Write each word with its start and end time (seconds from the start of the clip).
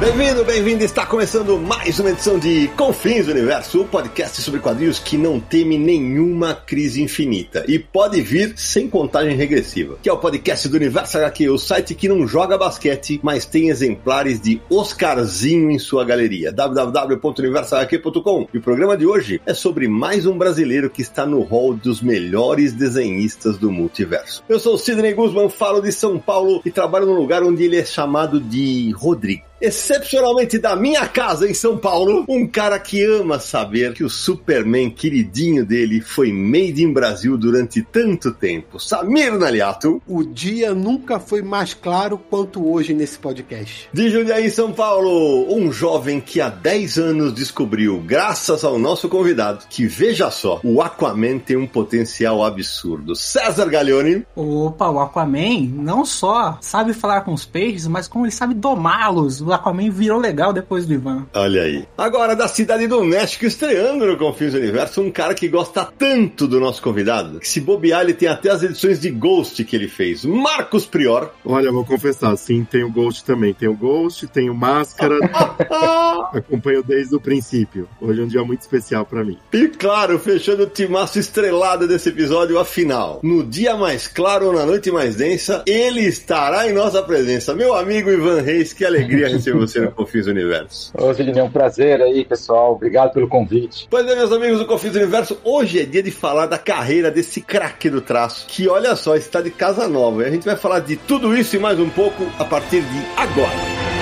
Bem-vindo, 0.00 0.44
bem-vindo. 0.44 0.84
Está 0.84 1.04
começando 1.04 1.58
mais 1.58 1.98
uma 1.98 2.10
edição 2.10 2.38
de 2.38 2.68
Confins 2.76 3.26
do 3.26 3.32
Universo, 3.32 3.80
o 3.80 3.84
podcast 3.84 4.40
sobre 4.40 4.60
quadrinhos 4.60 5.00
que 5.00 5.18
não 5.18 5.40
teme 5.40 5.76
nenhuma 5.76 6.54
crise 6.54 7.02
infinita 7.02 7.64
e 7.66 7.80
pode 7.80 8.20
vir 8.22 8.52
sem 8.56 8.88
contagem 8.88 9.34
regressiva. 9.34 9.98
Que 10.00 10.08
é 10.08 10.12
o 10.12 10.18
podcast 10.18 10.68
do 10.68 10.76
Universo 10.76 11.18
HQ, 11.18 11.50
o 11.50 11.58
site 11.58 11.96
que 11.96 12.08
não 12.08 12.28
joga 12.28 12.56
basquete, 12.56 13.18
mas 13.24 13.44
tem 13.44 13.70
exemplares 13.70 14.40
de 14.40 14.62
Oscarzinho 14.70 15.68
em 15.68 15.80
sua 15.80 16.04
galeria. 16.04 16.52
www.universohq.com. 16.52 18.46
E 18.54 18.58
o 18.58 18.62
programa 18.62 18.96
de 18.96 19.04
hoje 19.04 19.40
é 19.44 19.52
sobre 19.52 19.88
mais 19.88 20.26
um 20.26 20.38
brasileiro 20.38 20.88
que 20.88 21.02
está 21.02 21.26
no 21.26 21.42
hall 21.42 21.74
dos 21.74 22.00
melhores 22.00 22.72
desenhistas 22.72 23.58
do 23.58 23.72
multiverso. 23.72 24.44
Eu 24.48 24.60
sou 24.60 24.74
o 24.74 24.78
Sidney 24.78 25.12
Guzman, 25.12 25.50
falo 25.50 25.80
de 25.80 25.90
São 25.90 26.20
Paulo 26.20 26.62
e 26.64 26.70
trabalho 26.70 27.06
num 27.06 27.18
lugar 27.18 27.42
onde 27.42 27.64
ele 27.64 27.76
é 27.76 27.84
chamado 27.84 28.38
de 28.38 28.92
Rodrigo 28.92 29.47
excepcionalmente 29.60 30.58
da 30.58 30.76
minha 30.76 31.06
casa 31.06 31.48
em 31.48 31.54
São 31.54 31.76
Paulo, 31.76 32.24
um 32.28 32.46
cara 32.46 32.78
que 32.78 33.04
ama 33.04 33.38
saber 33.38 33.92
que 33.92 34.04
o 34.04 34.10
Superman 34.10 34.90
queridinho 34.90 35.64
dele 35.64 36.00
foi 36.00 36.32
made 36.32 36.82
in 36.82 36.92
Brasil 36.92 37.36
durante 37.36 37.82
tanto 37.82 38.32
tempo. 38.32 38.78
Samir 38.78 39.36
Naliato. 39.38 40.00
O 40.06 40.24
dia 40.24 40.74
nunca 40.74 41.18
foi 41.18 41.42
mais 41.42 41.74
claro 41.74 42.18
quanto 42.18 42.66
hoje 42.70 42.94
nesse 42.94 43.18
podcast. 43.18 43.88
De 43.92 44.08
Jundiaí, 44.10 44.50
São 44.50 44.72
Paulo, 44.72 45.52
um 45.54 45.72
jovem 45.72 46.20
que 46.20 46.40
há 46.40 46.48
10 46.48 46.98
anos 46.98 47.32
descobriu, 47.32 48.02
graças 48.04 48.64
ao 48.64 48.78
nosso 48.78 49.08
convidado, 49.08 49.64
que 49.68 49.86
veja 49.86 50.30
só, 50.30 50.60
o 50.62 50.80
Aquaman 50.80 51.38
tem 51.38 51.56
um 51.56 51.66
potencial 51.66 52.44
absurdo. 52.44 53.16
César 53.16 53.68
Gaglione. 53.68 54.24
Opa, 54.34 54.88
o 54.88 55.00
Aquaman 55.00 55.68
não 55.72 56.04
só 56.04 56.58
sabe 56.60 56.92
falar 56.92 57.22
com 57.22 57.32
os 57.32 57.44
peixes, 57.44 57.86
mas 57.86 58.06
como 58.06 58.24
ele 58.24 58.32
sabe 58.32 58.54
domá-los 58.54 59.40
o 59.48 59.52
Aquaman 59.52 59.90
virou 59.90 60.20
legal 60.20 60.52
depois 60.52 60.86
do 60.86 60.94
Ivan. 60.94 61.26
Olha 61.34 61.62
aí. 61.62 61.84
Agora, 61.96 62.36
da 62.36 62.48
cidade 62.48 62.86
do 62.86 63.02
México, 63.02 63.46
estreando 63.46 64.06
no 64.06 64.16
Confins 64.16 64.52
do 64.52 64.58
Universo, 64.58 65.00
um 65.00 65.10
cara 65.10 65.34
que 65.34 65.48
gosta 65.48 65.84
tanto 65.84 66.46
do 66.46 66.60
nosso 66.60 66.82
convidado, 66.82 67.40
que 67.40 67.48
se 67.48 67.60
bobear, 67.60 68.02
ele 68.02 68.14
tem 68.14 68.28
até 68.28 68.50
as 68.50 68.62
edições 68.62 69.00
de 69.00 69.10
Ghost 69.10 69.64
que 69.64 69.74
ele 69.74 69.88
fez. 69.88 70.24
Marcos 70.24 70.86
Prior. 70.86 71.32
Olha, 71.44 71.72
vou 71.72 71.84
confessar, 71.84 72.36
sim, 72.36 72.64
tem 72.64 72.84
o 72.84 72.90
Ghost 72.90 73.24
também. 73.24 73.54
Tem 73.54 73.68
o 73.68 73.74
Ghost, 73.74 74.26
tem 74.28 74.50
o 74.50 74.54
Máscara. 74.54 75.18
Acompanho 76.32 76.82
desde 76.82 77.14
o 77.14 77.20
princípio. 77.20 77.88
Hoje 78.00 78.20
é 78.20 78.24
um 78.24 78.28
dia 78.28 78.44
muito 78.44 78.60
especial 78.60 79.04
para 79.04 79.24
mim. 79.24 79.38
E 79.52 79.68
claro, 79.68 80.18
fechando 80.18 80.64
o 80.64 80.66
timaço 80.66 81.18
estrelado 81.18 81.88
desse 81.88 82.08
episódio, 82.08 82.58
afinal, 82.58 83.20
no 83.22 83.44
dia 83.44 83.76
mais 83.76 84.06
claro 84.06 84.46
ou 84.46 84.52
na 84.52 84.66
noite 84.66 84.90
mais 84.90 85.16
densa, 85.16 85.62
ele 85.66 86.02
estará 86.02 86.68
em 86.68 86.72
nossa 86.72 87.02
presença. 87.02 87.54
Meu 87.54 87.74
amigo 87.74 88.10
Ivan 88.10 88.40
Reis, 88.40 88.72
que 88.72 88.84
alegria 88.84 89.28
receber 89.38 89.58
você 89.58 89.80
no 89.80 89.92
Confins 89.92 90.26
Universo. 90.26 90.92
Ô, 90.96 91.12
Sidney, 91.12 91.38
é 91.38 91.42
um 91.42 91.50
prazer 91.50 92.00
aí, 92.00 92.24
pessoal. 92.24 92.72
Obrigado 92.72 93.12
pelo 93.12 93.28
convite. 93.28 93.86
Pois 93.90 94.06
é, 94.06 94.14
meus 94.14 94.32
amigos 94.32 94.58
do 94.58 94.66
Confins 94.66 94.94
Universo, 94.94 95.38
hoje 95.44 95.80
é 95.80 95.84
dia 95.84 96.02
de 96.02 96.10
falar 96.10 96.46
da 96.46 96.58
carreira 96.58 97.10
desse 97.10 97.40
craque 97.40 97.90
do 97.90 98.00
traço, 98.00 98.46
que 98.46 98.68
olha 98.68 98.94
só, 98.96 99.16
está 99.16 99.40
de 99.40 99.50
casa 99.50 99.88
nova. 99.88 100.22
E 100.22 100.26
a 100.26 100.30
gente 100.30 100.44
vai 100.44 100.56
falar 100.56 100.80
de 100.80 100.96
tudo 100.96 101.36
isso 101.36 101.56
e 101.56 101.58
mais 101.58 101.78
um 101.78 101.88
pouco 101.88 102.26
a 102.38 102.44
partir 102.44 102.82
de 102.82 103.06
agora. 103.16 103.97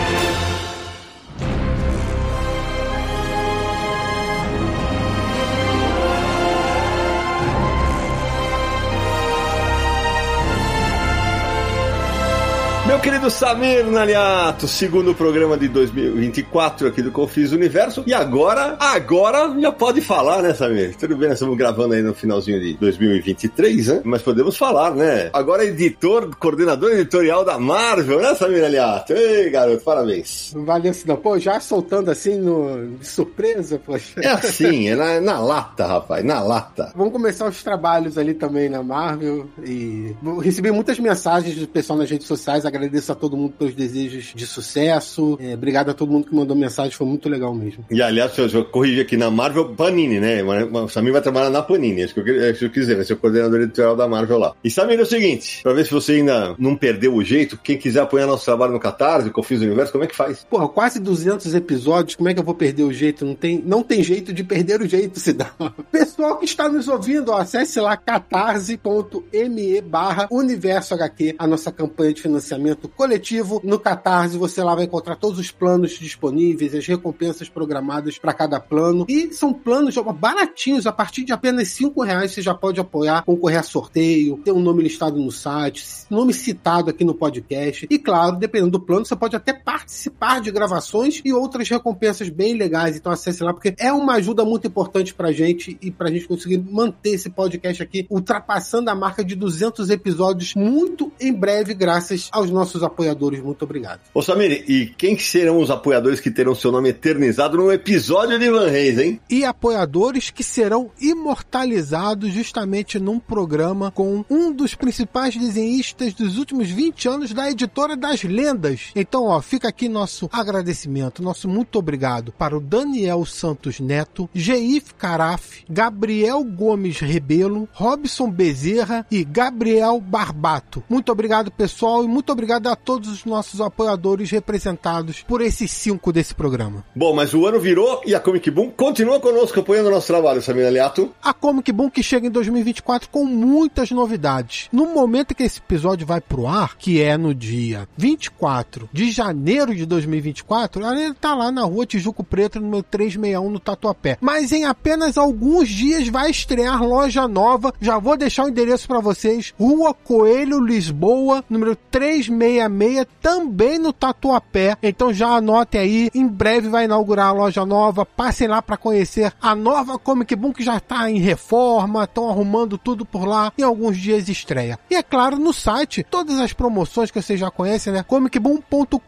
Meu 12.97 13.03
querido 13.03 13.29
Samir 13.29 13.84
Naliato, 13.84 14.67
segundo 14.67 15.15
programa 15.15 15.59
de 15.59 15.69
2024 15.69 16.89
aqui 16.89 17.03
do 17.03 17.12
Confis 17.12 17.53
Universo. 17.53 18.03
E 18.07 18.15
agora, 18.15 18.75
agora 18.81 19.55
já 19.61 19.71
pode 19.71 20.01
falar, 20.01 20.41
né, 20.41 20.55
Samir? 20.55 20.97
Tudo 20.97 21.15
bem, 21.15 21.29
nós 21.29 21.37
estamos 21.37 21.59
gravando 21.59 21.93
aí 21.93 22.01
no 22.01 22.15
finalzinho 22.15 22.59
de 22.59 22.73
2023, 22.79 23.89
né? 23.89 24.01
Mas 24.03 24.23
podemos 24.23 24.57
falar, 24.57 24.95
né? 24.95 25.29
Agora 25.34 25.62
editor, 25.67 26.34
coordenador 26.37 26.93
editorial 26.93 27.45
da 27.45 27.59
Marvel, 27.59 28.23
né, 28.23 28.34
Samir 28.34 28.62
Naliato? 28.62 29.13
Ei, 29.13 29.51
garoto, 29.51 29.84
parabéns. 29.84 30.55
Valeu, 30.57 30.93
não. 31.05 31.17
Pô, 31.17 31.39
já 31.39 31.61
soltando 31.61 32.11
assim 32.11 32.39
no... 32.39 32.97
de 32.97 33.07
surpresa, 33.07 33.78
poxa. 33.78 34.19
É 34.23 34.28
assim, 34.28 34.89
é 34.89 34.97
na, 34.97 35.21
na 35.21 35.39
lata, 35.39 35.87
rapaz, 35.87 36.25
na 36.25 36.41
lata. 36.41 36.93
Vamos 36.97 37.13
começar 37.13 37.47
os 37.47 37.63
trabalhos 37.63 38.17
ali 38.17 38.33
também 38.33 38.71
na 38.71 38.83
Marvel 38.83 39.47
e 39.63 40.17
recebi 40.41 40.71
muitas 40.71 40.99
mensagens 40.99 41.57
do 41.57 41.69
pessoal 41.69 41.99
nas 41.99 42.11
redes 42.11 42.27
sociais 42.27 42.65
agradeço 42.87 43.13
a 43.13 43.15
todo 43.15 43.37
mundo 43.37 43.55
pelos 43.59 43.75
desejos 43.75 44.33
de 44.35 44.47
sucesso. 44.47 45.37
É, 45.41 45.55
obrigado 45.55 45.91
a 45.91 45.95
todo 45.95 46.11
mundo 46.11 46.27
que 46.27 46.35
mandou 46.35 46.57
mensagem, 46.57 46.93
foi 46.93 47.07
muito 47.07 47.29
legal 47.29 47.55
mesmo. 47.55 47.85
E 47.91 48.01
aliás, 48.01 48.37
eu, 48.39 48.49
eu 48.49 48.65
corrigi 48.65 49.01
aqui 49.01 49.17
na 49.17 49.31
Marvel 49.31 49.75
Panini, 49.75 50.21
né? 50.21 50.43
O 50.43 50.89
Samir 50.89 51.13
vai 51.13 51.21
trabalhar 51.21 51.51
na 51.51 51.63
Panini, 51.63 52.05
acho 52.05 52.15
que 52.15 52.21
eu, 52.21 52.51
acho 52.51 52.59
que 52.61 52.65
eu 52.65 52.71
quis 52.71 52.83
dizer, 52.83 52.97
vai 52.97 53.05
ser 53.05 53.15
o 53.15 53.17
coordenador 53.17 53.61
editorial 53.61 53.97
da 53.97 54.09
Marvel 54.09 54.39
lá. 54.39 54.55
E 54.63 54.71
Samir, 54.71 54.99
é 54.99 55.03
o 55.03 55.07
seguinte, 55.07 55.63
pra 55.63 55.73
ver 55.73 55.85
se 55.85 55.93
você 55.93 56.13
ainda 56.13 56.55
não 56.59 56.77
perdeu 56.77 57.15
o 57.15 57.23
jeito, 57.23 57.59
quem 57.63 57.77
quiser 57.77 58.01
apoiar 58.01 58.27
nosso 58.27 58.45
trabalho 58.45 58.73
no 58.73 58.81
Catarse, 58.81 59.31
que 59.31 59.39
eu 59.39 59.43
fiz 59.43 59.61
o 59.61 59.65
universo, 59.65 59.93
como 59.93 60.05
é 60.05 60.07
que 60.07 60.17
faz? 60.17 60.47
Porra, 60.49 60.69
quase 60.69 61.01
200 61.01 61.55
episódios, 61.55 62.15
como 62.15 62.29
é 62.29 62.35
que 62.35 62.41
eu 62.41 62.45
vou 62.45 62.55
perder 62.55 62.85
o 62.85 62.93
jeito? 62.93 63.25
Não 63.25 63.35
tem, 63.35 63.63
não 63.65 63.83
tem 63.83 64.03
jeito 64.03 64.33
de 64.33 64.45
perder 64.45 64.81
o 64.81 64.89
jeito, 64.89 65.19
se 65.19 65.33
dá. 65.33 65.51
Pessoal 65.91 66.39
que 66.39 66.45
está 66.45 66.69
nos 66.69 66.89
ouvindo, 66.89 67.31
ó, 67.31 67.39
acesse 67.39 67.81
lá 67.81 67.97
catarse.me 67.97 69.81
barra 69.81 70.29
universo 70.31 70.95
HQ, 70.95 71.35
a 71.39 71.47
nossa 71.47 71.73
campanha 71.73 72.13
de 72.13 72.23
financiamento 72.23 72.76
coletivo. 72.77 73.61
No 73.65 73.79
Catarse 73.79 74.39
você 74.39 74.63
lá 74.63 74.75
vai 74.75 74.85
encontrar 74.85 75.17
todos 75.17 75.39
os 75.39 75.51
planos 75.51 75.93
disponíveis, 75.93 76.75
as 76.75 76.87
recompensas 76.87 77.49
programadas 77.49 78.19
para 78.19 78.33
cada 78.33 78.61
plano. 78.61 79.07
E 79.09 79.33
são 79.33 79.53
planos 79.53 79.95
baratinhos, 80.19 80.87
a 80.87 80.93
partir 80.93 81.25
de 81.25 81.33
apenas 81.33 81.69
cinco 81.69 82.03
reais 82.03 82.33
você 82.33 82.43
já 82.43 82.55
pode 82.55 82.81
apoiar, 82.81 83.25
concorrer 83.25 83.59
a 83.59 83.63
sorteio, 83.63 84.39
ter 84.45 84.53
um 84.53 84.61
nome 84.61 84.83
listado 84.83 85.19
no 85.19 85.31
site, 85.31 85.85
nome 86.11 86.33
citado 86.33 86.91
aqui 86.91 87.05
no 87.05 87.15
podcast. 87.15 87.87
E 87.91 87.99
claro, 87.99 88.37
dependendo 88.37 88.73
do 88.73 88.81
plano, 88.81 89.05
você 89.05 89.17
pode 89.17 89.37
até 89.37 89.53
participar 89.53 90.41
de 90.41 90.51
gravações 90.51 91.21
e 91.25 91.33
outras 91.33 91.69
recompensas 91.69 92.29
bem 92.29 92.55
legais. 92.55 92.97
Então 92.97 93.13
acesse 93.13 93.43
lá, 93.43 93.53
porque 93.53 93.75
é 93.79 93.93
uma 93.93 94.15
ajuda 94.15 94.45
muito 94.45 94.67
importante 94.67 95.15
pra 95.15 95.33
gente 95.33 95.77
e 95.81 95.91
pra 95.91 96.11
gente 96.11 96.29
conseguir 96.29 96.59
manter 96.59 97.11
esse 97.11 97.31
podcast 97.31 97.83
aqui 97.83 98.07
ultrapassando 98.11 98.91
a 98.91 98.95
marca 98.95 99.25
de 99.25 99.35
200 99.35 99.91
episódios 99.91 100.55
muito 100.55 101.13
em 101.21 101.33
breve, 101.33 101.75
graças 101.75 102.29
aos 102.33 102.51
nossos 102.51 102.66
apoiadores. 102.75 103.43
Muito 103.43 103.62
obrigado. 103.62 104.00
Ô 104.15 104.22
Samir, 104.22 104.65
e 104.69 104.87
quem 104.97 105.19
serão 105.19 105.59
os 105.59 105.71
apoiadores 105.71 106.21
que 106.21 106.31
terão 106.31 106.54
seu 106.54 106.72
nome 106.72 106.91
eternizado 106.91 107.56
no 107.56 107.72
episódio 107.72 108.38
de 108.38 108.50
Van 108.50 108.69
Reis, 108.69 108.99
hein? 108.99 109.21
E 109.28 109.44
apoiadores 109.44 110.31
que 110.31 110.43
serão 110.43 110.91
imortalizados 111.00 112.32
justamente 112.32 112.99
num 112.99 113.19
programa 113.19 113.91
com 113.91 114.25
um 114.31 114.53
dos 114.53 114.74
principais 114.74 115.36
desenhistas 115.36 116.15
dos 116.15 116.39
últimos 116.39 116.71
20 116.71 117.09
anos 117.09 117.33
da 117.33 117.51
editora 117.51 117.97
das 117.97 118.22
lendas. 118.22 118.91
Então, 118.95 119.24
ó, 119.24 119.41
fica 119.41 119.69
aqui 119.69 119.89
nosso 119.89 120.28
agradecimento, 120.33 121.22
nosso 121.22 121.48
muito 121.48 121.78
obrigado 121.78 122.33
para 122.33 122.57
o 122.57 122.60
Daniel 122.60 123.24
Santos 123.24 123.80
Neto, 123.80 124.28
Geif 124.34 124.95
Caraf, 124.95 125.65
Gabriel 125.69 126.42
Gomes 126.45 127.01
Rebelo, 127.01 127.69
Robson 127.72 128.30
Bezerra 128.30 129.07
e 129.10 129.24
Gabriel 129.24 130.01
Barbato. 130.01 130.83
Muito 130.89 131.12
obrigado, 131.12 131.51
pessoal, 131.51 132.04
e 132.04 132.09
muito 132.09 132.33
obrigado 132.33 132.56
a 132.65 132.77
todos 132.77 133.09
os 133.09 133.25
nossos 133.25 133.61
apoiadores 133.61 134.31
representados 134.31 135.23
por 135.23 135.41
esses 135.41 135.71
cinco 135.71 136.13
desse 136.13 136.35
programa. 136.35 136.85
Bom, 136.95 137.15
mas 137.15 137.35
o 137.35 137.47
ano 137.47 137.61
virou 137.61 138.01
e 138.07 138.15
a 138.15 138.21
Comic 138.21 138.51
Boom 138.51 138.71
continua 138.71 139.21
conosco 139.21 139.61
apoiando 139.61 139.89
o 139.89 139.93
nosso 139.93 140.07
trabalho, 140.07 140.41
Samir 140.41 140.67
Aliato. 140.67 141.13
A 141.23 141.35
Comic 141.35 141.71
Boom 141.73 141.91
que 141.91 142.03
chega 142.03 142.27
em 142.27 142.31
2024 142.31 143.11
com 143.11 143.25
muitas 143.25 143.91
novidades. 143.91 144.69
No 144.73 144.87
momento 144.87 145.35
que 145.35 145.43
esse 145.43 145.59
episódio 145.59 146.07
vai 146.07 146.21
pro 146.21 146.47
ar, 146.47 146.77
que 146.77 147.03
é 147.03 147.17
no 147.17 147.35
dia 147.35 147.89
24 147.97 148.89
de 148.93 149.11
janeiro 149.11 149.75
de 149.75 149.85
2024, 149.85 150.83
ela 150.83 151.15
tá 151.15 151.35
lá 151.35 151.51
na 151.51 151.63
rua 151.63 151.87
Tijuco 151.87 152.25
Preto, 152.25 152.61
número 152.61 152.83
361, 152.83 153.51
no 153.51 153.61
Tatuapé. 153.61 154.19
Mas 154.21 154.53
em 154.53 154.65
apenas 154.65 155.19
alguns 155.19 155.69
dias 155.69 156.09
vai 156.09 156.31
estrear 156.31 156.83
loja 156.83 157.27
nova. 157.29 157.73
Já 157.81 157.99
vou 157.99 158.17
deixar 158.17 158.45
o 158.45 158.49
endereço 158.49 158.87
para 158.89 159.01
vocês. 159.01 159.55
Rua 159.59 159.93
Coelho, 159.93 160.61
Lisboa, 160.61 161.45
número 161.49 161.77
3 161.91 162.29
366, 162.47 163.07
também 163.21 163.78
no 163.78 163.93
Tatuapé. 163.93 164.77
Então 164.83 165.13
já 165.13 165.28
anote 165.28 165.77
aí, 165.77 166.10
em 166.15 166.27
breve 166.27 166.69
vai 166.69 166.84
inaugurar 166.84 167.28
a 167.28 167.33
loja 167.33 167.66
nova. 167.66 168.07
Passem 168.07 168.47
lá 168.47 168.63
para 168.63 168.77
conhecer 168.77 169.33
a 169.41 169.54
nova 169.54 169.98
Comic 169.98 170.34
Boom 170.37 170.53
que 170.53 170.63
já 170.63 170.77
está 170.77 171.10
em 171.10 171.19
reforma, 171.19 172.04
estão 172.04 172.31
arrumando 172.31 172.78
tudo 172.78 173.04
por 173.04 173.27
lá. 173.27 173.53
Em 173.59 173.63
alguns 173.63 173.97
dias 173.97 174.28
estreia. 174.28 174.78
E 174.91 174.95
é 174.95 175.03
claro, 175.03 175.37
no 175.39 175.53
site, 175.53 176.04
todas 176.04 176.39
as 176.39 176.53
promoções 176.53 177.10
que 177.10 177.21
você 177.21 177.37
já 177.37 177.51
conhece, 177.51 177.91
né? 177.91 178.03
comicboom.com.br, 178.03 178.98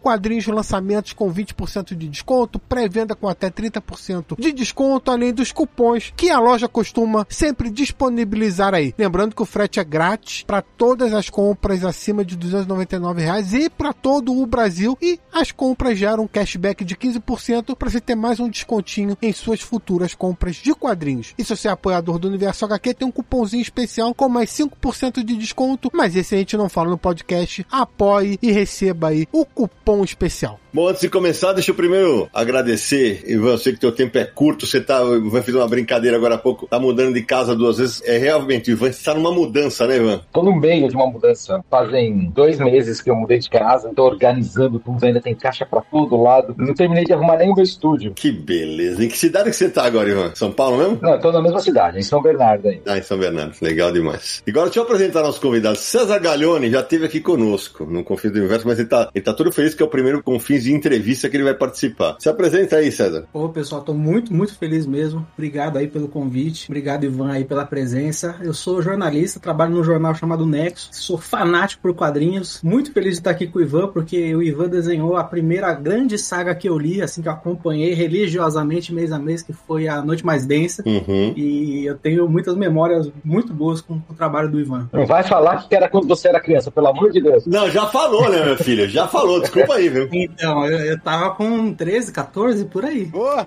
quadrinhos 0.00 0.46
lançamentos 0.46 1.12
com 1.12 1.32
20% 1.32 1.96
de 1.96 2.08
desconto, 2.08 2.58
pré-venda 2.58 3.14
com 3.14 3.28
até 3.28 3.50
30% 3.50 4.36
de 4.38 4.52
desconto, 4.52 5.10
além 5.10 5.32
dos 5.32 5.50
cupons 5.52 6.12
que 6.16 6.30
a 6.30 6.38
loja 6.38 6.68
costuma 6.68 7.26
sempre 7.28 7.70
disponibilizar 7.70 8.74
aí. 8.74 8.94
Lembrando 8.96 9.34
que 9.34 9.42
o 9.42 9.46
frete 9.46 9.80
é 9.80 9.84
grátis 9.84 10.44
para 10.46 10.62
todas 10.62 11.12
as 11.14 11.28
compras 11.28 11.84
acima 11.84 12.11
de 12.24 12.36
299 12.36 13.22
reais 13.22 13.54
e 13.54 13.70
para 13.70 13.92
todo 13.92 14.32
o 14.32 14.46
Brasil 14.46 14.98
e 15.00 15.18
as 15.32 15.50
compras 15.50 15.98
geram 15.98 16.24
um 16.24 16.28
cashback 16.28 16.84
de 16.84 16.94
15% 16.94 17.74
para 17.74 17.90
você 17.90 18.00
ter 18.00 18.14
mais 18.14 18.38
um 18.38 18.48
descontinho 18.48 19.16
em 19.22 19.32
suas 19.32 19.60
futuras 19.60 20.14
compras 20.14 20.56
de 20.56 20.74
quadrinhos. 20.74 21.34
E 21.38 21.44
se 21.44 21.56
você 21.56 21.68
é 21.68 21.70
apoiador 21.70 22.18
do 22.18 22.28
Universo 22.28 22.64
HQ, 22.64 22.94
tem 22.94 23.08
um 23.08 23.12
cupomzinho 23.12 23.62
especial 23.62 24.14
com 24.14 24.28
mais 24.28 24.50
5% 24.50 25.24
de 25.24 25.36
desconto, 25.36 25.90
mas 25.92 26.14
esse 26.14 26.34
a 26.34 26.38
gente 26.38 26.56
não 26.56 26.68
fala 26.68 26.90
no 26.90 26.98
podcast. 26.98 27.66
Apoie 27.70 28.38
e 28.42 28.52
receba 28.52 29.08
aí 29.08 29.26
o 29.32 29.44
cupom 29.44 30.04
especial. 30.04 30.58
Bom, 30.74 30.88
antes 30.88 31.02
de 31.02 31.10
começar, 31.10 31.52
deixa 31.52 31.70
eu 31.70 31.74
primeiro 31.74 32.30
agradecer, 32.32 33.22
Ivan, 33.26 33.50
eu 33.50 33.58
sei 33.58 33.74
que 33.74 33.78
teu 33.80 33.92
tempo 33.92 34.16
é 34.16 34.24
curto, 34.24 34.66
você 34.66 34.80
tá, 34.80 35.02
Ivan 35.02 35.42
fez 35.42 35.54
uma 35.54 35.68
brincadeira 35.68 36.16
agora 36.16 36.36
há 36.36 36.38
pouco, 36.38 36.66
tá 36.66 36.80
mudando 36.80 37.12
de 37.12 37.22
casa 37.22 37.54
duas 37.54 37.76
vezes, 37.76 38.00
é 38.06 38.16
realmente, 38.16 38.70
Ivan, 38.70 38.90
você 38.90 39.04
tá 39.04 39.14
numa 39.14 39.30
mudança, 39.30 39.86
né, 39.86 39.98
Ivan? 39.98 40.22
Tô 40.32 40.42
no 40.42 40.58
meio 40.58 40.88
de 40.88 40.96
uma 40.96 41.06
mudança, 41.06 41.62
fazem 42.02 42.30
dois 42.34 42.58
meses 42.58 43.00
que 43.00 43.10
eu 43.10 43.14
mudei 43.14 43.38
de 43.38 43.48
casa, 43.48 43.92
tô 43.94 44.04
organizando 44.04 44.78
tudo, 44.78 45.04
ainda 45.04 45.20
tem 45.20 45.34
caixa 45.34 45.64
pra 45.64 45.80
todo 45.80 46.20
lado, 46.20 46.54
não 46.58 46.74
terminei 46.74 47.04
de 47.04 47.12
arrumar 47.12 47.36
nem 47.36 47.50
o 47.50 47.54
meu 47.54 47.64
estúdio. 47.64 48.12
Que 48.14 48.32
beleza, 48.32 49.04
em 49.04 49.08
que 49.08 49.16
cidade 49.16 49.50
que 49.50 49.56
você 49.56 49.68
tá 49.68 49.84
agora, 49.84 50.08
Ivan? 50.08 50.32
São 50.34 50.50
Paulo 50.50 50.78
mesmo? 50.78 50.98
Não, 51.00 51.12
eu 51.12 51.20
tô 51.20 51.32
na 51.32 51.40
mesma 51.40 51.60
cidade, 51.60 51.98
em 51.98 52.02
São 52.02 52.22
Bernardo 52.22 52.68
ainda. 52.68 52.92
Ah, 52.92 52.98
em 52.98 53.02
São 53.02 53.18
Bernardo, 53.18 53.54
legal 53.60 53.92
demais. 53.92 54.42
Agora 54.46 54.66
deixa 54.66 54.80
eu 54.80 54.84
apresentar 54.84 55.22
nosso 55.22 55.40
convidado, 55.40 55.76
César 55.76 56.18
Galhone, 56.18 56.70
já 56.70 56.80
esteve 56.80 57.06
aqui 57.06 57.20
conosco, 57.20 57.84
no 57.84 58.02
Confins 58.02 58.32
do 58.32 58.38
Universo, 58.38 58.66
mas 58.66 58.78
ele 58.78 58.88
tá, 58.88 59.08
ele 59.14 59.24
tá 59.24 59.32
todo 59.32 59.52
feliz 59.52 59.74
que 59.74 59.82
é 59.82 59.86
o 59.86 59.88
primeiro 59.88 60.22
Confins 60.22 60.64
de 60.64 60.72
entrevista 60.72 61.28
que 61.28 61.36
ele 61.36 61.44
vai 61.44 61.54
participar. 61.54 62.16
Se 62.18 62.28
apresenta 62.28 62.76
aí, 62.76 62.90
César. 62.90 63.26
Ô, 63.32 63.48
pessoal, 63.48 63.82
tô 63.82 63.94
muito, 63.94 64.34
muito 64.34 64.56
feliz 64.56 64.86
mesmo. 64.86 65.26
Obrigado 65.34 65.76
aí 65.78 65.86
pelo 65.86 66.08
convite. 66.08 66.66
Obrigado, 66.68 67.04
Ivan, 67.04 67.32
aí 67.32 67.44
pela 67.44 67.64
presença. 67.64 68.36
Eu 68.42 68.52
sou 68.52 68.82
jornalista, 68.82 69.40
trabalho 69.40 69.72
num 69.72 69.84
jornal 69.84 70.14
chamado 70.14 70.46
Nexo. 70.46 70.88
Sou 70.92 71.18
fanático 71.18 71.81
por 71.82 71.94
quadrinhos. 71.94 72.60
Muito 72.62 72.92
feliz 72.92 73.14
de 73.14 73.18
estar 73.18 73.30
aqui 73.30 73.46
com 73.46 73.58
o 73.58 73.62
Ivan, 73.62 73.88
porque 73.88 74.34
o 74.34 74.42
Ivan 74.42 74.68
desenhou 74.68 75.16
a 75.16 75.24
primeira 75.24 75.74
grande 75.74 76.16
saga 76.16 76.54
que 76.54 76.68
eu 76.68 76.78
li, 76.78 77.02
assim, 77.02 77.20
que 77.20 77.28
eu 77.28 77.32
acompanhei 77.32 77.92
religiosamente 77.92 78.94
mês 78.94 79.10
a 79.10 79.18
mês, 79.18 79.42
que 79.42 79.52
foi 79.52 79.88
A 79.88 80.00
Noite 80.02 80.24
Mais 80.24 80.46
Densa. 80.46 80.82
Uhum. 80.86 81.34
E 81.36 81.84
eu 81.84 81.96
tenho 81.96 82.28
muitas 82.28 82.56
memórias 82.56 83.10
muito 83.24 83.52
boas 83.52 83.80
com 83.80 84.00
o 84.08 84.14
trabalho 84.14 84.50
do 84.50 84.60
Ivan. 84.60 84.88
Não 84.92 85.04
vai 85.04 85.24
falar 85.24 85.68
que 85.68 85.74
era 85.74 85.88
quando 85.88 86.06
você 86.06 86.28
era 86.28 86.40
criança, 86.40 86.70
pelo 86.70 86.88
amor 86.88 87.10
de 87.10 87.20
Deus. 87.20 87.46
Não, 87.46 87.68
já 87.68 87.86
falou, 87.86 88.30
né, 88.30 88.44
meu 88.44 88.56
filho? 88.56 88.88
Já 88.88 89.08
falou, 89.08 89.40
desculpa 89.40 89.74
aí, 89.74 89.88
viu? 89.88 90.08
Então, 90.12 90.64
eu, 90.66 90.78
eu 90.78 91.00
tava 91.00 91.34
com 91.34 91.74
13, 91.74 92.12
14, 92.12 92.64
por 92.66 92.84
aí. 92.84 93.06
Porra! 93.06 93.46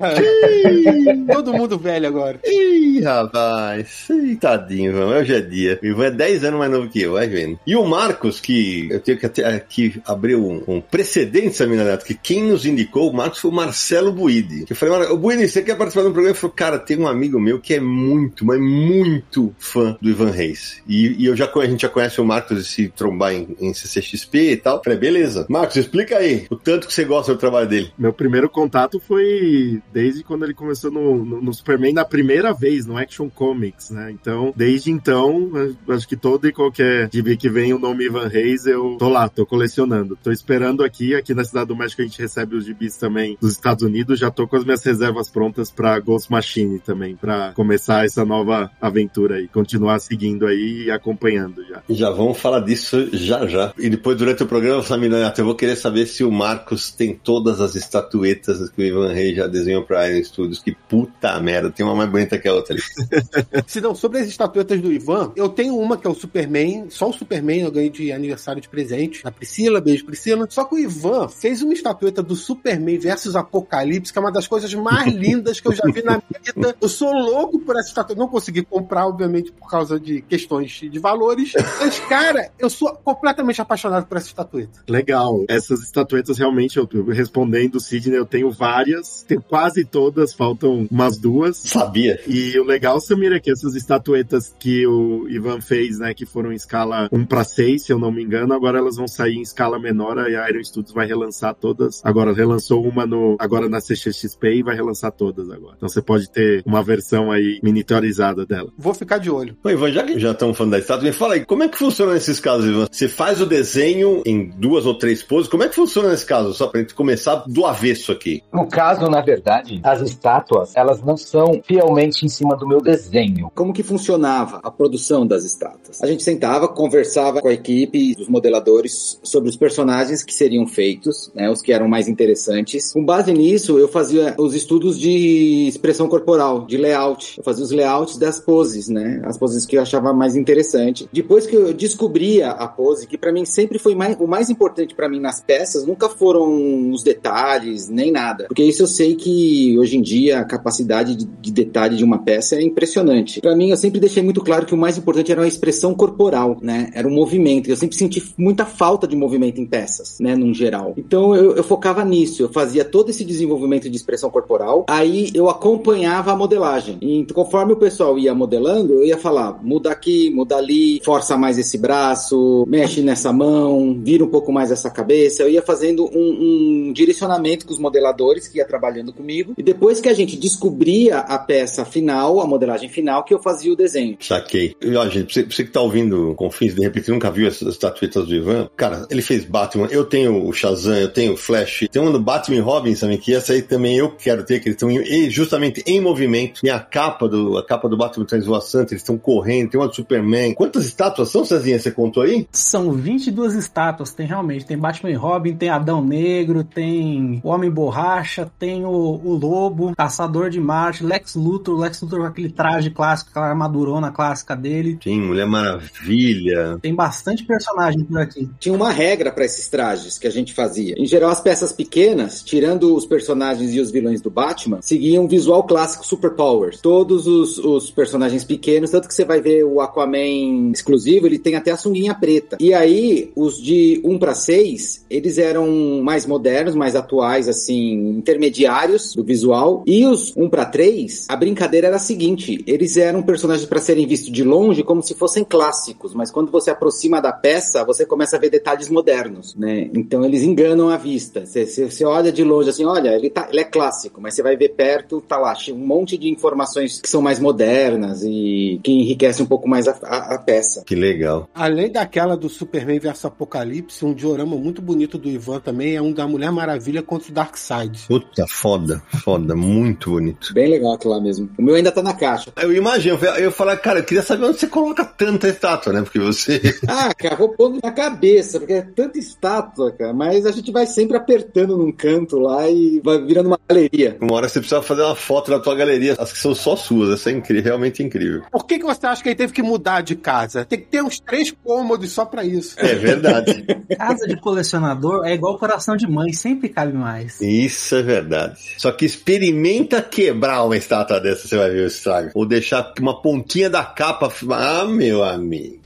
Todo 1.31 1.53
mundo 1.53 1.77
velho 1.77 2.07
agora. 2.07 2.39
Ih, 2.43 3.01
rapaz. 3.01 4.07
Ih, 4.09 4.35
tadinho, 4.35 4.91
Ivan. 4.91 5.19
Hoje 5.19 5.35
é 5.35 5.41
dia. 5.41 5.79
O 5.81 5.85
Ivan 5.85 6.05
é 6.05 6.11
10 6.11 6.43
anos 6.45 6.59
mais 6.59 6.71
novo 6.71 6.89
que 6.89 7.01
eu, 7.01 7.13
vai 7.13 7.27
vendo. 7.27 7.59
E 7.65 7.75
o 7.75 7.85
Marcos, 8.25 8.39
que 8.39 8.87
eu 8.89 8.99
tenho 8.99 9.17
que 9.17 9.25
até 9.25 9.45
aqui 9.45 10.01
abrir 10.05 10.35
um, 10.35 10.63
um 10.67 10.81
precedente, 10.81 11.55
Samina 11.55 11.83
Neto, 11.83 12.05
que 12.05 12.13
quem 12.13 12.43
nos 12.43 12.65
indicou 12.65 13.09
o 13.09 13.13
Marcos 13.13 13.39
foi 13.39 13.51
o 13.51 13.53
Marcelo 13.53 14.11
Buide. 14.11 14.65
Que 14.65 14.73
eu 14.73 14.77
falei, 14.77 15.07
o 15.09 15.17
Buide, 15.17 15.47
você 15.47 15.61
quer 15.61 15.75
participar 15.75 16.03
de 16.03 16.09
um 16.09 16.13
programa? 16.13 16.31
Ele 16.31 16.39
falou, 16.39 16.55
cara, 16.55 16.79
tem 16.79 16.97
um 16.97 17.07
amigo 17.07 17.39
meu 17.39 17.59
que 17.59 17.73
é 17.73 17.79
muito, 17.79 18.45
mas 18.45 18.59
muito 18.59 19.53
fã 19.59 19.97
do 20.01 20.09
Ivan 20.09 20.31
Reis. 20.31 20.81
E, 20.87 21.23
e 21.23 21.25
eu 21.25 21.35
já, 21.35 21.51
a 21.53 21.65
gente 21.65 21.81
já 21.81 21.89
conhece 21.89 22.19
o 22.19 22.25
Marcos 22.25 22.57
de 22.57 22.69
se 22.69 22.87
trombar 22.89 23.33
em, 23.33 23.55
em 23.59 23.73
CCXP 23.73 24.51
e 24.51 24.57
tal. 24.57 24.77
Eu 24.77 24.83
falei, 24.83 24.99
beleza. 24.99 25.45
Marcos, 25.49 25.77
explica 25.77 26.17
aí 26.17 26.47
o 26.49 26.55
tanto 26.55 26.87
que 26.87 26.93
você 26.93 27.03
gosta 27.03 27.33
do 27.33 27.39
trabalho 27.39 27.67
dele. 27.67 27.91
Meu 27.97 28.13
primeiro 28.13 28.49
contato 28.49 28.99
foi 28.99 29.81
desde 29.93 30.23
quando 30.23 30.45
ele 30.45 30.53
começou 30.53 30.91
no, 30.91 31.23
no, 31.23 31.41
no 31.41 31.53
Superman 31.53 31.93
na 31.93 32.05
primeira 32.05 32.53
vez, 32.53 32.85
no 32.85 32.97
Action 32.97 33.29
Comics, 33.29 33.89
né? 33.89 34.11
Então, 34.11 34.53
desde 34.55 34.91
então, 34.91 35.51
acho 35.89 36.07
que 36.07 36.15
todo 36.15 36.47
e 36.47 36.53
qualquer 36.53 37.09
gibi 37.11 37.37
que 37.37 37.49
vem 37.49 37.73
o 37.73 37.79
nome 37.79 38.07
Ivan 38.15 38.27
Reis, 38.27 38.65
eu 38.65 38.95
tô 38.97 39.09
lá, 39.09 39.27
tô 39.27 39.45
colecionando. 39.45 40.17
Tô 40.21 40.31
esperando 40.31 40.83
aqui, 40.83 41.13
aqui 41.13 41.33
na 41.33 41.43
Cidade 41.43 41.67
do 41.67 41.75
México 41.75 42.01
a 42.01 42.05
gente 42.05 42.21
recebe 42.21 42.55
os 42.55 42.65
gibis 42.65 42.95
também 42.95 43.37
dos 43.41 43.51
Estados 43.51 43.83
Unidos, 43.83 44.19
já 44.19 44.31
tô 44.31 44.47
com 44.47 44.55
as 44.55 44.63
minhas 44.63 44.83
reservas 44.83 45.29
prontas 45.29 45.69
pra 45.69 45.99
Ghost 45.99 46.31
Machine 46.31 46.79
também, 46.79 47.15
pra 47.15 47.51
começar 47.53 48.05
essa 48.05 48.23
nova 48.23 48.71
aventura 48.79 49.35
aí, 49.35 49.47
continuar 49.47 49.99
seguindo 49.99 50.47
aí 50.47 50.85
e 50.85 50.91
acompanhando 50.91 51.65
já. 51.67 51.83
Já 51.89 52.09
vamos 52.09 52.37
falar 52.37 52.61
disso 52.61 53.09
já 53.11 53.45
já. 53.47 53.73
E 53.77 53.89
depois, 53.89 54.17
durante 54.17 54.43
o 54.43 54.47
programa, 54.47 54.81
Samina 54.81 55.19
Neto, 55.19 55.39
eu 55.39 55.45
vou 55.45 55.55
querer 55.55 55.75
saber 55.75 56.05
se 56.05 56.23
o 56.23 56.31
Marcos 56.31 56.91
tem 56.91 57.13
todas 57.13 57.59
as 57.59 57.75
estatuetas 57.75 58.69
que 58.69 58.81
o 58.81 58.85
Ivan 58.85 59.11
Reis 59.11 59.35
já 59.35 59.47
desenhou 59.47 59.83
pra 59.83 60.09
Iron 60.09 60.23
Studios. 60.23 60.59
Que 60.59 60.73
puta 60.87 61.39
merda, 61.41 61.69
tem 61.69 61.85
uma 61.85 61.95
mais 61.95 62.09
bonita 62.09 62.37
que 62.37 62.47
a 62.47 62.53
outra 62.53 62.73
ali. 62.73 62.83
Se 63.67 63.81
não, 63.81 63.93
sobre 63.93 64.19
as 64.19 64.27
estatuetas 64.27 64.79
do 64.81 64.91
Ivan, 64.91 65.31
eu 65.35 65.49
tenho 65.49 65.77
uma 65.77 65.97
que 65.97 66.07
é 66.07 66.09
o 66.09 66.15
Superman, 66.15 66.85
só 66.89 67.09
o 67.09 67.13
Superman 67.13 67.61
eu 67.61 67.71
ganhei 67.71 67.89
de 67.89 68.04
aniversário 68.11 68.61
de 68.61 68.69
presente. 68.69 69.23
Da 69.23 69.31
Priscila, 69.31 69.81
beijo 69.81 70.05
Priscila. 70.05 70.47
Só 70.49 70.65
que 70.65 70.75
o 70.75 70.79
Ivan 70.79 71.27
fez 71.27 71.61
uma 71.61 71.73
estatueta 71.73 72.21
do 72.21 72.35
Superman 72.35 72.97
versus 72.97 73.35
Apocalipse, 73.35 74.11
que 74.11 74.19
é 74.19 74.21
uma 74.21 74.31
das 74.31 74.47
coisas 74.47 74.73
mais 74.73 75.11
lindas 75.13 75.59
que 75.59 75.67
eu 75.67 75.73
já 75.73 75.83
vi 75.85 76.03
na 76.03 76.17
vida. 76.17 76.75
Eu 76.79 76.89
sou 76.89 77.11
louco 77.11 77.59
por 77.59 77.75
essa 77.77 77.89
estatueta. 77.89 78.19
Não 78.19 78.27
consegui 78.27 78.63
comprar, 78.63 79.07
obviamente, 79.07 79.51
por 79.51 79.69
causa 79.69 79.99
de 79.99 80.21
questões 80.21 80.71
de 80.71 80.99
valores. 80.99 81.53
Mas, 81.79 81.99
cara, 81.99 82.51
eu 82.59 82.69
sou 82.69 82.93
completamente 82.95 83.61
apaixonado 83.61 84.05
por 84.05 84.17
essa 84.17 84.27
estatueta. 84.27 84.83
Legal. 84.87 85.45
Essas 85.47 85.81
estatuetas 85.83 86.37
realmente, 86.37 86.77
eu 86.77 86.87
respondendo, 87.07 87.79
Sidney, 87.79 88.17
eu 88.17 88.25
tenho 88.25 88.51
várias, 88.51 89.23
tenho 89.23 89.41
quase 89.41 89.83
todas, 89.83 90.33
faltam 90.33 90.87
umas 90.89 91.17
duas. 91.17 91.57
Sabia. 91.57 92.19
E 92.27 92.57
o 92.59 92.63
legal, 92.63 92.99
Samir, 92.99 93.33
é 93.33 93.39
que 93.39 93.51
essas 93.51 93.75
estatuetas 93.75 94.53
que 94.59 94.85
o 94.87 95.27
Ivan 95.29 95.61
fez, 95.61 95.99
né, 95.99 96.13
que 96.13 96.25
foram 96.25 96.51
em 96.51 96.55
escala 96.55 97.09
1 97.11 97.25
para 97.25 97.43
6, 97.43 97.83
se 97.83 97.93
eu 97.95 97.99
não 97.99 98.11
me 98.11 98.23
engano, 98.23 98.53
agora 98.53 98.77
elas 98.77 98.97
vão 98.97 99.07
sair 99.07 99.35
em 99.35 99.41
escala 99.41 99.79
menor 99.79 100.17
e 100.29 100.35
a 100.35 100.49
Iron 100.49 100.63
Studios 100.63 100.93
vai 100.93 101.07
relançar 101.07 101.55
todas. 101.55 102.01
Agora 102.03 102.33
relançou 102.33 102.83
uma 102.83 103.05
no 103.05 103.35
agora 103.39 103.67
na 103.67 103.79
CXXP 103.79 104.55
e 104.55 104.63
vai 104.63 104.75
relançar 104.75 105.11
todas 105.11 105.49
agora. 105.49 105.75
Então 105.77 105.89
você 105.89 106.01
pode 106.01 106.29
ter 106.29 106.61
uma 106.65 106.83
versão 106.83 107.31
aí 107.31 107.59
miniaturizada 107.63 108.45
dela. 108.45 108.69
Vou 108.77 108.93
ficar 108.93 109.17
de 109.17 109.29
olho. 109.29 109.55
Ô, 109.63 109.69
Ivan, 109.69 109.91
já 109.91 110.03
que 110.03 110.19
já 110.19 110.31
estamos 110.31 110.57
falando 110.57 110.71
da 110.71 110.79
estátua, 110.79 111.05
me 111.05 111.11
fala 111.11 111.35
aí, 111.35 111.45
como 111.45 111.63
é 111.63 111.67
que 111.67 111.77
funciona 111.77 112.13
nesses 112.13 112.39
casos, 112.39 112.65
Ivan? 112.65 112.87
Você 112.91 113.07
faz 113.07 113.41
o 113.41 113.45
desenho 113.45 114.21
em 114.25 114.49
duas 114.49 114.85
ou 114.85 114.97
três 114.97 115.23
poses, 115.23 115.49
como 115.49 115.63
é 115.63 115.69
que 115.69 115.75
funciona 115.75 116.09
nesse 116.09 116.25
caso? 116.25 116.53
Só 116.53 116.67
pra 116.67 116.81
gente 116.81 116.93
começar 116.93 117.43
do 117.47 117.65
avesso 117.65 118.11
aqui. 118.11 118.41
No 118.53 118.67
caso, 118.67 119.09
na 119.09 119.21
verdade, 119.21 119.79
as 119.83 120.01
estátuas, 120.01 120.75
elas 120.75 121.01
não 121.01 121.17
são 121.17 121.61
fielmente 121.63 122.25
em 122.25 122.29
cima 122.29 122.55
do 122.55 122.67
meu 122.67 122.81
desenho. 122.81 123.49
Como 123.53 123.73
que 123.73 123.83
funcionava 123.83 124.59
a 124.63 124.71
produção 124.71 125.25
das 125.25 125.43
estátuas? 125.43 126.01
A 126.01 126.07
gente 126.07 126.23
sentava, 126.23 126.67
conversava 126.67 127.41
com 127.41 127.47
a 127.47 127.53
equipe 127.53 127.84
dos 127.87 128.27
modeladores 128.27 129.19
sobre 129.23 129.49
os 129.49 129.55
personagens 129.55 130.23
que 130.23 130.33
seriam 130.33 130.65
feitos, 130.67 131.31
né, 131.33 131.49
os 131.49 131.61
que 131.61 131.71
eram 131.71 131.87
mais 131.87 132.07
interessantes. 132.07 132.91
Com 132.91 133.03
base 133.03 133.31
nisso, 133.33 133.77
eu 133.77 133.87
fazia 133.87 134.35
os 134.37 134.53
estudos 134.53 134.99
de 134.99 135.67
expressão 135.67 136.07
corporal, 136.07 136.65
de 136.65 136.77
layout. 136.77 137.37
Eu 137.37 137.43
fazia 137.43 137.63
os 137.63 137.71
layouts 137.71 138.17
das 138.17 138.39
poses, 138.39 138.89
né, 138.89 139.21
as 139.25 139.37
poses 139.37 139.65
que 139.65 139.77
eu 139.77 139.81
achava 139.81 140.13
mais 140.13 140.35
interessante. 140.35 141.07
Depois 141.11 141.45
que 141.45 141.55
eu 141.55 141.73
descobria 141.73 142.51
a 142.51 142.67
pose, 142.67 143.07
que 143.07 143.17
para 143.17 143.31
mim 143.31 143.45
sempre 143.45 143.79
foi 143.79 143.95
mais, 143.95 144.17
o 144.19 144.27
mais 144.27 144.49
importante 144.49 144.95
para 144.95 145.09
mim 145.09 145.19
nas 145.19 145.41
peças, 145.41 145.85
nunca 145.85 146.09
foram 146.09 146.91
os 146.91 147.03
detalhes 147.03 147.89
nem 147.89 148.11
nada, 148.11 148.45
porque 148.47 148.63
isso 148.63 148.83
eu 148.83 148.87
sei 148.87 149.15
que 149.15 149.77
hoje 149.77 149.97
em 149.97 150.01
dia 150.01 150.39
a 150.39 150.45
capacidade 150.45 151.15
de, 151.15 151.25
de 151.25 151.51
detalhe 151.51 151.95
de 151.95 152.03
uma 152.03 152.19
peça 152.19 152.55
é 152.55 152.61
impressionante. 152.61 153.41
Para 153.41 153.55
mim, 153.55 153.69
eu 153.69 153.77
sempre 153.77 153.99
deixei 153.99 154.23
muito 154.23 154.41
claro 154.41 154.65
que 154.65 154.73
o 154.73 154.77
mais 154.77 154.97
importante 154.97 155.31
era 155.31 155.43
a 155.43 155.47
expressão 155.47 155.93
corporal, 155.93 156.57
né? 156.61 156.89
Era 156.93 157.07
o 157.07 157.11
movimento. 157.11 157.69
Eu 157.75 157.79
sempre 157.79 157.97
senti 157.97 158.23
muita 158.37 158.65
falta 158.65 159.05
de 159.05 159.17
movimento 159.17 159.59
em 159.59 159.65
peças, 159.65 160.17
né? 160.17 160.33
Num 160.33 160.53
geral. 160.53 160.93
Então 160.95 161.35
eu, 161.35 161.57
eu 161.57 161.63
focava 161.63 162.05
nisso. 162.05 162.41
Eu 162.41 162.49
fazia 162.49 162.85
todo 162.85 163.09
esse 163.09 163.25
desenvolvimento 163.25 163.89
de 163.89 163.95
expressão 163.97 164.29
corporal. 164.29 164.85
Aí 164.89 165.29
eu 165.33 165.49
acompanhava 165.49 166.31
a 166.31 166.35
modelagem. 166.37 166.97
E 167.01 167.25
conforme 167.33 167.73
o 167.73 167.75
pessoal 167.75 168.17
ia 168.17 168.33
modelando, 168.33 168.93
eu 168.93 169.05
ia 169.05 169.17
falar: 169.17 169.61
muda 169.61 169.91
aqui, 169.91 170.29
muda 170.29 170.55
ali, 170.55 171.01
força 171.03 171.37
mais 171.37 171.57
esse 171.57 171.77
braço, 171.77 172.63
mexe 172.65 173.01
nessa 173.01 173.33
mão, 173.33 173.99
vira 174.01 174.23
um 174.23 174.29
pouco 174.29 174.53
mais 174.53 174.71
essa 174.71 174.89
cabeça. 174.89 175.43
Eu 175.43 175.49
ia 175.49 175.61
fazendo 175.61 176.05
um, 176.15 176.87
um 176.87 176.93
direcionamento 176.93 177.65
com 177.65 177.73
os 177.73 177.79
modeladores 177.79 178.47
que 178.47 178.59
ia 178.59 178.65
trabalhando 178.65 179.11
comigo. 179.11 179.53
E 179.57 179.63
depois 179.63 179.99
que 179.99 180.07
a 180.07 180.13
gente 180.13 180.37
descobria 180.37 181.17
a 181.17 181.37
peça 181.37 181.83
final, 181.83 182.39
a 182.39 182.47
modelagem 182.47 182.87
final, 182.87 183.25
que 183.25 183.33
eu 183.33 183.39
fazia 183.39 183.73
o 183.73 183.75
desenho. 183.75 184.15
Saquei. 184.21 184.73
Ó, 184.95 185.09
gente, 185.09 185.33
você, 185.33 185.43
você 185.43 185.65
que 185.65 185.71
tá 185.71 185.81
ouvindo 185.81 186.33
Confins, 186.35 186.73
de 186.73 186.81
repente 186.81 187.11
nunca 187.11 187.29
viu 187.29 187.47
as 187.65 187.73
estatuetas 187.73 188.27
do 188.27 188.35
Ivan. 188.35 188.69
Cara, 188.75 189.05
ele 189.09 189.21
fez 189.21 189.45
Batman, 189.45 189.87
eu 189.91 190.05
tenho 190.05 190.47
o 190.47 190.53
Shazam, 190.53 190.95
eu 190.95 191.09
tenho 191.09 191.33
o 191.33 191.37
Flash, 191.37 191.85
tem 191.91 192.01
um 192.01 192.11
do 192.11 192.19
Batman 192.19 192.57
e 192.57 192.59
Robin 192.59 192.93
também, 192.93 193.17
que 193.17 193.33
essa 193.33 193.53
aí 193.53 193.61
também 193.61 193.97
eu 193.97 194.11
quero 194.11 194.43
ter, 194.43 194.59
que 194.59 194.69
eles 194.69 194.81
estão 194.81 194.89
justamente 195.29 195.83
em 195.85 195.99
movimento. 196.01 196.61
Tem 196.61 196.71
a 196.71 196.79
capa 196.79 197.27
do, 197.27 197.57
a 197.57 197.65
capa 197.65 197.87
do 197.89 197.97
Batman 197.97 198.25
transvoaçante, 198.25 198.93
eles 198.93 199.01
estão 199.01 199.17
correndo, 199.17 199.71
tem 199.71 199.79
uma 199.79 199.87
do 199.87 199.95
Superman. 199.95 200.53
Quantas 200.53 200.85
estátuas 200.85 201.29
são, 201.29 201.45
Cezinha? 201.45 201.79
Você 201.79 201.91
contou 201.91 202.23
aí? 202.23 202.47
São 202.51 202.91
22 202.91 203.55
estátuas, 203.55 204.11
tem 204.11 204.25
realmente. 204.25 204.65
Tem 204.65 204.77
Batman 204.77 205.11
e 205.11 205.15
Robin, 205.15 205.55
tem 205.55 205.69
Adão 205.69 206.03
Negro, 206.03 206.63
tem 206.63 207.39
o 207.43 207.49
Homem 207.49 207.69
Borracha, 207.69 208.49
tem 208.57 208.85
o, 208.85 208.89
o 208.89 209.35
Lobo, 209.35 209.95
Caçador 209.95 210.49
de 210.49 210.59
Marte, 210.59 211.03
Lex 211.03 211.35
Luthor, 211.35 211.77
Lex 211.79 212.01
Luthor 212.01 212.21
com 212.21 212.25
aquele 212.25 212.49
traje 212.49 212.89
clássico, 212.89 213.31
aquela 213.31 213.47
armadurona 213.47 214.11
clássica 214.11 214.55
dele. 214.55 214.97
Sim, 215.03 215.21
Mulher 215.21 215.45
Maravilha. 215.45 216.77
Tem 216.81 216.93
bastante 216.93 217.45
personagem 217.55 218.03
por 218.03 218.19
aqui. 218.19 218.49
Tinha 218.59 218.75
uma 218.75 218.91
regra 218.91 219.31
para 219.31 219.45
esses 219.45 219.67
trajes 219.67 220.17
que 220.17 220.27
a 220.27 220.31
gente 220.31 220.53
fazia. 220.53 220.95
Em 220.97 221.05
geral, 221.05 221.31
as 221.31 221.41
peças 221.41 221.71
pequenas, 221.71 222.43
tirando 222.43 222.95
os 222.95 223.05
personagens 223.05 223.73
e 223.73 223.79
os 223.79 223.91
vilões 223.91 224.21
do 224.21 224.29
Batman, 224.29 224.79
seguiam 224.81 225.23
um 225.23 225.27
visual 225.27 225.63
clássico 225.63 226.05
Superpowers. 226.05 226.79
Todos 226.81 227.27
os, 227.27 227.57
os 227.57 227.89
personagens 227.89 228.43
pequenos, 228.43 228.91
tanto 228.91 229.07
que 229.07 229.13
você 229.13 229.25
vai 229.25 229.41
ver 229.41 229.63
o 229.63 229.79
Aquaman 229.79 230.71
exclusivo, 230.71 231.25
ele 231.25 231.39
tem 231.39 231.55
até 231.55 231.71
a 231.71 231.77
sunguinha 231.77 232.13
preta. 232.13 232.57
E 232.59 232.73
aí, 232.73 233.31
os 233.35 233.57
de 233.61 234.01
1 234.03 234.19
para 234.19 234.33
6, 234.33 235.05
eles 235.09 235.37
eram 235.37 236.01
mais 236.03 236.25
modernos, 236.25 236.75
mais 236.75 236.95
atuais, 236.95 237.47
assim, 237.47 238.09
intermediários 238.09 239.13
do 239.13 239.23
visual. 239.23 239.83
E 239.85 240.05
os 240.05 240.35
1 240.35 240.49
para 240.49 240.65
3, 240.65 241.27
a 241.29 241.35
brincadeira 241.35 241.87
era 241.87 241.95
a 241.95 241.99
seguinte: 241.99 242.63
eles 242.67 242.97
eram 242.97 243.23
personagens 243.23 243.67
para 243.67 243.79
serem 243.79 244.05
vistos 244.05 244.31
de 244.31 244.43
longe 244.43 244.83
como 244.83 245.01
se 245.01 245.13
fossem 245.13 245.43
clássicos, 245.43 246.13
mas 246.13 246.31
quando 246.31 246.51
você 246.51 246.69
aproxima 246.69 247.21
da 247.21 247.31
peça, 247.35 247.83
você 247.83 248.05
começa 248.05 248.35
a 248.35 248.39
ver 248.39 248.49
detalhes 248.49 248.89
modernos, 248.89 249.55
né? 249.55 249.89
Então 249.93 250.25
eles 250.25 250.43
enganam 250.43 250.89
a 250.89 250.97
vista. 250.97 251.45
Você, 251.45 251.65
você 251.65 252.05
olha 252.05 252.31
de 252.31 252.43
longe 252.43 252.69
assim, 252.69 252.85
olha, 252.85 253.09
ele, 253.09 253.29
tá, 253.29 253.47
ele 253.49 253.61
é 253.61 253.63
clássico, 253.63 254.21
mas 254.21 254.33
você 254.33 254.41
vai 254.41 254.55
ver 254.55 254.69
perto, 254.69 255.21
tá 255.21 255.37
lá, 255.37 255.53
um 255.69 255.85
monte 255.85 256.17
de 256.17 256.29
informações 256.29 256.99
que 256.99 257.09
são 257.09 257.21
mais 257.21 257.39
modernas 257.39 258.23
e 258.23 258.79
que 258.83 258.91
enriquecem 258.91 259.45
um 259.45 259.47
pouco 259.47 259.67
mais 259.67 259.87
a, 259.87 259.95
a, 260.03 260.35
a 260.35 260.37
peça. 260.37 260.83
Que 260.85 260.95
legal. 260.95 261.49
Além 261.53 261.91
daquela 261.91 262.35
do 262.35 262.49
Superman 262.49 262.99
vs 262.99 263.25
Apocalipse, 263.25 264.05
um 264.05 264.13
diorama 264.13 264.55
muito 264.55 264.81
bonito 264.81 265.17
do 265.17 265.29
Ivan 265.29 265.59
também 265.59 265.95
é 265.95 266.01
um 266.01 266.11
da 266.11 266.27
Mulher 266.27 266.51
Maravilha 266.51 267.01
contra 267.01 267.29
o 267.29 267.33
Darkseid. 267.33 268.05
Puta, 268.07 268.45
foda, 268.47 269.01
foda, 269.23 269.55
muito 269.55 270.11
bonito. 270.11 270.53
Bem 270.53 270.69
legal 270.69 270.93
aquilo 270.93 271.13
lá 271.13 271.21
mesmo. 271.21 271.49
O 271.57 271.61
meu 271.61 271.75
ainda 271.75 271.91
tá 271.91 272.01
na 272.01 272.13
caixa. 272.13 272.51
Eu 272.57 272.73
imagino, 272.73 273.17
eu, 273.21 273.35
eu 273.35 273.51
falar, 273.51 273.77
cara, 273.77 273.99
eu 273.99 274.03
queria 274.03 274.23
saber 274.23 274.45
onde 274.45 274.59
você 274.59 274.67
coloca 274.67 275.03
tanta 275.03 275.47
estátua, 275.47 275.93
né? 275.93 276.01
Porque 276.01 276.19
você. 276.19 276.61
ah, 276.87 277.13
cara, 277.25 277.35
vou 277.35 277.49
pondo 277.49 277.79
na 277.83 277.91
cabeça, 277.91 278.59
porque 278.59 278.73
é 278.73 278.81
tanta 278.81 279.17
estátua, 279.17 279.91
cara. 279.91 280.13
Mas 280.13 280.45
a 280.45 280.51
gente 280.51 280.71
vai 280.71 280.85
sempre 280.85 281.17
apertando 281.17 281.77
num 281.77 281.91
canto 281.91 282.39
lá 282.39 282.69
e 282.69 283.01
vai 283.03 283.21
virando 283.21 283.47
uma 283.47 283.59
galeria. 283.67 284.17
Uma 284.21 284.35
hora 284.35 284.47
você 284.47 284.59
precisa 284.59 284.81
fazer 284.81 285.01
uma 285.01 285.15
foto 285.15 285.49
da 285.49 285.59
tua 285.59 285.75
galeria, 285.75 286.15
as 286.17 286.31
que 286.31 286.39
são 286.39 286.53
só 286.53 286.75
suas. 286.75 287.09
Essa 287.09 287.31
é 287.31 287.33
incrível, 287.33 287.63
realmente 287.63 288.03
incrível. 288.03 288.43
Por 288.51 288.65
que, 288.65 288.79
que 288.79 288.85
você 288.85 289.07
acha 289.07 289.23
que 289.23 289.29
ele 289.29 289.35
teve 289.35 289.53
que 289.53 289.63
mudar 289.63 290.01
de 290.01 290.15
casa? 290.15 290.65
Tem 290.65 290.79
que 290.79 290.85
ter 290.85 291.03
uns 291.03 291.19
três 291.19 291.51
cômodos 291.63 292.11
só 292.11 292.25
pra 292.25 292.43
isso. 292.43 292.75
É 292.77 292.95
verdade. 292.95 293.65
casa 293.97 294.27
de 294.27 294.39
colecionador 294.39 295.25
é 295.25 295.33
igual 295.33 295.57
coração 295.57 295.95
de 295.95 296.07
mãe, 296.07 296.31
sempre 296.33 296.69
cabe 296.69 296.93
mais. 296.93 297.41
Isso 297.41 297.95
é 297.95 298.03
verdade. 298.03 298.59
Só 298.77 298.91
que 298.91 299.05
experimenta 299.05 300.01
quebrar 300.01 300.63
uma 300.63 300.77
estátua 300.77 301.19
dessa, 301.19 301.47
você 301.47 301.57
vai 301.57 301.69
ver 301.71 301.83
o 301.83 301.87
estrago. 301.87 302.31
Ou 302.33 302.45
deixar 302.45 302.93
uma 302.99 303.21
pontinha 303.21 303.69
da 303.69 303.83
capa. 303.83 304.31
Ah, 304.51 304.85
meu 304.85 305.23
amigo. 305.23 305.84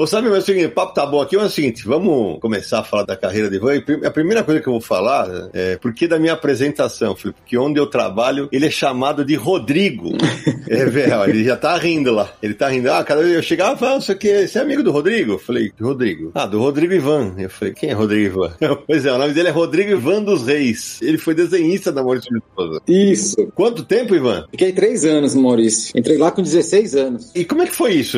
Ô, 0.00 0.06
sabe, 0.06 0.30
mas 0.30 0.48
é 0.48 0.64
o 0.64 0.70
papo 0.70 0.94
tá 0.94 1.04
bom 1.04 1.20
aqui, 1.20 1.36
mas 1.36 1.44
é 1.44 1.48
o 1.48 1.50
seguinte, 1.50 1.84
vamos 1.84 2.40
começar 2.40 2.78
a 2.78 2.82
falar 2.82 3.02
da 3.02 3.14
carreira 3.14 3.50
de 3.50 3.56
Ivan. 3.56 3.74
E 3.74 4.06
a 4.06 4.10
primeira 4.10 4.42
coisa 4.42 4.58
que 4.58 4.66
eu 4.66 4.72
vou 4.72 4.80
falar 4.80 5.28
é 5.52 5.76
porque 5.76 6.08
da 6.08 6.18
minha 6.18 6.32
apresentação, 6.32 7.14
Felipe, 7.14 7.38
porque 7.38 7.58
onde 7.58 7.78
eu 7.78 7.86
trabalho, 7.86 8.48
ele 8.50 8.64
é 8.64 8.70
chamado 8.70 9.22
de 9.26 9.34
Rodrigo. 9.34 10.12
é, 10.66 10.86
velho, 10.86 11.24
ele 11.24 11.44
já 11.44 11.54
tá 11.54 11.76
rindo 11.76 12.14
lá. 12.14 12.32
Ele 12.42 12.54
tá 12.54 12.70
rindo. 12.70 12.90
Ah, 12.90 13.04
cada 13.04 13.20
vez 13.20 13.34
eu 13.34 13.42
chegava, 13.42 13.92
ah, 13.92 13.98
isso 13.98 14.10
aqui, 14.10 14.48
você 14.48 14.58
é 14.58 14.62
amigo 14.62 14.82
do 14.82 14.90
Rodrigo? 14.90 15.32
Eu 15.32 15.38
falei, 15.38 15.70
Rodrigo. 15.78 16.32
Ah, 16.34 16.46
do 16.46 16.58
Rodrigo 16.58 16.94
Ivan. 16.94 17.34
Eu 17.36 17.50
falei, 17.50 17.74
quem 17.74 17.90
é 17.90 17.92
Rodrigo 17.92 18.24
Ivan? 18.24 18.54
pois 18.86 19.04
é, 19.04 19.12
o 19.12 19.18
nome 19.18 19.34
dele 19.34 19.48
é 19.48 19.52
Rodrigo 19.52 19.90
Ivan 19.90 20.22
dos 20.22 20.46
Reis. 20.46 20.98
Ele 21.02 21.18
foi 21.18 21.34
desenhista 21.34 21.92
da 21.92 22.02
Maurício 22.02 22.32
de 22.32 22.42
Souza. 22.56 22.80
Isso. 22.88 23.52
Quanto 23.54 23.84
tempo, 23.84 24.14
Ivan? 24.14 24.46
Fiquei 24.50 24.72
três 24.72 25.04
anos 25.04 25.34
no 25.34 25.42
Maurício. 25.42 25.92
Entrei 25.94 26.16
lá 26.16 26.30
com 26.30 26.40
16 26.40 26.94
anos. 26.94 27.30
E 27.34 27.44
como 27.44 27.60
é 27.60 27.66
que 27.66 27.76
foi 27.76 27.92
isso, 27.92 28.16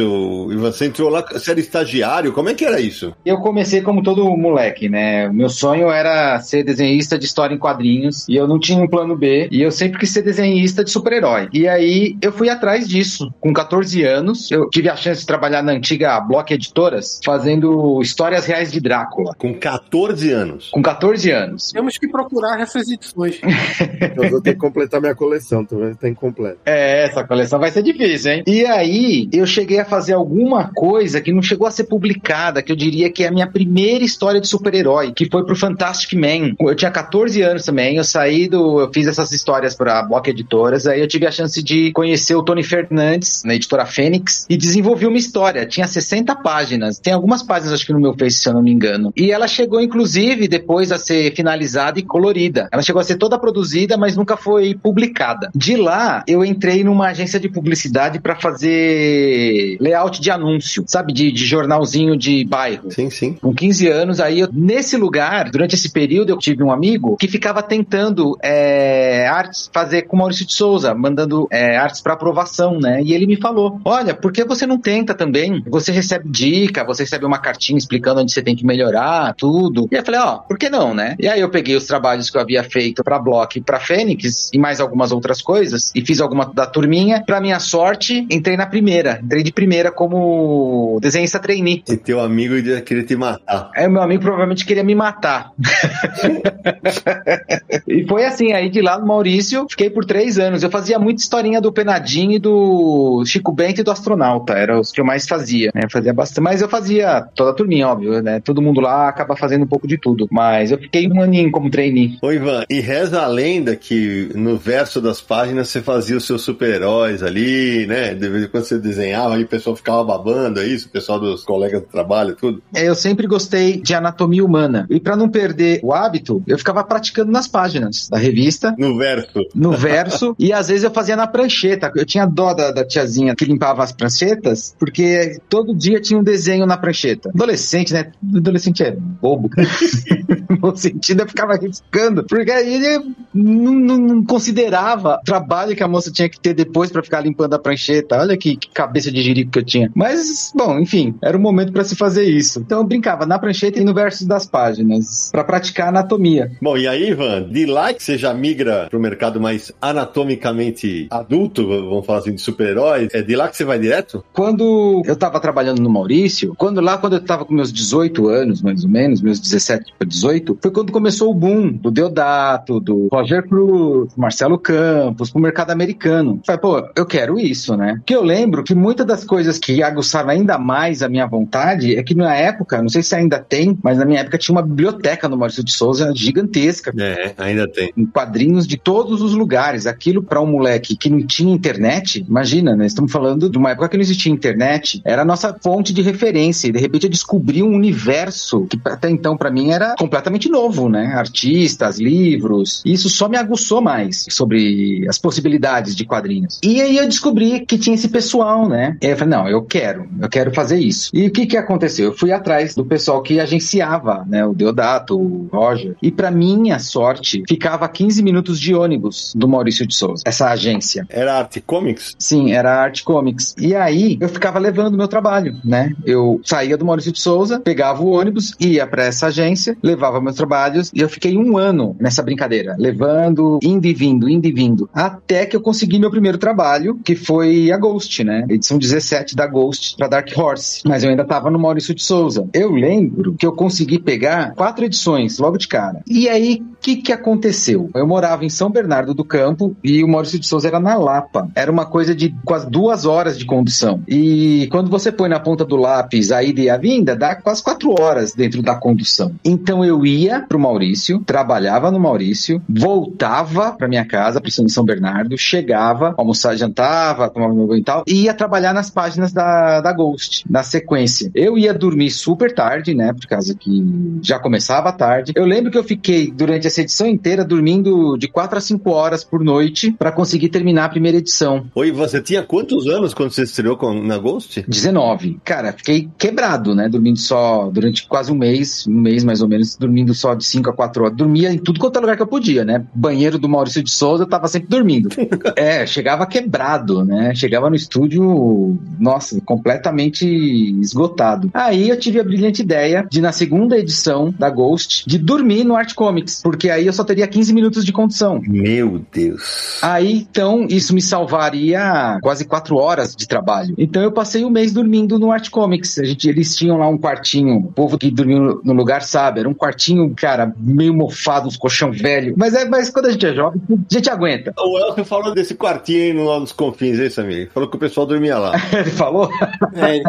Ivan? 0.52 0.70
Você 0.70 0.84
entrou 0.84 1.08
lá, 1.08 1.26
você 1.28 1.50
era 1.50 1.71
estagiário? 1.72 2.32
Como 2.32 2.50
é 2.50 2.54
que 2.54 2.64
era 2.64 2.80
isso? 2.80 3.14
Eu 3.24 3.38
comecei 3.38 3.80
como 3.80 4.02
todo 4.02 4.36
moleque, 4.36 4.88
né? 4.88 5.28
O 5.28 5.32
meu 5.32 5.48
sonho 5.48 5.90
era 5.90 6.38
ser 6.40 6.62
desenhista 6.62 7.18
de 7.18 7.24
história 7.24 7.54
em 7.54 7.58
quadrinhos 7.58 8.28
e 8.28 8.36
eu 8.36 8.46
não 8.46 8.58
tinha 8.58 8.78
um 8.78 8.86
plano 8.86 9.16
B 9.16 9.48
e 9.50 9.62
eu 9.62 9.70
sempre 9.70 9.98
quis 9.98 10.10
ser 10.10 10.22
desenhista 10.22 10.84
de 10.84 10.90
super-herói. 10.90 11.48
E 11.52 11.66
aí 11.66 12.16
eu 12.20 12.30
fui 12.30 12.50
atrás 12.50 12.86
disso. 12.86 13.32
Com 13.40 13.52
14 13.52 14.02
anos, 14.04 14.50
eu 14.50 14.68
tive 14.68 14.88
a 14.88 14.96
chance 14.96 15.20
de 15.20 15.26
trabalhar 15.26 15.62
na 15.62 15.72
antiga 15.72 16.20
Block 16.20 16.52
Editoras 16.52 17.18
fazendo 17.24 18.00
histórias 18.02 18.44
reais 18.44 18.70
de 18.70 18.80
Drácula. 18.80 19.34
Com 19.38 19.54
14 19.54 20.30
anos? 20.30 20.70
Com 20.70 20.82
14 20.82 21.30
anos. 21.30 21.72
Temos 21.72 21.96
que 21.96 22.08
procurar 22.08 22.60
essas 22.60 22.88
edições. 22.88 23.40
eu 24.16 24.30
vou 24.30 24.42
ter 24.42 24.52
que 24.52 24.60
completar 24.60 25.00
minha 25.00 25.14
coleção, 25.14 25.64
tô 25.64 25.78
vendo 25.78 25.94
que 25.94 26.00
tá 26.00 26.08
incompleta. 26.08 26.58
É, 26.66 27.04
essa 27.04 27.24
coleção 27.24 27.58
vai 27.58 27.70
ser 27.70 27.82
difícil, 27.82 28.32
hein? 28.32 28.44
E 28.46 28.66
aí 28.66 29.28
eu 29.32 29.46
cheguei 29.46 29.78
a 29.80 29.84
fazer 29.84 30.12
alguma 30.12 30.70
coisa 30.74 31.20
que 31.20 31.32
não 31.32 31.42
chegou 31.42 31.61
a 31.66 31.70
ser 31.70 31.84
publicada, 31.84 32.62
que 32.62 32.72
eu 32.72 32.76
diria 32.76 33.10
que 33.10 33.24
é 33.24 33.28
a 33.28 33.32
minha 33.32 33.46
primeira 33.46 34.04
história 34.04 34.40
de 34.40 34.48
super-herói, 34.48 35.12
que 35.12 35.28
foi 35.30 35.44
pro 35.44 35.56
Fantastic 35.56 36.14
Man. 36.14 36.54
Eu 36.60 36.74
tinha 36.74 36.90
14 36.90 37.40
anos 37.42 37.64
também, 37.64 37.96
eu 37.96 38.04
saí 38.04 38.48
do. 38.48 38.80
Eu 38.80 38.92
fiz 38.92 39.06
essas 39.06 39.32
histórias 39.32 39.74
pra 39.74 40.02
Block 40.02 40.28
Editoras, 40.28 40.86
aí 40.86 41.00
eu 41.00 41.08
tive 41.08 41.26
a 41.26 41.30
chance 41.30 41.62
de 41.62 41.92
conhecer 41.92 42.34
o 42.34 42.42
Tony 42.42 42.62
Fernandes, 42.62 43.42
na 43.44 43.54
editora 43.54 43.86
Fênix, 43.86 44.46
e 44.48 44.56
desenvolvi 44.56 45.06
uma 45.06 45.18
história. 45.18 45.66
Tinha 45.66 45.86
60 45.86 46.34
páginas. 46.36 46.98
Tem 46.98 47.12
algumas 47.12 47.42
páginas, 47.42 47.74
acho 47.74 47.86
que 47.86 47.92
no 47.92 48.00
meu 48.00 48.14
Face, 48.14 48.38
se 48.38 48.48
eu 48.48 48.52
não 48.52 48.62
me 48.62 48.70
engano. 48.70 49.12
E 49.16 49.32
ela 49.32 49.48
chegou, 49.48 49.80
inclusive, 49.80 50.46
depois 50.46 50.92
a 50.92 50.98
ser 50.98 51.34
finalizada 51.34 51.98
e 51.98 52.02
colorida. 52.02 52.68
Ela 52.70 52.82
chegou 52.82 53.00
a 53.00 53.04
ser 53.04 53.16
toda 53.16 53.38
produzida, 53.38 53.96
mas 53.96 54.16
nunca 54.16 54.36
foi 54.36 54.74
publicada. 54.74 55.50
De 55.54 55.76
lá, 55.76 56.22
eu 56.26 56.44
entrei 56.44 56.84
numa 56.84 57.08
agência 57.08 57.40
de 57.40 57.48
publicidade 57.48 58.20
para 58.20 58.36
fazer 58.36 59.76
layout 59.80 60.20
de 60.20 60.30
anúncio, 60.30 60.84
sabe? 60.86 61.12
De, 61.12 61.32
de 61.32 61.41
jornalzinho 61.46 62.16
de 62.16 62.44
bairro. 62.44 62.90
Sim, 62.90 63.10
sim. 63.10 63.34
Com 63.34 63.54
15 63.54 63.88
anos, 63.88 64.20
aí 64.20 64.40
eu, 64.40 64.48
nesse 64.52 64.96
lugar, 64.96 65.50
durante 65.50 65.74
esse 65.74 65.90
período, 65.90 66.30
eu 66.30 66.38
tive 66.38 66.62
um 66.62 66.72
amigo 66.72 67.16
que 67.16 67.28
ficava 67.28 67.62
tentando 67.62 68.36
é, 68.42 69.26
artes, 69.26 69.70
fazer 69.72 70.02
com 70.02 70.16
Maurício 70.16 70.46
de 70.46 70.54
Souza, 70.54 70.94
mandando 70.94 71.46
é, 71.50 71.76
artes 71.76 72.00
para 72.00 72.14
aprovação, 72.14 72.78
né? 72.78 73.02
E 73.02 73.12
ele 73.12 73.26
me 73.26 73.36
falou: 73.36 73.80
Olha, 73.84 74.14
por 74.14 74.32
que 74.32 74.44
você 74.44 74.66
não 74.66 74.78
tenta 74.78 75.14
também? 75.14 75.62
Você 75.66 75.92
recebe 75.92 76.28
dica, 76.28 76.84
você 76.84 77.02
recebe 77.02 77.24
uma 77.24 77.38
cartinha 77.38 77.78
explicando 77.78 78.20
onde 78.20 78.32
você 78.32 78.42
tem 78.42 78.56
que 78.56 78.66
melhorar, 78.66 79.34
tudo. 79.34 79.88
E 79.90 79.94
eu 79.94 80.04
falei: 80.04 80.20
Ó, 80.20 80.36
oh, 80.36 80.38
por 80.48 80.58
que 80.58 80.68
não, 80.68 80.94
né? 80.94 81.16
E 81.18 81.28
aí 81.28 81.40
eu 81.40 81.50
peguei 81.50 81.76
os 81.76 81.86
trabalhos 81.86 82.30
que 82.30 82.36
eu 82.36 82.40
havia 82.40 82.62
feito 82.62 83.02
para 83.02 83.18
Block 83.18 83.58
e 83.58 83.62
para 83.62 83.80
Fênix 83.80 84.50
e 84.52 84.58
mais 84.58 84.80
algumas 84.80 85.12
outras 85.12 85.40
coisas 85.40 85.90
e 85.94 86.04
fiz 86.04 86.20
alguma 86.20 86.50
da 86.52 86.66
turminha. 86.66 87.22
Para 87.24 87.40
minha 87.40 87.60
sorte, 87.60 88.26
entrei 88.30 88.56
na 88.56 88.66
primeira. 88.66 89.20
Entrei 89.22 89.42
de 89.42 89.52
primeira 89.52 89.90
como 89.90 90.98
desenhista 91.32 91.38
trainee. 91.38 91.82
E 91.88 91.96
teu 91.96 92.20
amigo 92.20 92.54
queria 92.84 93.04
te 93.04 93.16
matar. 93.16 93.70
É, 93.74 93.88
meu 93.88 94.02
amigo 94.02 94.22
provavelmente 94.22 94.66
queria 94.66 94.84
me 94.84 94.94
matar. 94.94 95.52
e 97.88 98.06
foi 98.06 98.24
assim, 98.24 98.52
aí 98.52 98.68
de 98.68 98.82
lá 98.82 98.98
no 98.98 99.06
Maurício, 99.06 99.66
fiquei 99.70 99.88
por 99.88 100.04
três 100.04 100.38
anos. 100.38 100.62
Eu 100.62 100.70
fazia 100.70 100.98
muita 100.98 101.22
historinha 101.22 101.60
do 101.60 101.72
Penadinho 101.72 102.32
e 102.32 102.38
do 102.38 103.24
Chico 103.24 103.52
Bento 103.52 103.80
e 103.80 103.84
do 103.84 103.90
Astronauta. 103.90 104.54
Era 104.54 104.78
os 104.78 104.92
que 104.92 105.00
eu 105.00 105.04
mais 105.04 105.26
fazia. 105.26 105.70
Né? 105.74 105.82
Fazia 105.90 106.12
bastante, 106.12 106.42
mas 106.42 106.60
eu 106.60 106.68
fazia 106.68 107.26
toda 107.34 107.50
a 107.50 107.54
turminha, 107.54 107.88
óbvio, 107.88 108.22
né? 108.22 108.40
Todo 108.40 108.62
mundo 108.62 108.80
lá 108.80 109.08
acaba 109.08 109.36
fazendo 109.36 109.64
um 109.64 109.68
pouco 109.68 109.86
de 109.86 109.96
tudo. 109.96 110.28
Mas 110.30 110.70
eu 110.70 110.78
fiquei 110.78 111.08
um 111.08 111.22
aninho 111.22 111.50
como 111.50 111.70
trainee. 111.70 112.18
Ô, 112.20 112.32
Ivan, 112.32 112.64
e 112.68 112.80
reza 112.80 113.22
a 113.22 113.26
lenda 113.26 113.76
que 113.76 114.30
no 114.34 114.56
verso 114.56 115.00
das 115.00 115.20
páginas 115.20 115.68
você 115.68 115.80
fazia 115.80 116.16
os 116.16 116.26
seus 116.26 116.42
super-heróis 116.42 117.22
ali, 117.22 117.86
né? 117.86 118.14
De 118.14 118.28
vez 118.28 118.44
em 118.44 118.48
quando 118.48 118.64
você 118.64 118.78
desenhava 118.78 119.38
e 119.38 119.44
o 119.44 119.48
pessoal 119.48 119.76
ficava 119.76 120.04
babando, 120.04 120.60
é 120.60 120.66
isso? 120.66 120.88
O 120.88 120.90
pessoal 120.90 121.20
dos 121.30 121.44
colegas 121.44 121.82
de 121.82 121.88
trabalho, 121.88 122.36
tudo? 122.36 122.62
É, 122.74 122.88
eu 122.88 122.94
sempre 122.94 123.26
gostei 123.26 123.80
de 123.80 123.94
anatomia 123.94 124.44
humana. 124.44 124.86
E 124.90 125.00
para 125.00 125.16
não 125.16 125.28
perder 125.28 125.80
o 125.82 125.92
hábito, 125.92 126.42
eu 126.46 126.58
ficava 126.58 126.82
praticando 126.84 127.30
nas 127.30 127.48
páginas 127.48 128.08
da 128.08 128.18
revista. 128.18 128.74
No 128.78 128.96
verso. 128.96 129.40
No 129.54 129.72
verso. 129.72 130.34
e 130.38 130.52
às 130.52 130.68
vezes 130.68 130.84
eu 130.84 130.90
fazia 130.90 131.16
na 131.16 131.26
prancheta. 131.26 131.92
Eu 131.94 132.04
tinha 132.04 132.26
dó 132.26 132.54
da, 132.54 132.70
da 132.70 132.84
tiazinha 132.84 133.34
que 133.34 133.44
limpava 133.44 133.82
as 133.82 133.92
pranchetas, 133.92 134.74
porque 134.78 135.38
todo 135.48 135.74
dia 135.74 136.00
tinha 136.00 136.18
um 136.18 136.22
desenho 136.22 136.66
na 136.66 136.76
prancheta. 136.76 137.30
Adolescente, 137.34 137.92
né? 137.92 138.12
Adolescente 138.34 138.82
é 138.82 138.90
bobo. 138.92 139.50
no 140.60 140.76
sentido, 140.76 141.22
eu 141.22 141.28
ficava 141.28 141.54
riscando. 141.54 142.24
Porque 142.24 142.50
aí 142.50 142.74
ele 142.74 143.14
não, 143.34 143.72
não, 143.72 143.98
não 143.98 144.24
considerava 144.24 145.18
o 145.20 145.24
trabalho 145.24 145.76
que 145.76 145.82
a 145.82 145.88
moça 145.88 146.10
tinha 146.10 146.28
que 146.28 146.40
ter 146.40 146.54
depois 146.54 146.90
para 146.90 147.02
ficar 147.02 147.20
limpando 147.20 147.54
a 147.54 147.58
prancheta. 147.58 148.18
Olha 148.18 148.36
que, 148.36 148.56
que, 148.56 148.68
cabeça 148.70 149.10
de 149.10 149.22
jirico 149.22 149.50
que 149.50 149.58
eu 149.58 149.64
tinha. 149.64 149.90
Mas, 149.94 150.52
bom, 150.54 150.78
enfim, 150.78 151.11
era 151.20 151.36
o 151.36 151.40
momento 151.40 151.72
para 151.72 151.84
se 151.84 151.96
fazer 151.96 152.24
isso. 152.24 152.60
Então 152.60 152.78
eu 152.78 152.84
brincava 152.84 153.26
na 153.26 153.38
prancheta 153.38 153.80
e 153.80 153.84
no 153.84 153.94
verso 153.94 154.26
das 154.26 154.46
páginas, 154.46 155.30
para 155.30 155.44
praticar 155.44 155.88
anatomia. 155.88 156.52
Bom, 156.60 156.76
e 156.76 156.86
aí, 156.86 157.10
Ivan, 157.10 157.48
de 157.48 157.66
lá 157.66 157.92
que 157.92 158.02
você 158.02 158.16
já 158.16 158.32
migra 158.32 158.86
pro 158.88 159.00
mercado 159.00 159.40
mais 159.40 159.72
anatomicamente 159.80 161.06
adulto, 161.10 161.66
vamos 161.66 162.06
falar 162.06 162.18
assim, 162.20 162.34
de 162.34 162.40
super-heróis, 162.40 163.08
é 163.12 163.22
de 163.22 163.34
lá 163.36 163.48
que 163.48 163.56
você 163.56 163.64
vai 163.64 163.78
direto? 163.78 164.24
Quando 164.32 165.02
eu 165.04 165.16
tava 165.16 165.40
trabalhando 165.40 165.80
no 165.80 165.90
Maurício, 165.90 166.54
quando 166.56 166.80
lá, 166.80 166.98
quando 166.98 167.14
eu 167.14 167.24
tava 167.24 167.44
com 167.44 167.54
meus 167.54 167.72
18 167.72 168.28
anos, 168.28 168.62
mais 168.62 168.84
ou 168.84 168.90
menos, 168.90 169.20
meus 169.20 169.40
17 169.40 169.92
para 169.98 170.06
18, 170.06 170.58
foi 170.60 170.70
quando 170.70 170.92
começou 170.92 171.30
o 171.30 171.34
boom 171.34 171.72
do 171.72 171.90
Deodato, 171.90 172.80
do 172.80 173.08
Roger 173.12 173.46
Cruz, 173.46 174.12
Marcelo 174.16 174.58
Campos, 174.58 175.30
pro 175.30 175.40
mercado 175.40 175.70
americano. 175.70 176.40
Falei, 176.46 176.60
pô, 176.60 176.88
eu 176.96 177.06
quero 177.06 177.38
isso, 177.38 177.76
né? 177.76 178.00
Que 178.04 178.14
eu 178.14 178.22
lembro 178.22 178.62
que 178.62 178.74
muitas 178.74 179.06
das 179.06 179.24
coisas 179.24 179.58
que 179.58 179.82
aguçaram 179.82 180.30
ainda 180.30 180.58
mais 180.58 181.01
a 181.02 181.08
minha 181.08 181.26
vontade 181.26 181.94
é 181.96 182.02
que 182.02 182.14
na 182.14 182.34
época, 182.34 182.80
não 182.80 182.88
sei 182.88 183.02
se 183.02 183.14
ainda 183.14 183.38
tem, 183.38 183.78
mas 183.82 183.98
na 183.98 184.04
minha 184.04 184.20
época 184.20 184.38
tinha 184.38 184.54
uma 184.54 184.62
biblioteca 184.62 185.28
no 185.28 185.36
Maurício 185.36 185.64
de 185.64 185.72
Souza 185.72 186.12
gigantesca. 186.14 186.92
É, 186.98 187.34
ainda 187.38 187.68
tem. 187.68 187.92
Com 187.92 188.06
quadrinhos 188.06 188.66
de 188.66 188.76
todos 188.76 189.22
os 189.22 189.32
lugares. 189.34 189.86
Aquilo 189.86 190.22
para 190.22 190.40
um 190.40 190.46
moleque 190.46 190.96
que 190.96 191.08
não 191.08 191.24
tinha 191.26 191.52
internet, 191.52 192.24
imagina, 192.28 192.76
né? 192.76 192.86
Estamos 192.86 193.10
falando 193.10 193.50
de 193.50 193.58
uma 193.58 193.70
época 193.70 193.88
que 193.88 193.96
não 193.96 194.02
existia 194.02 194.32
internet, 194.32 195.00
era 195.04 195.22
a 195.22 195.24
nossa 195.24 195.56
fonte 195.62 195.92
de 195.92 196.02
referência. 196.02 196.68
E 196.68 196.72
de 196.72 196.78
repente 196.78 197.04
eu 197.04 197.10
descobri 197.10 197.62
um 197.62 197.74
universo 197.74 198.66
que 198.66 198.80
até 198.84 199.10
então 199.10 199.36
para 199.36 199.50
mim 199.50 199.70
era 199.70 199.94
completamente 199.98 200.48
novo, 200.48 200.88
né? 200.88 201.12
Artistas, 201.14 201.98
livros. 201.98 202.82
E 202.84 202.92
isso 202.92 203.08
só 203.08 203.28
me 203.28 203.36
aguçou 203.36 203.80
mais 203.80 204.26
sobre 204.30 205.06
as 205.08 205.18
possibilidades 205.18 205.94
de 205.94 206.04
quadrinhos. 206.04 206.58
E 206.62 206.80
aí 206.80 206.96
eu 206.96 207.06
descobri 207.06 207.60
que 207.66 207.78
tinha 207.78 207.94
esse 207.94 208.08
pessoal, 208.08 208.68
né? 208.68 208.96
E 209.00 209.06
aí 209.06 209.12
eu 209.12 209.16
falei, 209.16 209.36
não, 209.36 209.48
eu 209.48 209.62
quero, 209.62 210.08
eu 210.20 210.28
quero 210.28 210.52
fazer 210.54 210.78
isso. 210.78 210.91
E 211.12 211.26
o 211.26 211.30
que 211.30 211.46
que 211.46 211.56
aconteceu? 211.56 212.06
Eu 212.06 212.16
fui 212.16 212.32
atrás 212.32 212.74
do 212.74 212.84
pessoal 212.84 213.22
que 213.22 213.40
agenciava, 213.40 214.24
né? 214.26 214.44
O 214.44 214.54
Deodato, 214.54 215.18
o 215.18 215.48
Roger. 215.52 215.96
E 216.02 216.10
para 216.10 216.30
minha 216.30 216.78
sorte, 216.78 217.42
ficava 217.48 217.88
15 217.88 218.22
minutos 218.22 218.60
de 218.60 218.74
ônibus 218.74 219.32
do 219.36 219.48
Maurício 219.48 219.86
de 219.86 219.94
Souza, 219.94 220.22
essa 220.26 220.48
agência. 220.50 221.06
Era 221.08 221.38
Arte 221.38 221.60
Comics? 221.60 222.14
Sim, 222.18 222.52
era 222.52 222.82
Arte 222.82 223.04
Comics. 223.04 223.54
E 223.58 223.74
aí 223.74 224.18
eu 224.20 224.28
ficava 224.28 224.58
levando 224.58 224.96
meu 224.96 225.08
trabalho, 225.08 225.56
né? 225.64 225.92
Eu 226.04 226.40
saía 226.44 226.76
do 226.76 226.84
Maurício 226.84 227.12
de 227.12 227.20
Souza, 227.20 227.60
pegava 227.60 228.02
o 228.02 228.10
ônibus, 228.10 228.54
ia 228.60 228.86
para 228.86 229.04
essa 229.04 229.26
agência, 229.26 229.76
levava 229.82 230.20
meus 230.20 230.36
trabalhos 230.36 230.90
e 230.94 231.00
eu 231.00 231.08
fiquei 231.08 231.36
um 231.36 231.56
ano 231.56 231.96
nessa 232.00 232.22
brincadeira, 232.22 232.74
levando, 232.78 233.58
indo 233.62 233.86
e 233.86 233.94
vindo, 233.94 234.28
indo 234.28 234.46
e 234.46 234.52
vindo, 234.52 234.88
até 234.92 235.46
que 235.46 235.56
eu 235.56 235.60
consegui 235.60 235.98
meu 235.98 236.10
primeiro 236.10 236.38
trabalho, 236.38 236.98
que 237.04 237.14
foi 237.14 237.70
a 237.70 237.76
Ghost, 237.76 238.22
né? 238.24 238.44
Edição 238.48 238.78
17 238.78 239.36
da 239.36 239.46
Ghost 239.46 239.96
para 239.96 240.08
Dark 240.08 240.28
Horse. 240.36 240.81
Mas 240.84 241.04
eu 241.04 241.10
ainda 241.10 241.24
tava 241.24 241.50
no 241.50 241.58
Maurício 241.58 241.94
de 241.94 242.02
Souza. 242.02 242.48
Eu 242.52 242.72
lembro 242.72 243.34
que 243.34 243.46
eu 243.46 243.52
consegui 243.52 243.98
pegar 243.98 244.54
quatro 244.54 244.84
edições 244.84 245.38
logo 245.38 245.56
de 245.56 245.68
cara. 245.68 246.02
E 246.06 246.28
aí, 246.28 246.62
o 246.62 246.76
que 246.80 246.96
que 246.96 247.12
aconteceu? 247.12 247.90
Eu 247.94 248.06
morava 248.06 248.44
em 248.44 248.48
São 248.48 248.70
Bernardo 248.70 249.14
do 249.14 249.24
Campo 249.24 249.76
e 249.82 250.02
o 250.02 250.08
Maurício 250.08 250.38
de 250.38 250.46
Souza 250.46 250.68
era 250.68 250.80
na 250.80 250.94
Lapa. 250.94 251.48
Era 251.54 251.70
uma 251.70 251.86
coisa 251.86 252.14
de 252.14 252.34
quase 252.44 252.68
duas 252.68 253.04
horas 253.04 253.38
de 253.38 253.44
condução. 253.44 254.02
E 254.08 254.68
quando 254.70 254.90
você 254.90 255.12
põe 255.12 255.28
na 255.28 255.40
ponta 255.40 255.64
do 255.64 255.76
lápis 255.76 256.32
a 256.32 256.42
ida 256.42 256.60
e 256.60 256.70
a 256.70 256.76
vinda, 256.76 257.14
dá 257.14 257.34
quase 257.34 257.62
quatro 257.62 257.94
horas 258.00 258.34
dentro 258.34 258.62
da 258.62 258.74
condução. 258.74 259.32
Então 259.44 259.84
eu 259.84 260.04
ia 260.04 260.40
pro 260.40 260.58
Maurício, 260.58 261.20
trabalhava 261.20 261.90
no 261.90 262.00
Maurício, 262.00 262.60
voltava 262.68 263.72
pra 263.72 263.88
minha 263.88 264.04
casa, 264.04 264.40
pra 264.40 264.50
São 264.50 264.84
Bernardo, 264.84 265.36
chegava, 265.38 266.14
almoçava, 266.16 266.56
jantava, 266.56 267.28
tomava 267.28 267.54
meu 267.54 267.66
banho 267.66 267.80
e 267.80 267.84
tal, 267.84 268.04
e 268.06 268.22
ia 268.24 268.34
trabalhar 268.34 268.72
nas 268.72 268.90
páginas 268.90 269.32
da, 269.32 269.80
da 269.80 269.92
Ghost, 269.92 270.44
na 270.48 270.62
sequência. 270.72 271.30
Eu 271.34 271.58
ia 271.58 271.74
dormir 271.74 272.10
super 272.10 272.54
tarde, 272.54 272.94
né, 272.94 273.12
por 273.12 273.26
causa 273.26 273.54
que 273.54 274.18
já 274.22 274.38
começava 274.38 274.92
tarde. 274.92 275.32
Eu 275.34 275.44
lembro 275.44 275.70
que 275.70 275.78
eu 275.78 275.84
fiquei 275.84 276.30
durante 276.30 276.66
essa 276.66 276.80
edição 276.80 277.06
inteira 277.06 277.44
dormindo 277.44 278.16
de 278.16 278.28
quatro 278.28 278.58
a 278.58 278.60
cinco 278.60 278.90
horas 278.90 279.22
por 279.22 279.44
noite 279.44 279.92
para 279.92 280.10
conseguir 280.10 280.48
terminar 280.48 280.86
a 280.86 280.88
primeira 280.88 281.18
edição. 281.18 281.66
Oi, 281.74 281.92
você 281.92 282.20
tinha 282.20 282.42
quantos 282.42 282.86
anos 282.86 283.12
quando 283.14 283.30
você 283.30 283.42
estreou 283.42 283.76
com, 283.76 283.92
na 284.02 284.18
Ghost? 284.18 284.64
19. 284.66 285.40
Cara, 285.44 285.72
fiquei 285.72 286.08
quebrado, 286.16 286.74
né, 286.74 286.88
dormindo 286.88 287.18
só 287.18 287.70
durante 287.70 288.06
quase 288.06 288.32
um 288.32 288.36
mês, 288.36 288.86
um 288.86 289.00
mês 289.00 289.22
mais 289.24 289.42
ou 289.42 289.48
menos, 289.48 289.76
dormindo 289.76 290.14
só 290.14 290.34
de 290.34 290.44
5 290.44 290.70
a 290.70 290.72
4 290.72 291.04
horas. 291.04 291.16
Dormia 291.16 291.52
em 291.52 291.58
tudo 291.58 291.78
quanto 291.78 291.98
é 291.98 292.00
lugar 292.00 292.16
que 292.16 292.22
eu 292.22 292.26
podia, 292.26 292.64
né? 292.64 292.84
Banheiro 292.94 293.38
do 293.38 293.48
Maurício 293.48 293.82
de 293.82 293.90
Souza, 293.90 294.24
eu 294.24 294.28
tava 294.28 294.48
sempre 294.48 294.68
dormindo. 294.68 295.08
é, 295.56 295.86
chegava 295.86 296.26
quebrado, 296.26 297.04
né? 297.04 297.34
Chegava 297.34 297.68
no 297.68 297.76
estúdio, 297.76 298.78
nossa, 298.98 299.40
completamente 299.42 300.22
esgotado. 300.52 301.50
Aí 301.54 301.88
eu 301.88 301.98
tive 301.98 302.20
a 302.20 302.24
brilhante 302.24 302.62
ideia 302.62 303.06
de, 303.10 303.20
na 303.20 303.32
segunda 303.32 303.78
edição 303.78 304.34
da 304.38 304.50
Ghost, 304.50 305.04
de 305.06 305.18
dormir 305.18 305.64
no 305.64 305.76
Art 305.76 305.94
Comics, 305.94 306.40
porque 306.42 306.70
aí 306.70 306.86
eu 306.86 306.92
só 306.92 307.04
teria 307.04 307.26
15 307.26 307.52
minutos 307.52 307.84
de 307.84 307.92
condição. 307.92 308.40
Meu 308.46 309.02
Deus. 309.12 309.78
Aí, 309.82 310.12
então, 310.12 310.66
isso 310.68 310.94
me 310.94 311.02
salvaria 311.02 312.18
quase 312.22 312.44
4 312.44 312.76
horas 312.76 313.14
de 313.14 313.26
trabalho. 313.26 313.74
Então 313.78 314.02
eu 314.02 314.12
passei 314.12 314.44
o 314.44 314.48
um 314.48 314.50
mês 314.50 314.72
dormindo 314.72 315.18
no 315.18 315.30
Art 315.30 315.48
Comics. 315.50 315.98
A 315.98 316.04
gente, 316.04 316.28
eles 316.28 316.56
tinham 316.56 316.78
lá 316.78 316.88
um 316.88 316.98
quartinho, 316.98 317.56
o 317.56 317.72
povo 317.72 317.98
que 317.98 318.10
dormiu 318.10 318.60
no 318.62 318.72
lugar 318.72 319.02
sabe, 319.02 319.40
era 319.40 319.48
um 319.48 319.54
quartinho, 319.54 320.12
cara, 320.14 320.52
meio 320.58 320.94
mofado, 320.94 321.48
uns 321.48 321.56
colchão 321.56 321.90
velho. 321.90 322.34
Mas 322.36 322.54
é, 322.54 322.64
mas 322.64 322.90
quando 322.90 323.06
a 323.06 323.10
gente 323.10 323.26
é 323.26 323.34
jovem, 323.34 323.60
a 323.70 323.94
gente 323.94 324.10
aguenta. 324.10 324.52
O 324.58 324.78
Elcio 324.78 325.04
falou 325.04 325.34
desse 325.34 325.54
quartinho 325.54 326.02
aí 326.02 326.12
no 326.12 326.32
dos 326.40 326.52
confins, 326.52 326.98
isso, 326.98 327.20
amigo? 327.20 327.50
Falou 327.52 327.68
que 327.68 327.76
o 327.76 327.78
pessoal 327.78 328.06
dormia 328.06 328.38
lá. 328.38 328.52
ele 328.72 328.90
falou? 328.90 329.30
É, 329.74 329.96
ele 329.96 330.04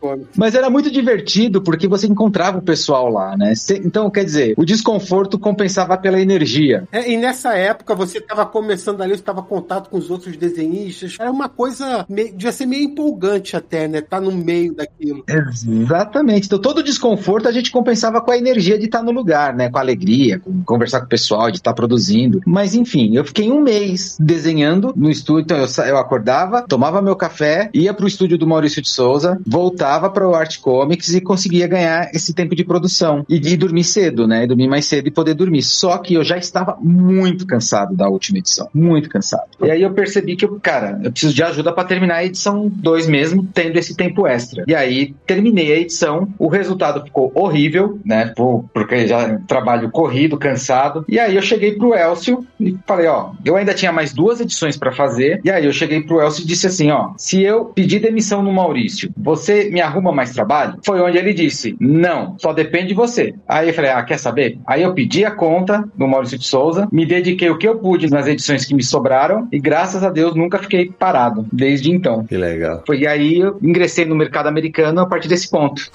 Comics. 0.00 0.28
Mas 0.36 0.54
era 0.54 0.70
muito 0.70 0.90
divertido 0.90 1.62
porque 1.62 1.88
você 1.88 2.06
encontrava 2.06 2.58
o 2.58 2.62
pessoal 2.62 3.08
lá, 3.08 3.36
né? 3.36 3.52
Então, 3.84 4.10
quer 4.10 4.24
dizer, 4.24 4.54
o 4.56 4.64
desconforto 4.64 5.38
compensava 5.38 5.96
pela 5.96 6.20
energia. 6.20 6.86
É, 6.92 7.10
e 7.10 7.16
nessa 7.16 7.54
época 7.54 7.94
você 7.94 8.18
estava 8.18 8.46
começando 8.46 9.00
ali, 9.02 9.12
você 9.12 9.20
estava 9.20 9.40
em 9.40 9.44
contato 9.44 9.90
com 9.90 9.98
os 9.98 10.10
outros 10.10 10.36
desenhistas. 10.36 11.16
Era 11.18 11.30
uma 11.30 11.48
coisa, 11.48 12.04
meio, 12.08 12.32
devia 12.32 12.52
ser 12.52 12.66
meio 12.66 12.84
empolgante 12.84 13.56
até, 13.56 13.88
né? 13.88 14.00
Tá 14.00 14.20
no 14.20 14.32
meio 14.32 14.74
daquilo. 14.74 15.24
Exatamente. 15.28 16.46
Então, 16.46 16.58
todo 16.58 16.78
o 16.78 16.82
desconforto 16.82 17.48
a 17.48 17.52
gente 17.52 17.70
compensava 17.70 18.20
com 18.20 18.30
a 18.30 18.38
energia 18.38 18.78
de 18.78 18.86
estar 18.86 19.02
no 19.02 19.10
lugar, 19.10 19.54
né? 19.54 19.70
Com 19.70 19.78
a 19.78 19.80
alegria, 19.80 20.38
com 20.38 20.62
conversar 20.64 21.00
com 21.00 21.06
o 21.06 21.08
pessoal, 21.08 21.50
de 21.50 21.58
estar 21.58 21.74
produzindo. 21.74 22.40
Mas, 22.46 22.74
enfim, 22.74 23.16
eu 23.16 23.24
fiquei 23.24 23.50
um 23.50 23.60
mês 23.60 24.16
desenhando 24.20 24.92
no 24.96 25.10
estúdio. 25.10 25.44
Então, 25.44 25.58
eu, 25.58 25.84
eu 25.84 25.98
acordava, 25.98 26.62
tomava 26.62 27.02
meu 27.02 27.16
café, 27.16 27.70
ia 27.72 27.92
pro 27.94 28.06
estúdio 28.06 28.38
do 28.38 28.46
Maurício 28.46 28.82
de 28.82 28.88
Souza, 28.88 29.23
voltava 29.46 30.10
para 30.10 30.28
o 30.28 30.34
Art 30.34 30.58
Comics 30.60 31.14
e 31.14 31.20
conseguia 31.20 31.66
ganhar 31.66 32.10
esse 32.14 32.34
tempo 32.34 32.54
de 32.54 32.64
produção. 32.64 33.24
E, 33.28 33.36
e 33.36 33.56
dormir 33.56 33.84
cedo, 33.84 34.26
né? 34.26 34.44
E 34.44 34.46
dormir 34.46 34.68
mais 34.68 34.86
cedo 34.86 35.08
e 35.08 35.10
poder 35.10 35.34
dormir. 35.34 35.62
Só 35.62 35.98
que 35.98 36.14
eu 36.14 36.24
já 36.24 36.36
estava 36.36 36.76
muito 36.80 37.46
cansado 37.46 37.94
da 37.94 38.08
última 38.08 38.38
edição. 38.38 38.68
Muito 38.74 39.08
cansado. 39.08 39.44
E 39.62 39.70
aí 39.70 39.82
eu 39.82 39.92
percebi 39.92 40.36
que, 40.36 40.44
eu, 40.44 40.58
cara, 40.60 41.00
eu 41.02 41.10
preciso 41.10 41.34
de 41.34 41.42
ajuda 41.42 41.72
para 41.72 41.84
terminar 41.84 42.16
a 42.16 42.24
edição 42.24 42.70
2 42.74 43.06
mesmo, 43.06 43.46
tendo 43.52 43.76
esse 43.78 43.96
tempo 43.96 44.26
extra. 44.26 44.64
E 44.66 44.74
aí 44.74 45.14
terminei 45.26 45.72
a 45.72 45.76
edição, 45.76 46.28
o 46.38 46.48
resultado 46.48 47.04
ficou 47.04 47.30
horrível, 47.34 47.98
né? 48.04 48.32
Porque 48.72 49.06
já 49.06 49.38
trabalho 49.46 49.90
corrido, 49.90 50.36
cansado. 50.36 51.04
E 51.08 51.18
aí 51.18 51.36
eu 51.36 51.42
cheguei 51.42 51.72
pro 51.72 51.94
Elcio 51.94 52.46
e 52.60 52.76
falei, 52.86 53.06
ó, 53.06 53.32
eu 53.44 53.56
ainda 53.56 53.74
tinha 53.74 53.92
mais 53.92 54.12
duas 54.12 54.40
edições 54.40 54.76
para 54.76 54.92
fazer. 54.92 55.40
E 55.44 55.50
aí 55.50 55.64
eu 55.64 55.72
cheguei 55.72 56.02
pro 56.02 56.20
Elcio 56.20 56.42
e 56.42 56.46
disse 56.46 56.66
assim, 56.66 56.90
ó, 56.90 57.12
se 57.16 57.42
eu 57.42 57.66
pedir 57.66 58.00
demissão 58.00 58.42
no 58.42 58.52
Maurício, 58.52 59.12
você 59.16 59.70
me 59.70 59.80
arruma 59.80 60.12
mais 60.12 60.32
trabalho? 60.32 60.78
Foi 60.84 61.00
onde 61.00 61.18
ele 61.18 61.32
disse, 61.32 61.76
não, 61.80 62.36
só 62.38 62.52
depende 62.52 62.88
de 62.88 62.94
você. 62.94 63.34
Aí 63.48 63.68
eu 63.68 63.74
falei, 63.74 63.90
ah, 63.90 64.02
quer 64.02 64.18
saber? 64.18 64.58
Aí 64.66 64.82
eu 64.82 64.94
pedi 64.94 65.24
a 65.24 65.30
conta 65.30 65.84
do 65.96 66.06
Maurício 66.06 66.38
de 66.38 66.46
Souza, 66.46 66.88
me 66.90 67.06
dediquei 67.06 67.50
o 67.50 67.58
que 67.58 67.68
eu 67.68 67.76
pude 67.76 68.10
nas 68.10 68.26
edições 68.26 68.64
que 68.64 68.74
me 68.74 68.82
sobraram 68.82 69.48
e 69.52 69.58
graças 69.58 70.02
a 70.02 70.10
Deus 70.10 70.34
nunca 70.34 70.58
fiquei 70.58 70.90
parado 70.90 71.46
desde 71.52 71.90
então. 71.90 72.24
Que 72.24 72.36
legal. 72.36 72.82
Foi 72.86 73.06
aí 73.06 73.40
eu 73.40 73.58
ingressei 73.62 74.04
no 74.04 74.14
mercado 74.14 74.48
americano 74.48 75.00
a 75.00 75.06
partir 75.06 75.28
desse 75.28 75.50
ponto. 75.50 75.90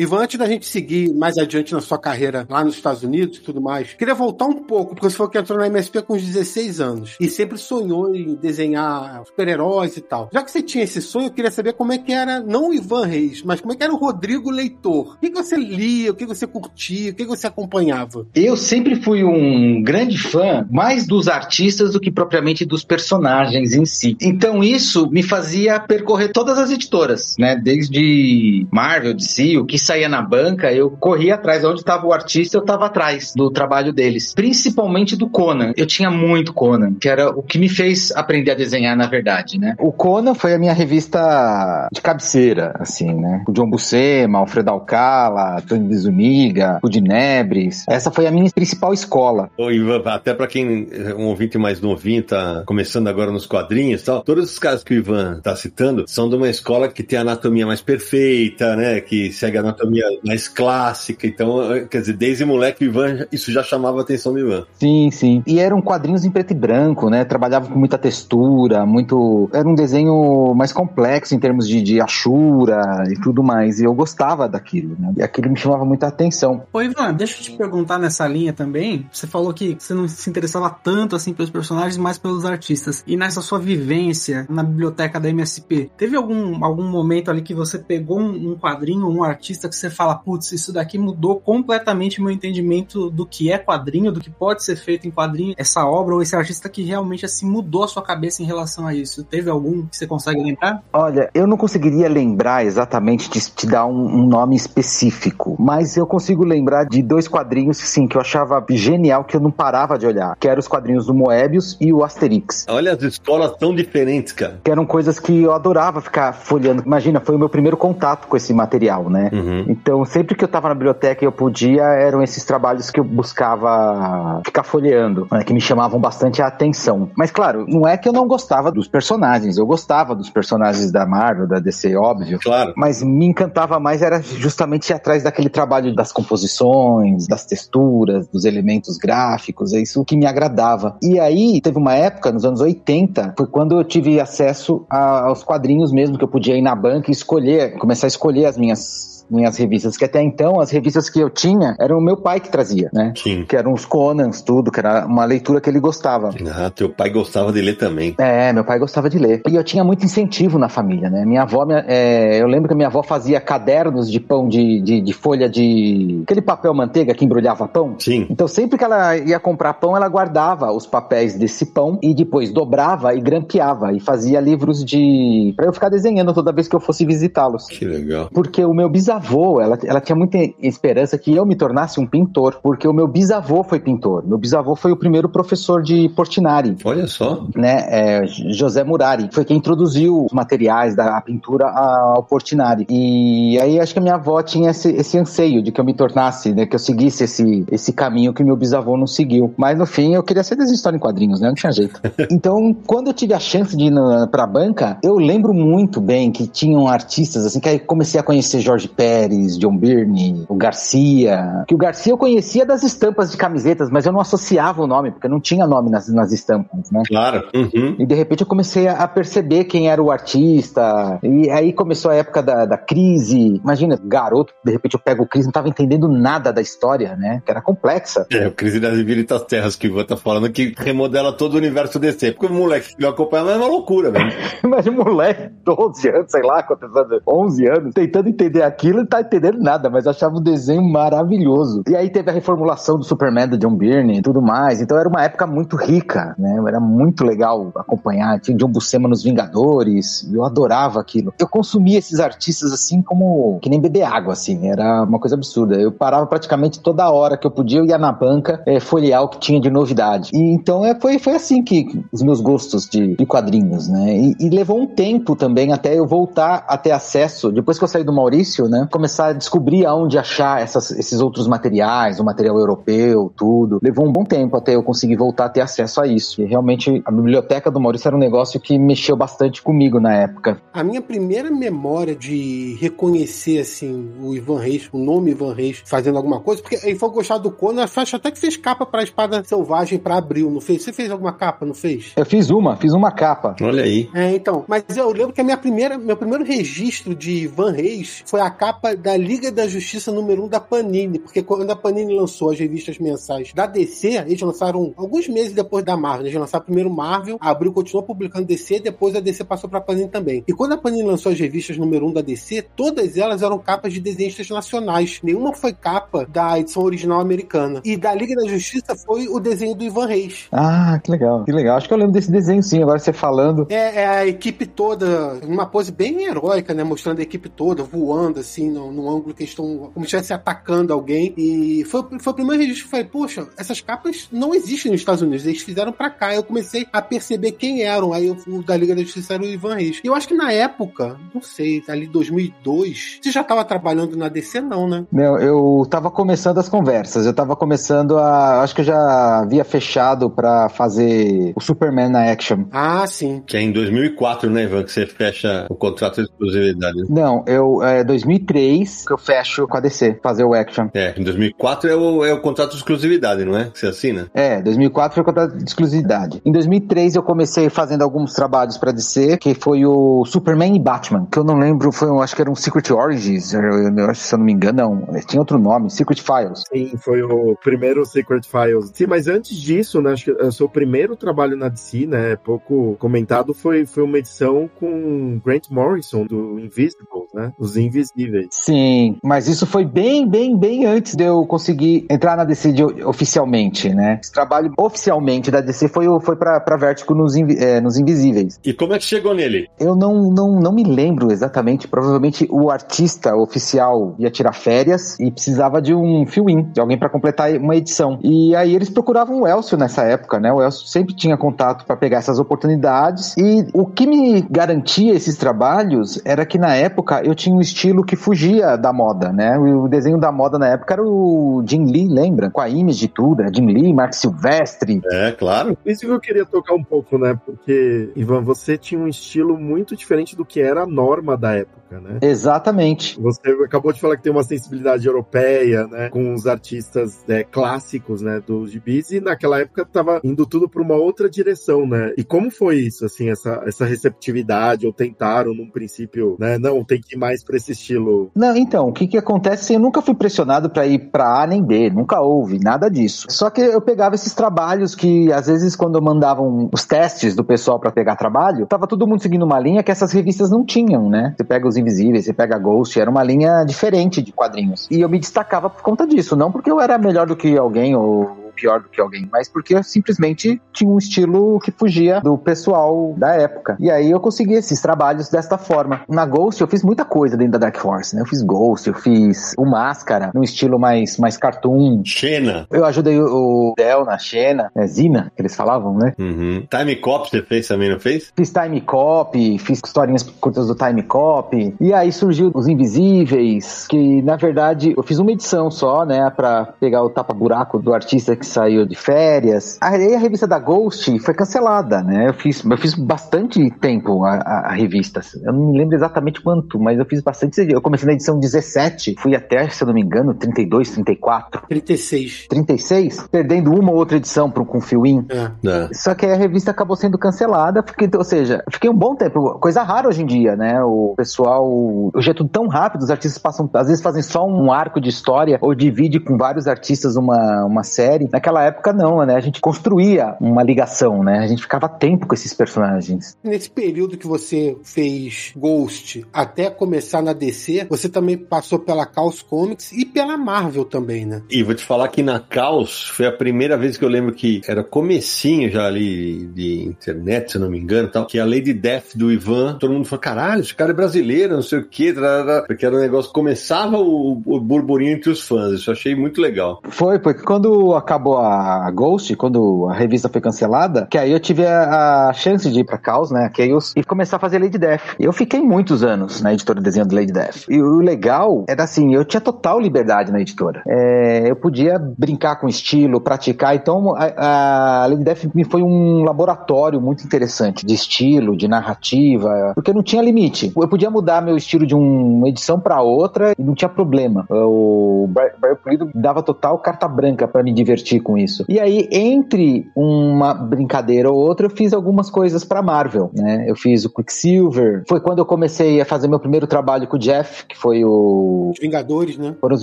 Ivan, 0.00 0.22
antes 0.22 0.38
da 0.38 0.46
gente 0.46 0.64
seguir 0.64 1.12
mais 1.12 1.36
adiante 1.36 1.74
na 1.74 1.80
sua 1.82 1.98
carreira 1.98 2.46
lá 2.48 2.64
nos 2.64 2.74
Estados 2.74 3.02
Unidos 3.02 3.36
e 3.36 3.42
tudo 3.42 3.60
mais, 3.60 3.92
queria 3.92 4.14
voltar 4.14 4.46
um 4.46 4.62
pouco, 4.62 4.94
porque 4.94 5.10
você 5.10 5.14
falou 5.14 5.30
que 5.30 5.36
entrou 5.36 5.58
na 5.58 5.66
MSP 5.66 6.00
com 6.00 6.14
uns 6.14 6.22
16 6.22 6.80
anos 6.80 7.16
e 7.20 7.28
sempre 7.28 7.58
sonhou 7.58 8.14
em 8.14 8.34
desenhar 8.34 9.22
super-heróis 9.26 9.98
e 9.98 10.00
tal. 10.00 10.30
Já 10.32 10.42
que 10.42 10.50
você 10.50 10.62
tinha 10.62 10.84
esse 10.84 11.02
sonho, 11.02 11.26
eu 11.26 11.30
queria 11.30 11.50
saber 11.50 11.74
como 11.74 11.92
é 11.92 11.98
que 11.98 12.14
era, 12.14 12.40
não 12.40 12.70
o 12.70 12.74
Ivan 12.74 13.04
Reis, 13.04 13.42
mas 13.42 13.60
como 13.60 13.74
é 13.74 13.76
que 13.76 13.82
era 13.82 13.92
o 13.92 13.96
Rodrigo 13.96 14.50
Leitor. 14.50 15.16
O 15.16 15.18
que, 15.18 15.28
que 15.28 15.36
você 15.36 15.56
lia, 15.56 16.12
o 16.12 16.14
que, 16.14 16.24
você 16.24 16.46
curtia, 16.46 17.10
o 17.10 17.14
que 17.14 17.26
você 17.26 17.46
acompanhava? 17.46 18.26
Eu 18.34 18.56
sempre 18.56 19.02
fui 19.02 19.22
um 19.22 19.82
grande 19.82 20.16
fã 20.16 20.66
mais 20.70 21.06
dos 21.06 21.28
artistas 21.28 21.92
do 21.92 22.00
que 22.00 22.10
propriamente 22.10 22.64
dos 22.64 22.82
personagens 22.82 23.74
em 23.74 23.84
si. 23.84 24.16
Então 24.18 24.64
isso 24.64 25.10
me 25.10 25.22
fazia 25.22 25.78
percorrer 25.78 26.32
todas 26.32 26.58
as 26.58 26.70
editoras, 26.70 27.36
né? 27.38 27.54
Desde 27.54 28.66
Marvel, 28.72 29.12
DC, 29.12 29.58
o 29.58 29.66
que 29.66 29.78
saía 29.90 30.08
na 30.08 30.22
banca, 30.22 30.72
eu 30.72 30.90
corria 30.90 31.34
atrás. 31.34 31.64
Onde 31.64 31.80
estava 31.80 32.06
o 32.06 32.12
artista, 32.12 32.56
eu 32.56 32.60
estava 32.60 32.86
atrás 32.86 33.32
do 33.34 33.50
trabalho 33.50 33.92
deles. 33.92 34.32
Principalmente 34.32 35.16
do 35.16 35.28
Conan. 35.28 35.72
Eu 35.76 35.86
tinha 35.86 36.10
muito 36.10 36.52
Conan, 36.52 36.94
que 36.94 37.08
era 37.08 37.30
o 37.30 37.42
que 37.42 37.58
me 37.58 37.68
fez 37.68 38.12
aprender 38.12 38.52
a 38.52 38.54
desenhar, 38.54 38.96
na 38.96 39.08
verdade, 39.08 39.58
né? 39.58 39.74
O 39.78 39.90
Conan 39.90 40.34
foi 40.34 40.54
a 40.54 40.58
minha 40.58 40.72
revista 40.72 41.88
de 41.92 42.00
cabeceira, 42.00 42.74
assim, 42.78 43.12
né? 43.12 43.42
O 43.48 43.52
John 43.52 43.68
Buscema, 43.68 44.38
Alfredo 44.38 44.70
Alcala, 44.70 45.60
Tony 45.62 45.88
Desuniga, 45.88 46.78
o 46.82 46.88
de 46.88 47.00
Nebres. 47.00 47.84
Essa 47.88 48.10
foi 48.12 48.26
a 48.26 48.30
minha 48.30 48.50
principal 48.50 48.94
escola. 48.94 49.50
Ô, 49.58 49.70
Ivan, 49.70 50.02
até 50.06 50.32
pra 50.34 50.46
quem 50.46 50.88
é 50.92 51.14
um 51.14 51.26
ouvinte 51.26 51.58
mais 51.58 51.80
novinho, 51.80 52.22
tá 52.22 52.62
começando 52.64 53.08
agora 53.08 53.32
nos 53.32 53.46
quadrinhos 53.46 54.02
e 54.02 54.04
tal, 54.04 54.22
todos 54.22 54.52
os 54.52 54.58
casos 54.58 54.84
que 54.84 54.94
o 54.94 54.98
Ivan 54.98 55.40
tá 55.42 55.56
citando 55.56 56.04
são 56.06 56.28
de 56.28 56.36
uma 56.36 56.48
escola 56.48 56.88
que 56.88 57.02
tem 57.02 57.18
a 57.18 57.22
anatomia 57.22 57.66
mais 57.66 57.80
perfeita, 57.80 58.76
né? 58.76 59.00
Que 59.00 59.32
segue 59.32 59.56
a 59.56 59.60
anatomia 59.60 59.79
mais 60.24 60.48
clássica. 60.48 61.26
Então, 61.26 61.86
quer 61.88 62.00
dizer, 62.00 62.14
desde 62.14 62.44
moleque, 62.44 62.84
o 62.84 62.88
Ivan, 62.88 63.26
isso 63.32 63.52
já 63.52 63.62
chamava 63.62 63.98
a 63.98 64.02
atenção 64.02 64.32
do 64.32 64.38
Ivan. 64.38 64.66
Sim, 64.78 65.10
sim. 65.10 65.42
E 65.46 65.58
eram 65.58 65.80
quadrinhos 65.80 66.24
em 66.24 66.30
preto 66.30 66.52
e 66.52 66.54
branco, 66.54 67.08
né? 67.08 67.24
Trabalhava 67.24 67.68
com 67.68 67.78
muita 67.78 67.98
textura, 67.98 68.84
muito. 68.84 69.48
Era 69.52 69.68
um 69.68 69.74
desenho 69.74 70.54
mais 70.54 70.72
complexo 70.72 71.34
em 71.34 71.38
termos 71.38 71.68
de, 71.68 71.82
de 71.82 72.00
achura 72.00 73.04
e 73.10 73.14
tudo 73.20 73.42
mais. 73.42 73.80
E 73.80 73.84
eu 73.84 73.94
gostava 73.94 74.48
daquilo, 74.48 74.96
né? 74.98 75.12
E 75.16 75.22
aquilo 75.22 75.50
me 75.50 75.56
chamava 75.56 75.84
muita 75.84 76.06
atenção. 76.06 76.62
Ô, 76.72 76.80
Ivan, 76.80 77.14
deixa 77.14 77.38
eu 77.38 77.42
te 77.42 77.52
perguntar 77.52 77.98
nessa 77.98 78.26
linha 78.26 78.52
também. 78.52 79.06
Você 79.12 79.26
falou 79.26 79.52
que 79.52 79.76
você 79.78 79.94
não 79.94 80.08
se 80.08 80.28
interessava 80.28 80.70
tanto 80.70 81.16
assim 81.16 81.32
pelos 81.32 81.50
personagens, 81.50 81.96
mas 81.96 82.18
pelos 82.18 82.44
artistas. 82.44 83.02
E 83.06 83.16
nessa 83.16 83.40
sua 83.40 83.58
vivência 83.58 84.46
na 84.48 84.62
biblioteca 84.62 85.20
da 85.20 85.28
MSP, 85.28 85.90
teve 85.96 86.16
algum, 86.16 86.64
algum 86.64 86.88
momento 86.88 87.30
ali 87.30 87.42
que 87.42 87.54
você 87.54 87.78
pegou 87.78 88.18
um, 88.18 88.52
um 88.52 88.56
quadrinho, 88.56 89.08
um 89.08 89.22
artista 89.22 89.59
que 89.68 89.76
você 89.76 89.90
fala, 89.90 90.14
putz, 90.14 90.52
isso 90.52 90.72
daqui 90.72 90.98
mudou 90.98 91.40
completamente 91.40 92.20
meu 92.20 92.30
entendimento 92.30 93.10
do 93.10 93.26
que 93.26 93.52
é 93.52 93.58
quadrinho, 93.58 94.12
do 94.12 94.20
que 94.20 94.30
pode 94.30 94.64
ser 94.64 94.76
feito 94.76 95.06
em 95.06 95.10
quadrinho, 95.10 95.54
essa 95.56 95.84
obra 95.86 96.14
ou 96.14 96.22
esse 96.22 96.34
artista 96.34 96.68
que 96.68 96.82
realmente 96.82 97.24
assim 97.24 97.46
mudou 97.46 97.84
a 97.84 97.88
sua 97.88 98.02
cabeça 98.02 98.42
em 98.42 98.46
relação 98.46 98.86
a 98.86 98.94
isso? 98.94 99.24
Teve 99.24 99.50
algum 99.50 99.86
que 99.86 99.96
você 99.96 100.06
consegue 100.06 100.42
lembrar? 100.42 100.82
Olha, 100.92 101.30
eu 101.34 101.46
não 101.46 101.56
conseguiria 101.56 102.08
lembrar 102.08 102.64
exatamente 102.64 103.30
de 103.30 103.40
te 103.40 103.66
dar 103.66 103.86
um, 103.86 104.20
um 104.20 104.26
nome 104.26 104.56
específico, 104.56 105.56
mas 105.58 105.96
eu 105.96 106.06
consigo 106.06 106.44
lembrar 106.44 106.84
de 106.84 107.02
dois 107.02 107.28
quadrinhos, 107.28 107.78
sim, 107.78 108.06
que 108.06 108.16
eu 108.16 108.20
achava 108.20 108.64
genial, 108.70 109.24
que 109.24 109.36
eu 109.36 109.40
não 109.40 109.50
parava 109.50 109.98
de 109.98 110.06
olhar, 110.06 110.36
que 110.38 110.48
eram 110.48 110.60
os 110.60 110.68
quadrinhos 110.68 111.06
do 111.06 111.14
Moebius 111.14 111.76
e 111.80 111.92
o 111.92 112.04
Asterix. 112.04 112.66
Olha 112.68 112.92
as 112.92 113.02
escolas 113.02 113.52
tão 113.58 113.74
diferentes, 113.74 114.32
cara. 114.32 114.60
Que 114.62 114.70
eram 114.70 114.86
coisas 114.86 115.18
que 115.18 115.42
eu 115.42 115.52
adorava 115.52 116.00
ficar 116.00 116.32
folheando. 116.32 116.82
Imagina, 116.84 117.20
foi 117.20 117.34
o 117.34 117.38
meu 117.38 117.48
primeiro 117.48 117.76
contato 117.76 118.26
com 118.26 118.36
esse 118.36 118.52
material, 118.52 119.08
né? 119.08 119.30
Uhum. 119.32 119.49
Então, 119.68 120.04
sempre 120.04 120.34
que 120.34 120.44
eu 120.44 120.48
tava 120.48 120.68
na 120.68 120.74
biblioteca 120.74 121.24
e 121.24 121.26
eu 121.26 121.32
podia, 121.32 121.82
eram 121.82 122.22
esses 122.22 122.44
trabalhos 122.44 122.90
que 122.90 123.00
eu 123.00 123.04
buscava 123.04 124.40
ficar 124.44 124.62
folheando, 124.62 125.26
né, 125.30 125.42
que 125.44 125.52
me 125.52 125.60
chamavam 125.60 126.00
bastante 126.00 126.42
a 126.42 126.46
atenção. 126.46 127.10
Mas, 127.16 127.30
claro, 127.30 127.64
não 127.68 127.86
é 127.86 127.96
que 127.96 128.08
eu 128.08 128.12
não 128.12 128.26
gostava 128.26 128.70
dos 128.70 128.88
personagens, 128.88 129.56
eu 129.56 129.66
gostava 129.66 130.14
dos 130.14 130.30
personagens 130.30 130.90
da 130.90 131.06
Marvel, 131.06 131.46
da 131.46 131.58
DC, 131.58 131.96
óbvio. 131.96 132.38
Claro. 132.42 132.72
Mas 132.76 133.02
me 133.02 133.26
encantava 133.26 133.78
mais 133.80 134.02
era 134.02 134.20
justamente 134.22 134.90
ir 134.90 134.94
atrás 134.94 135.22
daquele 135.22 135.48
trabalho 135.48 135.94
das 135.94 136.12
composições, 136.12 137.26
das 137.26 137.44
texturas, 137.44 138.26
dos 138.28 138.44
elementos 138.44 138.96
gráficos, 138.98 139.72
é 139.72 139.80
isso 139.80 140.04
que 140.04 140.16
me 140.16 140.26
agradava. 140.26 140.96
E 141.02 141.18
aí, 141.18 141.60
teve 141.60 141.78
uma 141.78 141.94
época, 141.94 142.32
nos 142.32 142.44
anos 142.44 142.60
80, 142.60 143.34
foi 143.36 143.46
quando 143.46 143.78
eu 143.78 143.84
tive 143.84 144.20
acesso 144.20 144.84
a- 144.90 145.26
aos 145.26 145.42
quadrinhos 145.42 145.92
mesmo, 145.92 146.18
que 146.18 146.24
eu 146.24 146.28
podia 146.28 146.56
ir 146.56 146.62
na 146.62 146.74
banca 146.74 147.10
e 147.10 147.12
escolher, 147.12 147.76
começar 147.78 148.06
a 148.06 148.08
escolher 148.08 148.46
as 148.46 148.56
minhas 148.56 149.09
minhas 149.30 149.56
revistas, 149.56 149.96
que 149.96 150.04
até 150.04 150.22
então 150.22 150.60
as 150.60 150.70
revistas 150.70 151.08
que 151.08 151.20
eu 151.20 151.30
tinha 151.30 151.76
eram 151.78 151.98
o 151.98 152.02
meu 152.02 152.16
pai 152.16 152.40
que 152.40 152.50
trazia, 152.50 152.90
né? 152.92 153.12
Sim. 153.16 153.44
Que 153.48 153.56
eram 153.56 153.72
os 153.72 153.84
Conans, 153.84 154.42
tudo, 154.42 154.70
que 154.70 154.80
era 154.80 155.06
uma 155.06 155.24
leitura 155.24 155.60
que 155.60 155.68
ele 155.70 155.80
gostava. 155.80 156.30
Ah, 156.54 156.70
teu 156.70 156.88
pai 156.90 157.10
gostava 157.10 157.52
de 157.52 157.60
ler 157.60 157.76
também. 157.76 158.14
É, 158.18 158.52
meu 158.52 158.64
pai 158.64 158.78
gostava 158.78 159.08
de 159.08 159.18
ler. 159.18 159.42
E 159.48 159.54
eu 159.54 159.64
tinha 159.64 159.84
muito 159.84 160.04
incentivo 160.04 160.58
na 160.58 160.68
família, 160.68 161.08
né? 161.10 161.24
Minha 161.24 161.42
avó, 161.42 161.64
minha- 161.64 161.84
é, 161.86 162.40
eu 162.40 162.46
lembro 162.46 162.68
que 162.68 162.74
minha 162.74 162.88
avó 162.88 163.02
fazia 163.02 163.40
cadernos 163.40 164.10
de 164.10 164.18
pão 164.20 164.48
de, 164.48 164.80
de, 164.80 165.00
de 165.00 165.12
folha 165.12 165.48
de. 165.48 166.20
aquele 166.24 166.42
papel 166.42 166.74
manteiga 166.74 167.14
que 167.14 167.24
embrulhava 167.24 167.66
pão. 167.68 167.94
Sim. 167.98 168.26
Então, 168.30 168.46
sempre 168.48 168.78
que 168.78 168.84
ela 168.84 169.16
ia 169.16 169.38
comprar 169.38 169.74
pão, 169.74 169.96
ela 169.96 170.08
guardava 170.08 170.72
os 170.72 170.86
papéis 170.86 171.34
desse 171.38 171.66
pão 171.66 171.98
e 172.02 172.14
depois 172.14 172.52
dobrava 172.52 173.14
e 173.14 173.20
grampeava 173.20 173.92
e 173.92 174.00
fazia 174.00 174.40
livros 174.40 174.84
de. 174.84 175.52
pra 175.56 175.66
eu 175.66 175.72
ficar 175.72 175.88
desenhando 175.88 176.32
toda 176.32 176.52
vez 176.52 176.66
que 176.68 176.74
eu 176.76 176.80
fosse 176.80 177.04
visitá-los. 177.04 177.66
Que 177.66 177.84
legal. 177.84 178.28
Porque 178.32 178.64
o 178.64 178.72
meu 178.74 178.88
bisavô, 178.88 179.19
ela, 179.60 179.78
ela 179.84 180.00
tinha 180.00 180.16
muita 180.16 180.38
esperança 180.60 181.18
que 181.18 181.34
eu 181.34 181.44
me 181.44 181.56
tornasse 181.56 182.00
um 182.00 182.06
pintor, 182.06 182.58
porque 182.62 182.86
o 182.86 182.92
meu 182.92 183.06
bisavô 183.06 183.62
foi 183.62 183.80
pintor. 183.80 184.26
Meu 184.26 184.38
bisavô 184.38 184.74
foi 184.74 184.92
o 184.92 184.96
primeiro 184.96 185.28
professor 185.28 185.82
de 185.82 186.08
Portinari 186.10 186.76
Olha 186.84 187.06
só. 187.06 187.44
né, 187.54 187.86
é, 187.88 188.26
José 188.26 188.84
Murari, 188.84 189.28
foi 189.32 189.44
quem 189.44 189.56
introduziu 189.56 190.24
os 190.26 190.32
materiais 190.32 190.94
da 190.94 191.20
pintura 191.20 191.68
ao 191.68 192.22
Portinari. 192.22 192.86
E 192.88 193.58
aí 193.60 193.80
acho 193.80 193.92
que 193.92 193.98
a 193.98 194.02
minha 194.02 194.14
avó 194.14 194.42
tinha 194.42 194.70
esse, 194.70 194.90
esse 194.90 195.18
anseio 195.18 195.62
de 195.62 195.72
que 195.72 195.80
eu 195.80 195.84
me 195.84 195.94
tornasse, 195.94 196.52
né, 196.52 196.66
que 196.66 196.74
eu 196.74 196.78
seguisse 196.78 197.24
esse, 197.24 197.64
esse 197.70 197.92
caminho 197.92 198.32
que 198.32 198.44
meu 198.44 198.56
bisavô 198.56 198.96
não 198.96 199.06
seguiu. 199.06 199.52
Mas 199.56 199.78
no 199.78 199.86
fim 199.86 200.14
eu 200.14 200.22
queria 200.22 200.42
ser 200.42 200.58
histórias 200.58 200.98
em 200.98 201.00
quadrinhos, 201.00 201.40
né, 201.40 201.48
não 201.48 201.54
tinha 201.54 201.72
jeito. 201.72 202.00
então, 202.30 202.74
quando 202.86 203.08
eu 203.08 203.14
tive 203.14 203.34
a 203.34 203.40
chance 203.40 203.76
de 203.76 203.84
ir 203.84 203.90
na, 203.90 204.26
pra 204.26 204.46
banca, 204.46 204.98
eu 205.02 205.16
lembro 205.16 205.52
muito 205.52 206.00
bem 206.00 206.30
que 206.30 206.46
tinham 206.46 206.86
artistas, 206.86 207.46
assim, 207.46 207.60
que 207.60 207.68
aí 207.68 207.78
comecei 207.78 208.20
a 208.20 208.22
conhecer 208.22 208.60
Jorge 208.60 208.88
Pérez, 208.88 209.09
John 209.58 209.76
Byrne, 209.76 210.44
o 210.48 210.54
Garcia. 210.54 211.64
Que 211.66 211.74
o 211.74 211.78
Garcia 211.78 212.12
eu 212.12 212.18
conhecia 212.18 212.64
das 212.64 212.82
estampas 212.82 213.30
de 213.30 213.36
camisetas, 213.36 213.90
mas 213.90 214.06
eu 214.06 214.12
não 214.12 214.20
associava 214.20 214.82
o 214.82 214.86
nome, 214.86 215.10
porque 215.10 215.28
não 215.28 215.40
tinha 215.40 215.66
nome 215.66 215.90
nas, 215.90 216.08
nas 216.12 216.32
estampas, 216.32 216.90
né? 216.90 217.02
Claro. 217.06 217.48
Uhum. 217.54 217.96
E 217.98 218.06
de 218.06 218.14
repente 218.14 218.42
eu 218.42 218.46
comecei 218.46 218.88
a 218.88 219.06
perceber 219.06 219.64
quem 219.64 219.88
era 219.88 220.02
o 220.02 220.10
artista. 220.10 221.18
E 221.22 221.50
aí 221.50 221.72
começou 221.72 222.10
a 222.10 222.14
época 222.14 222.42
da, 222.42 222.66
da 222.66 222.78
crise. 222.78 223.60
Imagina, 223.62 223.98
garoto, 224.02 224.52
de 224.64 224.72
repente 224.72 224.94
eu 224.94 225.00
pego 225.00 225.24
o 225.24 225.26
Cris, 225.26 225.44
não 225.44 225.52
tava 225.52 225.68
entendendo 225.68 226.08
nada 226.08 226.52
da 226.52 226.60
história, 226.60 227.16
né? 227.16 227.42
Que 227.44 227.50
era 227.50 227.60
complexa. 227.60 228.26
É, 228.30 228.46
o 228.46 228.52
Crise 228.52 228.80
das 228.80 228.98
Infinitas 228.98 229.42
Terras 229.44 229.76
que 229.76 229.86
o 229.86 229.92
Ivan 229.92 230.04
tá 230.04 230.16
falando 230.16 230.50
que 230.50 230.74
remodela 230.76 231.32
todo 231.32 231.54
o 231.54 231.56
universo 231.56 231.98
DC. 231.98 232.32
Porque 232.32 232.52
o 232.52 232.56
moleque 232.56 232.94
que 232.94 233.02
não 233.02 233.10
acompanha 233.10 233.50
é 233.50 233.56
uma 233.56 233.66
loucura, 233.66 234.10
velho. 234.10 234.30
Imagina 234.64 235.00
um 235.00 235.04
moleque, 235.04 235.50
12 235.64 236.08
anos, 236.08 236.30
sei 236.30 236.42
lá, 236.42 236.62
quantos 236.62 236.94
anos, 236.94 237.22
11 237.26 237.66
anos, 237.68 237.94
tentando 237.94 238.28
entender 238.28 238.62
aquilo 238.62 238.99
não 239.00 239.06
tá 239.06 239.20
entendendo 239.20 239.58
nada, 239.58 239.90
mas 239.90 240.06
achava 240.06 240.36
o 240.36 240.40
desenho 240.40 240.82
maravilhoso. 240.82 241.82
E 241.88 241.96
aí 241.96 242.10
teve 242.10 242.30
a 242.30 242.32
reformulação 242.32 242.98
do 242.98 243.04
Superman 243.04 243.48
do 243.48 243.58
John 243.58 243.74
Byrne 243.74 244.18
e 244.18 244.22
tudo 244.22 244.40
mais. 244.40 244.80
Então 244.80 244.98
era 244.98 245.08
uma 245.08 245.22
época 245.22 245.46
muito 245.46 245.76
rica, 245.76 246.34
né? 246.38 246.56
Era 246.66 246.80
muito 246.80 247.24
legal 247.24 247.72
acompanhar. 247.76 248.38
Tinha 248.40 248.56
John 248.56 248.68
Buscema 248.68 249.08
nos 249.08 249.22
Vingadores. 249.22 250.28
Eu 250.32 250.44
adorava 250.44 251.00
aquilo. 251.00 251.32
Eu 251.38 251.48
consumia 251.48 251.98
esses 251.98 252.20
artistas 252.20 252.72
assim 252.72 253.02
como 253.02 253.58
que 253.60 253.68
nem 253.68 253.80
beber 253.80 254.02
água, 254.02 254.32
assim. 254.32 254.68
Era 254.68 255.02
uma 255.02 255.18
coisa 255.18 255.34
absurda. 255.36 255.76
Eu 255.76 255.92
parava 255.92 256.26
praticamente 256.26 256.80
toda 256.80 257.10
hora 257.10 257.36
que 257.36 257.46
eu 257.46 257.50
podia, 257.50 257.80
eu 257.80 257.86
ia 257.86 257.98
na 257.98 258.12
banca 258.12 258.62
é, 258.66 258.80
folhear 258.80 259.22
o 259.22 259.28
que 259.28 259.38
tinha 259.38 259.60
de 259.60 259.70
novidade. 259.70 260.30
E 260.32 260.38
então 260.52 260.84
é, 260.84 260.94
foi, 260.98 261.18
foi 261.18 261.34
assim 261.34 261.62
que 261.62 262.04
os 262.12 262.22
meus 262.22 262.40
gostos 262.40 262.88
de, 262.88 263.16
de 263.16 263.26
quadrinhos, 263.26 263.88
né? 263.88 264.16
E, 264.16 264.36
e 264.38 264.50
levou 264.50 264.80
um 264.80 264.86
tempo 264.86 265.34
também 265.34 265.72
até 265.72 265.98
eu 265.98 266.06
voltar 266.06 266.64
a 266.68 266.76
ter 266.76 266.90
acesso, 266.90 267.50
depois 267.50 267.78
que 267.78 267.84
eu 267.84 267.88
saí 267.88 268.04
do 268.04 268.12
Maurício, 268.12 268.68
né? 268.68 268.79
Começar 268.90 269.28
a 269.28 269.32
descobrir 269.32 269.86
aonde 269.86 270.18
achar 270.18 270.60
essas- 270.62 270.90
esses 270.92 271.20
outros 271.20 271.46
materiais, 271.46 272.20
o 272.20 272.24
material 272.24 272.56
europeu, 272.58 273.32
tudo. 273.36 273.78
Levou 273.82 274.06
um 274.06 274.12
bom 274.12 274.24
tempo 274.24 274.56
até 274.56 274.74
eu 274.74 274.82
conseguir 274.82 275.16
voltar 275.16 275.46
a 275.46 275.48
ter 275.48 275.60
acesso 275.60 276.00
a 276.00 276.06
isso. 276.06 276.40
E 276.42 276.44
realmente 276.44 277.02
a 277.04 277.10
biblioteca 277.10 277.70
do 277.70 277.80
Maurício 277.80 278.08
era 278.08 278.16
um 278.16 278.20
negócio 278.20 278.60
que 278.60 278.78
mexeu 278.78 279.16
bastante 279.16 279.62
comigo 279.62 279.98
na 280.00 280.14
época. 280.14 280.60
A 280.72 280.82
minha 280.82 281.00
primeira 281.02 281.50
memória 281.50 282.14
de 282.14 282.76
reconhecer, 282.80 283.60
assim, 283.60 284.12
o 284.20 284.34
Ivan 284.34 284.58
Reis, 284.60 284.88
o 284.92 284.98
nome 284.98 285.30
Ivan 285.32 285.54
Reis, 285.54 285.82
fazendo 285.84 286.16
alguma 286.16 286.40
coisa, 286.40 286.62
porque 286.62 286.78
ele 286.84 286.98
foi 286.98 287.10
gostar 287.10 287.38
do 287.38 287.50
Conan, 287.50 287.84
acho 287.84 288.16
até 288.16 288.30
que 288.30 288.38
fez 288.38 288.56
capa 288.56 288.86
pra 288.86 289.02
Espada 289.02 289.42
Selvagem 289.44 289.98
pra 289.98 290.16
Abril, 290.16 290.50
não 290.50 290.60
fez? 290.60 290.82
Você 290.82 290.92
fez 290.92 291.10
alguma 291.10 291.32
capa, 291.32 291.66
não 291.66 291.74
fez? 291.74 292.12
Eu 292.16 292.24
fiz 292.26 292.50
uma, 292.50 292.76
fiz 292.76 292.92
uma 292.92 293.10
capa. 293.10 293.54
Olha 293.60 293.82
aí. 293.82 294.08
É, 294.14 294.34
então, 294.34 294.64
mas 294.66 294.84
eu 294.96 295.10
lembro 295.10 295.32
que 295.32 295.40
a 295.40 295.44
minha 295.44 295.56
primeira, 295.56 295.98
meu 295.98 296.16
primeiro 296.16 296.44
registro 296.44 297.14
de 297.14 297.44
Ivan 297.44 297.72
Reis 297.72 298.22
foi 298.26 298.40
a 298.40 298.50
capa 298.50 298.69
capa 298.70 298.96
da 298.96 299.16
Liga 299.16 299.50
da 299.50 299.66
Justiça 299.66 300.12
número 300.12 300.44
1 300.44 300.48
da 300.48 300.60
Panini, 300.60 301.18
porque 301.18 301.42
quando 301.42 301.68
a 301.72 301.74
Panini 301.74 302.14
lançou 302.14 302.50
as 302.50 302.58
revistas 302.58 303.00
mensais 303.00 303.52
da 303.52 303.66
DC, 303.66 304.14
eles 304.14 304.40
lançaram 304.40 304.94
alguns 304.96 305.26
meses 305.26 305.52
depois 305.52 305.84
da 305.84 305.96
Marvel. 305.96 306.26
Eles 306.26 306.38
lançaram 306.38 306.64
primeiro 306.64 306.88
Marvel, 306.88 307.36
abriu, 307.40 307.72
continuou 307.72 308.06
publicando 308.06 308.46
DC, 308.46 308.78
depois 308.78 309.16
a 309.16 309.20
DC 309.20 309.42
passou 309.42 309.68
pra 309.68 309.80
Panini 309.80 310.08
também. 310.08 310.44
E 310.46 310.52
quando 310.52 310.74
a 310.74 310.78
Panini 310.78 311.02
lançou 311.02 311.32
as 311.32 311.40
revistas 311.40 311.76
número 311.78 312.06
1 312.06 312.12
da 312.12 312.20
DC, 312.20 312.62
todas 312.76 313.16
elas 313.16 313.42
eram 313.42 313.58
capas 313.58 313.92
de 313.92 313.98
desenhistas 313.98 314.48
nacionais. 314.48 315.18
Nenhuma 315.20 315.52
foi 315.52 315.72
capa 315.72 316.24
da 316.24 316.56
edição 316.56 316.84
original 316.84 317.18
americana. 317.20 317.82
E 317.84 317.96
da 317.96 318.14
Liga 318.14 318.36
da 318.36 318.46
Justiça 318.46 318.94
foi 318.94 319.26
o 319.26 319.40
desenho 319.40 319.74
do 319.74 319.82
Ivan 319.82 320.06
Reis. 320.06 320.46
Ah, 320.52 321.00
que 321.02 321.10
legal, 321.10 321.44
que 321.44 321.50
legal. 321.50 321.76
Acho 321.76 321.88
que 321.88 321.94
eu 321.94 321.98
lembro 321.98 322.12
desse 322.12 322.30
desenho 322.30 322.62
sim, 322.62 322.80
agora 322.80 323.00
você 323.00 323.12
falando. 323.12 323.66
É, 323.68 324.02
é 324.02 324.06
a 324.06 324.26
equipe 324.28 324.64
toda, 324.64 325.40
uma 325.44 325.66
pose 325.66 325.90
bem 325.90 326.22
heróica, 326.22 326.72
né? 326.72 326.84
Mostrando 326.84 327.18
a 327.18 327.22
equipe 327.22 327.48
toda 327.48 327.82
voando, 327.82 328.38
assim, 328.38 328.59
no, 328.68 328.92
no 328.92 329.08
ângulo 329.08 329.34
que 329.34 329.44
estão 329.44 329.90
como 329.94 330.00
se 330.00 330.16
estivesse 330.16 330.32
atacando 330.32 330.92
alguém. 330.92 331.32
E 331.36 331.84
foi, 331.84 332.02
foi 332.18 332.32
o 332.32 332.36
primeiro 332.36 332.60
registro 332.60 332.82
que 332.82 332.88
eu 332.88 332.90
falei, 332.90 333.06
poxa, 333.06 333.48
essas 333.56 333.80
capas 333.80 334.28
não 334.32 334.54
existem 334.54 334.90
nos 334.90 335.00
Estados 335.00 335.22
Unidos, 335.22 335.46
eles 335.46 335.62
fizeram 335.62 335.92
pra 335.92 336.10
cá. 336.10 336.34
Eu 336.34 336.42
comecei 336.42 336.86
a 336.92 337.00
perceber 337.00 337.52
quem 337.52 337.82
eram. 337.82 338.12
Aí 338.12 338.30
o 338.30 338.62
da 338.62 338.76
Liga 338.76 338.94
da 338.94 339.02
Justiça 339.02 339.34
era 339.34 339.42
o 339.42 339.46
Ivan 339.46 339.74
Reis. 339.74 340.00
E 340.02 340.06
eu 340.06 340.14
acho 340.14 340.28
que 340.28 340.34
na 340.34 340.52
época, 340.52 341.16
não 341.34 341.42
sei, 341.42 341.82
ali 341.88 342.06
2002, 342.06 343.20
você 343.22 343.30
já 343.30 343.42
estava 343.42 343.64
trabalhando 343.64 344.16
na 344.16 344.28
DC, 344.28 344.60
não, 344.60 344.88
né? 344.88 345.06
Não, 345.12 345.38
eu 345.38 345.86
tava 345.88 346.10
começando 346.10 346.58
as 346.58 346.68
conversas, 346.68 347.26
eu 347.26 347.32
tava 347.32 347.54
começando 347.54 348.18
a. 348.18 348.62
Acho 348.62 348.74
que 348.74 348.80
eu 348.80 348.86
já 348.86 349.40
havia 349.40 349.64
fechado 349.64 350.28
pra 350.30 350.68
fazer 350.68 351.52
o 351.56 351.60
Superman 351.60 352.08
na 352.08 352.30
Action. 352.30 352.64
Ah, 352.72 353.06
sim. 353.06 353.42
Que 353.46 353.56
é 353.56 353.60
em 353.60 353.72
2004, 353.72 354.50
né, 354.50 354.64
Ivan, 354.64 354.82
que 354.82 354.92
você 354.92 355.06
fecha 355.06 355.66
o 355.68 355.74
contrato 355.74 356.16
de 356.16 356.22
exclusividade. 356.22 356.98
Não, 357.08 357.44
eu. 357.46 357.82
É 357.82 358.04
2003 358.04 358.49
que 358.52 359.12
eu 359.12 359.18
fecho 359.18 359.66
com 359.66 359.76
a 359.76 359.80
DC, 359.80 360.18
fazer 360.22 360.44
o 360.44 360.54
Action. 360.54 360.88
É, 360.94 361.14
em 361.16 361.22
2004 361.22 361.90
é 361.90 361.96
o, 361.96 362.24
é 362.24 362.32
o 362.32 362.40
contrato 362.40 362.70
de 362.70 362.76
exclusividade, 362.76 363.44
não 363.44 363.56
é? 363.56 363.70
Que 363.70 363.78
você 363.78 363.86
assina? 363.86 364.30
É, 364.34 364.60
2004 364.60 365.14
foi 365.14 365.22
o 365.22 365.24
contrato 365.24 365.56
de 365.56 365.64
exclusividade. 365.64 366.40
Em 366.44 366.52
2003 366.52 367.16
eu 367.16 367.22
comecei 367.22 367.68
fazendo 367.70 368.02
alguns 368.02 368.32
trabalhos 368.32 368.76
pra 368.76 368.92
DC, 368.92 369.38
que 369.38 369.54
foi 369.54 369.84
o 369.84 370.24
Superman 370.24 370.74
e 370.74 370.80
Batman, 370.80 371.26
que 371.30 371.38
eu 371.38 371.44
não 371.44 371.58
lembro, 371.58 371.92
foi, 371.92 372.08
eu 372.08 372.20
acho 372.20 372.34
que 372.34 372.42
era 372.42 372.50
um 372.50 372.54
Secret 372.54 372.92
Origins, 372.92 373.52
eu, 373.52 373.60
eu, 373.60 373.96
eu, 373.96 374.14
se 374.14 374.34
eu 374.34 374.38
não 374.38 374.46
me 374.46 374.52
engano, 374.52 374.70
não, 374.80 375.20
tinha 375.20 375.40
outro 375.40 375.58
nome, 375.58 375.90
Secret 375.90 376.20
Files. 376.20 376.64
Sim, 376.72 376.96
foi 376.96 377.22
o 377.22 377.56
primeiro 377.62 378.04
Secret 378.04 378.42
Files. 378.42 378.90
Sim, 378.94 379.06
mas 379.06 379.28
antes 379.28 379.56
disso, 379.56 380.00
né, 380.00 380.12
acho 380.12 380.24
que 380.24 380.32
o 380.32 380.52
seu 380.52 380.68
primeiro 380.68 381.16
trabalho 381.16 381.56
na 381.56 381.68
DC, 381.68 382.06
né, 382.06 382.36
pouco 382.36 382.96
comentado, 382.98 383.52
foi, 383.54 383.86
foi 383.86 384.02
uma 384.02 384.18
edição 384.18 384.68
com 384.78 385.40
Grant 385.44 385.68
Morrison, 385.70 386.24
do 386.24 386.58
Invisibles, 386.58 387.28
né, 387.34 387.52
Os 387.58 387.76
Invisíveis. 387.76 388.39
Sim, 388.50 389.16
mas 389.22 389.48
isso 389.48 389.66
foi 389.66 389.84
bem, 389.84 390.28
bem, 390.28 390.56
bem 390.56 390.86
antes 390.86 391.14
de 391.14 391.24
eu 391.24 391.44
conseguir 391.46 392.06
entrar 392.10 392.36
na 392.36 392.44
DC 392.44 392.72
de, 392.72 392.84
oficialmente, 393.04 393.88
né. 393.90 394.18
Esse 394.22 394.32
trabalho 394.32 394.72
oficialmente 394.78 395.50
da 395.50 395.60
DC 395.60 395.88
foi, 395.88 396.06
foi 396.20 396.36
pra, 396.36 396.60
pra 396.60 396.76
Vertigo 396.76 397.14
nos, 397.14 397.34
é, 397.36 397.80
nos 397.80 397.96
Invisíveis. 397.96 398.58
E 398.64 398.72
como 398.72 398.94
é 398.94 398.98
que 398.98 399.04
chegou 399.04 399.34
nele? 399.34 399.68
Eu 399.78 399.94
não, 399.94 400.30
não, 400.30 400.60
não 400.60 400.72
me 400.72 400.84
lembro 400.84 401.30
exatamente, 401.30 401.88
provavelmente 401.88 402.46
o 402.50 402.70
artista 402.70 403.34
oficial 403.34 404.14
ia 404.18 404.30
tirar 404.30 404.52
férias 404.52 405.18
e 405.18 405.30
precisava 405.30 405.80
de 405.80 405.94
um 405.94 406.26
fill-in, 406.26 406.70
de 406.72 406.80
alguém 406.80 406.98
para 406.98 407.08
completar 407.08 407.50
uma 407.56 407.76
edição. 407.76 408.18
E 408.22 408.54
aí 408.54 408.74
eles 408.74 408.90
procuravam 408.90 409.42
o 409.42 409.46
Elcio 409.46 409.76
nessa 409.76 410.02
época, 410.04 410.38
né? 410.38 410.52
O 410.52 410.62
Elcio 410.62 410.86
sempre 410.86 411.14
tinha 411.14 411.36
contato 411.36 411.84
para 411.84 411.96
pegar 411.96 412.18
essas 412.18 412.38
oportunidades 412.38 413.34
e 413.36 413.66
o 413.72 413.86
que 413.86 414.06
me 414.06 414.40
garantia 414.42 415.14
esses 415.14 415.36
trabalhos 415.36 416.20
era 416.24 416.46
que 416.46 416.58
na 416.58 416.74
época 416.74 417.22
eu 417.24 417.34
tinha 417.34 417.54
um 417.54 417.60
estilo 417.60 418.04
que 418.04 418.16
fugia 418.30 418.76
da 418.76 418.92
moda, 418.92 419.32
né? 419.32 419.58
O 419.58 419.88
desenho 419.88 420.16
da 420.16 420.30
moda 420.30 420.56
na 420.56 420.68
época 420.68 420.94
era 420.94 421.02
o 421.02 421.64
Jim 421.66 421.84
Lee, 421.84 422.06
lembra? 422.08 422.48
Com 422.48 422.60
a 422.60 422.68
image 422.68 423.00
de 423.00 423.08
tudo, 423.08 423.42
era 423.42 423.52
Jim 423.52 423.66
Lee, 423.66 423.92
Mark 423.92 424.14
Silvestre. 424.14 425.00
É, 425.10 425.32
claro. 425.32 425.76
Isso 425.84 426.06
que 426.06 426.12
eu 426.12 426.20
queria 426.20 426.46
tocar 426.46 426.74
um 426.74 426.84
pouco, 426.84 427.18
né? 427.18 427.36
Porque, 427.44 428.10
Ivan, 428.14 428.40
você 428.42 428.78
tinha 428.78 429.00
um 429.00 429.08
estilo 429.08 429.58
muito 429.58 429.96
diferente 429.96 430.36
do 430.36 430.44
que 430.44 430.60
era 430.60 430.82
a 430.82 430.86
norma 430.86 431.36
da 431.36 431.56
época. 431.56 431.79
Né? 431.98 432.18
Exatamente. 432.22 433.20
Você 433.20 433.40
acabou 433.64 433.92
de 433.92 434.00
falar 434.00 434.16
que 434.16 434.22
tem 434.22 434.32
uma 434.32 434.44
sensibilidade 434.44 435.06
europeia, 435.06 435.86
né? 435.86 436.08
Com 436.08 436.34
os 436.34 436.46
artistas 436.46 437.24
é, 437.28 437.42
clássicos, 437.42 438.22
né? 438.22 438.40
Dos 438.46 438.70
gibis, 438.70 439.10
e 439.10 439.20
naquela 439.20 439.60
época 439.60 439.84
tava 439.84 440.20
indo 440.22 440.46
tudo 440.46 440.68
para 440.68 440.82
uma 440.82 440.94
outra 440.94 441.28
direção, 441.28 441.86
né? 441.86 442.12
E 442.16 442.24
como 442.24 442.50
foi 442.50 442.76
isso, 442.76 443.04
assim, 443.04 443.30
essa, 443.30 443.62
essa 443.66 443.84
receptividade? 443.84 444.86
Ou 444.86 444.92
tentaram, 444.92 445.54
num 445.54 445.68
princípio, 445.70 446.36
né? 446.38 446.58
Não, 446.58 446.84
tem 446.84 447.00
que 447.00 447.16
ir 447.16 447.18
mais 447.18 447.42
para 447.42 447.56
esse 447.56 447.72
estilo. 447.72 448.30
Não, 448.34 448.56
então, 448.56 448.88
o 448.88 448.92
que 448.92 449.06
que 449.06 449.18
acontece? 449.18 449.74
Eu 449.74 449.80
nunca 449.80 450.02
fui 450.02 450.14
pressionado 450.14 450.70
para 450.70 450.86
ir 450.86 451.10
para 451.10 451.42
A 451.42 451.46
nem 451.46 451.62
B, 451.62 451.90
nunca 451.90 452.20
houve 452.20 452.58
nada 452.58 452.88
disso. 452.88 453.26
Só 453.30 453.50
que 453.50 453.60
eu 453.60 453.80
pegava 453.80 454.14
esses 454.14 454.34
trabalhos 454.34 454.94
que, 454.94 455.32
às 455.32 455.46
vezes, 455.46 455.74
quando 455.74 456.00
mandavam 456.00 456.68
os 456.72 456.84
testes 456.84 457.34
do 457.34 457.44
pessoal 457.44 457.78
para 457.78 457.90
pegar 457.90 458.16
trabalho, 458.16 458.66
tava 458.66 458.86
todo 458.86 459.06
mundo 459.06 459.22
seguindo 459.22 459.44
uma 459.44 459.58
linha 459.58 459.82
que 459.82 459.90
essas 459.90 460.12
revistas 460.12 460.50
não 460.50 460.64
tinham, 460.64 461.08
né? 461.08 461.34
Você 461.36 461.44
pega 461.44 461.66
os 461.66 461.76
Invisíveis, 461.80 462.24
você 462.24 462.32
pega 462.32 462.58
Ghost, 462.58 462.98
era 463.00 463.10
uma 463.10 463.22
linha 463.22 463.64
diferente 463.64 464.22
de 464.22 464.32
quadrinhos. 464.32 464.86
E 464.90 465.00
eu 465.00 465.08
me 465.08 465.18
destacava 465.18 465.68
por 465.68 465.82
conta 465.82 466.06
disso, 466.06 466.36
não 466.36 466.52
porque 466.52 466.70
eu 466.70 466.80
era 466.80 466.98
melhor 466.98 467.26
do 467.26 467.36
que 467.36 467.56
alguém 467.56 467.94
ou 467.96 468.39
pior 468.60 468.80
do 468.80 468.88
que 468.88 469.00
alguém, 469.00 469.28
mas 469.32 469.48
porque 469.48 469.74
eu 469.74 469.82
simplesmente 469.82 470.60
tinha 470.72 470.90
um 470.90 470.98
estilo 470.98 471.58
que 471.60 471.70
fugia 471.70 472.20
do 472.20 472.36
pessoal 472.36 473.14
da 473.16 473.34
época. 473.34 473.76
E 473.80 473.90
aí 473.90 474.10
eu 474.10 474.20
consegui 474.20 474.54
esses 474.54 474.80
trabalhos 474.80 475.30
desta 475.30 475.56
forma. 475.56 476.02
Na 476.08 476.26
Ghost 476.26 476.60
eu 476.60 476.68
fiz 476.68 476.82
muita 476.82 477.04
coisa 477.04 477.36
dentro 477.36 477.52
da 477.52 477.58
Dark 477.58 477.76
Force, 477.78 478.14
né? 478.14 478.22
Eu 478.22 478.26
fiz 478.26 478.42
Ghost, 478.42 478.88
eu 478.88 478.94
fiz 478.94 479.54
o 479.56 479.64
Máscara, 479.64 480.30
num 480.34 480.42
estilo 480.42 480.78
mais, 480.78 481.16
mais 481.16 481.36
cartoon. 481.36 482.02
Xena. 482.04 482.66
Eu 482.70 482.84
ajudei 482.84 483.18
o 483.18 483.72
Del 483.76 484.04
na 484.04 484.18
Xena, 484.18 484.70
é 484.76 484.86
Zina, 484.86 485.32
que 485.34 485.40
eles 485.40 485.56
falavam, 485.56 485.94
né? 485.94 486.12
Uhum. 486.18 486.66
Time 486.68 486.96
Cop 486.96 487.28
você 487.28 487.42
fez 487.42 487.66
também, 487.66 487.90
não 487.90 487.98
fez? 487.98 488.32
Fiz 488.36 488.52
Time 488.52 488.80
Cop, 488.80 489.58
fiz 489.58 489.80
historinhas 489.84 490.22
curtas 490.22 490.66
do 490.66 490.74
Time 490.74 491.02
Cop. 491.02 491.74
E 491.80 491.94
aí 491.94 492.12
surgiu 492.12 492.50
Os 492.54 492.68
Invisíveis, 492.68 493.86
que 493.88 494.22
na 494.22 494.36
verdade 494.36 494.94
eu 494.96 495.02
fiz 495.02 495.18
uma 495.18 495.32
edição 495.32 495.70
só, 495.70 496.04
né? 496.04 496.30
Pra 496.30 496.66
pegar 496.78 497.02
o 497.02 497.10
tapa-buraco 497.10 497.78
do 497.78 497.94
artista 497.94 498.36
que 498.36 498.46
saiu 498.50 498.86
de 498.86 498.96
férias. 498.96 499.78
Aí 499.80 500.14
a 500.14 500.18
revista 500.18 500.46
da 500.46 500.58
Ghost 500.58 501.18
foi 501.20 501.34
cancelada, 501.34 502.02
né? 502.02 502.28
Eu 502.28 502.34
fiz, 502.34 502.64
eu 502.64 502.76
fiz 502.76 502.94
bastante 502.94 503.70
tempo 503.80 504.24
a, 504.24 504.34
a, 504.34 504.68
a 504.68 504.72
revista. 504.72 505.20
Eu 505.42 505.52
não 505.52 505.70
me 505.70 505.78
lembro 505.78 505.94
exatamente 505.94 506.40
quanto, 506.42 506.78
mas 506.78 506.98
eu 506.98 507.04
fiz 507.04 507.20
bastante. 507.20 507.66
Eu 507.70 507.80
comecei 507.80 508.06
na 508.06 508.12
edição 508.12 508.38
17, 508.38 509.16
fui 509.18 509.34
até, 509.34 509.68
se 509.68 509.82
eu 509.82 509.86
não 509.86 509.94
me 509.94 510.02
engano, 510.02 510.34
32, 510.34 510.90
34. 510.90 511.62
36. 511.68 512.46
36, 512.48 513.28
perdendo 513.30 513.72
uma 513.72 513.90
ou 513.90 513.98
outra 513.98 514.16
edição 514.16 514.50
pro, 514.50 514.64
com 514.64 514.80
fill-in. 514.80 515.26
É. 515.28 515.50
É. 515.68 515.88
Só 515.92 516.14
que 516.14 516.26
a 516.26 516.36
revista 516.36 516.70
acabou 516.70 516.96
sendo 516.96 517.18
cancelada, 517.18 517.82
porque, 517.82 518.08
ou 518.16 518.24
seja, 518.24 518.62
fiquei 518.70 518.90
um 518.90 518.94
bom 518.94 519.14
tempo. 519.14 519.58
Coisa 519.58 519.82
rara 519.82 520.08
hoje 520.08 520.22
em 520.22 520.26
dia, 520.26 520.56
né? 520.56 520.82
O 520.82 521.14
pessoal. 521.16 521.68
Hoje 522.14 522.30
é 522.30 522.34
tudo 522.34 522.50
tão 522.50 522.68
rápido, 522.68 523.02
os 523.02 523.10
artistas 523.10 523.40
passam, 523.40 523.68
às 523.74 523.88
vezes 523.88 524.02
fazem 524.02 524.22
só 524.22 524.46
um 524.46 524.72
arco 524.72 525.00
de 525.00 525.08
história 525.08 525.58
ou 525.60 525.74
divide 525.74 526.20
com 526.20 526.36
vários 526.36 526.66
artistas 526.66 527.16
uma, 527.16 527.64
uma 527.64 527.82
série. 527.82 528.28
Naquela 528.40 528.64
época, 528.64 528.90
não, 528.90 529.24
né? 529.26 529.34
A 529.34 529.40
gente 529.40 529.60
construía 529.60 530.34
uma 530.40 530.62
ligação, 530.62 531.22
né? 531.22 531.40
A 531.40 531.46
gente 531.46 531.60
ficava 531.60 531.86
tempo 531.86 532.26
com 532.26 532.34
esses 532.34 532.54
personagens. 532.54 533.36
Nesse 533.44 533.70
período 533.70 534.16
que 534.16 534.26
você 534.26 534.78
fez 534.82 535.52
Ghost 535.54 536.26
até 536.32 536.70
começar 536.70 537.20
na 537.20 537.34
DC, 537.34 537.86
você 537.90 538.08
também 538.08 538.38
passou 538.38 538.78
pela 538.78 539.06
Chaos 539.14 539.42
Comics 539.42 539.92
e 539.92 540.06
pela 540.06 540.38
Marvel 540.38 540.86
também, 540.86 541.26
né? 541.26 541.42
E 541.50 541.62
vou 541.62 541.74
te 541.74 541.84
falar 541.84 542.08
que 542.08 542.22
na 542.22 542.40
Caos 542.40 543.08
foi 543.08 543.26
a 543.26 543.32
primeira 543.32 543.76
vez 543.76 543.98
que 543.98 544.04
eu 544.06 544.08
lembro 544.08 544.32
que 544.32 544.62
era 544.66 544.82
comecinho 544.82 545.70
já 545.70 545.86
ali 545.86 546.46
de 546.46 546.84
internet, 546.84 547.52
se 547.52 547.58
eu 547.58 547.60
não 547.60 547.70
me 547.70 547.78
engano, 547.78 548.08
tal, 548.08 548.24
que 548.24 548.38
a 548.38 548.46
Lady 548.46 548.72
Death 548.72 549.16
do 549.16 549.30
Ivan, 549.30 549.76
todo 549.78 549.92
mundo 549.92 550.06
falou, 550.06 550.22
caralho, 550.22 550.62
esse 550.62 550.74
cara 550.74 550.92
é 550.92 550.94
brasileiro, 550.94 551.56
não 551.56 551.62
sei 551.62 551.80
o 551.80 551.86
quê, 551.86 552.10
tarará", 552.10 552.62
porque 552.62 552.86
era 552.86 552.96
um 552.96 553.00
negócio, 553.00 553.30
começava 553.32 553.98
o, 553.98 554.40
o 554.46 554.58
burburinho 554.58 555.12
entre 555.12 555.28
os 555.28 555.46
fãs, 555.46 555.74
isso 555.74 555.90
eu 555.90 555.92
achei 555.92 556.14
muito 556.14 556.40
legal. 556.40 556.80
Foi, 556.88 557.18
porque 557.18 557.42
quando 557.42 557.94
acabou 557.94 558.29
a 558.38 558.90
Ghost, 558.90 559.34
quando 559.36 559.88
a 559.88 559.94
revista 559.94 560.28
foi 560.28 560.40
cancelada, 560.40 561.06
que 561.10 561.18
aí 561.18 561.32
eu 561.32 561.40
tive 561.40 561.66
a, 561.66 562.28
a 562.28 562.32
chance 562.32 562.70
de 562.70 562.80
ir 562.80 562.84
pra 562.84 562.98
Caos, 562.98 563.30
né, 563.30 563.50
Chaos, 563.56 563.92
e 563.96 564.04
começar 564.04 564.36
a 564.36 564.40
fazer 564.40 564.58
Lady 564.58 564.78
Death. 564.78 565.00
Eu 565.18 565.32
fiquei 565.32 565.60
muitos 565.60 566.02
anos 566.02 566.40
na 566.40 566.52
editora 566.52 566.80
desenhando 566.80 567.14
Lady 567.14 567.32
Death. 567.32 567.64
E 567.68 567.80
o 567.80 567.98
legal 567.98 568.64
era 568.68 568.84
assim, 568.84 569.14
eu 569.14 569.24
tinha 569.24 569.40
total 569.40 569.80
liberdade 569.80 570.32
na 570.32 570.40
editora. 570.40 570.82
É, 570.86 571.50
eu 571.50 571.56
podia 571.56 571.98
brincar 571.98 572.56
com 572.56 572.68
estilo, 572.68 573.20
praticar, 573.20 573.74
então 573.74 574.14
a, 574.16 575.02
a 575.04 575.06
Lady 575.06 575.24
Death 575.24 575.44
me 575.54 575.64
foi 575.64 575.82
um 575.82 576.22
laboratório 576.24 577.00
muito 577.00 577.24
interessante 577.24 577.84
de 577.86 577.94
estilo, 577.94 578.56
de 578.56 578.66
narrativa, 578.68 579.72
porque 579.74 579.92
não 579.92 580.02
tinha 580.02 580.22
limite. 580.22 580.72
Eu 580.76 580.88
podia 580.88 581.10
mudar 581.10 581.40
meu 581.42 581.56
estilo 581.56 581.86
de 581.86 581.94
um- 581.94 582.38
uma 582.38 582.48
edição 582.48 582.78
pra 582.80 583.00
outra 583.02 583.52
e 583.58 583.62
não 583.62 583.74
tinha 583.74 583.88
problema. 583.88 584.46
O 584.50 585.28
Brian 585.28 585.76
Pulido 585.82 586.10
dava 586.14 586.42
total 586.42 586.78
carta 586.78 587.06
branca 587.06 587.46
pra 587.46 587.62
me 587.62 587.72
divertir 587.72 588.09
divertir 588.10 588.20
com 588.20 588.36
isso. 588.36 588.64
E 588.68 588.80
aí, 588.80 589.08
entre 589.12 589.88
uma 589.94 590.52
brincadeira 590.52 591.30
ou 591.30 591.36
outra, 591.36 591.66
eu 591.66 591.70
fiz 591.70 591.92
algumas 591.92 592.28
coisas 592.30 592.64
pra 592.64 592.82
Marvel, 592.82 593.30
né? 593.34 593.64
Eu 593.68 593.76
fiz 593.76 594.04
o 594.04 594.10
Quicksilver. 594.10 595.04
Foi 595.08 595.20
quando 595.20 595.38
eu 595.38 595.46
comecei 595.46 596.00
a 596.00 596.04
fazer 596.04 596.28
meu 596.28 596.40
primeiro 596.40 596.66
trabalho 596.66 597.06
com 597.06 597.16
o 597.16 597.18
Jeff, 597.18 597.64
que 597.66 597.76
foi 597.76 598.04
o. 598.04 598.72
Os 598.72 598.80
Vingadores, 598.80 599.38
né? 599.38 599.54
Foram 599.60 599.76
os 599.76 599.82